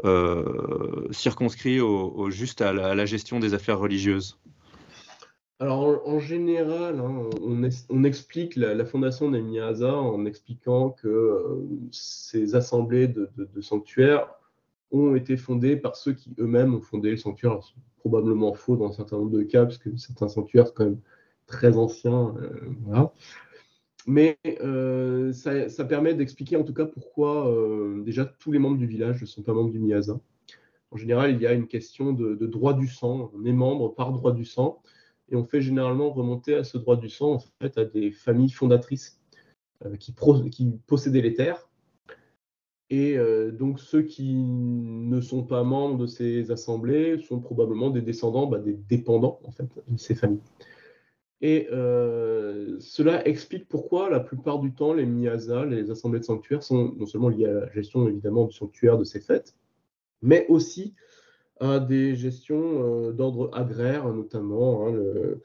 euh, 0.04 1.08
circonscrit 1.12 1.80
juste 2.30 2.62
à 2.62 2.74
la, 2.74 3.06
gestion 3.06 3.40
des 3.40 3.54
affaires 3.54 3.80
religieuses? 3.80 4.38
Alors 5.60 6.06
en, 6.06 6.20
général, 6.20 7.00
hein, 7.00 7.30
on, 7.90 8.04
explique 8.04 8.58
la, 8.58 8.84
fondation 8.84 9.32
des 9.32 9.42
Miyasa 9.42 9.96
en 9.96 10.26
expliquant 10.26 10.90
que 10.90 11.62
ces 11.92 12.56
assemblées 12.56 13.08
de, 13.08 13.30
sanctuaires 13.62 14.28
ont 14.92 15.16
été 15.16 15.38
fondées 15.38 15.78
par 15.78 15.96
ceux 15.96 16.14
qui 16.14 16.36
eux-mêmes 16.40 16.76
ont 16.76 16.82
fondé 16.82 17.12
le 17.12 17.18
sanctuaire. 17.18 17.60
C'est 17.64 17.74
probablement 18.00 18.54
faux 18.54 18.76
dans 18.76 18.90
un 18.90 18.92
certain 18.92 19.18
nombre 19.18 19.32
de 19.32 19.44
cas, 19.44 19.64
parce 19.64 19.78
que 19.78 19.96
certains 19.96 20.28
sanctuaires 20.28 20.68
sont 20.68 20.74
quand 20.76 20.86
même 20.86 21.00
très 21.48 21.78
ancien. 21.78 22.36
Euh, 22.38 23.08
Mais 24.08 24.38
euh, 24.62 25.32
ça, 25.32 25.86
permet 25.86 26.14
d'expliquer 26.16 26.58
en 26.58 26.64
tout 26.64 26.74
cas 26.74 26.86
pourquoi 26.86 27.50
euh, 27.50 28.04
déjà 28.04 28.26
tous 28.26 28.52
les 28.52 28.60
membres 28.60 28.78
du 28.78 28.88
village 28.88 29.22
ne 29.22 29.26
sont 29.26 29.42
pas 29.42 29.54
membres 29.54 29.72
du 29.72 29.80
Miyasa. 29.80 30.20
En 30.92 30.98
général, 30.98 31.32
il 31.32 31.42
y 31.42 31.48
a 31.48 31.54
une 31.54 31.68
question 31.68 32.12
de, 32.12 32.46
droit 32.46 32.74
du 32.74 32.88
sang. 32.88 33.32
On 33.34 33.46
est 33.46 33.54
membre 33.54 33.94
par 33.96 34.12
droit 34.12 34.34
du 34.34 34.46
sang 34.46 34.82
et 35.30 35.36
on 35.36 35.44
fait 35.44 35.62
généralement 35.62 36.12
remonter 36.12 36.56
à 36.56 36.64
ce 36.64 36.78
droit 36.78 36.98
du 36.98 37.10
sang 37.10 37.34
en 37.34 37.40
fait 37.62 37.78
à 37.78 37.86
des 37.86 38.12
familles 38.12 38.52
fondatrices 38.52 39.20
qui, 40.00 40.16
qui, 40.52 40.72
possédaient 40.88 41.22
les 41.22 41.34
terres. 41.34 41.70
Et 42.90 43.18
donc 43.52 43.80
ceux 43.80 44.04
qui 44.04 44.36
ne 44.36 45.20
sont 45.20 45.44
pas 45.44 45.64
membres 45.64 45.98
de 45.98 46.08
ces 46.08 46.52
assemblées 46.52 47.20
sont 47.20 47.40
probablement 47.40 47.90
des 47.90 48.02
descendants, 48.02 48.48
bah, 48.48 48.60
des 48.60 48.74
dépendants 48.74 49.40
en 49.44 49.52
fait 49.52 49.68
de 49.88 49.98
ces 49.98 50.16
familles. 50.16 50.42
Et 51.42 51.68
euh, 51.72 52.78
cela 52.80 53.28
explique 53.28 53.68
pourquoi 53.68 54.10
la 54.10 54.20
plupart 54.20 54.60
du 54.60 54.74
temps 54.74 54.94
les 54.94 55.06
Miyasa, 55.06 55.66
les 55.66 55.92
assemblées 55.92 56.20
de 56.20 56.26
sanctuaires, 56.26 56.64
sont 56.64 56.94
non 56.98 57.06
seulement 57.06 57.30
liées 57.30 57.46
à 57.46 57.54
la 57.54 57.72
gestion 57.72 58.08
évidemment 58.08 58.46
du 58.46 58.54
sanctuaire 58.54 58.98
de 58.98 59.04
ces 59.04 59.20
fêtes, 59.20 59.56
mais 60.22 60.46
aussi 60.48 60.96
à 61.60 61.80
des 61.80 62.16
gestions 62.16 63.08
euh, 63.08 63.12
d'ordre 63.12 63.50
agraire, 63.54 64.08
notamment 64.14 64.88
hein, 64.88 64.94
euh, 64.94 65.42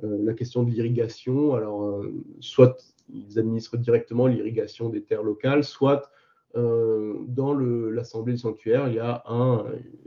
la 0.00 0.34
question 0.34 0.62
de 0.62 0.70
l'irrigation. 0.70 1.54
Alors, 1.54 2.04
soit 2.40 2.94
ils 3.12 3.38
administrent 3.38 3.78
directement 3.78 4.26
l'irrigation 4.26 4.88
des 4.88 5.02
terres 5.02 5.22
locales, 5.22 5.64
soit 5.64 6.10
dans 6.54 7.52
l'assemblée 7.52 8.34
du 8.34 8.38
sanctuaire, 8.38 8.86
il 8.86 8.94
y 8.94 9.00
a 9.00 9.24
un, 9.26 9.64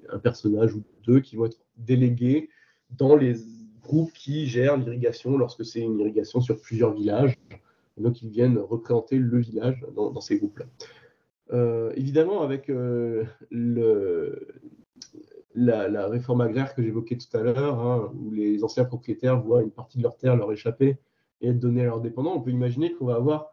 un 0.09 0.19
personnage 0.19 0.73
ou 0.73 0.83
deux 1.05 1.19
qui 1.19 1.35
vont 1.35 1.45
être 1.45 1.59
délégués 1.75 2.47
dans 2.97 3.17
les 3.17 3.35
groupe 3.87 4.11
qui 4.13 4.45
gère 4.45 4.77
l'irrigation 4.77 5.37
lorsque 5.37 5.65
c'est 5.65 5.79
une 5.79 5.99
irrigation 5.99 6.41
sur 6.41 6.59
plusieurs 6.59 6.93
villages. 6.93 7.35
donc, 7.97 8.21
ils 8.21 8.29
viennent 8.29 8.57
représenter 8.59 9.17
le 9.17 9.39
village 9.39 9.83
dans, 9.95 10.19
ces 10.19 10.37
groupes-là. 10.37 10.65
Euh, 11.53 11.93
évidemment, 11.95 12.41
avec 12.41 12.69
euh, 12.69 13.23
la, 15.67 16.07
réforme 16.07 16.41
agraire 16.41 16.73
que 16.73 16.81
j'évoquais 16.81 17.17
tout 17.17 17.37
à 17.37 17.41
l'heure, 17.41 17.79
hein, 17.79 18.11
où 18.15 18.31
les 18.31 18.63
anciens 18.63 18.85
propriétaires 18.85 19.41
voient 19.41 19.63
une 19.63 19.71
partie 19.71 19.97
de 19.97 20.03
leur 20.03 20.17
terre 20.17 20.35
leur 20.35 20.51
échapper 20.51 20.97
et 21.41 21.49
être 21.49 21.59
donnée 21.59 21.81
à 21.81 21.85
leurs 21.85 22.01
dépendants, 22.01 22.35
on 22.35 22.41
peut 22.41 22.51
imaginer 22.51 22.93
qu'on 22.93 23.05
va 23.05 23.15
avoir 23.15 23.51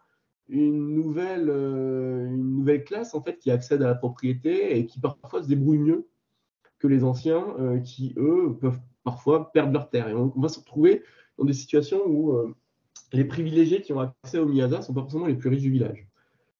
une 0.49 0.95
nouvelle, 0.95 1.49
euh, 1.51 2.78
classe 2.86 3.15
en 3.15 3.23
fait 3.23 3.39
qui 3.39 3.51
accède 3.51 3.82
à 3.82 3.86
la 3.86 3.95
propriété 3.95 4.78
et 4.78 4.86
qui 4.86 5.01
parfois 5.01 5.43
se 5.43 5.49
débrouille 5.49 5.78
mieux 5.78 6.07
que 6.78 6.86
les 6.86 7.05
anciens 7.05 7.81
qui, 7.82 8.15
eux, 8.16 8.57
peuvent 8.61 8.78
parfois 9.05 9.53
perdent 9.53 9.73
leur 9.73 9.89
terre. 9.91 10.09
Et 10.09 10.15
on, 10.15 10.32
va 10.36 10.49
se 10.49 10.59
retrouver 10.59 11.03
dans 11.39 11.45
des 11.45 11.53
situations 11.53 12.03
où 12.07 12.32
euh, 12.32 12.55
les 13.12 13.24
privilégiés 13.24 13.82
qui 13.82 13.93
ont 13.93 14.01
accès 14.01 14.39
au 14.39 14.47
Miyasa 14.47 14.78
ne 14.78 14.82
sont 14.82 14.95
pas 14.95 15.03
forcément 15.03 15.27
les 15.27 15.35
plus 15.35 15.51
riches 15.51 15.62
du 15.62 15.70
village. 15.70 16.09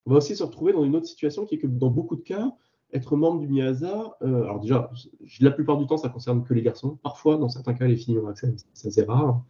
On 0.07 0.13
va 0.13 0.19
aussi 0.19 0.37
se 0.37 0.45
retrouver 0.45 0.73
dans 0.75 0.85
une 0.85 0.95
autre 0.95 1.07
situation 1.07 1.47
qui 1.47 1.57
est 1.57 1.59
que 1.59 1.67
dans 1.67 1.91
beaucoup 1.91 2.17
de 2.17 2.23
cas, 2.23 2.53
être 2.95 3.17
membre 3.17 3.41
du 3.41 3.49
Miyasa, 3.49 4.17
euh, 4.23 4.45
alors 4.45 4.61
déjà, 4.61 4.91
la 5.41 5.51
plupart 5.51 5.77
du 5.77 5.87
temps, 5.87 5.97
ça 5.97 6.09
concerne 6.09 6.45
que 6.45 6.55
les 6.55 6.63
garçons. 6.63 6.97
Parfois, 7.03 7.37
dans 7.37 7.49
certains 7.49 7.75
cas, 7.75 7.87
les 7.87 7.97
filles 7.97 8.19
ont 8.19 8.29
accès, 8.29 8.55
ça 8.73 8.91
c'est 8.91 9.05
rare. 9.05 9.45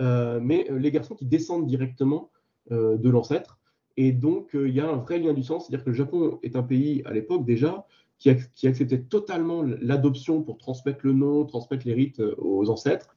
Euh, 0.00 0.40
mais 0.42 0.66
les 0.70 0.90
garçons 0.90 1.14
qui 1.14 1.26
descendent 1.26 1.66
directement 1.66 2.30
de 2.70 3.10
l'ancêtre. 3.10 3.58
Et 3.96 4.12
donc, 4.12 4.50
il 4.54 4.70
y 4.70 4.80
a 4.80 4.88
un 4.88 4.96
vrai 4.96 5.18
lien 5.18 5.32
du 5.32 5.42
sang, 5.42 5.58
c'est-à-dire 5.58 5.84
que 5.84 5.90
le 5.90 5.96
Japon 5.96 6.38
est 6.44 6.54
un 6.54 6.62
pays, 6.62 7.02
à 7.04 7.12
l'époque 7.12 7.44
déjà, 7.44 7.86
qui, 8.18 8.30
acceptait 8.30 9.02
totalement 9.02 9.62
l'adoption 9.62 10.42
pour 10.42 10.58
transmettre 10.58 11.00
le 11.02 11.12
nom, 11.12 11.44
transmettre 11.44 11.86
les 11.86 11.92
rites 11.92 12.22
aux 12.38 12.70
ancêtres. 12.70 13.16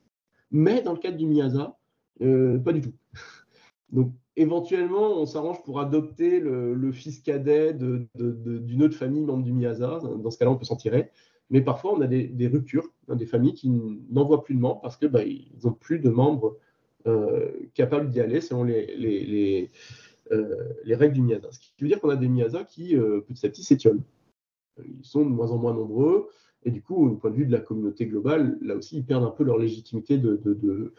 Mais 0.49 0.81
dans 0.81 0.93
le 0.93 0.99
cadre 0.99 1.15
du 1.15 1.27
Miyasa, 1.27 1.77
pas 2.19 2.73
du 2.73 2.81
tout. 2.81 2.93
Donc, 3.91 4.13
éventuellement, 4.37 5.19
on 5.19 5.25
s'arrange 5.25 5.63
pour 5.63 5.79
adopter 5.79 6.39
le, 6.39 6.91
fils 6.91 7.19
cadet 7.19 7.73
d'une 7.73 8.83
autre 8.83 8.95
famille 8.95 9.21
membre 9.21 9.43
du 9.43 9.53
Miyasa. 9.53 10.01
Dans 10.17 10.31
ce 10.31 10.37
cas-là, 10.37 10.51
on 10.51 10.57
peut 10.57 10.65
s'en 10.65 10.75
tirer. 10.75 11.09
Mais 11.49 11.61
parfois, 11.61 11.93
on 11.93 12.01
a 12.01 12.07
des, 12.07 12.47
ruptures, 12.47 12.91
hein, 13.07 13.15
des 13.15 13.25
familles 13.25 13.53
qui 13.53 13.69
n'envoient 14.09 14.43
plus 14.43 14.55
de 14.55 14.59
membres 14.59 14.81
parce 14.81 14.97
qu'ils 14.97 15.09
bah, 15.09 15.21
n'ont 15.63 15.73
plus 15.73 15.99
de 15.99 16.09
membres 16.09 16.57
euh, 17.07 17.51
capables 17.75 18.09
d'y 18.09 18.19
aller 18.19 18.41
selon 18.41 18.63
les, 18.63 19.71
euh, 20.31 20.73
règles 20.87 21.13
du 21.13 21.21
Miyasa. 21.21 21.51
Ce 21.51 21.59
qui 21.59 21.71
veut 21.79 21.87
dire 21.87 22.01
qu'on 22.01 22.09
a 22.09 22.15
des 22.15 22.27
Miyasa 22.27 22.63
qui, 22.63 22.97
euh, 22.97 23.21
petit 23.21 23.45
à 23.45 23.49
petit, 23.49 23.63
s'étiolent. 23.63 24.01
Ils 24.83 25.05
sont 25.05 25.23
de 25.23 25.29
moins 25.29 25.51
en 25.51 25.57
moins 25.57 25.73
nombreux. 25.73 26.29
Et 26.63 26.71
du 26.71 26.81
coup, 26.81 27.07
au 27.07 27.15
point 27.15 27.29
de 27.29 27.35
vue 27.35 27.45
de 27.45 27.51
la 27.51 27.59
communauté 27.59 28.07
globale, 28.07 28.57
là 28.61 28.75
aussi, 28.75 28.97
ils 28.97 29.05
perdent 29.05 29.23
un 29.23 29.29
peu 29.29 29.43
leur 29.43 29.59
légitimité 29.59 30.17
de, 30.17 30.93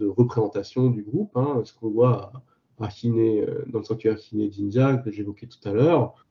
représentation 0.00 0.90
du 0.90 1.02
groupe. 1.02 1.34
Hein. 1.36 1.62
ce 1.64 1.72
qu'on 1.72 1.88
voit 1.88 2.32
dans 2.78 3.78
le 3.78 3.84
sanctuaire 3.84 4.18
Hine 4.32 4.50
Jinja 4.50 4.96
que 4.98 5.10
j'évoquais 5.10 5.46
tout 5.46 5.68
à 5.68 5.72
l'heure, 5.72 6.26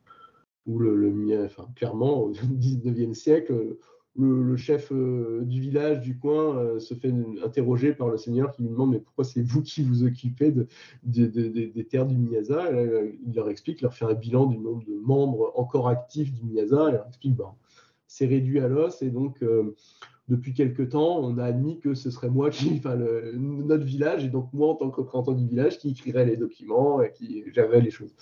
où 0.66 0.80
le, 0.80 1.44
enfin, 1.46 1.68
clairement, 1.76 2.24
au 2.24 2.32
19e 2.34 3.14
siècle, 3.14 3.78
le, 4.18 4.56
chef 4.56 4.92
euh, 4.92 5.42
du 5.44 5.60
village, 5.60 6.02
du 6.02 6.18
coin, 6.18 6.58
euh, 6.58 6.80
se 6.80 6.94
fait 6.94 7.14
interroger 7.44 7.94
par 7.94 8.08
le 8.08 8.18
seigneur 8.18 8.54
qui 8.54 8.62
lui 8.64 8.70
demande 8.70 8.92
Mais 8.92 9.00
pourquoi 9.00 9.26
c'est 9.26 9.42
vous 9.42 9.62
qui 9.62 9.84
vous 9.84 10.04
occupez 10.04 10.52
de, 10.52 10.68
des 11.04 11.86
terres 11.86 12.06
du 12.06 12.18
Miyasa 12.18 12.72
Il 13.26 13.36
leur 13.36 13.50
explique, 13.50 13.82
leur 13.82 13.94
fait 13.94 14.06
un 14.06 14.14
bilan 14.14 14.46
du 14.46 14.58
nombre 14.58 14.86
de 14.86 14.96
membres 15.04 15.52
encore 15.56 15.90
actifs 15.90 16.34
du 16.34 16.44
Miyasa. 16.44 16.86
Il 16.90 16.94
leur 16.94 17.08
explique 17.08 17.36
ben, 17.36 17.54
C'est 18.08 18.26
réduit 18.26 18.60
à 18.60 18.68
l'os 18.68 19.02
et 19.02 19.10
donc. 19.10 19.42
Euh, 19.44 19.76
depuis 20.28 20.54
quelque 20.54 20.82
temps, 20.82 21.20
on 21.20 21.38
a 21.38 21.44
admis 21.44 21.80
que 21.80 21.94
ce 21.94 22.10
serait 22.10 22.30
moi 22.30 22.50
qui, 22.50 22.76
enfin, 22.78 22.98
notre 23.36 23.84
village, 23.84 24.26
et 24.26 24.30
donc 24.30 24.52
moi 24.54 24.70
en 24.70 24.76
tant 24.76 24.90
que 24.90 25.02
représentant 25.02 25.34
du 25.34 25.48
village, 25.48 25.78
qui 25.78 25.90
écrirait 25.92 26.26
les 26.26 26.38
documents 26.38 27.02
et 27.02 27.12
qui 27.12 27.44
gérerait 27.54 27.82
les 27.82 27.92
choses. 27.92 28.16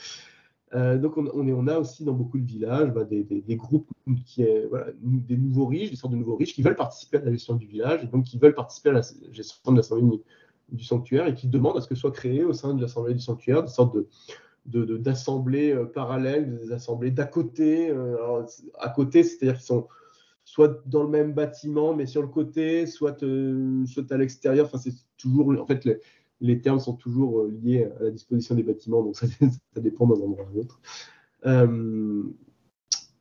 Euh, 0.75 0.97
donc 0.97 1.17
on, 1.17 1.67
a 1.67 1.77
aussi 1.77 2.03
dans 2.03 2.13
beaucoup 2.13 2.39
de 2.39 2.45
villages 2.45 2.91
bah, 2.91 3.03
des, 3.03 3.55
groupes, 3.55 3.87
qui, 4.25 4.43
des 4.43 5.37
nouveaux 5.37 5.67
riches, 5.67 5.91
des 5.91 5.95
sortes 5.95 6.13
de 6.13 6.17
nouveaux 6.17 6.35
riches 6.35 6.55
qui 6.55 6.63
veulent 6.63 6.75
participer 6.75 7.17
à 7.17 7.21
la 7.21 7.31
gestion 7.31 7.55
du 7.55 7.67
village 7.67 8.03
et 8.03 8.07
donc 8.07 8.23
qui 8.23 8.39
veulent 8.39 8.55
participer 8.55 8.89
à 8.89 8.93
la 8.93 9.01
gestion 9.31 9.71
de 9.71 9.77
l'assemblée 9.77 10.19
du 10.71 10.83
sanctuaire 10.83 11.27
et 11.27 11.35
qui 11.35 11.47
demandent 11.47 11.77
à 11.77 11.81
ce 11.81 11.87
que 11.87 11.95
soit 11.95 12.11
créé 12.11 12.43
au 12.43 12.53
sein 12.53 12.73
de 12.73 12.81
l'assemblée 12.81 13.13
du 13.13 13.19
sanctuaire 13.19 13.61
des 13.61 13.69
sortes 13.69 13.95
d'assemblées 14.65 15.73
euh, 15.73 15.85
parallèles, 15.85 16.57
des 16.57 16.71
assemblées 16.71 17.11
d'à 17.11 17.25
côté. 17.25 17.89
Euh, 17.89 18.43
à 18.79 18.89
côté, 18.89 19.23
c'est-à-dire 19.23 19.55
qu'ils 19.55 19.65
sont 19.65 19.87
soit 20.45 20.81
dans 20.87 21.03
le 21.03 21.09
même 21.09 21.33
bâtiment 21.33 21.93
mais 21.93 22.05
sur 22.05 22.21
le 22.21 22.27
côté, 22.27 22.85
soit, 22.85 23.23
soit 23.85 24.11
à 24.11 24.17
l'extérieur. 24.17 24.65
Enfin, 24.65 24.77
c'est 24.77 24.93
toujours 25.17 25.49
en 25.59 25.65
fait 25.65 25.87
les 26.43 26.61
termes 26.61 26.79
sont 26.79 26.95
toujours 26.95 27.39
euh, 27.39 27.57
liés 27.63 27.89
à 27.99 28.03
la 28.03 28.11
disposition 28.11 28.53
des 28.53 28.63
bâtiments, 28.63 29.01
donc 29.01 29.15
ça, 29.15 29.25
dépend 29.81 30.05
d'un 30.05 30.21
endroit 30.21 30.45
à 30.45 30.53
l'autre. 30.53 30.79
Euh, 31.45 32.23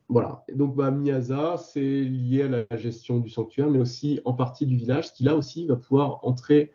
voilà. 0.09 0.43
donc, 0.53 0.75
bah, 0.75 0.91
Miyaza, 0.91 1.57
c'est 1.57 1.79
lié 1.81 2.43
à 2.43 2.65
la 2.69 2.77
gestion 2.77 3.19
du 3.19 3.29
sanctuaire, 3.29 3.69
mais 3.69 3.79
aussi 3.79 4.19
en 4.25 4.33
partie 4.33 4.65
du 4.65 4.75
village, 4.75 5.13
qui 5.13 5.23
là 5.23 5.35
aussi 5.35 5.65
va 5.65 5.77
pouvoir 5.77 6.19
entrer 6.23 6.71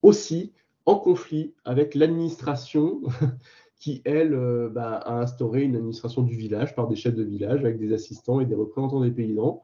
aussi 0.00 0.52
en 0.86 0.96
conflit 0.96 1.54
avec 1.64 1.94
l'administration 1.94 3.02
qui, 3.76 4.00
elle, 4.04 4.32
euh, 4.32 4.68
bah, 4.70 4.94
a 4.94 5.20
instauré 5.20 5.62
une 5.62 5.76
administration 5.76 6.22
du 6.22 6.34
village 6.34 6.74
par 6.74 6.88
des 6.88 6.96
chefs 6.96 7.14
de 7.14 7.22
village 7.22 7.60
avec 7.60 7.78
des 7.78 7.92
assistants 7.92 8.40
et 8.40 8.46
des 8.46 8.54
représentants 8.54 9.00
des 9.00 9.10
paysans. 9.10 9.62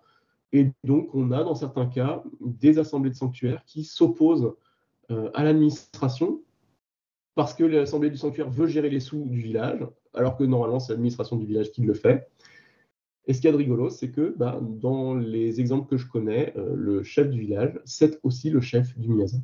Et 0.52 0.70
donc, 0.84 1.14
on 1.14 1.30
a 1.30 1.44
dans 1.44 1.54
certains 1.54 1.86
cas 1.86 2.22
des 2.40 2.78
assemblées 2.78 3.10
de 3.10 3.16
sanctuaires 3.16 3.62
qui 3.66 3.84
s'opposent 3.84 4.54
euh, 5.10 5.30
à 5.34 5.44
l'administration 5.44 6.42
parce 7.38 7.54
que 7.54 7.62
l'Assemblée 7.62 8.10
du 8.10 8.16
sanctuaire 8.16 8.50
veut 8.50 8.66
gérer 8.66 8.90
les 8.90 8.98
sous 8.98 9.24
du 9.24 9.40
village, 9.40 9.86
alors 10.12 10.36
que 10.36 10.42
normalement 10.42 10.80
c'est 10.80 10.92
l'administration 10.92 11.36
du 11.36 11.46
village 11.46 11.70
qui 11.70 11.82
le 11.82 11.94
fait. 11.94 12.28
Et 13.28 13.32
ce 13.32 13.40
qu'il 13.40 13.46
y 13.46 13.50
a 13.50 13.52
de 13.52 13.58
rigolo, 13.58 13.90
c'est 13.90 14.10
que 14.10 14.34
bah, 14.36 14.58
dans 14.60 15.14
les 15.14 15.60
exemples 15.60 15.88
que 15.88 15.96
je 15.96 16.08
connais, 16.08 16.52
euh, 16.56 16.74
le 16.74 17.04
chef 17.04 17.30
du 17.30 17.38
village, 17.38 17.78
c'est 17.84 18.18
aussi 18.24 18.50
le 18.50 18.60
chef 18.60 18.98
du 18.98 19.08
Miyasa. 19.08 19.36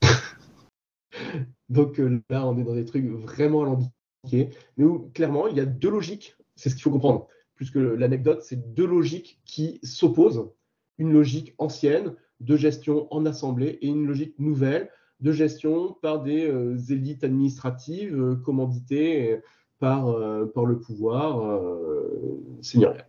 Donc 1.68 1.98
euh, 1.98 2.22
là, 2.30 2.46
on 2.46 2.56
est 2.56 2.62
dans 2.62 2.76
des 2.76 2.84
trucs 2.84 3.06
vraiment 3.06 3.62
alambiqués, 3.62 4.50
mais 4.76 4.86
clairement, 5.12 5.48
il 5.48 5.56
y 5.56 5.60
a 5.60 5.66
deux 5.66 5.90
logiques, 5.90 6.36
c'est 6.54 6.68
ce 6.68 6.76
qu'il 6.76 6.84
faut 6.84 6.92
comprendre. 6.92 7.26
Plus 7.60 7.70
que 7.70 7.78
l'anecdote, 7.78 8.40
c'est 8.42 8.72
deux 8.72 8.86
logiques 8.86 9.38
qui 9.44 9.80
s'opposent. 9.82 10.48
Une 10.96 11.12
logique 11.12 11.54
ancienne, 11.58 12.14
de 12.40 12.56
gestion 12.56 13.06
en 13.10 13.26
assemblée 13.26 13.78
et 13.82 13.86
une 13.88 14.06
logique 14.06 14.38
nouvelle 14.38 14.88
de 15.20 15.30
gestion 15.30 15.94
par 16.00 16.22
des 16.22 16.46
euh, 16.46 16.78
élites 16.88 17.22
administratives 17.22 18.18
euh, 18.18 18.34
commanditées 18.36 19.32
euh, 19.32 19.40
par, 19.78 20.06
par 20.54 20.64
le 20.64 20.78
pouvoir 20.78 21.60
seigneurial. 22.62 23.06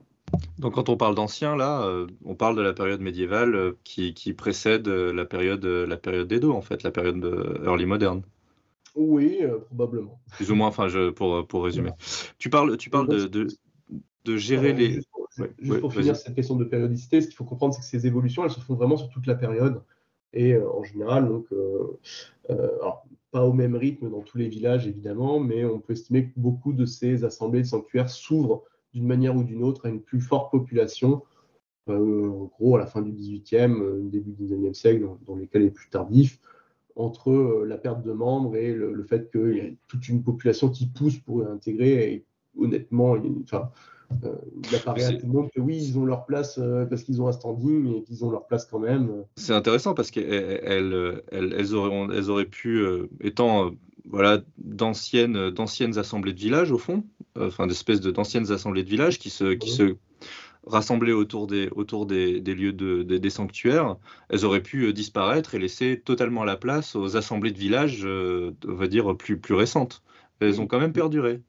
Donc 0.59 0.73
quand 0.73 0.89
on 0.89 0.97
parle 0.97 1.15
d'ancien, 1.15 1.55
là, 1.55 1.89
on 2.25 2.35
parle 2.35 2.57
de 2.57 2.61
la 2.61 2.73
période 2.73 2.99
médiévale 2.99 3.75
qui, 3.85 4.33
précède 4.33 4.87
la 4.87 5.23
période, 5.23 5.65
la 5.65 5.97
période 5.97 6.27
d'Edo, 6.27 6.51
en 6.51 6.61
fait, 6.61 6.83
la 6.83 6.91
période 6.91 7.23
early 7.65 7.85
moderne. 7.85 8.23
Oui, 8.95 9.39
probablement. 9.67 10.19
Plus 10.31 10.51
ou 10.51 10.55
moins, 10.55 10.67
enfin, 10.67 10.87
je, 10.87 11.09
pour, 11.09 11.45
pour 11.45 11.63
résumer. 11.65 11.91
Tu 12.37 12.49
parles, 12.49 12.77
tu 12.77 12.89
parles 12.89 13.09
de, 13.09 13.27
de, 13.27 13.47
de 14.26 14.38
gérer 14.38 14.73
les... 14.73 15.02
Juste, 15.60 15.80
pour 15.80 15.93
finir 15.93 16.15
cette 16.15 16.35
question 16.35 16.56
de 16.56 16.65
périodicité, 16.65 17.22
ce 17.22 17.27
qu'il 17.27 17.35
faut 17.35 17.45
comprendre, 17.45 17.73
c'est 17.73 17.81
que 17.81 17.88
ces 17.88 18.06
évolutions, 18.06 18.43
elles 18.43 18.52
se 18.52 18.60
font 18.60 18.76
vraiment 18.76 18.98
sur 18.98 19.10
toute 19.10 19.27
la 19.27 19.35
période. 19.35 19.81
Et 20.34 20.53
euh, 20.53 20.69
en 20.72 20.84
général, 20.84 21.27
donc, 21.27 21.48
euh, 21.52 21.99
euh, 22.49 22.69
pas 23.31 23.45
au 23.45 23.53
même 23.53 23.76
rythme 23.76 24.10
dans 24.10 24.22
tous 24.22 24.38
les 24.38 24.48
villages, 24.49 24.88
évidemment, 24.88 25.39
mais 25.39 25.64
on 25.65 25.80
peut 25.80 25.93
estimer 25.93 26.26
que 26.26 26.39
beaucoup 26.39 26.73
de 26.73 26.85
ces 26.85 27.23
assemblées 27.23 27.61
de 27.61 27.68
sanctuaires 27.68 28.10
s'ouvrent 28.10 28.64
d'une 28.93 29.07
manière 29.07 29.35
ou 29.35 29.43
d'une 29.43 29.64
autre 29.64 29.85
à 29.85 29.89
une 29.89 30.02
plus 30.02 30.19
forte 30.19 30.52
population, 30.52 31.23
en 31.88 32.49
gros 32.57 32.76
à 32.76 32.80
la 32.80 32.85
fin 32.85 33.02
du 33.02 33.11
18e, 33.11 34.10
début 34.10 34.31
du 34.31 34.43
19e 34.43 34.73
siècle, 34.73 35.07
dans, 35.26 35.35
les 35.35 35.48
cas 35.48 35.60
les 35.60 35.72
plus 35.72 35.89
tardifs, 35.89 36.39
entre 36.98 37.64
la 37.65 37.77
perte 37.77 38.03
de 38.03 38.11
membres 38.11 38.57
et 38.57 38.73
le, 38.73 39.03
fait 39.03 39.31
qu'il 39.31 39.56
y 39.56 39.60
ait 39.60 39.77
toute 39.88 40.10
une 40.10 40.23
population 40.23 40.69
qui 40.69 40.88
pousse 40.88 41.18
pour 41.18 41.48
intégrer. 41.48 42.14
Et 42.14 42.26
honnêtement, 42.57 43.15
enfin, 43.43 43.72
euh, 44.23 44.35
il 44.69 44.75
apparaît 44.75 45.03
à 45.03 45.13
tout 45.13 45.25
le 45.25 45.31
monde 45.31 45.49
que 45.53 45.59
oui, 45.59 45.77
ils 45.77 45.97
ont 45.97 46.05
leur 46.05 46.25
place 46.25 46.57
euh, 46.57 46.85
parce 46.85 47.03
qu'ils 47.03 47.21
ont 47.21 47.27
un 47.27 47.31
standing 47.31 47.95
et 47.95 48.03
qu'ils 48.03 48.23
ont 48.25 48.31
leur 48.31 48.45
place 48.45 48.65
quand 48.65 48.79
même. 48.79 49.23
C'est 49.35 49.53
intéressant 49.53 49.93
parce 49.93 50.11
qu'elles 50.11 50.61
elles, 50.63 51.23
elles, 51.31 51.75
auraient, 51.75 52.15
elles 52.15 52.29
auraient 52.29 52.45
pu, 52.45 52.77
euh, 52.77 53.09
étant 53.21 53.71
voilà, 54.09 54.41
d'anciennes, 54.57 55.49
d'anciennes 55.51 55.97
assemblées 55.97 56.33
de 56.33 56.39
village 56.39 56.71
au 56.71 56.77
fond, 56.77 57.03
enfin 57.39 57.67
d'espèces 57.67 58.01
de, 58.01 58.11
d'anciennes 58.11 58.51
assemblées 58.51 58.83
de 58.83 58.89
village 58.89 59.19
qui 59.19 59.29
se, 59.29 59.53
qui 59.53 59.69
se 59.69 59.95
rassemblaient 60.65 61.11
autour 61.11 61.47
des, 61.47 61.69
autour 61.75 62.05
des, 62.05 62.39
des 62.41 62.53
lieux 62.53 62.73
de, 62.73 63.03
des, 63.03 63.29
sanctuaires, 63.29 63.97
elles 64.29 64.45
auraient 64.45 64.61
pu 64.61 64.91
disparaître 64.93 65.55
et 65.55 65.59
laisser 65.59 65.99
totalement 66.03 66.43
la 66.43 66.55
place 66.55 66.95
aux 66.95 67.15
assemblées 67.17 67.51
de 67.51 67.57
village, 67.57 68.05
on 68.05 68.73
va 68.73 68.88
dire, 68.88 69.15
plus, 69.17 69.39
plus 69.39 69.55
récentes. 69.55 70.03
Elles 70.39 70.59
ont 70.59 70.67
quand 70.67 70.79
même 70.79 70.93
perduré. 70.93 71.41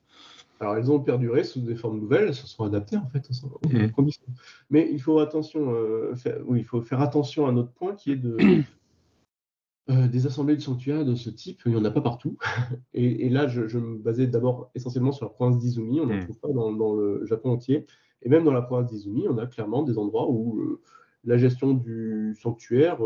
Alors, 0.63 0.77
elles 0.77 0.93
ont 0.93 1.01
perduré 1.01 1.43
sous 1.43 1.61
des 1.61 1.75
formes 1.75 1.99
nouvelles, 1.99 2.29
elles 2.29 2.35
se 2.35 2.47
sont 2.47 2.63
adaptées 2.63 2.97
en 2.97 3.09
fait 3.09 3.29
aux 3.43 3.69
mmh. 3.69 3.91
conditions. 3.91 4.23
Mais 4.71 4.89
il 4.93 5.03
faut, 5.03 5.19
attention, 5.19 5.75
euh, 5.75 6.15
faire, 6.15 6.39
oui, 6.47 6.61
il 6.61 6.65
faut 6.65 6.81
faire 6.83 7.01
attention 7.01 7.47
à 7.47 7.51
un 7.51 7.57
autre 7.57 7.73
point 7.73 7.97
qui 7.97 8.13
est 8.13 8.17
de, 8.17 8.37
euh, 9.91 10.07
des 10.07 10.27
assemblées 10.27 10.55
de 10.55 10.61
sanctuaires 10.61 11.05
de 11.05 11.17
ce 11.17 11.31
type, 11.31 11.63
il 11.67 11.73
n'y 11.73 11.77
en 11.77 11.85
a 11.85 11.91
pas 11.91 12.01
partout. 12.01 12.39
Et, 12.95 13.29
là, 13.29 13.49
je, 13.49 13.77
me 13.77 13.99
basais 13.99 14.29
d'abord 14.29 14.71
essentiellement 14.77 15.11
sur 15.11 15.27
la 15.27 15.31
province 15.31 15.59
d'Izumi, 15.59 15.99
on 15.99 16.07
n'en 16.07 16.15
mmh. 16.15 16.21
trouve 16.27 16.39
pas 16.39 16.53
dans, 16.53 16.95
le 16.95 17.27
Japon 17.27 17.51
entier. 17.51 17.85
Et 18.23 18.29
même 18.29 18.45
dans 18.45 18.53
la 18.53 18.63
province 18.63 18.89
d'Izumi, 18.89 19.27
on 19.29 19.39
a 19.39 19.49
clairement 19.49 19.83
des 19.83 19.99
endroits 19.99 20.31
où 20.31 20.61
euh, 20.61 20.81
la 21.25 21.39
gestion 21.39 21.75
du 21.75 22.37
sanctuaire 22.41 22.99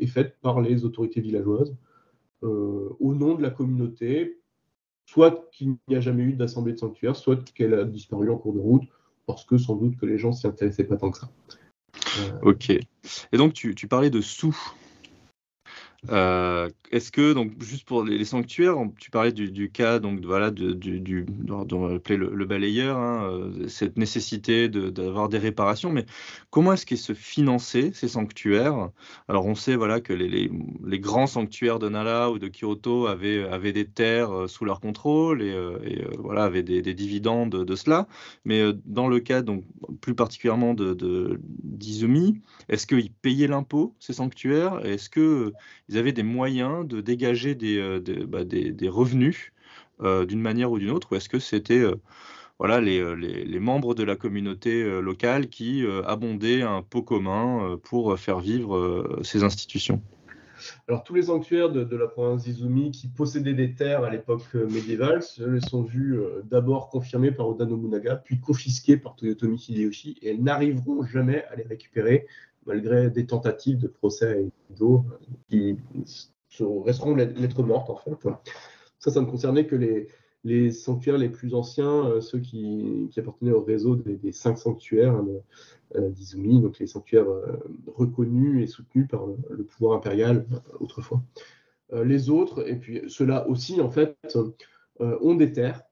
est 0.00 0.08
faite 0.08 0.34
par 0.42 0.60
les 0.60 0.84
autorités 0.84 1.20
villageoises 1.20 1.76
au 2.42 3.14
nom 3.14 3.34
de 3.34 3.42
la 3.42 3.50
communauté 3.50 4.37
soit 5.08 5.48
qu'il 5.52 5.76
n'y 5.88 5.96
a 5.96 6.00
jamais 6.00 6.22
eu 6.22 6.34
d'assemblée 6.34 6.74
de 6.74 6.78
sanctuaire, 6.78 7.16
soit 7.16 7.42
qu'elle 7.52 7.72
a 7.72 7.84
disparu 7.84 8.30
en 8.30 8.36
cours 8.36 8.52
de 8.52 8.58
route, 8.58 8.82
parce 9.24 9.46
que 9.46 9.56
sans 9.56 9.74
doute 9.74 9.96
que 9.96 10.04
les 10.04 10.18
gens 10.18 10.32
s'y 10.32 10.46
intéressaient 10.46 10.84
pas 10.84 10.98
tant 10.98 11.10
que 11.10 11.16
ça. 11.16 11.30
Euh, 12.20 12.50
ok. 12.50 12.70
Et 12.70 13.36
donc 13.38 13.54
tu, 13.54 13.74
parlais 13.88 14.10
de 14.10 14.20
sous. 14.20 14.54
Euh, 16.10 16.68
est-ce 16.92 17.10
que, 17.10 17.32
donc, 17.32 17.60
juste 17.60 17.86
pour 17.86 18.04
les, 18.04 18.24
sanctuaires, 18.24 18.76
tu 19.00 19.10
parlais 19.10 19.32
du, 19.32 19.70
cas, 19.70 19.98
donc, 19.98 20.24
voilà, 20.24 20.50
du, 20.52 20.74
du, 20.76 21.26
dont 21.28 21.66
on 21.72 21.88
le, 21.88 22.00
le, 22.08 22.44
balayeur, 22.46 22.96
hein, 22.96 23.28
euh, 23.30 23.68
cette 23.68 23.98
nécessité 23.98 24.68
d'avoir 24.68 25.28
des 25.28 25.38
réparations, 25.38 25.90
mais 25.90 26.06
comment 26.50 26.72
est-ce 26.72 26.86
qu'ils 26.86 26.98
se 26.98 27.14
finançaient, 27.14 27.90
ces 27.92 28.08
sanctuaires? 28.08 28.90
Alors, 29.26 29.46
on 29.46 29.56
sait, 29.56 29.74
voilà, 29.74 30.00
que 30.00 30.12
les, 30.12 30.50
les, 30.84 31.00
grands 31.00 31.26
sanctuaires 31.26 31.80
de 31.80 31.88
Nala 31.88 32.30
ou 32.30 32.38
de 32.38 32.48
Kyoto 32.48 33.06
avaient, 33.06 33.42
avaient 33.48 33.72
des 33.72 33.86
terres 33.86 34.30
euh, 34.30 34.46
sous 34.46 34.64
leur 34.64 34.80
contrôle 34.80 35.42
et, 35.42 35.58
voilà, 36.18 36.44
avaient 36.44 36.62
des, 36.62 36.80
des 36.80 36.94
dividendes 36.94 37.64
de, 37.64 37.76
cela, 37.76 38.06
mais 38.44 38.62
dans 38.84 39.08
le 39.08 39.18
cas, 39.18 39.42
donc, 39.42 39.64
plus 40.00 40.14
particulièrement 40.14 40.74
de 40.74 41.40
d'Izumi, 41.62 42.40
est-ce 42.68 42.86
qu'ils 42.86 43.12
payaient 43.12 43.46
l'impôt, 43.46 43.94
ces 43.98 44.12
sanctuaires? 44.12 44.84
Est-ce 44.84 45.10
que 45.10 45.52
ils 45.88 45.98
avaient 45.98 46.12
des 46.12 46.22
moyens 46.22 46.86
de 46.86 47.00
dégager 47.00 47.54
des, 47.54 47.78
euh, 47.78 48.00
bah, 48.26 48.40
revenus 48.88 49.52
euh, 50.00 50.24
d'une 50.24 50.40
manière 50.40 50.70
ou 50.70 50.78
d'une 50.78 50.90
autre, 50.90 51.12
ou 51.12 51.16
est-ce 51.16 51.28
que 51.28 51.38
c'était 51.38 51.80
euh, 51.80 51.96
voilà, 52.58 52.80
les, 52.80 53.58
membres 53.60 53.94
de 53.94 54.02
la 54.02 54.16
communauté 54.16 54.82
locale 55.00 55.48
qui 55.48 55.84
abondaient 56.04 56.62
un 56.62 56.82
pot 56.82 57.02
commun 57.02 57.78
pour 57.84 58.18
faire 58.18 58.40
vivre 58.40 59.20
ces 59.22 59.44
institutions? 59.44 60.02
Alors, 60.88 61.04
tous 61.04 61.14
les 61.14 61.22
sanctuaires 61.22 61.70
de, 61.70 61.96
la 61.96 62.08
province 62.08 62.42
d'Izumi 62.42 62.90
qui 62.90 63.06
possédaient 63.06 63.54
des 63.54 63.74
terres 63.74 64.02
à 64.02 64.10
l'époque 64.10 64.54
médiévale 64.54 65.22
se 65.22 65.60
sont 65.60 65.84
vus 65.84 66.18
d'abord 66.50 66.88
confirmés 66.88 67.30
par 67.30 67.48
Oda 67.48 67.64
Nobunaga, 67.64 68.16
puis 68.16 68.40
confisqués 68.40 68.96
par 68.96 69.14
Toyotomi 69.14 69.64
Hideyoshi, 69.68 70.18
et 70.20 70.30
elles 70.30 70.42
n'arriveront 70.42 71.04
jamais 71.04 71.44
à 71.52 71.54
les 71.54 71.62
récupérer 71.62 72.26
malgré 72.68 73.10
des 73.10 73.26
tentatives 73.26 73.78
de 73.78 73.88
procès 73.88 74.26
à 74.26 74.72
Edo 74.72 75.04
qui 75.48 75.76
resteront 76.60 77.14
lettres 77.14 77.62
mortes 77.62 77.90
en 77.90 77.96
fait. 77.96 78.28
Ça, 78.98 79.10
ça 79.10 79.20
ne 79.20 79.26
concernait 79.26 79.66
que 79.66 79.76
les, 80.44 80.70
sanctuaires 80.70 81.18
les 81.18 81.28
plus 81.28 81.54
anciens, 81.54 82.06
euh, 82.06 82.20
ceux 82.20 82.38
qui, 82.38 83.10
appartenaient 83.16 83.52
au 83.52 83.62
réseau 83.62 83.96
des, 83.96 84.32
cinq 84.32 84.58
sanctuaires 84.58 85.14
hein, 85.14 85.26
euh, 85.96 86.08
d'Izumi, 86.10 86.60
donc 86.60 86.78
les 86.78 86.86
sanctuaires 86.86 87.28
euh, 87.28 87.58
reconnus 87.94 88.62
et 88.62 88.66
soutenus 88.66 89.08
par 89.08 89.26
le, 89.26 89.64
pouvoir 89.64 89.96
impérial 89.96 90.46
autrefois. 90.80 91.22
les 91.92 92.28
autres, 92.28 92.68
et 92.68 92.76
puis 92.76 93.02
ceux-là 93.08 93.48
aussi, 93.48 93.80
en 93.80 93.90
fait, 93.90 94.16
ont 95.00 95.34
des 95.34 95.52
terres 95.52 95.82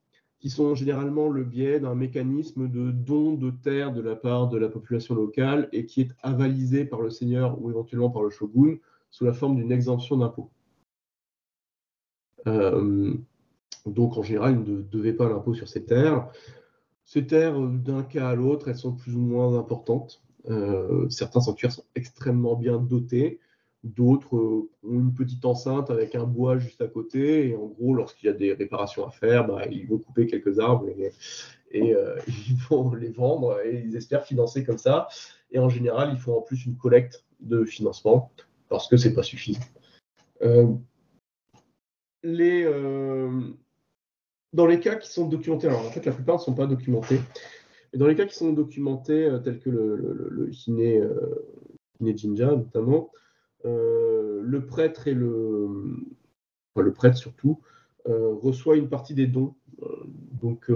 qui 0.47 0.51
sont 0.51 0.77
généralement 0.77 1.29
le 1.29 1.43
biais 1.43 1.81
d'un 1.81 1.97
mécanisme 1.97 2.69
de 2.69 2.93
don 2.93 3.35
de 3.35 3.51
terre 3.51 3.93
de 3.93 4.01
la 4.01 4.15
part 4.15 4.47
de 4.47 4.57
la 4.57 4.69
population 4.69 5.17
locale 5.17 5.69
et 5.73 5.87
qui 5.87 6.03
est 6.03 6.13
avalisé 6.23 6.85
par 6.85 7.01
le 7.01 7.11
seigneur 7.11 7.61
ou 7.61 7.69
éventuellement 7.69 8.11
par 8.11 8.23
le 8.23 8.31
shogun 8.31 8.77
sous 9.11 9.25
la 9.25 9.33
forme 9.33 9.57
d'une 9.57 9.73
exemption 9.73 10.19
d'impôt. 10.19 10.49
Euh, 12.47 13.15
donc 13.87 14.17
en 14.17 14.23
général, 14.23 14.63
ils 14.65 14.73
ne 14.73 14.83
devaient 14.83 15.15
pas 15.15 15.29
l'impôt 15.29 15.53
sur 15.53 15.67
ces 15.67 15.85
terres. 15.85 16.29
Ces 17.03 17.27
terres, 17.27 17.59
d'un 17.59 18.05
cas 18.05 18.29
à 18.29 18.37
l'autre, 18.37 18.69
elles 18.69 18.79
sont 18.79 18.93
plus 18.93 19.17
ou 19.17 19.21
moins 19.23 19.59
importantes. 19.59 20.23
Euh, 20.49 21.09
certains 21.09 21.41
sanctuaires 21.41 21.73
sont 21.73 21.87
extrêmement 21.97 22.55
bien 22.55 22.79
dotés. 22.79 23.41
D'autres 23.87 24.37
euh, 24.37 24.69
ont 24.83 24.95
une 24.95 25.15
petite 25.15 25.45
enceinte 25.45 25.91
avec 25.91 26.17
un 26.17 26.25
bois 26.25 26.59
juste 26.59 26.83
à 26.83 26.89
côté. 26.89 27.51
Et 27.51 27.55
en 27.55 27.67
gros, 27.67 27.95
lorsqu'il 27.95 28.27
y 28.27 28.31
a 28.31 28.33
des 28.33 28.53
réparations 28.53 29.07
à 29.07 29.13
faire, 29.13 29.47
bah, 29.47 29.65
ils 29.71 29.87
vont 29.87 29.99
couper 29.99 30.27
quelques 30.27 30.59
arbres 30.59 30.89
et, 30.89 31.95
euh, 31.95 32.19
ils 32.27 32.57
vont 32.69 32.93
les 32.95 33.11
vendre 33.11 33.61
et 33.65 33.85
ils 33.87 33.95
espèrent 33.95 34.25
financer 34.25 34.65
comme 34.65 34.79
ça. 34.79 35.07
Et 35.53 35.61
en 35.61 35.69
général, 35.69 36.11
ils 36.13 36.19
font 36.19 36.37
en 36.37 36.41
plus 36.41 36.67
une 36.67 36.77
collecte 36.77 37.25
de 37.39 37.65
financement 37.65 38.33
parce 38.69 38.89
que 38.89 38.97
c'est 38.97 39.15
pas 39.15 39.23
suffisant. 39.23 39.61
Euh, 40.43 40.67
dans 44.53 44.67
les 44.67 44.81
cas 44.81 44.97
qui 44.97 45.09
sont 45.09 45.29
documentés, 45.29 45.69
alors 45.69 45.87
en 45.87 45.91
fait, 45.91 46.05
la 46.05 46.13
plupart 46.13 46.39
ne 46.39 46.41
sont 46.41 46.55
pas 46.55 46.67
documentés. 46.67 47.21
Mais 47.93 48.01
dans 48.01 48.09
les 48.09 48.17
cas 48.17 48.27
qui 48.27 48.35
sont 48.35 48.53
documentés, 48.53 49.31
tels 49.45 49.61
que 49.61 49.71
le, 49.71 49.95
le, 49.95 50.29
le 50.29 50.51
Hine, 50.67 52.17
Jinja 52.17 52.47
notamment, 52.47 53.13
le 53.67 54.65
prêtre 54.67 55.09
et 55.09 55.15
le, 55.15 55.69
le 56.77 56.93
prêtre 56.93 57.17
surtout 57.17 57.61
euh, 58.09 58.35
reçoit 58.35 58.77
une 58.77 58.89
partie 58.89 59.15
des 59.15 59.27
dons. 59.27 59.55
Euh, 59.83 59.87
donc 60.41 60.71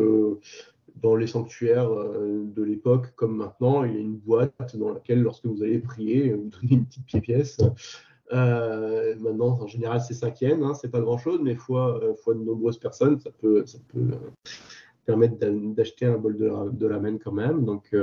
dans 0.96 1.16
les 1.16 1.26
sanctuaires 1.26 1.90
de 1.90 2.62
l'époque 2.62 3.14
comme 3.14 3.36
maintenant, 3.36 3.84
il 3.84 3.94
y 3.94 3.96
a 3.96 4.00
une 4.00 4.16
boîte 4.16 4.76
dans 4.76 4.92
laquelle, 4.92 5.22
lorsque 5.22 5.46
vous 5.46 5.62
allez 5.62 5.78
prier, 5.78 6.34
vous 6.34 6.50
donnez 6.50 6.74
une 6.74 6.84
petite 6.84 7.22
pièce. 7.22 7.58
maintenant, 8.30 9.60
en 9.60 9.66
général, 9.66 10.00
c'est 10.00 10.14
5 10.14 10.40
yens, 10.42 10.62
hein, 10.62 10.74
c'est 10.74 10.90
pas 10.90 11.00
grand 11.00 11.16
chose, 11.16 11.40
mais 11.42 11.54
fois, 11.54 12.00
fois 12.22 12.34
de 12.34 12.40
nombreuses 12.40 12.78
personnes, 12.78 13.18
ça 13.18 13.30
peut, 13.30 13.64
ça 13.64 13.78
peut 13.88 14.10
permettre 15.06 15.36
d'acheter 15.38 16.04
un 16.04 16.18
bol 16.18 16.36
de, 16.36 16.70
de 16.70 16.86
ramen 16.86 17.18
quand 17.18 17.32
même. 17.32 17.64
Donc, 17.64 17.94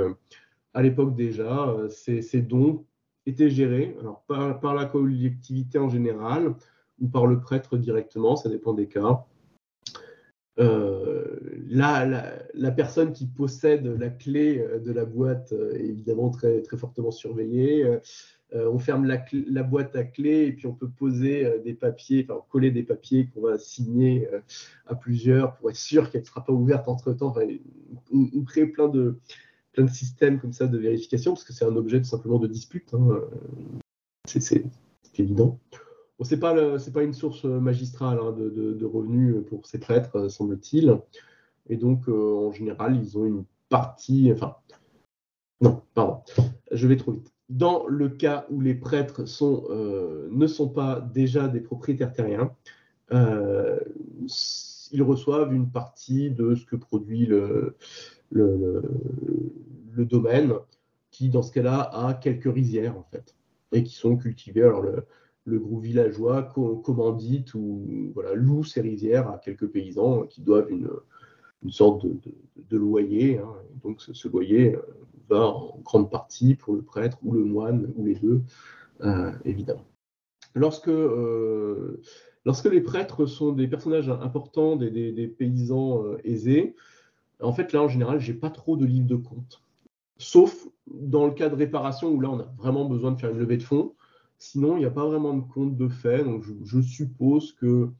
à 0.74 0.82
l'époque 0.82 1.14
déjà, 1.14 1.76
ces, 1.90 2.42
dons 2.42 2.84
était 3.28 3.50
géré 3.50 3.96
alors 4.00 4.24
par, 4.26 4.74
la 4.74 4.84
collectivité 4.86 5.78
en 5.78 5.88
général 5.88 6.54
ou 7.00 7.08
par 7.08 7.26
le 7.26 7.40
prêtre 7.40 7.76
directement, 7.76 8.36
ça 8.36 8.48
dépend 8.48 8.72
des 8.72 8.88
cas. 8.88 9.24
Euh, 10.58 11.38
la, 11.68 12.70
personne 12.72 13.12
qui 13.12 13.26
possède 13.26 13.86
la 13.86 14.08
clé 14.08 14.58
euh, 14.58 14.80
de 14.80 14.90
la 14.90 15.04
boîte 15.04 15.52
euh, 15.52 15.72
est 15.74 15.84
évidemment 15.84 16.30
très, 16.30 16.62
très 16.62 16.76
fortement 16.76 17.12
surveillée. 17.12 17.86
on 18.52 18.78
ferme 18.78 19.04
la, 19.04 19.24
la, 19.48 19.62
boîte 19.62 19.94
à 19.94 20.02
clé 20.02 20.46
et 20.46 20.52
puis 20.52 20.66
on 20.66 20.72
peut 20.72 20.88
poser 20.88 21.60
des 21.64 21.74
papiers, 21.74 22.26
enfin 22.28 22.42
coller 22.48 22.70
des 22.70 22.82
papiers 22.82 23.28
qu'on 23.28 23.42
va 23.42 23.58
signer 23.58 24.26
à 24.86 24.94
plusieurs 24.94 25.54
pour 25.56 25.70
être 25.70 25.76
sûr 25.76 26.10
qu'elle 26.10 26.22
ne 26.22 26.26
sera 26.26 26.44
pas 26.44 26.52
ouverte 26.52 26.88
entre 26.88 27.12
temps. 27.12 27.34
on, 28.10 28.44
crée 28.44 28.66
plein 28.66 28.88
de, 28.88 29.18
plein 29.72 29.84
de 29.84 29.90
systèmes 29.90 30.40
comme 30.40 30.52
ça 30.52 30.66
de 30.66 30.78
vérification, 30.78 31.32
parce 31.32 31.44
que 31.44 31.52
c'est 31.52 31.64
un 31.64 31.76
objet 31.76 31.98
tout 31.98 32.08
simplement 32.08 32.38
de 32.38 32.46
dispute. 32.46 32.92
Hein. 32.94 33.20
C'est 34.26 34.64
évident. 35.18 35.58
Bon, 36.18 36.24
c'est 36.24 36.40
pas, 36.40 36.54
pas 36.92 37.02
une 37.02 37.12
source 37.12 37.44
magistrale 37.44 38.18
hein, 38.20 38.32
de, 38.32 38.84
revenus 38.84 39.36
pour 39.48 39.66
ces 39.66 39.78
prêtres, 39.78 40.28
semble-t-il. 40.28 40.98
Et 41.68 41.76
donc, 41.76 42.08
euh, 42.08 42.48
en 42.48 42.52
général, 42.52 42.96
ils 42.96 43.16
ont 43.18 43.24
une 43.24 43.44
partie. 43.68 44.30
Enfin, 44.32 44.56
non, 45.60 45.82
pardon, 45.94 46.22
je 46.72 46.86
vais 46.86 46.96
trop 46.96 47.12
vite. 47.12 47.32
Dans 47.48 47.86
le 47.86 48.08
cas 48.08 48.46
où 48.50 48.60
les 48.60 48.74
prêtres 48.74 49.26
sont, 49.26 49.64
euh, 49.70 50.28
ne 50.30 50.46
sont 50.46 50.68
pas 50.68 51.00
déjà 51.00 51.48
des 51.48 51.60
propriétaires 51.60 52.12
terriens, 52.12 52.52
euh, 53.12 53.78
ils 54.92 55.02
reçoivent 55.02 55.54
une 55.54 55.70
partie 55.70 56.30
de 56.30 56.54
ce 56.54 56.66
que 56.66 56.76
produit 56.76 57.26
le, 57.26 57.76
le, 58.30 58.82
domaine, 59.96 60.54
qui 61.10 61.28
dans 61.28 61.42
ce 61.42 61.52
cas-là 61.52 61.90
a 61.92 62.14
quelques 62.14 62.52
rizières 62.52 62.96
en 62.96 63.04
fait, 63.10 63.34
et 63.72 63.82
qui 63.82 63.94
sont 63.94 64.16
cultivées. 64.16 64.62
Alors 64.62 64.82
le, 64.82 65.58
groupe 65.58 65.82
villageois 65.82 66.42
commandite 66.42 67.54
ou 67.54 68.12
voilà, 68.14 68.34
loue 68.34 68.64
ces 68.64 68.80
rizières 68.80 69.28
à 69.28 69.38
quelques 69.38 69.66
paysans 69.66 70.24
qui 70.24 70.42
doivent 70.42 70.70
une, 70.70 70.90
une 71.62 71.70
sorte 71.70 72.06
de, 72.70 72.76
loyer. 72.76 73.38
Hein. 73.38 73.54
donc 73.82 74.00
ce, 74.00 74.28
loyer 74.28 74.76
euh, 74.76 74.82
va 75.28 75.46
en 75.46 75.78
grande 75.82 76.10
partie 76.10 76.54
pour 76.54 76.74
le 76.74 76.82
prêtre 76.82 77.18
ou 77.22 77.32
le 77.32 77.44
moine 77.44 77.92
ou 77.96 78.04
les 78.04 78.14
deux, 78.14 78.42
euh, 79.02 79.32
évidemment. 79.44 79.86
Lorsque, 80.54 80.88
euh, 80.88 82.00
lorsque 82.44 82.66
les 82.66 82.80
prêtres 82.80 83.26
sont 83.26 83.52
des 83.52 83.68
personnages 83.68 84.08
importants, 84.08 84.76
des 84.76 85.34
paysans 85.38 86.16
aisés, 86.24 86.74
en 87.40 87.52
fait, 87.52 87.72
là, 87.72 87.82
en 87.82 87.88
général, 87.88 88.20
j'ai 88.20 88.34
pas 88.34 88.50
trop 88.50 88.76
de 88.76 88.84
livres 88.84 89.06
de 89.06 89.16
compte. 89.16 89.62
Sauf 90.18 90.66
dans 90.86 91.26
le 91.26 91.32
cas 91.32 91.48
de 91.48 91.54
réparation 91.54 92.10
où 92.10 92.20
là, 92.20 92.30
on 92.30 92.40
a 92.40 92.48
vraiment 92.56 92.84
besoin 92.84 93.12
de 93.12 93.20
faire 93.20 93.30
une 93.30 93.38
levée 93.38 93.56
de 93.56 93.62
fonds. 93.62 93.94
Sinon, 94.38 94.76
il 94.76 94.80
n'y 94.80 94.86
a 94.86 94.90
pas 94.90 95.06
vraiment 95.06 95.34
de 95.34 95.42
compte 95.42 95.76
de 95.76 95.88
fait. 95.88 96.24
Donc, 96.24 96.44
je, 96.64 96.80
suppose 96.80 97.52
que 97.52 97.66
euh, 97.66 97.90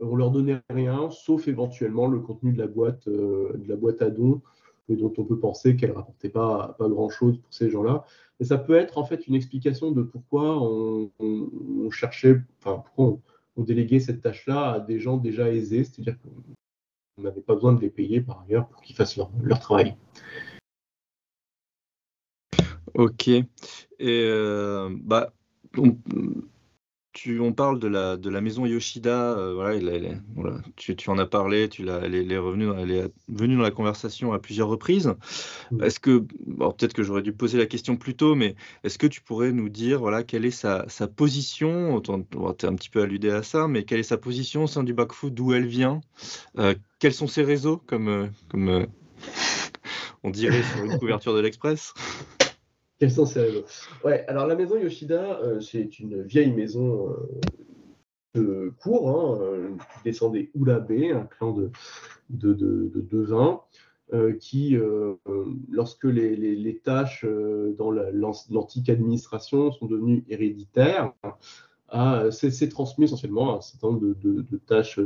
on 0.00 0.16
leur 0.16 0.30
donnait 0.30 0.60
rien, 0.70 1.10
sauf 1.10 1.48
éventuellement 1.48 2.06
le 2.06 2.20
contenu 2.20 2.52
de 2.52 2.58
la 2.58 2.66
boîte, 2.66 3.06
euh, 3.08 3.52
à 4.00 4.10
dons, 4.10 4.42
dont 4.88 5.12
on 5.16 5.24
peut 5.24 5.38
penser 5.38 5.76
qu'elle 5.76 5.90
ne 5.90 5.94
rapportait 5.94 6.28
pas, 6.28 6.74
pas 6.78 6.88
grand-chose 6.88 7.38
pour 7.38 7.52
ces 7.54 7.70
gens-là. 7.70 8.04
Mais 8.38 8.46
ça 8.46 8.58
peut 8.58 8.74
être 8.74 8.98
en 8.98 9.04
fait 9.04 9.26
une 9.26 9.34
explication 9.34 9.92
de 9.92 10.02
pourquoi 10.02 10.60
on, 10.60 11.10
cherchait, 11.90 12.42
enfin, 12.58 12.82
pourquoi 12.84 13.04
on, 13.06 13.20
on 13.56 13.62
déléguait 13.62 14.00
cette 14.00 14.20
tâche-là 14.20 14.72
à 14.72 14.80
des 14.80 14.98
gens 14.98 15.16
déjà 15.16 15.50
aisés, 15.50 15.84
c'est-à-dire 15.84 16.18
on 17.18 17.22
n'avait 17.22 17.40
pas 17.40 17.54
besoin 17.54 17.72
de 17.72 17.80
les 17.80 17.90
payer 17.90 18.20
par 18.20 18.42
ailleurs 18.42 18.68
pour 18.68 18.82
qu'ils 18.82 18.96
fassent 18.96 19.16
leur, 19.16 19.60
travail. 19.60 19.96
Ok. 22.94 23.30
Euh, 24.00 24.96
bah, 25.02 25.32
tu, 27.14 27.40
on 27.40 27.52
parle 27.52 27.78
de 27.78 27.86
la, 27.86 28.16
de 28.16 28.28
la 28.28 28.40
maison 28.40 28.66
Yoshida, 28.66 29.38
euh, 29.38 29.54
voilà, 29.54 29.78
voilà 30.34 30.58
tu, 30.76 30.96
tu, 30.96 31.08
en 31.10 31.16
as 31.16 31.26
parlé, 31.26 31.68
tu 31.68 31.84
l'as, 31.84 32.00
elle, 32.02 32.30
est 32.30 32.38
revenue, 32.38 32.68
elle 32.76 32.90
est 32.90 33.12
venue 33.28 33.56
dans 33.56 33.62
la 33.62 33.70
conversation 33.70 34.32
à 34.32 34.40
plusieurs 34.40 34.68
reprises. 34.68 35.14
Est-ce 35.80 36.00
que, 36.00 36.18
peut-être 36.18 36.92
que 36.92 37.04
j'aurais 37.04 37.22
dû 37.22 37.32
poser 37.32 37.56
la 37.56 37.66
question 37.66 37.96
plus 37.96 38.16
tôt, 38.16 38.34
mais 38.34 38.56
est-ce 38.82 38.98
que 38.98 39.06
tu 39.06 39.20
pourrais 39.20 39.52
nous 39.52 39.68
dire, 39.68 40.00
voilà, 40.00 40.24
quelle 40.24 40.44
est 40.44 40.50
sa, 40.50 40.84
sa 40.88 41.06
position 41.06 42.00
Tu 42.00 42.10
es 42.10 42.14
un 42.66 42.74
petit 42.74 42.90
peu 42.90 43.02
alludé 43.02 43.30
à 43.30 43.44
ça, 43.44 43.68
mais 43.68 43.84
quelle 43.84 44.00
est 44.00 44.02
sa 44.02 44.18
position 44.18 44.64
au 44.64 44.68
sein 44.68 44.82
du 44.82 44.92
backfoot, 44.92 45.32
d'où 45.32 45.52
elle 45.52 45.66
vient 45.66 46.00
euh, 46.58 46.74
Quels 46.98 47.14
sont 47.14 47.28
ses 47.28 47.44
réseaux, 47.44 47.80
comme, 47.86 48.08
euh, 48.08 48.26
comme 48.48 48.86
on 50.24 50.30
dirait 50.30 50.62
sur 50.62 50.84
une 50.84 50.98
couverture 50.98 51.34
de 51.34 51.40
l'Express? 51.40 51.94
Quels 52.98 53.10
sont 53.10 53.26
ces 53.26 53.64
Ouais, 54.04 54.24
alors 54.28 54.46
la 54.46 54.54
maison 54.54 54.76
Yoshida, 54.76 55.40
euh, 55.40 55.60
c'est 55.60 55.98
une 55.98 56.22
vieille 56.22 56.52
maison 56.52 57.10
euh, 57.10 57.40
de 58.34 58.72
cour, 58.80 59.10
hein, 59.10 59.38
euh, 59.40 59.76
qui 59.76 60.04
descendait 60.04 60.50
Ulabe, 60.54 60.92
un 60.92 61.26
clan 61.26 61.52
de, 61.52 61.70
de, 62.30 62.52
de, 62.52 62.90
de 62.94 63.00
devins, 63.00 63.60
qui, 64.38 64.78
lorsque 65.70 66.04
les, 66.04 66.36
les, 66.36 66.78
tâches 66.78 67.26
dans 67.78 67.90
l'antique 67.90 68.88
administration 68.88 69.72
sont 69.72 69.86
devenues 69.86 70.24
héréditaires, 70.28 71.12
s'est 72.30 72.68
transmis 72.68 73.06
essentiellement 73.06 73.56
un 73.56 73.60
certain 73.60 73.88
nombre 73.88 74.14
de, 74.14 74.56
tâches 74.58 75.00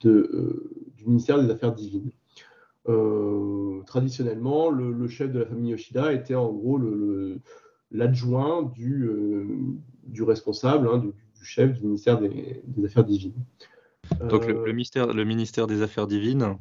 du 0.00 1.04
ministère 1.06 1.42
des 1.42 1.50
Affaires 1.50 1.74
divines. 1.74 2.12
Euh, 2.88 3.82
traditionnellement, 3.86 4.70
le, 4.70 5.06
chef 5.08 5.32
de 5.32 5.40
la 5.40 5.46
famille 5.46 5.70
Yoshida 5.70 6.12
était 6.12 6.34
en 6.34 6.52
gros 6.52 6.80
l'adjoint 7.90 8.62
du, 8.62 9.04
euh, 9.04 9.46
du, 10.04 10.22
responsable, 10.22 10.88
hein, 10.88 10.98
du, 10.98 11.12
chef 11.42 11.74
du 11.74 11.84
ministère 11.84 12.18
des, 12.18 12.62
Affaires 12.84 13.04
divines. 13.04 13.44
Donc 14.28 14.46
le, 14.46 14.64
le 14.64 15.24
ministère 15.24 15.66
des 15.66 15.82
Affaires 15.82 16.06
divines 16.06 16.56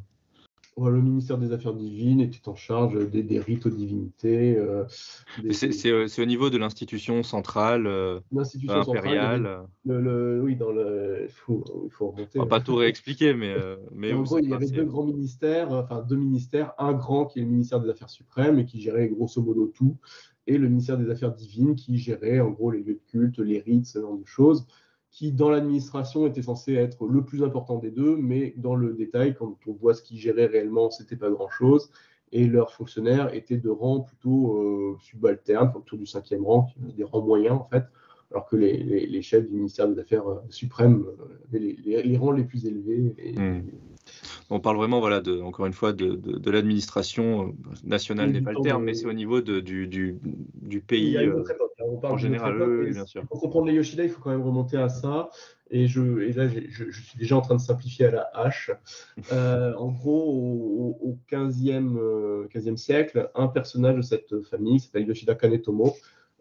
le 0.78 1.02
ministère 1.02 1.38
des 1.38 1.52
Affaires 1.54 1.74
divines 1.74 2.20
était 2.20 2.48
en 2.50 2.56
charge 2.56 3.10
des, 3.10 3.40
rites 3.40 3.66
aux 3.66 3.70
divinités. 3.70 4.58
Euh, 4.58 4.84
euh, 5.44 6.08
c'est 6.08 6.22
au 6.22 6.26
niveau 6.26 6.50
de 6.50 6.58
l'institution 6.58 7.24
centrale 7.24 7.88
euh, 7.88 8.20
impériale. 8.68 9.62
oui, 9.86 10.56
dans 10.56 10.72
le, 10.72 11.28
il 11.28 11.30
faut, 11.30 11.64
remonter. 12.00 12.40
On 12.40 12.44
va 12.44 12.50
pas 12.50 12.60
tout 12.60 12.76
réexpliquer, 12.76 13.34
mais, 13.34 13.56
mais 13.94 14.14
en 14.14 14.24
gros, 14.24 14.40
il 14.40 14.50
y 14.50 14.54
avait 14.54 14.68
deux 14.68 14.86
grands 14.86 15.06
ministères, 15.06 15.72
enfin 15.72 16.02
deux 16.02 16.18
ministères, 16.18 16.74
un 16.78 16.94
grand 16.94 17.26
qui 17.26 17.40
est 17.40 17.44
le 17.44 17.50
ministère 17.50 17.80
des 17.80 17.90
Affaires 17.90 18.10
suprêmes 18.10 18.60
et 18.60 18.66
qui 18.66 18.82
gérait 18.82 19.08
grosso 19.08 19.42
modo 19.42 19.68
tout, 19.68 19.98
et 20.48 20.58
le 20.58 20.68
ministère 20.68 20.98
des 20.98 21.10
Affaires 21.10 21.34
divines 21.34 21.76
qui 21.76 21.98
gérait 21.98 22.42
en 22.42 22.52
gros 22.52 22.72
les 22.72 22.84
lieux 22.84 22.96
de 22.96 23.12
culte, 23.12 23.40
les 23.40 23.60
rites, 23.60 23.86
ce 23.86 24.00
genre 24.00 24.18
de 24.18 24.26
choses 24.26 24.68
qui, 25.16 25.32
dans 25.32 25.50
l'administration, 25.50 26.28
était 26.28 26.42
censé 26.42 26.74
être 26.74 27.08
le 27.08 27.24
plus 27.24 27.42
important 27.42 27.80
des 27.80 27.90
deux, 27.90 28.18
mais 28.18 28.54
dans 28.58 28.76
le 28.76 28.94
détail, 28.94 29.34
quand 29.34 29.56
on 29.66 29.72
voit 29.72 29.94
ce 29.94 30.02
qu'ils 30.02 30.18
géraient 30.18 30.46
réellement, 30.46 30.92
c'était 30.92 31.16
pas 31.16 31.30
grand-chose. 31.30 31.90
Et 32.34 32.48
leurs 32.48 32.74
fonctionnaires 32.74 33.34
étaient 33.34 33.56
de 33.56 33.70
rang 33.70 34.02
plutôt 34.02 34.58
euh, 34.58 34.98
subalterne, 35.00 35.72
autour 35.74 35.98
du 35.98 36.06
cinquième 36.06 36.46
rang, 36.46 36.68
des 36.76 37.06
rangs 37.06 37.22
moyens 37.22 37.56
en 37.56 37.64
fait, 37.64 37.86
alors 38.30 38.46
que 38.46 38.58
les, 38.58 39.22
chefs 39.22 39.48
du 39.48 39.56
ministère 39.56 39.88
des 39.88 40.02
Affaires 40.02 40.28
euh, 40.30 40.42
suprêmes 40.50 41.06
euh, 41.08 41.40
avaient 41.48 41.78
les, 41.86 42.18
rangs 42.18 42.34
les 42.34 42.44
plus 42.44 42.66
élevés. 42.66 43.16
Hmm. 43.38 43.62
On 44.50 44.60
parle 44.60 44.78
vraiment, 44.78 45.00
voilà, 45.00 45.22
de, 45.22 45.42
encore 45.42 45.66
une 45.66 45.74
fois, 45.74 45.94
de, 45.94 46.16
de, 46.16 46.52
l'administration 46.52 47.56
nationale 47.84 48.32
n'est 48.32 48.42
pas 48.42 48.52
le 48.52 48.62
terme, 48.62 48.84
mais 48.84 48.94
c'est 48.94 49.08
au 49.08 49.14
niveau 49.14 49.42
de, 49.42 49.60
du, 49.60 49.88
du, 49.88 50.20
du, 50.54 50.82
pays 50.82 51.18
on 51.80 51.98
parle 51.98 52.14
en 52.14 52.18
général. 52.18 52.92
bien 52.92 53.06
sûr. 53.06 53.26
Pour 53.28 53.40
comprendre 53.40 53.68
les 53.68 53.74
Yoshida, 53.74 54.04
il 54.04 54.10
faut 54.10 54.22
quand 54.22 54.32
même 54.32 54.44
remonter 54.44 54.78
à 54.78 54.90
ça. 54.90 55.30
Et, 55.72 55.88
je, 55.88 56.22
et 56.22 56.32
là, 56.34 56.48
je, 56.48 56.92
suis 56.92 57.18
déjà 57.18 57.36
en 57.36 57.42
train 57.42 57.56
de 57.56 57.62
simplifier 57.62 58.06
à 58.06 58.12
la 58.12 58.30
hache. 58.34 58.72
Euh, 59.32 59.74
en 59.76 59.92
gros, 59.92 60.98
au, 61.02 61.18
15e, 61.32 62.48
15e, 62.48 62.74
euh, 62.74 62.76
siècle, 62.76 63.32
un 63.34 63.48
personnage 63.48 63.96
de 63.96 64.02
cette 64.02 64.42
famille, 64.44 64.78
qui 64.78 64.86
s'appelle 64.86 65.08
Yoshida 65.08 65.36
Kanetomo, 65.36 65.96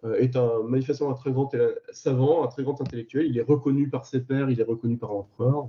euh, 0.05 0.17
est 0.17 0.37
un, 0.37 0.63
manifestement 0.65 1.11
un 1.11 1.15
très 1.15 1.33
grand 1.33 1.51
savant, 1.93 2.45
un 2.45 2.49
très 2.49 2.63
grand 2.63 2.81
intellectuel. 2.81 3.27
Il 3.27 3.39
est 3.39 3.43
reconnu 3.43 3.89
par 3.89 4.05
ses 4.05 4.21
pairs, 4.21 4.51
il 4.51 4.61
est 4.61 4.65
reconnu 4.65 4.99
par 4.99 5.13
l'empereur. 5.13 5.69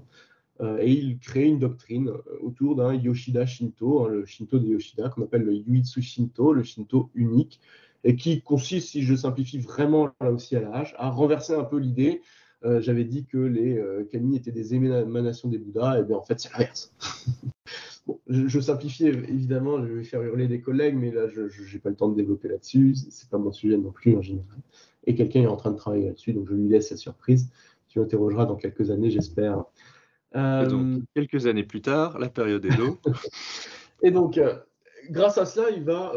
Et 0.79 0.91
il 0.91 1.19
crée 1.19 1.43
une 1.43 1.59
doctrine 1.59 2.11
autour 2.41 2.75
d'un 2.75 2.93
Yoshida 2.93 3.45
Shinto, 3.45 4.05
hein, 4.05 4.09
le 4.09 4.25
Shinto 4.25 4.57
de 4.57 4.67
Yoshida, 4.67 5.09
qu'on 5.09 5.23
appelle 5.23 5.43
le 5.43 5.53
Yuitsu 5.53 6.01
Shinto, 6.01 6.53
le 6.53 6.63
Shinto 6.63 7.09
unique, 7.13 7.59
et 8.05 8.15
qui 8.15 8.41
consiste, 8.41 8.89
si 8.89 9.01
je 9.01 9.15
simplifie 9.15 9.57
vraiment 9.57 10.11
là 10.21 10.31
aussi 10.31 10.55
à 10.55 10.61
la 10.61 10.73
hache, 10.73 10.95
à 10.97 11.09
renverser 11.09 11.53
un 11.53 11.63
peu 11.63 11.77
l'idée. 11.77 12.21
Euh, 12.63 12.79
j'avais 12.79 13.03
dit 13.03 13.25
que 13.25 13.37
les 13.37 13.77
euh, 13.77 14.07
kami 14.11 14.37
étaient 14.37 14.51
des 14.51 14.73
émanations 14.73 15.49
des 15.49 15.57
Bouddhas, 15.57 15.99
et 15.99 16.03
bien 16.03 16.15
en 16.15 16.23
fait 16.23 16.39
c'est 16.39 16.51
l'inverse. 16.53 16.93
bon, 18.07 18.19
je, 18.27 18.59
simplifie 18.59 19.07
évidemment, 19.07 19.85
je 19.85 19.91
vais 19.91 20.03
faire 20.03 20.21
hurler 20.21 20.47
des 20.47 20.61
collègues, 20.61 20.95
mais 20.95 21.11
là 21.11 21.27
je 21.27 21.41
n'ai 21.41 21.79
pas 21.79 21.89
le 21.89 21.95
temps 21.95 22.09
de 22.09 22.15
développer 22.15 22.47
là-dessus, 22.47 22.95
c'est 23.09 23.29
pas 23.29 23.37
mon 23.37 23.51
sujet 23.51 23.77
non 23.77 23.91
plus 23.91 24.15
en 24.15 24.21
général. 24.21 24.59
Et 25.05 25.15
quelqu'un 25.15 25.41
est 25.41 25.47
en 25.47 25.57
train 25.57 25.71
de 25.71 25.77
travailler 25.77 26.05
là-dessus, 26.05 26.33
donc 26.33 26.47
je 26.47 26.53
lui 26.53 26.69
laisse 26.69 26.89
sa 26.89 26.97
surprise. 26.97 27.49
Tu 27.89 27.99
m'interrogeras 27.99 28.45
dans 28.45 28.55
quelques 28.55 28.89
années, 28.89 29.11
j'espère. 29.11 29.65
Euh... 30.35 30.99
quelques 31.15 31.47
années 31.47 31.63
plus 31.63 31.81
tard, 31.81 32.19
la 32.19 32.29
période 32.29 32.65
est 32.65 32.75
d'eau. 32.75 32.97
et 34.03 34.11
donc, 34.11 34.37
euh, 34.37 34.57
grâce 35.09 35.37
à 35.37 35.45
cela, 35.45 35.69
il 35.69 35.83
va 35.83 36.13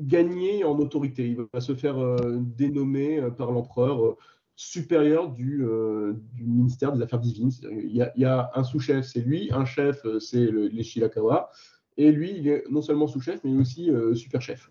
gagner 0.00 0.64
en 0.64 0.78
autorité. 0.78 1.28
Il 1.28 1.46
va 1.52 1.60
se 1.60 1.74
faire 1.74 1.98
euh, 1.98 2.38
dénommer 2.38 3.18
euh, 3.18 3.30
par 3.30 3.52
l'empereur 3.52 4.04
euh, 4.04 4.16
supérieur 4.54 5.30
du, 5.30 5.64
du, 6.34 6.44
ministère 6.44 6.92
des 6.92 7.02
Affaires 7.02 7.18
divines. 7.18 7.50
Il 7.62 7.96
y, 7.96 8.02
a, 8.02 8.12
il 8.14 8.22
y 8.22 8.26
a 8.26 8.50
un 8.54 8.62
sous-chef, 8.62 9.06
c'est 9.06 9.22
lui, 9.22 9.48
un 9.50 9.64
chef, 9.64 10.06
c'est 10.20 10.44
le, 10.44 10.68
les 10.68 10.82
Shirakawa, 10.82 11.50
et 11.96 12.12
lui, 12.12 12.34
il 12.36 12.46
est 12.46 12.64
non 12.70 12.82
seulement 12.82 13.06
sous-chef, 13.06 13.42
mais 13.44 13.56
aussi 13.56 13.90
super-chef, 14.14 14.68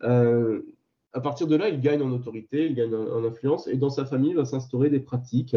à 0.00 1.20
partir 1.20 1.46
de 1.46 1.56
là, 1.56 1.68
il 1.68 1.80
gagne 1.80 2.02
en 2.02 2.10
autorité, 2.10 2.66
il 2.66 2.74
gagne 2.74 2.94
en, 2.94 3.22
influence, 3.22 3.68
et 3.68 3.76
dans 3.76 3.90
sa 3.90 4.06
famille, 4.06 4.30
il 4.30 4.36
va 4.36 4.46
s'instaurer 4.46 4.88
des 4.88 5.00
pratiques 5.00 5.56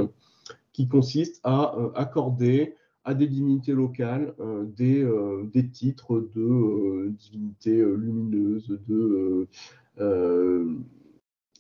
qui 0.79 0.87
consistent 0.87 1.41
à 1.43 1.75
accorder 1.93 2.73
à 3.03 3.13
des 3.13 3.27
divinités 3.27 3.73
locales 3.73 4.33
euh, 4.39 4.63
des, 4.63 5.03
euh, 5.03 5.43
des, 5.51 5.67
titres 5.67 6.21
de 6.33 6.41
euh, 6.41 7.09
divinités 7.19 7.83
lumineuses, 7.83 8.79
de, 8.87 9.45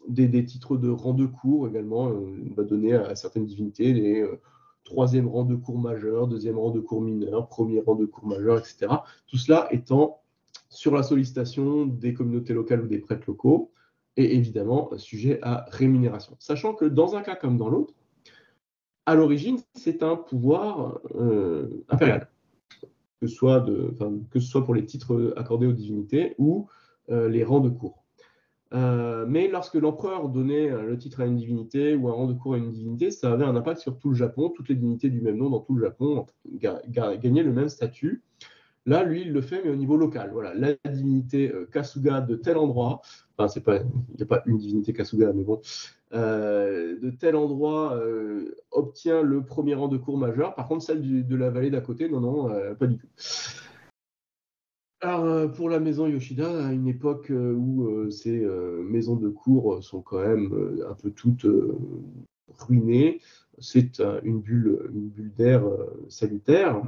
des, 0.07 0.45
titres 0.45 0.77
de 0.77 0.89
rang 0.89 1.13
de 1.13 1.25
cour 1.25 1.67
également. 1.67 2.03
on 2.03 2.53
va 2.55 2.63
donner 2.63 2.93
à 2.93 3.13
certaines 3.17 3.45
divinités 3.45 3.91
les 3.91 4.25
troisième 4.85 5.27
rang 5.27 5.43
de 5.43 5.55
cour 5.57 5.77
majeur, 5.77 6.29
deuxième 6.29 6.57
rang 6.57 6.71
de 6.71 6.79
cour 6.79 7.01
mineur, 7.01 7.49
premier 7.49 7.81
rang 7.81 7.95
de 7.95 8.05
cour 8.05 8.25
majeur, 8.25 8.57
etc. 8.59 8.87
Tout 9.27 9.37
cela 9.37 9.67
étant 9.71 10.21
sur 10.69 10.95
la 10.95 11.03
sollicitation 11.03 11.85
des 11.85 12.13
communautés 12.13 12.53
locales 12.53 12.85
ou 12.85 12.87
des 12.87 12.99
prêtres 12.99 13.25
locaux, 13.27 13.73
et 14.15 14.35
évidemment 14.35 14.89
sujet 14.97 15.39
à 15.41 15.65
rémunération. 15.71 16.37
Sachant 16.39 16.73
que 16.73 16.85
dans 16.85 17.15
un 17.17 17.21
cas 17.21 17.35
comme 17.35 17.57
dans 17.57 17.69
l'autre, 17.69 17.93
à 19.09 19.15
l'origine, 19.15 19.57
c'est 19.73 20.03
un 20.03 20.15
pouvoir 20.15 20.99
euh, 21.15 21.83
impérial, 21.89 22.29
que 23.19 23.27
ce, 23.27 23.35
soit 23.35 24.63
pour 24.63 24.75
les 24.75 24.85
titres 24.85 25.33
accordés 25.35 25.65
aux 25.65 25.73
divinités 25.73 26.35
ou 26.37 26.67
euh, 27.09 27.27
les 27.27 27.43
rangs 27.43 27.59
de 27.59 27.69
cour. 27.69 28.03
Euh, 28.71 29.25
mais 29.27 29.47
lorsque 29.47 29.73
l'empereur 29.73 30.29
donnait 30.29 30.69
le 30.69 30.95
titre 30.95 31.21
à 31.21 31.25
une 31.25 31.37
divinité 31.37 31.95
ou 31.95 32.07
un 32.07 32.11
rang 32.11 32.27
de 32.27 32.33
cour 32.33 32.53
à 32.53 32.57
une 32.57 32.69
divinité, 32.69 33.09
ça 33.09 33.33
avait 33.33 33.45
un 33.45 33.55
impact 33.55 33.81
sur 33.81 33.97
tout 33.97 34.09
le 34.09 34.15
Japon. 34.15 34.49
Toutes 34.55 34.69
les 34.69 34.75
divinités 34.75 35.09
du 35.09 35.21
même 35.21 35.37
nom 35.37 35.49
dans 35.49 35.61
tout 35.61 35.73
le 35.73 35.83
Japon 35.83 36.27
gagnaient 36.45 37.41
le 37.41 37.51
même 37.51 37.69
statut. 37.69 38.21
Là, 38.85 39.03
lui, 39.03 39.21
il 39.21 39.33
le 39.33 39.41
fait, 39.41 39.63
mais 39.63 39.71
au 39.71 39.75
niveau 39.75 39.97
local. 39.97 40.29
Voilà, 40.31 40.53
la 40.53 40.75
divinité 40.91 41.51
Kasuga 41.71 42.21
de 42.21 42.35
tel 42.35 42.57
endroit, 42.57 43.01
enfin, 43.39 43.47
c'est 43.47 43.63
pas, 43.63 43.77
il 43.77 44.15
n'y 44.17 44.23
a 44.23 44.25
pas 44.25 44.43
une 44.45 44.57
divinité 44.57 44.93
Kasuga, 44.93 45.31
mais 45.33 45.43
bon, 45.43 45.61
euh, 46.13 46.99
de 46.99 47.09
tel 47.09 47.35
endroit 47.35 47.95
euh, 47.95 48.55
obtient 48.71 49.21
le 49.21 49.43
premier 49.43 49.75
rang 49.75 49.87
de 49.87 49.97
cour 49.97 50.17
majeur. 50.17 50.55
Par 50.55 50.67
contre, 50.67 50.83
celle 50.83 51.25
de 51.25 51.35
la 51.35 51.49
vallée 51.49 51.69
d'à 51.69 51.81
côté, 51.81 52.09
non, 52.09 52.19
non, 52.19 52.51
euh, 52.51 52.75
pas 52.75 52.87
du 52.87 52.97
tout. 52.97 53.07
Alors, 55.01 55.49
pour 55.53 55.69
la 55.69 55.79
maison 55.79 56.07
Yoshida, 56.07 56.67
à 56.67 56.73
une 56.73 56.87
époque 56.87 57.31
où 57.31 58.11
ces 58.11 58.45
maisons 58.83 59.15
de 59.15 59.29
cour 59.29 59.81
sont 59.81 60.01
quand 60.01 60.19
même 60.19 60.81
un 60.89 60.93
peu 60.93 61.09
toutes 61.11 61.47
ruinées, 62.57 63.21
c'est 63.59 64.01
une 64.23 64.41
bulle, 64.41 64.89
une 64.93 65.07
bulle 65.07 65.33
d'air 65.33 65.63
salutaire. 66.09 66.81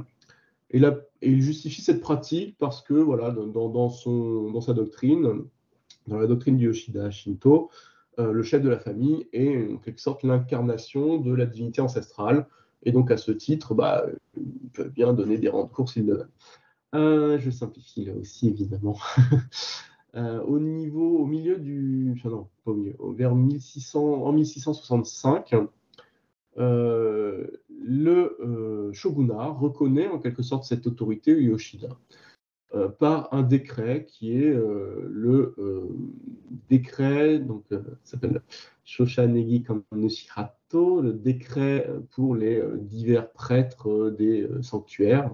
Et, 0.68 0.78
là, 0.78 0.98
il 1.22 1.40
justifie 1.40 1.80
cette 1.80 2.02
pratique 2.02 2.58
parce 2.58 2.82
que, 2.82 2.92
voilà, 2.92 3.30
dans, 3.30 3.88
son, 3.88 4.50
dans 4.50 4.60
sa 4.60 4.74
doctrine, 4.74 5.46
dans 6.06 6.18
la 6.18 6.26
doctrine 6.26 6.56
du 6.56 6.66
Yoshida 6.66 7.10
Shinto, 7.10 7.70
euh, 8.18 8.32
le 8.32 8.42
chef 8.42 8.62
de 8.62 8.68
la 8.68 8.78
famille 8.78 9.26
est 9.32 9.72
en 9.72 9.78
quelque 9.78 10.00
sorte 10.00 10.22
l'incarnation 10.22 11.16
de 11.18 11.32
la 11.32 11.46
divinité 11.46 11.80
ancestrale. 11.80 12.46
Et 12.82 12.92
donc, 12.92 13.10
à 13.10 13.16
ce 13.16 13.32
titre, 13.32 13.74
bah, 13.74 14.04
il 14.36 14.68
peut 14.72 14.88
bien 14.88 15.14
donner 15.14 15.38
des 15.38 15.48
rangs 15.48 15.64
de 15.64 15.70
course 15.70 15.96
le 15.96 16.14
veut. 16.14 16.28
Euh, 16.94 17.38
je 17.38 17.50
simplifie 17.50 18.04
là 18.04 18.12
aussi, 18.14 18.48
évidemment. 18.48 18.98
au 20.14 20.58
niveau, 20.58 21.20
au 21.20 21.26
milieu 21.26 21.56
du, 21.56 22.12
enfin 22.16 22.28
non, 22.28 22.48
pas 22.64 22.72
au 22.72 22.74
milieu, 22.74 22.94
vers 23.14 23.34
1600, 23.34 24.24
en 24.24 24.32
1665, 24.32 25.54
le 26.58 27.62
shogunat 28.92 29.48
reconnaît 29.48 30.08
en 30.08 30.18
quelque 30.18 30.42
sorte 30.42 30.64
cette 30.64 30.86
autorité 30.86 31.40
Yoshida. 31.40 31.88
Euh, 32.74 32.88
par 32.88 33.32
un 33.34 33.42
décret 33.42 34.06
qui 34.06 34.32
est 34.38 34.48
euh, 34.48 35.06
le 35.10 35.54
euh, 35.58 35.90
décret, 36.70 37.38
donc 37.38 37.66
s'appelle 38.02 38.40
Shoshanegi 38.84 39.62
Kanushihato, 39.62 41.02
le 41.02 41.12
décret 41.12 41.86
pour 42.12 42.34
les 42.34 42.62
divers 42.78 43.30
prêtres 43.32 44.08
des 44.10 44.48
sanctuaires. 44.62 45.30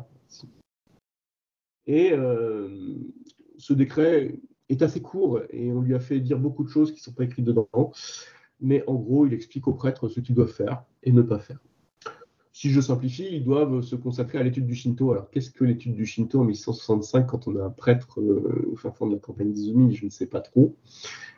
Et 1.87 2.13
ce 3.57 3.73
décret 3.73 4.35
est 4.69 4.83
assez 4.83 5.01
court 5.01 5.41
et 5.51 5.73
on 5.73 5.81
lui 5.81 5.95
a 5.95 6.01
fait 6.01 6.21
dire 6.21 6.39
beaucoup 6.39 6.65
de 6.65 6.69
choses 6.69 6.91
qui 6.91 6.99
ne 6.99 7.03
sont 7.03 7.13
pas 7.13 7.25
écrites 7.25 7.45
dedans, 7.45 7.69
mais 8.61 8.85
en 8.87 8.95
gros, 8.95 9.27
il 9.27 9.33
explique 9.33 9.69
aux 9.69 9.75
prêtres 9.75 10.09
ce 10.09 10.21
qu'ils 10.21 10.35
doivent 10.35 10.53
faire 10.53 10.83
et 11.03 11.13
ne 11.13 11.23
pas 11.23 11.39
faire 11.39 11.61
si 12.59 12.71
je 12.71 12.81
simplifie, 12.81 13.29
ils 13.31 13.45
doivent 13.45 13.83
se 13.83 13.95
consacrer 13.95 14.37
à 14.39 14.43
l'étude 14.43 14.67
du 14.67 14.75
Shinto. 14.75 15.13
Alors, 15.13 15.31
qu'est-ce 15.31 15.53
que 15.53 15.63
l'étude 15.63 15.95
du 15.95 16.05
Shinto 16.05 16.41
en 16.41 16.45
1665 16.45 17.25
quand 17.25 17.47
on 17.47 17.55
a 17.55 17.63
un 17.63 17.71
prêtre 17.71 18.21
euh, 18.21 18.69
au 18.73 18.75
fin 18.75 18.91
fond 18.91 19.07
de 19.07 19.15
la 19.15 19.21
campagne 19.21 19.53
d'Izumi 19.53 19.95
Je 19.95 20.05
ne 20.05 20.11
sais 20.11 20.27
pas 20.27 20.41
trop, 20.41 20.75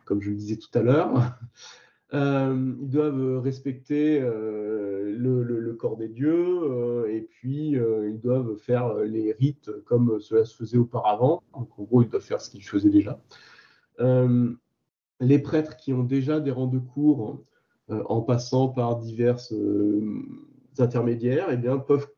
comme 0.06 0.22
je 0.22 0.30
le 0.30 0.36
disais 0.36 0.56
tout 0.56 0.70
à 0.72 0.80
l'heure. 0.82 1.12
Euh, 2.12 2.74
ils 2.80 2.90
doivent 2.90 3.38
respecter 3.38 4.20
euh, 4.20 5.14
le, 5.16 5.74
corps 5.74 5.96
des 5.96 6.08
dieux 6.08 7.06
et 7.08 7.20
puis 7.20 7.76
ils 7.76 8.18
doivent 8.20 8.56
faire 8.56 8.96
les 8.96 9.30
rites 9.30 9.70
comme 9.84 10.18
cela 10.18 10.44
se 10.44 10.56
faisait 10.56 10.76
auparavant. 10.76 11.44
Donc, 11.54 11.68
en 11.78 11.84
gros, 11.84 12.02
ils 12.02 12.08
doivent 12.08 12.20
faire 12.20 12.40
ce 12.40 12.50
qu'ils 12.50 12.64
faisaient 12.64 12.90
déjà. 12.90 13.22
les 15.20 15.38
prêtres 15.38 15.76
qui 15.76 15.92
ont 15.92 16.02
déjà 16.02 16.40
des 16.40 16.50
rangs 16.50 16.66
de 16.66 16.80
cours 16.80 17.44
en 17.88 18.22
passant 18.22 18.66
par 18.66 18.98
diverses 18.98 19.54
intermédiaires 20.80 21.48
eh 21.50 21.56
bien, 21.56 21.78
peuvent 21.78 22.08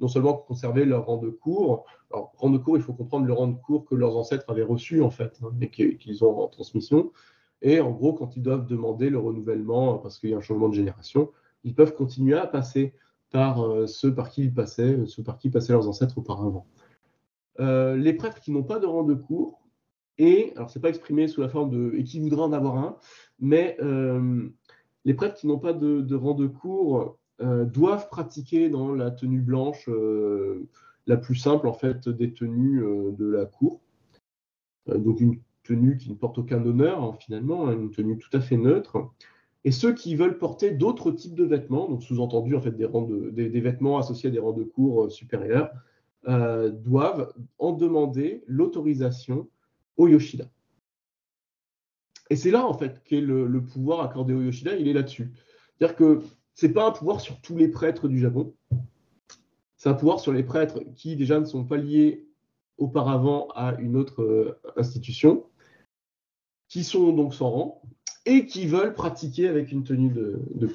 non 0.00 0.08
seulement 0.08 0.34
conserver 0.34 0.84
leur 0.84 1.06
rang 1.06 1.18
de 1.18 1.30
cours, 1.30 1.84
alors 2.12 2.32
rang 2.36 2.50
de 2.50 2.58
cours, 2.58 2.76
il 2.76 2.82
faut 2.82 2.92
comprendre 2.92 3.26
le 3.26 3.32
rang 3.32 3.46
de 3.46 3.56
cours 3.56 3.84
que 3.84 3.94
leurs 3.94 4.16
ancêtres 4.16 4.50
avaient 4.50 4.62
reçu 4.62 5.00
en 5.00 5.10
fait, 5.10 5.38
hein, 5.42 5.52
et 5.60 5.96
qu'ils 5.96 6.24
ont 6.24 6.40
en 6.40 6.48
transmission. 6.48 7.12
Et 7.62 7.80
en 7.80 7.92
gros, 7.92 8.12
quand 8.12 8.36
ils 8.36 8.42
doivent 8.42 8.66
demander 8.66 9.10
le 9.10 9.18
renouvellement 9.18 9.98
parce 9.98 10.18
qu'il 10.18 10.30
y 10.30 10.34
a 10.34 10.36
un 10.36 10.40
changement 10.40 10.68
de 10.68 10.74
génération, 10.74 11.30
ils 11.62 11.74
peuvent 11.74 11.94
continuer 11.94 12.36
à 12.36 12.46
passer 12.46 12.94
par 13.30 13.64
euh, 13.64 13.86
ceux 13.86 14.14
par 14.14 14.30
qui 14.30 14.42
ils 14.42 14.54
passaient, 14.54 15.06
ceux 15.06 15.22
par 15.22 15.38
qui 15.38 15.48
passaient 15.50 15.72
leurs 15.72 15.88
ancêtres 15.88 16.18
auparavant. 16.18 16.66
Euh, 17.60 17.96
les 17.96 18.12
prêtres 18.12 18.40
qui 18.40 18.50
n'ont 18.50 18.64
pas 18.64 18.80
de 18.80 18.86
rang 18.86 19.04
de 19.04 19.14
cours, 19.14 19.60
et 20.18 20.52
alors 20.56 20.70
c'est 20.70 20.80
pas 20.80 20.88
exprimé 20.88 21.28
sous 21.28 21.40
la 21.40 21.48
forme 21.48 21.70
de 21.70 21.94
et 21.96 22.04
qui 22.04 22.18
voudraient 22.20 22.42
en 22.42 22.52
avoir 22.52 22.76
un, 22.76 22.96
mais 23.38 23.76
euh, 23.80 24.48
les 25.04 25.14
prêtres 25.14 25.36
qui 25.36 25.46
n'ont 25.46 25.58
pas 25.58 25.72
de, 25.72 26.00
de, 26.00 26.14
rang 26.14 26.34
de 26.34 26.46
cours 26.46 27.18
euh, 27.40 27.64
doivent 27.64 28.08
pratiquer 28.08 28.68
dans 28.68 28.94
la 28.94 29.10
tenue 29.10 29.40
blanche 29.40 29.88
euh, 29.88 30.68
la 31.06 31.16
plus 31.16 31.34
simple 31.34 31.66
en 31.66 31.72
fait 31.72 32.08
des 32.08 32.32
tenues 32.32 32.84
euh, 32.84 33.12
de 33.12 33.26
la 33.26 33.46
cour. 33.46 33.80
donc 34.86 35.20
une 35.20 35.40
tenue 35.64 35.96
qui 35.96 36.10
ne 36.10 36.14
porte 36.14 36.38
aucun 36.38 36.64
honneur 36.64 37.02
hein, 37.02 37.16
finalement, 37.18 37.66
hein, 37.66 37.72
une 37.72 37.90
tenue 37.90 38.18
tout 38.18 38.36
à 38.36 38.40
fait 38.40 38.58
neutre. 38.58 39.10
Et 39.64 39.70
ceux 39.70 39.94
qui 39.94 40.14
veulent 40.14 40.38
porter 40.38 40.72
d'autres 40.72 41.10
types 41.10 41.34
de 41.34 41.44
vêtements, 41.44 41.88
donc 41.88 42.02
sous-entendu 42.02 42.54
en 42.54 42.60
fait 42.60 42.72
des, 42.72 42.84
rangs 42.84 43.08
des, 43.08 43.60
vêtements 43.60 43.96
associés 43.96 44.28
à 44.28 44.32
des 44.32 44.40
rangs 44.40 44.52
de 44.52 44.64
cour 44.64 45.10
supérieurs, 45.10 45.70
doivent 46.24 47.32
en 47.58 47.72
demander 47.72 48.42
l'autorisation 48.46 49.48
au 49.96 50.08
Yoshida. 50.08 50.50
Et 52.28 52.36
c'est 52.36 52.50
là 52.50 52.66
en 52.66 52.74
fait 52.74 53.02
qu'est 53.04 53.20
le, 53.20 53.46
le, 53.46 53.62
pouvoir 53.64 54.00
accordé 54.00 54.34
au 54.34 54.42
Yoshida, 54.42 54.76
il 54.76 54.88
est 54.88 54.92
là-dessus. 54.92 55.32
C'est-à-dire 55.78 55.96
que 55.96 56.20
c'est 56.54 56.72
pas 56.72 56.86
un 56.86 56.92
pouvoir 56.92 57.20
sur 57.20 57.40
tous 57.40 57.56
les 57.56 57.68
prêtres 57.68 58.08
du 58.08 58.18
Japon. 58.18 58.54
C'est 59.76 59.88
un 59.88 59.94
pouvoir 59.94 60.20
sur 60.20 60.32
les 60.32 60.42
prêtres 60.42 60.80
qui 60.94 61.16
déjà 61.16 61.40
ne 61.40 61.44
sont 61.44 61.64
pas 61.64 61.76
liés 61.76 62.26
auparavant 62.78 63.48
à 63.54 63.74
une 63.80 63.96
autre 63.96 64.22
euh, 64.22 64.60
institution, 64.76 65.44
qui 66.68 66.84
sont 66.84 67.12
donc 67.12 67.34
sans 67.34 67.50
rang 67.50 67.82
et 68.24 68.46
qui 68.46 68.66
veulent 68.66 68.94
pratiquer 68.94 69.48
avec 69.48 69.72
une 69.72 69.84
tenue 69.84 70.10
de, 70.10 70.40
de. 70.54 70.68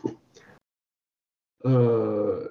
Euh, 1.66 2.50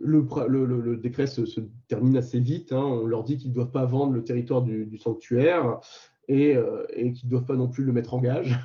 le, 0.00 0.96
décret 0.96 1.26
se, 1.26 1.42
termine 1.86 2.16
assez 2.16 2.40
vite. 2.40 2.72
Hein. 2.72 2.82
On 2.82 3.06
leur 3.06 3.24
dit 3.24 3.36
qu'ils 3.36 3.50
ne 3.50 3.54
doivent 3.54 3.70
pas 3.70 3.84
vendre 3.84 4.12
le 4.12 4.24
territoire 4.24 4.62
du, 4.62 4.98
sanctuaire 4.98 5.80
et, 6.26 6.56
euh, 6.56 6.84
et 6.90 7.12
qu'ils 7.12 7.28
ne 7.28 7.30
doivent 7.30 7.46
pas 7.46 7.56
non 7.56 7.68
plus 7.68 7.84
le 7.84 7.92
mettre 7.92 8.14
en 8.14 8.20
gage. 8.20 8.58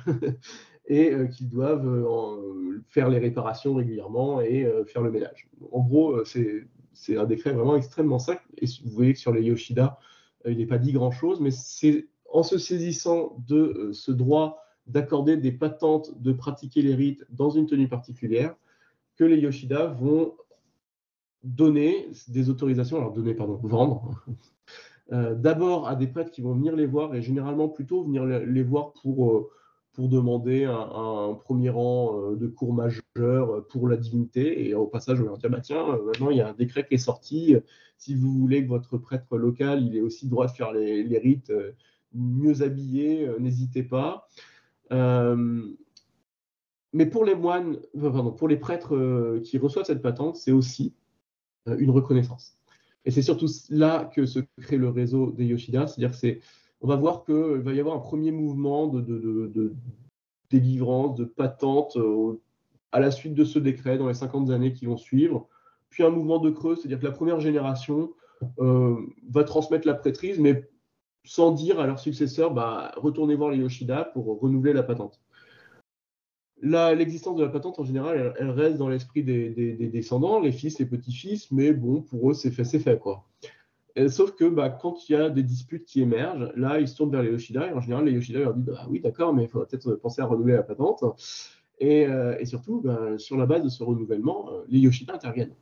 Et 0.86 1.12
euh, 1.12 1.26
qu'ils 1.26 1.48
doivent 1.48 1.86
euh, 1.86 2.82
faire 2.88 3.08
les 3.08 3.18
réparations 3.18 3.74
régulièrement 3.74 4.40
et 4.40 4.64
euh, 4.64 4.84
faire 4.84 5.02
le 5.02 5.10
ménage. 5.10 5.48
En 5.72 5.80
gros, 5.80 6.24
c'est 6.24 7.16
un 7.16 7.24
décret 7.24 7.52
vraiment 7.52 7.76
extrêmement 7.76 8.18
simple. 8.18 8.42
Et 8.58 8.66
vous 8.84 8.90
voyez 8.90 9.14
que 9.14 9.18
sur 9.18 9.32
les 9.32 9.42
Yoshida, 9.42 9.98
il 10.46 10.58
n'est 10.58 10.66
pas 10.66 10.78
dit 10.78 10.92
grand-chose, 10.92 11.40
mais 11.40 11.50
c'est 11.50 12.06
en 12.30 12.42
se 12.42 12.58
saisissant 12.58 13.36
de 13.46 13.90
ce 13.92 14.12
droit 14.12 14.58
d'accorder 14.86 15.38
des 15.38 15.52
patentes 15.52 16.20
de 16.20 16.32
pratiquer 16.32 16.82
les 16.82 16.94
rites 16.94 17.24
dans 17.30 17.48
une 17.48 17.66
tenue 17.66 17.88
particulière 17.88 18.54
que 19.16 19.24
les 19.24 19.38
Yoshida 19.38 19.86
vont 19.86 20.34
donner 21.42 22.08
des 22.28 22.50
autorisations, 22.50 22.98
alors 22.98 23.12
donner, 23.12 23.34
pardon, 23.34 23.58
vendre, 23.62 24.22
d'abord 25.10 25.88
à 25.88 25.94
des 25.94 26.06
prêtres 26.06 26.30
qui 26.30 26.42
vont 26.42 26.54
venir 26.54 26.76
les 26.76 26.86
voir 26.86 27.14
et 27.14 27.22
généralement 27.22 27.68
plutôt 27.68 28.02
venir 28.02 28.24
les 28.24 28.62
voir 28.62 28.92
pour 28.92 29.48
pour 29.94 30.08
demander 30.08 30.64
un, 30.64 31.34
premier 31.34 31.70
rang 31.70 32.20
euh, 32.20 32.36
de 32.36 32.48
cours 32.48 32.74
majeur 32.74 33.66
pour 33.68 33.88
la 33.88 33.96
divinité. 33.96 34.68
Et 34.68 34.74
au 34.74 34.86
passage, 34.86 35.20
on 35.20 35.24
leur 35.24 35.38
dit, 35.38 35.48
bah, 35.48 35.60
tiens, 35.60 35.88
euh, 35.88 36.04
maintenant 36.04 36.30
il 36.30 36.36
y 36.36 36.40
a 36.40 36.48
un 36.48 36.52
décret 36.52 36.86
qui 36.86 36.94
est 36.94 36.98
sorti. 36.98 37.54
Si 37.96 38.14
vous 38.14 38.32
voulez 38.32 38.64
que 38.64 38.68
votre 38.68 38.98
prêtre 38.98 39.38
local, 39.38 39.82
il 39.86 39.96
ait 39.96 40.00
aussi 40.00 40.28
droit 40.28 40.46
de 40.46 40.50
faire 40.52 40.72
les, 40.72 41.18
rites 41.18 41.50
euh, 41.50 41.72
mieux 42.12 42.62
habillés, 42.62 43.28
n'hésitez 43.38 43.82
pas. 43.82 44.28
mais 46.92 47.06
pour 47.06 47.24
les 47.24 47.34
moines, 47.34 47.78
pardon, 48.00 48.32
pour 48.32 48.48
les 48.48 48.56
prêtres 48.56 49.40
qui 49.42 49.58
reçoivent 49.58 49.84
cette 49.84 50.02
patente, 50.02 50.36
c'est 50.36 50.52
aussi 50.52 50.94
une 51.66 51.90
reconnaissance. 51.90 52.56
Et 53.04 53.10
c'est 53.10 53.22
surtout 53.22 53.48
là 53.70 54.10
que 54.14 54.26
se 54.26 54.40
crée 54.60 54.76
le 54.76 54.88
réseau 54.88 55.32
des 55.32 55.46
Yoshida, 55.46 55.86
c'est-à-dire 55.86 56.10
que 56.12 56.16
c'est 56.16 56.40
on 56.84 56.86
va 56.86 56.96
voir 56.96 57.24
qu'il 57.24 57.62
va 57.62 57.72
y 57.72 57.80
avoir 57.80 57.96
un 57.96 58.00
premier 58.00 58.30
mouvement 58.30 58.88
de, 58.88 59.74
délivrance, 60.50 61.16
de 61.16 61.24
patente 61.24 61.96
euh, 61.96 62.38
à 62.92 63.00
la 63.00 63.10
suite 63.10 63.32
de 63.32 63.42
ce 63.42 63.58
décret 63.58 63.96
dans 63.96 64.06
les 64.06 64.12
50 64.12 64.50
années 64.50 64.74
qui 64.74 64.84
vont 64.84 64.98
suivre. 64.98 65.48
Puis 65.88 66.02
un 66.02 66.10
mouvement 66.10 66.38
de 66.40 66.50
creux, 66.50 66.76
c'est-à-dire 66.76 67.00
que 67.00 67.06
la 67.06 67.12
première 67.12 67.40
génération 67.40 68.12
euh, 68.58 68.96
va 69.30 69.44
transmettre 69.44 69.86
la 69.86 69.94
prêtrise, 69.94 70.38
mais 70.38 70.68
sans 71.24 71.52
dire 71.52 71.80
à 71.80 71.86
leurs 71.86 72.00
successeurs, 72.00 72.52
bah, 72.52 72.92
retournez 72.98 73.34
voir 73.34 73.50
les 73.50 73.56
Yoshida 73.56 74.04
pour 74.12 74.38
renouveler 74.38 74.74
la 74.74 74.82
patente. 74.82 75.22
L'existence 76.60 77.36
de 77.36 77.44
la 77.44 77.50
patente, 77.50 77.78
en 77.78 77.84
général, 77.84 78.34
elle, 78.38 78.50
reste 78.50 78.76
dans 78.76 78.90
l'esprit 78.90 79.24
des, 79.24 79.48
des, 79.48 79.88
descendants, 79.88 80.38
les 80.38 80.52
fils, 80.52 80.78
les 80.78 80.86
petits-fils, 80.86 81.50
mais 81.50 81.72
bon, 81.72 82.02
pour 82.02 82.30
eux, 82.30 82.34
c'est 82.34 82.50
fait, 82.50 82.64
c'est 82.64 82.78
fait, 82.78 82.98
sauf 84.08 84.32
que 84.32 84.44
bah, 84.44 84.70
quand 84.70 85.08
il 85.08 85.12
y 85.12 85.14
a 85.14 85.30
des 85.30 85.42
disputes 85.42 85.84
qui 85.84 86.02
émergent, 86.02 86.52
là, 86.56 86.80
ils 86.80 86.88
se 86.88 86.96
tournent 86.96 87.12
vers 87.12 87.22
les 87.22 87.30
Yoshida, 87.30 87.68
et 87.68 87.72
en 87.72 87.80
général, 87.80 88.04
les 88.06 88.12
Yoshida 88.12 88.40
leur 88.40 88.54
disent 88.54 88.74
Ah 88.76 88.86
oui, 88.90 89.00
d'accord, 89.00 89.32
mais 89.32 89.44
il 89.44 89.48
faudrait 89.48 89.68
peut-être 89.68 89.94
penser 89.94 90.20
à 90.22 90.26
renouveler 90.26 90.54
la 90.54 90.62
patente. 90.62 91.04
Et, 91.78 92.06
euh, 92.06 92.44
surtout, 92.44 92.80
bah, 92.80 93.18
sur 93.18 93.36
la 93.36 93.46
base 93.46 93.62
de 93.62 93.68
ce 93.68 93.82
renouvellement, 93.82 94.50
euh, 94.50 94.64
les 94.68 94.80
Yoshida 94.80 95.14
interviennent. 95.14 95.54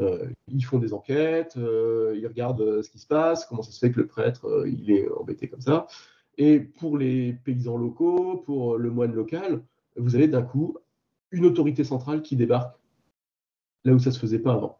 Euh, 0.00 0.28
ils 0.48 0.64
font 0.64 0.78
des 0.78 0.94
enquêtes, 0.94 1.54
ils 1.56 2.26
regardent 2.26 2.82
ce 2.82 2.90
qui 2.90 2.98
se 2.98 3.06
passe, 3.06 3.44
comment 3.44 3.62
ça 3.62 3.72
se 3.72 3.78
fait 3.78 3.92
que 3.92 4.00
le 4.00 4.06
prêtre 4.06 4.64
il 4.66 4.90
est 4.90 5.08
embêté 5.10 5.48
comme 5.48 5.60
ça. 5.60 5.86
Et 6.38 6.60
pour 6.60 6.96
les 6.96 7.34
paysans 7.44 7.76
locaux, 7.76 8.38
pour 8.38 8.78
le 8.78 8.90
moine 8.90 9.12
local, 9.12 9.62
vous 9.96 10.14
avez 10.16 10.28
d'un 10.28 10.42
coup 10.42 10.78
une 11.30 11.44
autorité 11.44 11.84
centrale 11.84 12.22
qui 12.22 12.36
débarque 12.36 12.74
là 13.84 13.92
où 13.92 13.98
ça 13.98 14.10
ne 14.10 14.14
se 14.14 14.18
faisait 14.18 14.38
pas 14.38 14.54
avant. 14.54 14.78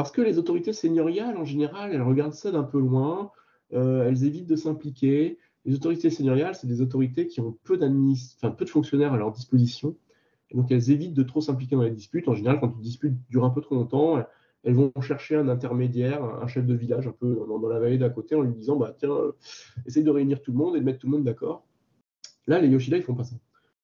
Parce 0.00 0.12
que 0.12 0.22
les 0.22 0.38
autorités 0.38 0.72
seigneuriales, 0.72 1.36
en 1.36 1.44
général, 1.44 1.92
elles 1.92 2.00
regardent 2.00 2.32
ça 2.32 2.50
d'un 2.50 2.62
peu 2.62 2.78
loin, 2.78 3.32
euh, 3.74 4.08
elles 4.08 4.24
évitent 4.24 4.46
de 4.46 4.56
s'impliquer. 4.56 5.36
Les 5.66 5.74
autorités 5.74 6.08
seigneuriales, 6.08 6.54
c'est 6.54 6.66
des 6.66 6.80
autorités 6.80 7.26
qui 7.26 7.42
ont 7.42 7.58
peu, 7.64 7.78
enfin, 7.78 8.50
peu 8.50 8.64
de 8.64 8.70
fonctionnaires 8.70 9.12
à 9.12 9.18
leur 9.18 9.30
disposition. 9.30 9.94
donc, 10.54 10.70
elles 10.72 10.90
évitent 10.90 11.12
de 11.12 11.22
trop 11.22 11.42
s'impliquer 11.42 11.76
dans 11.76 11.82
les 11.82 11.90
disputes. 11.90 12.28
En 12.28 12.34
général, 12.34 12.60
quand 12.60 12.74
une 12.74 12.80
dispute 12.80 13.12
dure 13.28 13.44
un 13.44 13.50
peu 13.50 13.60
trop 13.60 13.74
longtemps, 13.74 14.24
elles 14.64 14.72
vont 14.72 14.90
chercher 15.02 15.36
un 15.36 15.50
intermédiaire, 15.50 16.24
un 16.24 16.46
chef 16.46 16.64
de 16.64 16.72
village, 16.72 17.06
un 17.06 17.12
peu 17.12 17.34
dans, 17.46 17.68
la 17.68 17.78
vallée 17.78 17.98
d'à 17.98 18.08
côté, 18.08 18.34
en 18.34 18.40
lui 18.40 18.54
disant 18.54 18.76
bah, 18.76 18.96
Tiens, 18.98 19.10
euh, 19.10 19.32
essaye 19.84 20.02
de 20.02 20.10
réunir 20.10 20.40
tout 20.40 20.52
le 20.52 20.56
monde 20.56 20.76
et 20.76 20.80
de 20.80 20.84
mettre 20.86 21.00
tout 21.00 21.08
le 21.08 21.12
monde 21.12 21.24
d'accord. 21.24 21.66
Là, 22.46 22.58
les 22.58 22.68
Yoshida, 22.68 22.96
ils 22.96 23.02
font 23.02 23.14
pas 23.14 23.24
ça. 23.24 23.36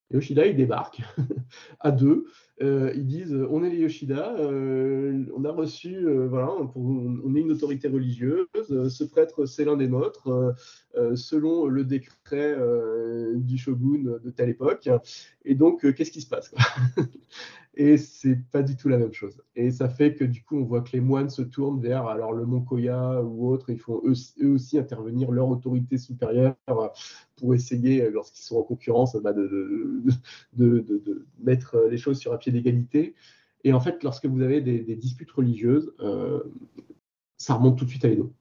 Les 0.08 0.14
Yoshida, 0.14 0.46
ils 0.46 0.56
débarquent 0.56 1.02
à 1.80 1.90
deux 1.90 2.24
euh, 2.62 2.92
ils 2.94 3.06
disent 3.06 3.36
on 3.50 3.62
est 3.64 3.70
les 3.70 3.78
Yoshida, 3.78 4.34
on 4.38 5.44
a 5.44 5.50
reçu, 5.50 6.06
voilà, 6.28 6.50
on, 6.74 7.34
est 7.34 7.40
une 7.40 7.52
autorité 7.52 7.88
religieuse, 7.88 8.46
ce 8.88 9.04
prêtre 9.04 9.46
c'est 9.46 9.64
l'un 9.64 9.76
des 9.76 9.88
nôtres, 9.88 10.54
selon 11.14 11.66
le 11.66 11.84
décret 11.84 12.56
du 13.34 13.58
shogun 13.58 14.18
de 14.22 14.30
telle 14.30 14.50
époque. 14.50 14.88
Et 15.44 15.54
donc, 15.54 15.92
qu'est-ce 15.94 16.10
qui 16.10 16.22
se 16.22 16.28
passe 16.28 16.52
et 17.76 17.98
c'est 17.98 18.36
pas 18.50 18.62
du 18.62 18.76
tout 18.76 18.88
la 18.88 18.96
même 18.96 19.12
chose. 19.12 19.42
Et 19.54 19.70
ça 19.70 19.88
fait 19.88 20.14
que 20.14 20.24
du 20.24 20.42
coup, 20.42 20.56
on 20.58 20.64
voit 20.64 20.80
que 20.80 20.92
les 20.92 21.00
moines 21.00 21.28
se 21.28 21.42
tournent 21.42 21.80
vers 21.80 22.06
alors 22.06 22.32
le 22.32 22.46
Mont 22.46 22.62
Koya 22.62 23.22
ou 23.22 23.48
autre, 23.48 23.68
ils 23.70 23.78
font 23.78 24.00
eux, 24.04 24.14
aussi 24.48 24.78
intervenir 24.78 25.30
leur 25.30 25.48
autorité 25.48 25.98
supérieure 25.98 26.56
pour 27.36 27.54
essayer, 27.54 28.10
lorsqu'ils 28.10 28.44
sont 28.44 28.56
en 28.56 28.62
concurrence, 28.62 29.14
bah, 29.16 29.34
de, 29.34 30.02
de, 30.54 31.26
mettre 31.38 31.86
les 31.90 31.98
choses 31.98 32.18
sur 32.18 32.32
un 32.32 32.38
pied 32.38 32.50
d'égalité. 32.50 33.14
Et 33.64 33.72
en 33.72 33.80
fait, 33.80 34.02
lorsque 34.02 34.26
vous 34.26 34.42
avez 34.42 34.60
des, 34.60 34.96
disputes 34.96 35.32
religieuses, 35.32 35.92
euh, 36.00 36.42
ça 37.36 37.54
remonte 37.54 37.78
tout 37.78 37.84
de 37.84 37.90
suite 37.90 38.04
à 38.04 38.08
l'Edo. 38.08 38.32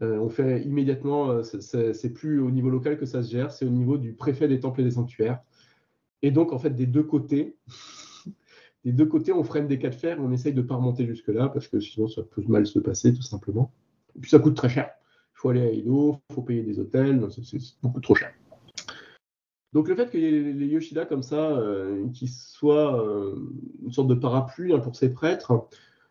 Euh, 0.00 0.18
on 0.18 0.28
fait 0.28 0.62
immédiatement, 0.62 1.30
euh, 1.30 1.42
c'est 1.42 2.12
plus 2.12 2.40
au 2.40 2.50
niveau 2.50 2.70
local 2.70 2.98
que 2.98 3.06
ça 3.06 3.22
se 3.22 3.30
gère, 3.30 3.52
c'est 3.52 3.64
au 3.64 3.70
niveau 3.70 3.98
du 3.98 4.14
préfet 4.14 4.48
des 4.48 4.58
temples 4.58 4.80
et 4.80 4.84
des 4.84 4.92
sanctuaires. 4.92 5.40
Et 6.22 6.30
donc, 6.30 6.52
en 6.52 6.58
fait, 6.58 6.70
des 6.70 6.86
deux 6.86 7.02
côtés, 7.02 7.56
des 8.84 8.92
deux 8.92 9.06
côtés, 9.06 9.32
on 9.32 9.44
freine 9.44 9.68
des 9.68 9.78
cas 9.78 9.90
de 9.90 9.94
fer 9.94 10.18
on 10.20 10.32
essaye 10.32 10.52
de 10.52 10.62
ne 10.62 10.66
pas 10.66 10.74
remonter 10.74 11.06
jusque-là 11.06 11.48
parce 11.48 11.68
que 11.68 11.80
sinon 11.80 12.08
ça 12.08 12.22
peut 12.22 12.42
mal 12.46 12.66
se 12.66 12.78
passer 12.78 13.14
tout 13.14 13.22
simplement. 13.22 13.72
Et 14.16 14.20
puis 14.20 14.30
ça 14.30 14.38
coûte 14.38 14.56
très 14.56 14.68
cher. 14.68 14.90
Il 15.34 15.38
faut 15.42 15.48
aller 15.50 15.62
à 15.62 15.70
Edo, 15.70 16.18
il 16.30 16.34
faut 16.34 16.42
payer 16.42 16.62
des 16.62 16.78
hôtels, 16.78 17.26
c'est 17.30 17.58
beaucoup 17.82 18.00
trop 18.00 18.14
cher. 18.14 18.32
Donc 19.72 19.88
le 19.88 19.96
fait 19.96 20.10
qu'il 20.10 20.20
y 20.20 20.26
ait 20.26 20.52
les 20.52 20.66
Yoshida 20.66 21.06
comme 21.06 21.22
ça, 21.22 21.52
euh, 21.52 22.08
qui 22.10 22.28
soient 22.28 23.02
euh, 23.02 23.36
une 23.82 23.92
sorte 23.92 24.08
de 24.08 24.14
parapluie 24.14 24.72
hein, 24.72 24.80
pour 24.80 24.96
ces 24.96 25.10
prêtres, 25.10 25.66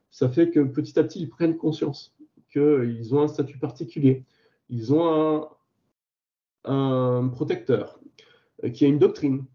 ça 0.10 0.30
fait 0.30 0.50
que 0.50 0.60
petit 0.62 0.98
à 0.98 1.04
petit 1.04 1.22
ils 1.22 1.30
prennent 1.30 1.58
conscience 1.58 2.16
qu'ils 2.52 3.14
ont 3.16 3.22
un 3.22 3.28
statut 3.28 3.60
particulier, 3.60 4.26
ils 4.70 4.94
ont 4.94 5.50
un, 6.66 6.72
un 6.74 7.28
protecteur, 7.28 8.00
euh, 8.64 8.70
qui 8.70 8.86
a 8.86 8.88
une 8.88 9.00
doctrine. 9.00 9.46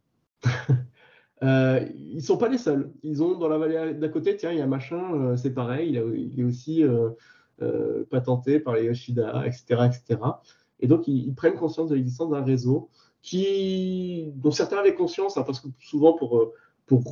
Euh, 1.43 1.87
ils 1.95 2.23
sont 2.23 2.39
pas 2.39 2.49
les 2.49 2.59
seuls. 2.59 2.91
Ils 3.03 3.23
ont 3.23 3.37
dans 3.39 3.49
la 3.49 3.59
vallée 3.59 3.95
d'à 3.95 4.09
côté, 4.09 4.37
tiens, 4.37 4.53
il 4.53 4.59
y 4.59 4.63
a 4.63 4.67
machin, 4.67 5.15
euh, 5.15 5.37
c'est 5.37 5.53
pareil, 5.53 6.01
il, 6.15 6.41
est 6.41 6.45
aussi 6.45 6.83
euh, 6.83 7.11
euh, 7.63 8.05
patenté 8.11 8.59
par 8.59 8.75
les 8.75 8.85
Yoshida, 8.85 9.47
etc., 9.47 9.65
etc. 9.87 10.21
Et 10.81 10.87
donc, 10.87 11.09
ils, 11.09 11.35
prennent 11.35 11.57
conscience 11.57 11.91
de 11.91 11.95
l'existence 11.95 12.31
d'un 12.31 12.43
réseau 12.43 12.89
qui, 13.23 14.33
dont 14.37 14.51
certains 14.51 14.79
avaient 14.79 14.95
conscience, 14.95 15.37
hein, 15.37 15.43
parce 15.43 15.61
que 15.61 15.69
souvent 15.79 16.15
pour 16.15 16.53
pour 16.87 17.03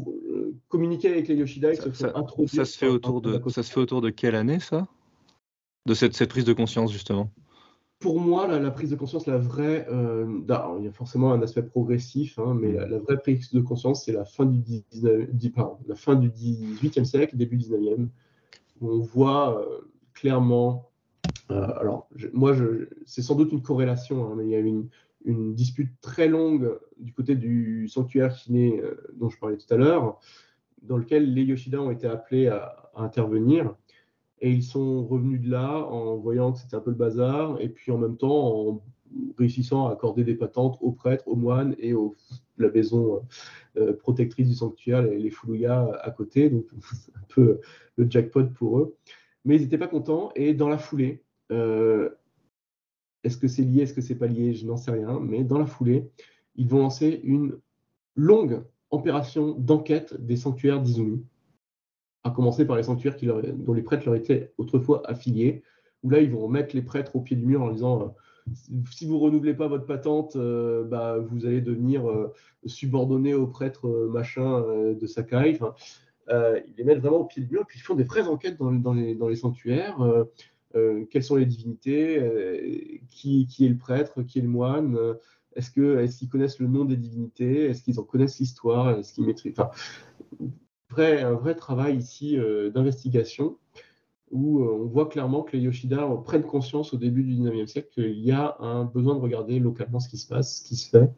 communiquer 0.69 1.09
avec 1.09 1.27
les 1.27 1.35
Yoshida, 1.35 1.73
ils 1.73 1.77
se 1.77 1.91
font 1.91 2.15
introduire. 2.15 2.49
Ça 2.49 2.65
se 2.65 2.79
fait 2.79 2.87
autour 2.87 3.21
de 3.21 3.41
ça 3.51 3.65
se 3.65 3.73
fait 3.73 3.81
autour 3.81 4.01
de 4.01 4.11
quelle 4.11 4.37
année 4.37 4.61
ça? 4.61 4.87
De 5.87 5.95
cette, 5.95 6.15
cette 6.15 6.31
prise 6.31 6.45
de 6.45 6.53
conscience 6.53 6.93
justement? 6.93 7.29
Pour 8.05 8.21
moi, 8.21 8.47
la, 8.47 8.71
prise 8.71 8.91
de 8.91 8.97
conscience, 8.97 9.27
la 9.27 9.39
vraie, 9.39 9.87
euh, 9.91 10.27
il 10.79 10.85
y 10.85 10.89
a 10.89 10.93
forcément 10.93 11.33
un 11.33 11.41
aspect 11.41 11.63
progressif, 11.63 12.39
hein, 12.39 12.55
mais 12.55 12.73
la, 12.73 12.99
vraie 12.99 13.17
prise 13.17 13.51
de 13.51 13.63
conscience, 13.63 14.05
c'est 14.05 14.13
la 14.13 14.27
fin 14.27 14.45
du 14.45 14.59
19, 14.59 15.31
la 15.89 15.95
fin 15.95 16.15
du 16.15 16.29
18e 16.29 17.05
siècle, 17.05 17.35
début 17.39 17.57
19e, 17.57 18.09
où 18.83 18.91
on 18.91 19.01
voit 19.01 19.59
euh, 19.59 19.89
clairement. 20.13 20.91
Euh, 21.51 21.67
alors, 21.81 22.07
moi, 22.35 22.55
c'est 23.07 23.23
sans 23.23 23.37
doute 23.37 23.53
une 23.53 23.63
corrélation, 23.63 24.27
hein, 24.27 24.35
mais 24.37 24.45
il 24.45 24.51
y 24.51 24.55
a 24.55 24.59
une, 24.59 24.91
une 25.25 25.55
dispute 25.55 25.99
très 26.03 26.29
longue 26.29 26.79
du 26.99 27.15
côté 27.15 27.37
du 27.37 27.89
sanctuaire 27.89 28.35
kiné 28.35 28.83
dont 29.15 29.31
je 29.31 29.39
parlais 29.39 29.57
tout 29.57 29.73
à 29.73 29.79
l'heure, 29.79 30.21
dans 30.83 30.99
lequel 30.99 31.33
les 31.33 31.45
Yoshida 31.45 31.81
ont 31.81 31.91
été 31.91 32.07
appelés 32.07 32.49
à 32.49 32.91
intervenir. 32.97 33.75
Et 34.45 34.51
ils 34.51 34.63
sont 34.63 35.07
revenus 35.07 35.41
de 35.41 35.51
là 35.51 35.79
en 35.79 36.17
voyant 36.17 36.53
que 36.53 36.59
c'était 36.59 36.77
un 36.77 36.81
peu 36.81 36.91
le 36.91 36.97
bazar, 36.97 37.59
et 37.63 37.71
puis 37.71 37.91
en 37.91 37.97
même 37.97 38.19
temps 38.19 38.69
en 38.69 38.83
réussissant 39.39 39.89
à 39.89 39.93
accorder 39.93 40.23
des 40.23 40.35
patentes 40.35 40.77
aux 40.83 40.93
prêtres, 40.93 41.27
aux 41.27 41.35
moines 41.35 41.75
et 41.79 41.95
aux 41.95 42.15
la 42.59 42.71
maison 42.71 43.23
euh, 43.79 43.95
protectrice 43.95 44.47
du 44.47 44.55
sanctuaire, 44.55 45.01
les, 45.01 45.19
les 45.19 45.33
à 45.67 46.11
côté. 46.11 46.51
Donc 46.51 46.67
c'est 46.93 47.17
un 47.17 47.25
peu 47.29 47.61
le 47.97 48.11
jackpot 48.11 48.45
pour 48.45 48.81
eux. 48.81 48.95
Mais 49.47 49.57
ils 49.57 49.63
n'étaient 49.63 49.79
pas 49.79 49.89
contents. 49.89 50.31
Et 50.35 50.53
dans 50.53 50.69
la 50.69 50.77
foulée, 50.77 51.23
euh, 51.51 52.11
est-ce 53.23 53.39
que 53.39 53.49
c'est 53.49 53.63
lié, 53.63 53.85
est-ce 53.85 53.95
que 53.95 54.03
c'est 54.03 54.15
pas 54.15 54.27
lié, 54.27 54.53
je 54.53 54.67
n'en 54.67 54.77
sais 54.77 54.91
rien. 54.91 55.21
Mais 55.21 55.43
dans 55.43 55.59
la 55.59 55.67
foulée, 55.67 56.11
ils 56.55 56.69
vont 56.69 56.81
lancer 56.81 57.19
une 57.25 57.57
longue 58.15 58.63
opération 58.91 59.53
d'enquête 59.53 60.15
des 60.21 60.37
sanctuaires 60.37 60.83
d'Izumi 60.83 61.25
à 62.25 62.31
commencer 62.31 62.67
par 62.67 62.77
les 62.77 62.83
sanctuaires 62.83 63.17
dont 63.55 63.75
les 63.75 63.83
prêtres 63.83 64.07
leur 64.07 64.15
étaient 64.15 64.53
autrefois 64.57 65.03
affiliés, 65.09 65.63
où 66.03 66.11
là, 66.11 66.21
ils 66.21 66.31
vont 66.31 66.49
mettre 66.49 66.75
les 66.75 66.83
prêtres 66.83 67.15
au 67.17 67.21
pied 67.21 67.37
du 67.37 67.47
mur 67.47 67.63
en 67.63 67.71
disant 67.71 68.03
euh, 68.03 68.53
si 68.91 69.07
vous 69.07 69.19
renouvelez 69.19 69.55
pas 69.55 69.69
votre 69.69 69.87
patente, 69.87 70.37
euh, 70.37 70.85
bah, 70.85 71.19
vous 71.19 71.47
allez 71.47 71.61
devenir 71.61 72.09
euh, 72.09 72.33
subordonné 72.67 73.35
aux 73.35 73.47
prêtres 73.47 73.89
machin 74.11 74.63
de 74.95 75.07
Sakai. 75.07 75.59
Ils 76.29 76.75
les 76.77 76.85
mettent 76.85 77.01
vraiment 77.01 77.21
au 77.21 77.25
pied 77.25 77.43
du 77.43 77.51
mur, 77.51 77.67
puis 77.67 77.79
ils 77.79 77.83
font 77.83 77.95
des 77.95 78.05
vraies 78.05 78.27
enquêtes 78.27 78.59
dans, 78.59 78.95
les, 78.95 79.37
sanctuaires. 79.37 79.99
quelles 81.11 81.23
sont 81.23 81.37
les 81.37 81.47
divinités 81.47 83.01
qui, 83.09 83.47
est 83.61 83.69
le 83.69 83.77
prêtre 83.77 84.23
Qui 84.23 84.39
est 84.39 84.43
le 84.43 84.49
moine 84.49 84.99
Est-ce 85.55 85.71
qu'ils 85.71 86.29
connaissent 86.31 86.59
le 86.59 86.69
nom 86.69 86.87
des 86.87 86.97
divinités 86.97 87.67
Est-ce 87.67 87.83
qu'ils 87.83 88.01
en 88.01 88.05
connaissent 88.05 88.39
l'histoire 88.39 88.99
Est-ce 88.99 89.13
qu'ils 89.13 89.27
maîtrisent 89.27 89.61
un 91.03 91.35
vrai 91.35 91.55
travail 91.55 91.97
ici 91.97 92.39
euh, 92.39 92.71
d'investigation 92.71 93.59
où 94.31 94.61
euh, 94.61 94.79
on 94.81 94.87
voit 94.87 95.09
clairement 95.09 95.43
que 95.43 95.57
les 95.57 95.63
Yoshida 95.63 96.09
prennent 96.25 96.45
conscience 96.45 96.93
au 96.93 96.97
début 96.97 97.23
du 97.23 97.35
19e 97.35 97.67
siècle 97.67 97.89
qu'il 97.93 98.19
y 98.21 98.33
a 98.33 98.57
un 98.61 98.85
besoin 98.85 99.15
de 99.15 99.21
regarder 99.21 99.59
localement 99.61 100.01
ce 100.01 100.09
qui 100.09 100.19
se 100.19 100.27
passe, 100.27 100.59
ce 100.59 100.65
qui 100.65 100.77
se 100.77 100.91
fait. 100.91 101.11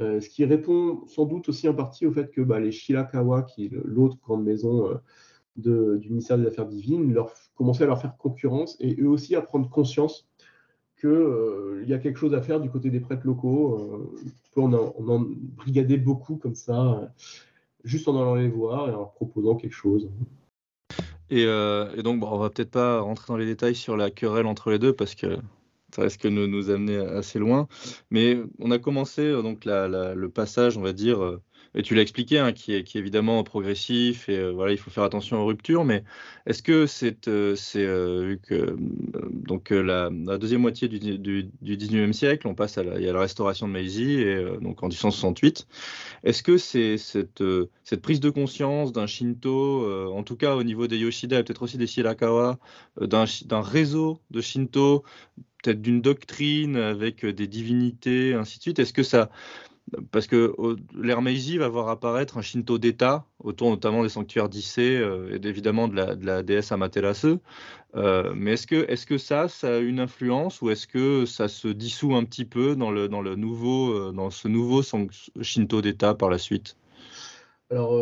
Euh, 0.00 0.20
ce 0.20 0.28
qui 0.28 0.44
répond 0.44 1.06
sans 1.06 1.24
doute 1.24 1.48
aussi 1.48 1.68
en 1.68 1.74
partie 1.74 2.06
au 2.06 2.12
fait 2.12 2.30
que 2.30 2.42
bah, 2.42 2.60
les 2.60 2.72
Shirakawa, 2.72 3.42
qui 3.42 3.66
est 3.66 3.70
l'autre 3.72 4.18
grande 4.22 4.44
maison 4.44 4.90
du 5.56 6.10
ministère 6.10 6.36
des 6.36 6.46
Affaires 6.46 6.66
divines, 6.66 7.16
commençaient 7.54 7.84
à 7.84 7.86
leur 7.86 8.00
faire 8.00 8.14
concurrence 8.18 8.76
et 8.80 9.00
eux 9.00 9.08
aussi 9.08 9.34
à 9.34 9.40
prendre 9.40 9.70
conscience 9.70 10.28
qu'il 11.00 11.84
y 11.86 11.94
a 11.94 11.98
quelque 11.98 12.18
chose 12.18 12.34
à 12.34 12.42
faire 12.42 12.60
du 12.60 12.68
côté 12.68 12.90
des 12.90 13.00
prêtres 13.00 13.26
locaux. 13.26 14.10
on 14.56 14.72
en 14.74 15.20
brigadait 15.56 15.96
beaucoup 15.96 16.36
comme 16.36 16.54
ça 16.54 17.10
juste 17.86 18.08
en 18.08 18.20
allant 18.20 18.34
les 18.34 18.48
voir 18.48 18.88
et 18.88 18.92
en 18.92 18.98
leur 18.98 19.12
proposant 19.12 19.54
quelque 19.56 19.72
chose. 19.72 20.10
Et, 21.30 21.44
euh, 21.46 22.02
donc, 22.02 22.20
bon, 22.20 22.28
on 22.30 22.38
va 22.38 22.50
peut-être 22.50 22.70
pas 22.70 23.00
rentrer 23.00 23.26
dans 23.28 23.36
les 23.36 23.46
détails 23.46 23.74
sur 23.74 23.96
la 23.96 24.10
querelle 24.10 24.46
entre 24.46 24.70
les 24.70 24.78
deux 24.78 24.92
parce 24.92 25.14
que 25.14 25.38
ça 25.94 26.02
risque 26.02 26.22
de 26.22 26.28
nous, 26.28 26.70
amener 26.70 26.96
assez 26.96 27.38
loin. 27.38 27.68
Mais 28.10 28.38
on 28.58 28.70
a 28.70 28.78
commencé 28.78 29.22
euh, 29.22 29.42
donc 29.42 29.64
le 29.64 30.26
passage, 30.26 30.76
on 30.76 30.82
va 30.82 30.92
dire, 30.92 31.22
euh, 31.22 31.40
et 31.76 31.82
tu 31.82 31.94
l'as 31.94 32.02
expliqué, 32.02 32.38
hein, 32.38 32.52
qui, 32.52 32.72
est, 32.72 32.78
est, 32.78 32.96
évidemment 32.96 33.44
progressif 33.44 34.30
et 34.30 34.38
euh, 34.38 34.50
voilà, 34.50 34.72
il 34.72 34.78
faut 34.78 34.90
faire 34.90 35.04
attention 35.04 35.38
aux 35.38 35.44
ruptures. 35.44 35.84
Mais 35.84 36.04
est-ce 36.46 36.62
que 36.62 36.86
c'est, 36.86 37.28
euh, 37.28 37.54
euh, 37.76 38.26
vu 38.26 38.40
que 38.40 38.76
donc 39.30 39.70
la, 39.70 40.08
deuxième 40.38 40.62
moitié 40.62 40.88
du, 40.88 41.18
du, 41.18 41.50
19e 41.62 42.14
siècle, 42.14 42.48
on 42.48 42.54
passe 42.54 42.78
à 42.78 42.82
la, 42.82 43.20
restauration 43.20 43.68
de 43.68 43.72
Meiji 43.72 44.20
et 44.20 44.42
donc 44.60 44.82
en 44.82 44.88
1868. 44.88 45.66
Est-ce 46.24 46.42
que 46.42 46.56
c'est 46.56 46.96
cette, 46.96 47.44
cette 47.84 48.00
prise 48.00 48.20
de 48.20 48.30
conscience 48.30 48.92
d'un 48.92 49.06
Shinto, 49.06 50.10
en 50.12 50.22
tout 50.22 50.36
cas 50.36 50.56
au 50.56 50.62
niveau 50.62 50.86
des 50.86 50.96
Yoshida 50.96 51.38
et 51.38 51.44
peut-être 51.44 51.62
aussi 51.62 51.76
des 51.76 51.86
Shirakawa, 51.86 52.58
d'un 53.00 53.60
réseau 53.60 54.20
de 54.30 54.40
Shinto, 54.40 55.04
peut-être 55.62 55.82
d'une 55.82 56.00
doctrine 56.00 56.76
avec 56.76 57.24
des 57.26 57.46
divinités, 57.46 58.34
ainsi 58.34 58.58
de 58.58 58.62
suite. 58.62 58.78
Est-ce 58.78 58.92
que 58.92 59.02
ça, 59.02 59.30
parce 60.10 60.26
que 60.26 60.54
l'ère 60.94 61.22
Meiji 61.22 61.58
va 61.58 61.68
voir 61.68 61.88
apparaître 61.88 62.38
un 62.38 62.42
Shinto 62.42 62.78
d'État 62.78 63.24
autour 63.38 63.70
notamment 63.70 64.02
des 64.02 64.08
sanctuaires 64.08 64.48
d'Issei 64.48 64.96
euh, 64.96 65.36
et 65.36 65.46
évidemment 65.46 65.86
de 65.88 65.94
la, 65.94 66.42
déesse 66.42 66.72
Amaterasu. 66.72 67.36
Euh, 67.94 68.32
mais 68.34 68.54
est-ce 68.54 68.66
que, 68.66 68.90
est 68.90 69.06
que 69.06 69.16
ça, 69.16 69.46
a 69.62 69.78
une 69.78 70.00
influence 70.00 70.60
ou 70.60 70.70
est-ce 70.70 70.86
que 70.86 71.24
ça 71.24 71.48
se 71.48 71.68
dissout 71.68 72.14
un 72.14 72.24
petit 72.24 72.44
peu 72.44 72.74
dans, 72.74 72.90
le, 72.90 73.08
dans, 73.08 73.22
le 73.22 73.36
nouveau, 73.36 73.92
euh, 73.92 74.12
dans 74.12 74.30
ce 74.30 74.48
nouveau 74.48 74.82
Shinto 75.40 75.82
d'État 75.82 76.14
par 76.14 76.30
la 76.30 76.38
suite? 76.38 76.76
Alors, 77.70 77.94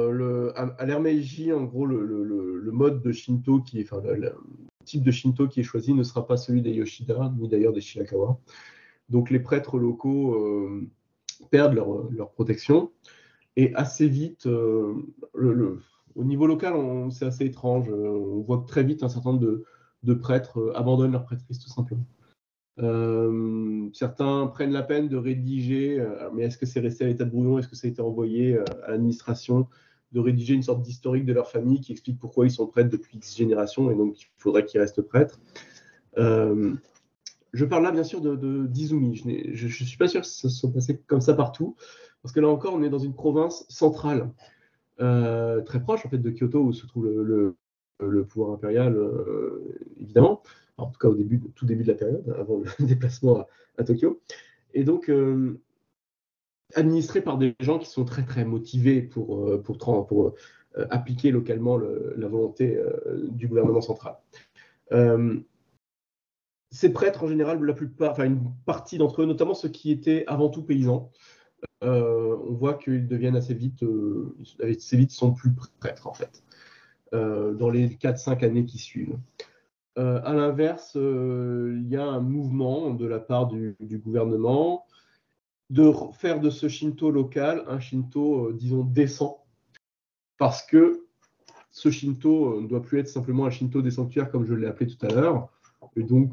à, 0.57 0.87
l'ère 0.87 1.01
Meiji, 1.01 1.53
en 1.53 1.65
gros, 1.65 1.87
le, 1.87 2.71
mode 2.73 3.03
de 3.03 3.13
Shinto 3.13 3.61
qui 3.61 3.79
le, 3.79 4.33
type 4.85 5.03
de 5.03 5.11
Shinto 5.11 5.49
qui 5.49 5.61
est 5.61 5.65
choisi 5.65 5.95
ne 5.95 6.03
sera 6.03 6.27
pas 6.27 6.37
celui 6.37 6.61
des 6.61 6.73
Yoshida, 6.73 7.33
ni 7.39 7.49
d'ailleurs 7.49 7.73
des 7.73 7.81
Shirakawa. 7.81 8.39
Donc, 9.09 9.31
les 9.31 9.39
prêtres 9.39 9.79
locaux 9.79 10.35
perdent 11.51 11.75
leur, 11.75 12.31
protection. 12.33 12.91
Et 13.57 13.75
assez 13.75 14.09
vite, 14.09 14.47
euh, 14.47 14.95
au 16.15 16.25
niveau 16.25 16.47
local, 16.47 16.75
c'est 17.11 17.27
assez 17.27 17.45
étrange. 17.45 17.89
On 17.91 18.41
voit 18.41 18.65
très 18.67 18.83
vite 18.83 19.03
un 19.03 19.09
certain 19.09 19.33
nombre 19.33 19.63
de, 20.03 20.15
prêtres 20.15 20.59
euh, 20.59 20.77
abandonnent 20.77 21.13
leur 21.13 21.25
prêtrise 21.25 21.59
tout 21.59 21.69
simplement. 21.69 22.07
Euh, 22.81 23.89
certains 23.93 24.49
prennent 24.49 24.73
la 24.73 24.83
peine 24.83 25.09
de 25.09 25.17
rédiger, 25.17 26.05
mais 26.35 26.43
est-ce 26.43 26.59
que 26.59 26.67
c'est 26.67 26.81
resté 26.81 27.05
à 27.05 27.07
l'état 27.07 27.25
de 27.25 27.31
brouillon? 27.31 27.59
Est-ce 27.59 27.69
que 27.69 27.77
ça 27.77 27.87
a 27.87 27.91
été 27.91 28.03
envoyé 28.03 28.59
à 28.59 28.91
l'administration? 28.91 29.69
Rédiger 30.17 30.55
une 30.55 30.63
sorte 30.63 30.81
d'historique 30.83 31.25
de 31.25 31.33
leur 31.33 31.51
famille 31.51 31.81
qui 31.81 31.91
explique 31.91 32.21
pourquoi 32.21 32.47
ils 32.47 32.51
sont 32.51 32.69
prêtres 32.69 32.89
depuis 32.89 33.17
X 33.17 33.37
générations 33.37 33.91
et 33.91 33.97
donc 33.97 34.21
il 34.21 34.27
faudrait 34.37 34.65
qu'ils 34.65 34.81
restent 34.81 35.03
prêtres. 35.03 35.41
Je 37.55 37.65
parle 37.65 37.85
là 37.85 37.93
bien 37.93 38.05
sûr 38.05 38.21
de, 38.21 38.67
d'Izumi. 38.67 39.17
Je 39.17 39.65
ne 39.65 39.71
suis 39.71 39.97
pas 39.97 40.09
sûr 40.09 40.21
que 40.21 40.27
ça 40.27 40.49
soit 40.49 40.73
passé 40.73 41.01
comme 41.07 41.21
ça 41.21 41.35
partout, 41.35 41.77
parce 42.23 42.33
que 42.33 42.41
là 42.41 42.49
encore, 42.49 42.75
on 42.75 42.83
est 42.83 42.91
dans 42.91 42.99
une 42.99 43.15
province 43.15 43.65
centrale, 43.69 44.31
très 44.99 45.83
proche 45.83 46.05
en 46.05 46.11
fait 46.11 46.19
de 46.19 46.31
Kyoto 46.31 46.61
où 46.61 46.73
se 46.73 46.87
trouve 46.87 47.07
le, 47.07 47.57
pouvoir 48.25 48.53
impérial, 48.53 48.99
évidemment 50.01 50.43
en 50.77 50.87
tout 50.87 50.99
cas 50.99 51.09
au 51.09 51.17
tout 51.55 51.67
début 51.67 51.85
de 51.85 51.89
la 51.89 51.95
période, 51.95 52.35
avant 52.39 52.59
le 52.59 52.87
déplacement 52.87 53.47
à, 53.79 53.85
Tokyo. 53.85 54.21
Et 54.73 54.85
donc, 54.85 55.09
euh, 55.09 55.61
administré 56.75 57.21
par 57.21 57.39
des 57.39 57.55
gens 57.61 57.79
qui 57.79 57.89
sont 57.89 58.05
très 58.05 58.25
très 58.25 58.45
motivés 58.45 59.09
euh, 59.17 59.59
pour 59.59 60.27
euh, 60.27 60.35
appliquer 60.91 61.31
localement 61.31 61.79
la 61.79 62.27
volonté 62.27 62.77
du 63.29 63.47
gouvernement 63.47 63.81
central. 63.81 64.17
Ces 66.75 66.93
prêtres, 66.93 67.25
en 67.25 67.29
général, 67.29 67.63
la 67.63 67.73
plupart, 67.73 68.13
enfin 68.13 68.25
une 68.25 68.53
partie 68.67 68.99
d'entre 68.99 69.23
eux, 69.23 69.27
notamment 69.27 69.55
ceux 69.55 69.69
qui 69.69 69.91
étaient 69.91 70.25
avant 70.27 70.49
tout 70.49 70.63
paysans, 70.63 71.11
on 71.83 72.53
voit 72.53 72.75
qu'ils 72.75 73.07
deviennent 73.07 73.37
assez 73.37 73.55
vite, 73.55 73.85
assez 74.63 74.97
vite, 74.97 75.11
sont 75.11 75.33
plus 75.33 75.51
prêtres 75.81 76.07
en 76.07 76.15
fait, 76.15 76.43
dans 77.13 77.71
les 77.71 77.89
4-5 77.91 78.45
années 78.45 78.65
qui 78.65 78.79
suivent. 78.79 79.19
Euh, 79.97 80.21
à 80.25 80.33
l'inverse, 80.33 80.97
euh, 80.97 81.79
il 81.81 81.89
y 81.89 81.97
a 81.97 82.05
un 82.05 82.21
mouvement 82.21 82.91
de 82.91 83.07
la 83.07 83.21
part 83.21 83.47
du, 83.47 83.77
gouvernement 83.81 84.87
de 85.71 85.93
faire 86.13 86.41
de 86.41 86.51
ce 86.51 86.69
Shinto 86.69 87.11
local 87.11 87.65
un 87.69 87.79
Shinto, 87.79 88.49
euh, 88.49 88.53
disons, 88.53 88.83
décent, 88.83 89.45
parce 90.37 90.67
que 90.67 91.07
ce 91.71 91.91
Shinto 91.91 92.61
ne 92.61 92.67
doit 92.67 92.83
plus 92.83 92.99
être 92.99 93.09
simplement 93.09 93.47
un 93.47 93.51
Shinto 93.51 93.83
des 93.83 93.93
sanctuaires 93.93 94.31
comme 94.31 94.45
je 94.45 94.55
l'ai 94.55 94.67
appelé 94.67 94.93
tout 94.93 95.07
à 95.07 95.11
l'heure. 95.11 95.49
Et 95.97 96.03
donc, 96.03 96.33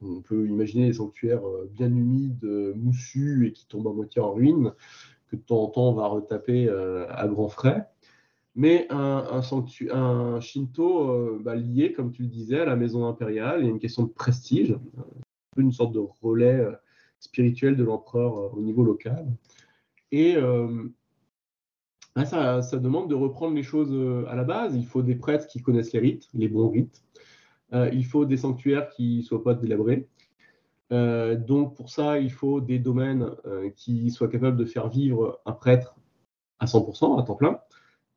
on 0.00 0.20
peut 0.22 0.46
imaginer 0.46 0.88
des 0.88 0.94
sanctuaires 0.94 1.42
bien 1.70 1.88
humides, 1.88 2.44
moussus 2.74 3.46
et 3.46 3.52
qui 3.52 3.66
tombent 3.66 3.88
à 3.88 3.92
moitié 3.92 4.20
en 4.20 4.32
ruine, 4.32 4.72
que 5.28 5.36
de 5.36 5.40
temps 5.42 5.62
en 5.62 5.68
temps 5.68 5.88
on 5.90 5.94
va 5.94 6.06
retaper 6.08 6.68
à 6.68 7.28
grands 7.28 7.48
frais 7.48 7.86
mais 8.56 8.86
un, 8.88 9.42
un, 9.92 10.40
Shinto 10.40 11.10
euh, 11.10 11.40
bah, 11.44 11.54
lié, 11.54 11.92
comme 11.92 12.10
tu 12.10 12.22
le 12.22 12.28
disais, 12.28 12.58
à 12.60 12.64
la 12.64 12.74
maison 12.74 13.06
impériale. 13.06 13.60
Il 13.60 13.66
y 13.66 13.68
a 13.68 13.70
une 13.70 13.78
question 13.78 14.04
de 14.04 14.08
prestige, 14.08 14.74
une 15.58 15.72
sorte 15.72 15.92
de 15.92 16.00
relais 16.22 16.60
euh, 16.60 16.72
spirituel 17.20 17.76
de 17.76 17.84
l'empereur 17.84 18.38
euh, 18.38 18.48
au 18.54 18.62
niveau 18.62 18.82
local. 18.82 19.26
Et 20.10 20.36
bah, 22.14 22.24
ça, 22.24 22.62
demande 22.78 23.10
de 23.10 23.14
reprendre 23.14 23.54
les 23.54 23.62
choses 23.62 23.92
à 24.28 24.34
la 24.34 24.44
base. 24.44 24.74
Il 24.74 24.86
faut 24.86 25.02
des 25.02 25.16
prêtres 25.16 25.46
qui 25.46 25.60
connaissent 25.60 25.92
les 25.92 25.98
rites, 25.98 26.28
les 26.32 26.48
bons 26.48 26.70
rites. 26.70 27.02
Il 27.72 28.04
faut 28.04 28.24
des 28.24 28.36
sanctuaires 28.36 28.88
qui 28.90 29.18
ne 29.18 29.22
soient 29.22 29.42
pas 29.42 29.54
délabrés. 29.54 30.08
donc 30.90 31.74
pour 31.76 31.90
ça, 31.90 32.18
il 32.18 32.30
faut 32.30 32.60
des 32.60 32.78
domaines 32.78 33.30
qui 33.76 34.10
soient 34.10 34.28
capables 34.28 34.56
de 34.56 34.64
faire 34.64 34.88
vivre 34.88 35.40
un 35.46 35.52
prêtre 35.52 35.96
à 36.58 36.66
100%, 36.66 37.20
à 37.20 37.22
temps 37.22 37.34
plein 37.34 37.60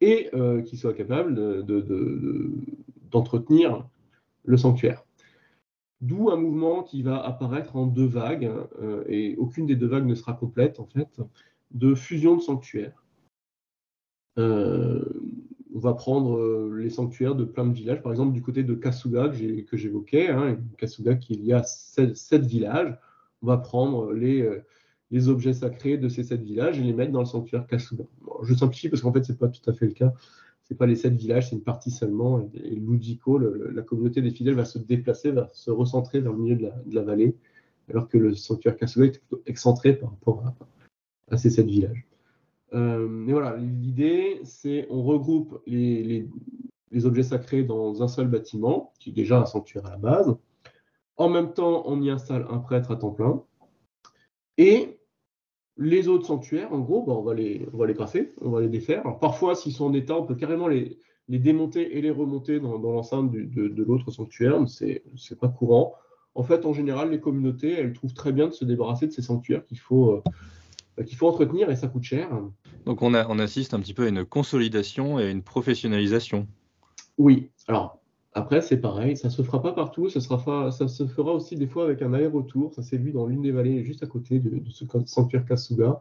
et 0.02 0.30
euh, 0.34 0.62
qui 0.62 0.78
soit 0.78 0.94
capable 0.94 1.66
d'entretenir 3.12 3.78
de, 3.78 3.84
le 4.46 4.58
sanctuaire. 4.58 5.04
D'où 6.02 6.30
un 6.30 6.38
mouvement 6.38 6.84
qui 6.84 7.02
va 7.04 7.22
apparaître 7.22 7.76
en 7.76 7.86
deux 7.86 8.06
vagues, 8.06 8.50
euh, 8.82 9.04
et 9.08 9.36
aucune 9.36 9.66
des 9.66 9.76
deux 9.76 9.88
vagues 9.88 10.06
ne 10.06 10.16
sera 10.16 10.34
complète 10.34 10.80
en 10.80 10.86
fait, 10.86 11.20
de 11.72 11.94
fusion 11.94 12.38
de 12.38 12.42
sanctuaires. 12.42 13.04
Euh, 14.38 15.04
on 15.74 15.80
va 15.80 15.94
prendre 15.94 16.70
les 16.76 16.90
sanctuaires 16.90 17.36
de 17.36 17.44
plein 17.44 17.66
de 17.66 17.74
villages, 17.74 18.02
par 18.02 18.12
exemple 18.12 18.34
du 18.34 18.42
côté 18.42 18.64
de 18.64 18.74
Kasuga 18.74 19.30
que 19.30 19.78
j'évoquais, 19.78 20.30
hein, 20.30 20.58
Kasuga 20.78 21.16
qu'il 21.16 21.44
y 21.46 21.54
a 21.54 21.64
sept, 21.64 22.44
villages. 22.44 22.98
On 23.42 23.48
va 23.48 23.58
prendre 23.58 24.12
les, 24.12 24.50
les 25.12 25.30
objets 25.30 25.54
sacrés 25.54 25.98
de 25.98 26.10
ces 26.10 26.24
sept 26.24 26.42
villages 26.42 26.80
et 26.80 26.84
les 26.84 26.94
mettre 26.94 27.12
dans 27.12 27.20
le 27.20 27.26
sanctuaire 27.26 27.68
Kasuga. 27.68 28.04
je 28.44 28.54
simplifie 28.54 28.90
parce 28.90 29.02
qu'en 29.02 29.14
fait, 29.14 29.24
ce 29.24 29.32
n'est 29.32 29.38
pas 29.38 29.48
tout 29.48 29.68
à 29.70 29.74
fait 29.74 29.86
le 29.86 29.94
cas. 29.94 30.14
Ce 30.64 30.74
n'est 30.74 30.78
pas 30.78 30.86
les 30.86 30.96
sept 30.96 31.14
villages, 31.14 31.50
c'est 31.50 31.56
une 31.56 31.64
partie 31.64 31.90
seulement. 31.90 32.48
Et, 32.54 32.76
Lujiko, 32.76 33.40
la 33.40 33.82
communauté 33.82 34.22
des 34.22 34.30
fidèles, 34.30 34.54
va 34.54 34.66
se 34.66 34.78
déplacer, 34.78 35.32
va 35.32 35.50
se 35.54 35.72
recentrer 35.72 36.20
vers 36.20 36.32
le 36.32 36.38
milieu 36.38 36.56
de 36.56 36.96
la, 36.96 37.02
vallée, 37.02 37.36
alors 37.90 38.08
que 38.08 38.20
le 38.20 38.36
sanctuaire 38.36 38.78
Kasuga 38.78 39.08
est 39.08 39.20
plutôt 39.20 39.42
excentré 39.48 39.94
par 39.94 40.12
rapport 40.12 40.44
à, 41.32 41.38
ces 41.38 41.50
sept 41.50 41.66
villages. 41.66 42.06
Euh, 42.74 43.28
et 43.28 43.32
voilà, 43.32 43.58
l'idée, 43.58 44.42
c'est 44.44 44.88
on 44.90 45.04
regroupe 45.04 45.62
les, 45.66 46.28
objets 47.04 47.24
sacrés 47.24 47.64
dans 47.64 48.04
un 48.04 48.08
seul 48.08 48.28
bâtiment, 48.28 48.94
qui 49.00 49.10
est 49.10 49.14
déjà 49.14 49.40
un 49.40 49.46
sanctuaire 49.46 49.86
à 49.86 49.92
la 49.92 49.98
base. 49.98 50.36
En 51.18 51.30
même 51.30 51.54
temps, 51.54 51.84
on 51.86 52.02
y 52.02 52.10
installe 52.10 52.46
un 52.50 52.60
prêtre 52.60 52.92
à 52.92 52.96
temps 52.96 53.12
plein. 53.12 53.44
Et 54.58 55.00
les 55.78 56.08
autres 56.08 56.26
sanctuaires, 56.28 56.74
en 56.74 56.80
gros, 56.80 57.04
bah, 57.04 57.14
on, 57.14 57.24
va 57.24 57.34
les, 57.34 57.68
on 57.74 57.94
passer, 57.94 58.34
on 58.42 58.50
va 58.50 58.62
les 58.62 58.70
défaire. 58.70 59.04
parfois, 59.20 59.56
s'ils 59.56 59.74
sont 59.74 59.86
en 59.86 59.94
état, 59.94 60.16
on 60.16 60.26
peut 60.26 60.36
carrément 60.36 60.68
les, 60.68 61.00
démonter 61.28 61.98
et 61.98 62.02
les 62.02 62.12
remonter 62.12 62.60
dans, 62.60 62.78
l'enceinte 62.78 63.32
de, 63.32 63.84
l'autre 63.84 64.12
sanctuaire, 64.12 64.60
mais 64.60 64.68
c'est 65.16 65.40
pas 65.40 65.48
courant. 65.48 65.94
En 66.36 66.44
fait, 66.44 66.66
en 66.66 66.74
général, 66.74 67.12
les 67.12 67.20
communautés, 67.20 67.74
elles 67.74 67.94
trouvent 67.94 68.14
très 68.14 68.32
bien 68.32 68.48
de 68.48 68.54
se 68.54 68.66
débarrasser 68.66 69.08
de 69.08 69.12
ces 69.12 69.22
sanctuaires 69.22 69.66
qu'il 69.66 69.80
faut, 69.80 70.12
euh, 70.12 70.24
qu'il 71.06 71.18
faut 71.18 71.28
entretenir 71.28 71.70
et 71.70 71.76
ça 71.76 71.88
coûte 71.88 72.04
cher. 72.04 72.30
Donc 72.86 73.02
on, 73.02 73.14
a, 73.14 73.28
on 73.28 73.40
assiste 73.40 73.74
un 73.74 73.80
petit 73.80 73.94
peu 73.94 74.06
à 74.06 74.10
une 74.10 74.26
consolidation 74.26 75.20
et 75.20 75.26
à 75.26 75.30
une 75.30 75.44
professionnalisation. 75.44 76.48
Oui, 77.18 77.50
alors 77.68 78.00
après, 78.34 78.62
c'est 78.62 78.78
pareil, 78.78 79.18
ça 79.18 79.30
se 79.30 79.42
fera 79.42 79.62
pas 79.62 79.74
partout, 79.74 80.08
ça, 80.10 80.22
sera 80.22 80.72
ça 80.72 80.88
se 80.88 81.08
fera 81.08 81.34
aussi 81.34 81.56
des 81.56 81.68
fois 81.68 81.84
avec 81.84 82.02
un 82.02 82.14
aller-retour. 82.14 82.74
Ça 82.74 82.84
s'est 82.84 82.98
vu 82.98 83.12
dans 83.12 83.26
l'une 83.26 83.42
des 83.42 83.52
vallées 83.52 83.84
juste 83.84 84.04
à 84.04 84.08
côté 84.08 84.40
de, 84.40 84.62
ce 84.70 84.86
sanctuaire 85.06 85.46
Kasuga, 85.46 86.00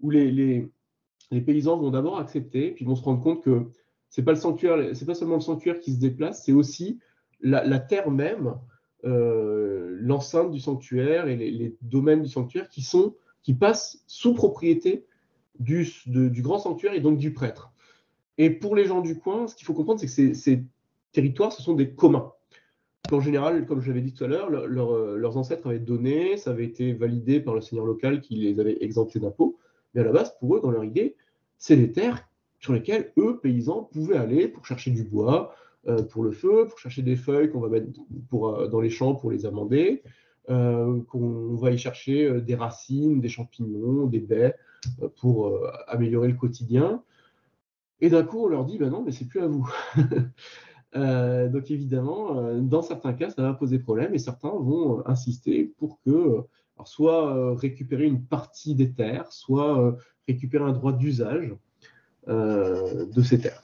où 0.00 0.10
les, 0.10 0.30
les, 0.30 1.40
paysans 1.40 1.78
vont 1.78 1.90
d'abord 1.90 2.18
accepter, 2.18 2.72
puis 2.72 2.84
vont 2.84 2.94
se 2.94 3.02
rendre 3.02 3.22
compte 3.22 3.42
que 3.42 3.70
c'est 4.10 4.22
pas 4.22 4.32
le 4.32 4.38
sanctuaire, 4.38 4.94
c'est 4.94 5.06
pas 5.06 5.14
seulement 5.14 5.36
le 5.36 5.40
sanctuaire 5.40 5.80
qui 5.80 5.92
se 5.92 5.98
déplace, 5.98 6.44
c'est 6.44 6.52
aussi 6.52 6.98
la, 7.40 7.78
terre 7.78 8.10
même, 8.10 8.54
euh, 9.04 9.96
l'enceinte 9.98 10.52
du 10.52 10.60
sanctuaire 10.60 11.26
et 11.26 11.36
les, 11.36 11.74
domaines 11.80 12.22
du 12.22 12.28
sanctuaire 12.28 12.68
qui 12.68 12.82
sont 12.82 13.14
qui 13.42 13.54
passent 13.54 14.02
sous 14.06 14.34
propriété 14.34 15.04
du, 15.58 15.86
grand 16.42 16.58
sanctuaire 16.58 16.94
et 16.94 17.00
donc 17.00 17.18
du 17.18 17.32
prêtre. 17.32 17.72
Et 18.38 18.50
pour 18.50 18.74
les 18.76 18.84
gens 18.84 19.00
du 19.00 19.18
coin, 19.18 19.46
ce 19.46 19.54
qu'il 19.54 19.66
faut 19.66 19.74
comprendre, 19.74 20.00
c'est 20.00 20.06
que 20.06 20.34
c'est 20.34 20.64
territoires, 21.12 21.52
ce 21.52 21.62
sont 21.62 21.74
des 21.74 21.90
communs. 21.90 22.32
En 23.10 23.20
général, 23.20 23.66
comme 23.66 23.80
je 23.80 23.88
l'avais 23.88 24.00
dit 24.00 24.14
tout 24.14 24.24
à 24.24 24.26
l'heure, 24.26 24.50
euh, 24.50 25.16
leurs 25.16 25.36
ancêtres 25.36 25.66
avaient 25.68 25.78
donné, 25.78 26.36
ça 26.38 26.50
avait 26.50 26.64
été 26.64 26.94
validé 26.94 27.40
par 27.40 27.54
le 27.54 27.60
seigneur 27.60 27.84
local 27.84 28.20
qui 28.20 28.36
les 28.36 28.58
avait 28.58 28.82
exemptés 28.82 29.20
d'impôts. 29.20 29.58
Mais 29.94 30.00
à 30.00 30.04
la 30.04 30.12
base, 30.12 30.34
pour 30.38 30.56
eux, 30.56 30.60
dans 30.60 30.70
leur 30.70 30.84
idée, 30.84 31.16
c'est 31.58 31.76
des 31.76 31.92
terres 31.92 32.26
sur 32.58 32.72
lesquelles 32.72 33.12
eux, 33.18 33.38
paysans, 33.42 33.82
pouvaient 33.92 34.16
aller 34.16 34.48
pour 34.48 34.64
chercher 34.64 34.92
du 34.92 35.02
bois, 35.02 35.54
euh, 35.88 36.02
pour 36.02 36.22
le 36.22 36.30
feu, 36.30 36.66
pour 36.68 36.78
chercher 36.78 37.02
des 37.02 37.16
feuilles 37.16 37.50
qu'on 37.50 37.60
va 37.60 37.68
mettre 37.68 37.88
pour, 38.30 38.48
euh, 38.48 38.68
dans 38.68 38.80
les 38.80 38.90
champs 38.90 39.14
pour 39.14 39.30
les 39.32 39.44
amender, 39.44 40.02
qu'on 40.48 41.56
va 41.56 41.70
y 41.70 41.78
chercher 41.78 42.40
des 42.40 42.54
racines, 42.54 43.20
des 43.20 43.28
champignons, 43.28 44.06
des 44.06 44.20
baies 44.20 44.54
pour 45.20 45.58
améliorer 45.86 46.28
le 46.28 46.34
quotidien. 46.34 47.02
Et 48.00 48.10
d'un 48.10 48.24
coup, 48.24 48.44
on 48.44 48.48
leur 48.48 48.64
dit, 48.64 48.78
ben 48.78 48.90
non, 48.90 49.02
mais 49.02 49.12
c'est 49.12 49.26
plus 49.26 49.40
à 49.40 49.46
vous. 49.46 49.70
Euh, 50.94 51.48
donc 51.48 51.70
évidemment, 51.70 52.36
euh, 52.36 52.60
dans 52.60 52.82
certains 52.82 53.14
cas, 53.14 53.30
ça 53.30 53.40
va 53.40 53.54
poser 53.54 53.78
problème 53.78 54.14
et 54.14 54.18
certains 54.18 54.50
vont 54.50 54.98
euh, 54.98 55.02
insister 55.06 55.72
pour 55.78 55.98
que 56.04 56.42
soit 56.84 57.56
récupérer 57.56 58.04
une 58.04 58.24
partie 58.24 58.74
des 58.74 58.92
terres, 58.92 59.32
soit 59.32 59.96
récupérer 60.26 60.64
un 60.64 60.72
droit 60.72 60.92
d'usage 60.92 61.54
de 62.26 63.22
ces 63.22 63.38
terres. 63.38 63.62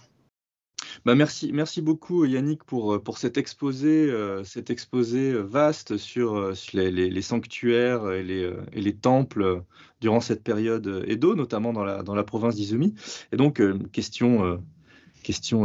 Bah 1.08 1.14
merci, 1.14 1.80
beaucoup 1.80 2.26
Yannick 2.26 2.64
pour, 2.64 3.02
pour 3.02 3.16
cet, 3.16 3.38
exposé, 3.38 4.12
cet 4.44 4.68
exposé 4.68 5.32
vaste 5.32 5.96
sur, 5.96 6.52
les, 6.74 7.22
sanctuaires 7.22 8.12
et 8.12 8.22
les, 8.22 8.92
temples 8.92 9.62
durant 10.02 10.20
cette 10.20 10.44
période 10.44 11.02
Edo, 11.08 11.34
notamment 11.34 11.72
dans 11.72 12.14
la, 12.14 12.24
province 12.24 12.56
d'Izumi. 12.56 12.94
Et 13.32 13.38
donc, 13.38 13.62
question 13.90 14.58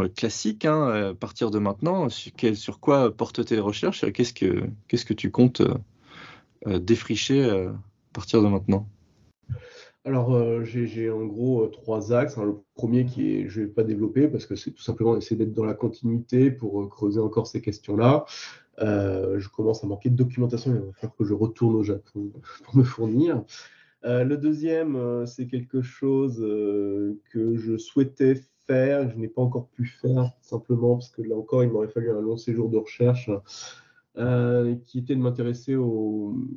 euh, 0.02 0.08
classique, 0.08 0.64
hein, 0.64 0.88
euh, 0.88 1.12
à 1.12 1.14
partir 1.14 1.52
de 1.52 1.60
maintenant, 1.60 2.08
sur, 2.10 2.80
quoi 2.80 3.12
portent 3.12 3.44
tes 3.44 3.60
recherches? 3.60 4.10
Qu'est-ce 4.14 4.34
que, 4.34 4.64
qu'est-ce 4.88 5.06
que 5.06 5.14
tu 5.14 5.30
comptes 5.30 5.62
euh, 6.68 6.80
défricher 6.80 7.50
à 7.50 7.74
partir 8.14 8.42
de 8.42 8.48
maintenant? 8.48 8.88
Alors, 10.06 10.64
j'ai 10.66 11.10
en 11.10 11.26
gros 11.26 11.66
trois 11.68 12.14
axes. 12.14 12.38
Hein. 12.38 12.46
Le 12.46 12.56
premier 12.76 13.06
qui 13.06 13.36
est, 13.36 13.50
je 13.50 13.62
ne 13.62 13.66
vais 13.66 13.72
pas 13.72 13.84
développer 13.84 14.28
parce 14.28 14.46
que 14.46 14.56
c'est 14.56 14.72
tout 14.72 14.84
simplement 14.84 15.16
essayer 15.16 15.38
d'être 15.38 15.54
dans 15.54 15.66
la 15.66 15.74
continuité 15.74 16.52
pour 16.52 16.90
creuser 16.90 17.20
encore 17.20 17.48
ces 17.48 17.62
questions-là. 17.62 18.26
je 18.80 19.48
commence 19.50 19.84
à 19.84 19.88
manquer 19.88 20.10
de 20.10 20.16
documentation, 20.16 20.72
il 20.72 20.80
va 20.80 20.94
falloir 20.94 21.16
que 21.16 21.24
je 21.24 21.34
retourne 21.34 21.76
au 21.76 21.84
Japon 21.84 22.32
pour 22.64 22.76
me 22.76 22.84
fournir. 22.84 23.44
le 24.04 24.36
deuxième, 24.36 25.26
c'est 25.26 25.48
quelque 25.48 25.82
chose 25.82 26.38
que 26.38 27.56
je 27.56 27.78
souhaitais 27.78 28.36
faire, 28.68 29.10
je 29.10 29.16
n'ai 29.18 29.28
pas 29.28 29.42
encore 29.42 29.70
pu 29.70 29.86
faire, 29.86 30.32
simplement 30.42 30.96
parce 30.96 31.10
que 31.10 31.22
là 31.22 31.36
encore, 31.36 31.64
il 31.64 31.70
m'aurait 31.70 31.88
fallu 31.88 32.12
un 32.12 32.22
long 32.22 32.38
séjour 32.38 32.70
de 32.70 32.78
recherche, 32.78 33.30
euh, 34.18 34.76
qui 34.86 35.00
était 35.00 35.16
de 35.16 35.22
m'intéresser 35.22 35.76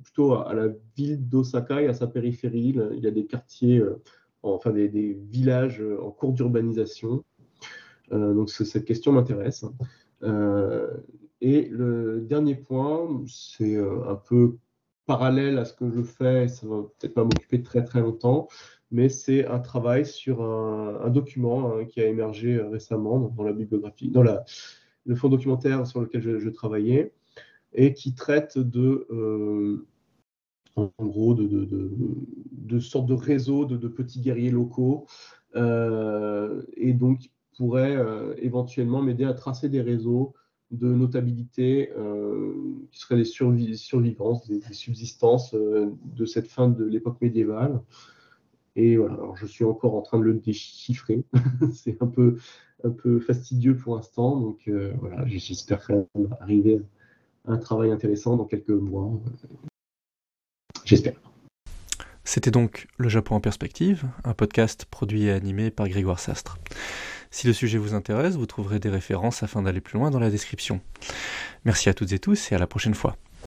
plutôt 0.02 0.34
à, 0.34 0.52
la 0.54 0.68
ville 0.96 1.28
d'Osaka 1.28 1.82
et 1.82 1.86
à 1.86 1.94
sa 1.94 2.06
périphérie. 2.06 2.74
Il 2.92 3.00
y 3.02 3.06
a 3.06 3.10
des 3.10 3.26
quartiers, 3.26 3.78
euh, 3.78 4.02
enfin 4.42 4.70
des, 4.70 4.88
villages 5.30 5.82
en 6.02 6.10
cours 6.10 6.32
d'urbanisation. 6.32 7.24
Euh, 8.12 8.34
donc 8.34 8.50
cette 8.50 8.84
question 8.84 9.12
m'intéresse. 9.12 9.64
et 11.40 11.68
le 11.68 12.20
dernier 12.20 12.54
point, 12.54 13.24
c'est 13.26 13.76
un 13.76 14.16
peu 14.16 14.56
parallèle 15.06 15.58
à 15.58 15.64
ce 15.64 15.72
que 15.72 15.90
je 15.90 16.02
fais, 16.02 16.48
ça 16.48 16.66
va 16.66 16.82
peut-être 16.98 17.14
pas 17.14 17.24
m'occuper 17.24 17.62
très 17.62 17.84
très 17.84 18.00
longtemps, 18.00 18.48
mais 18.90 19.08
c'est 19.08 19.46
un 19.46 19.60
travail 19.60 20.04
sur 20.04 20.42
un, 20.42 21.08
document 21.10 21.72
hein, 21.72 21.84
qui 21.84 22.00
a 22.00 22.06
émergé 22.06 22.56
euh, 22.56 22.68
récemment 22.68 23.18
dans, 23.18 23.44
la 23.44 23.52
bibliographie, 23.52 24.10
dans 24.10 24.22
le 24.22 25.14
fonds 25.14 25.28
documentaire 25.28 25.86
sur 25.86 26.00
lequel 26.00 26.20
je, 26.40 26.48
travaillais, 26.48 27.12
et 27.72 27.92
qui 27.92 28.14
traite 28.14 28.58
de, 28.58 29.06
euh, 29.10 29.86
en 30.76 30.90
gros, 31.00 31.34
de, 31.34 31.46
de, 31.46 31.90
de, 32.52 32.78
sortes 32.80 33.06
de 33.06 33.14
réseaux 33.14 33.64
de, 33.64 33.88
petits 33.88 34.20
guerriers 34.20 34.50
locaux, 34.50 35.06
euh, 35.54 36.62
et 36.76 36.92
donc 36.92 37.30
pourrait 37.56 37.96
éventuellement 38.36 39.00
m'aider 39.00 39.24
à 39.24 39.32
tracer 39.32 39.70
des 39.70 39.80
réseaux 39.80 40.34
de 40.72 40.88
notabilité 40.88 41.90
qui 42.92 42.98
seraient 42.98 43.16
des 43.16 43.74
survivances, 43.76 44.46
des, 44.46 44.60
subsistances 44.72 45.54
de 45.54 46.24
cette 46.26 46.48
fin 46.48 46.68
de 46.68 46.84
l'époque 46.84 47.18
médiévale. 47.22 47.80
Et 48.76 48.98
voilà, 48.98 49.14
alors 49.14 49.36
je 49.36 49.46
suis 49.46 49.64
encore 49.64 49.94
en 49.94 50.02
train 50.02 50.18
de 50.18 50.24
le 50.24 50.34
déchiffrer. 50.34 51.24
c'est 51.72 52.00
un 52.02 52.06
peu, 52.06 52.36
un 52.84 52.90
peu 52.90 53.18
fastidieux 53.20 53.74
pour 53.74 53.96
l'instant. 53.96 54.38
Donc 54.38 54.68
euh, 54.68 54.92
voilà, 55.00 55.26
j'espère 55.26 55.90
arriver 56.40 56.76
à 56.76 56.78
un 57.46 57.58
travail 57.58 57.90
intéressant 57.90 58.36
dans 58.36 58.44
quelques 58.44 58.68
mois. 58.70 59.10
J'espère. 60.84 61.14
C'était 62.24 62.50
donc 62.50 62.88
Le 62.96 63.08
Japon 63.08 63.36
en 63.36 63.40
perspective, 63.40 64.04
un 64.24 64.34
podcast 64.34 64.84
produit 64.84 65.24
et 65.24 65.32
animé 65.32 65.70
par 65.70 65.88
Grégoire 65.88 66.18
Sastre. 66.18 66.58
Si 67.30 67.46
le 67.46 67.52
sujet 67.52 67.78
vous 67.78 67.94
intéresse, 67.94 68.34
vous 68.34 68.46
trouverez 68.46 68.78
des 68.78 68.88
références 68.88 69.42
afin 69.42 69.62
d'aller 69.62 69.80
plus 69.80 69.98
loin 69.98 70.10
dans 70.10 70.20
la 70.20 70.30
description. 70.30 70.80
Merci 71.64 71.88
à 71.88 71.94
toutes 71.94 72.12
et 72.12 72.18
tous 72.18 72.50
et 72.50 72.54
à 72.54 72.58
la 72.58 72.66
prochaine 72.66 72.94
fois. 72.94 73.16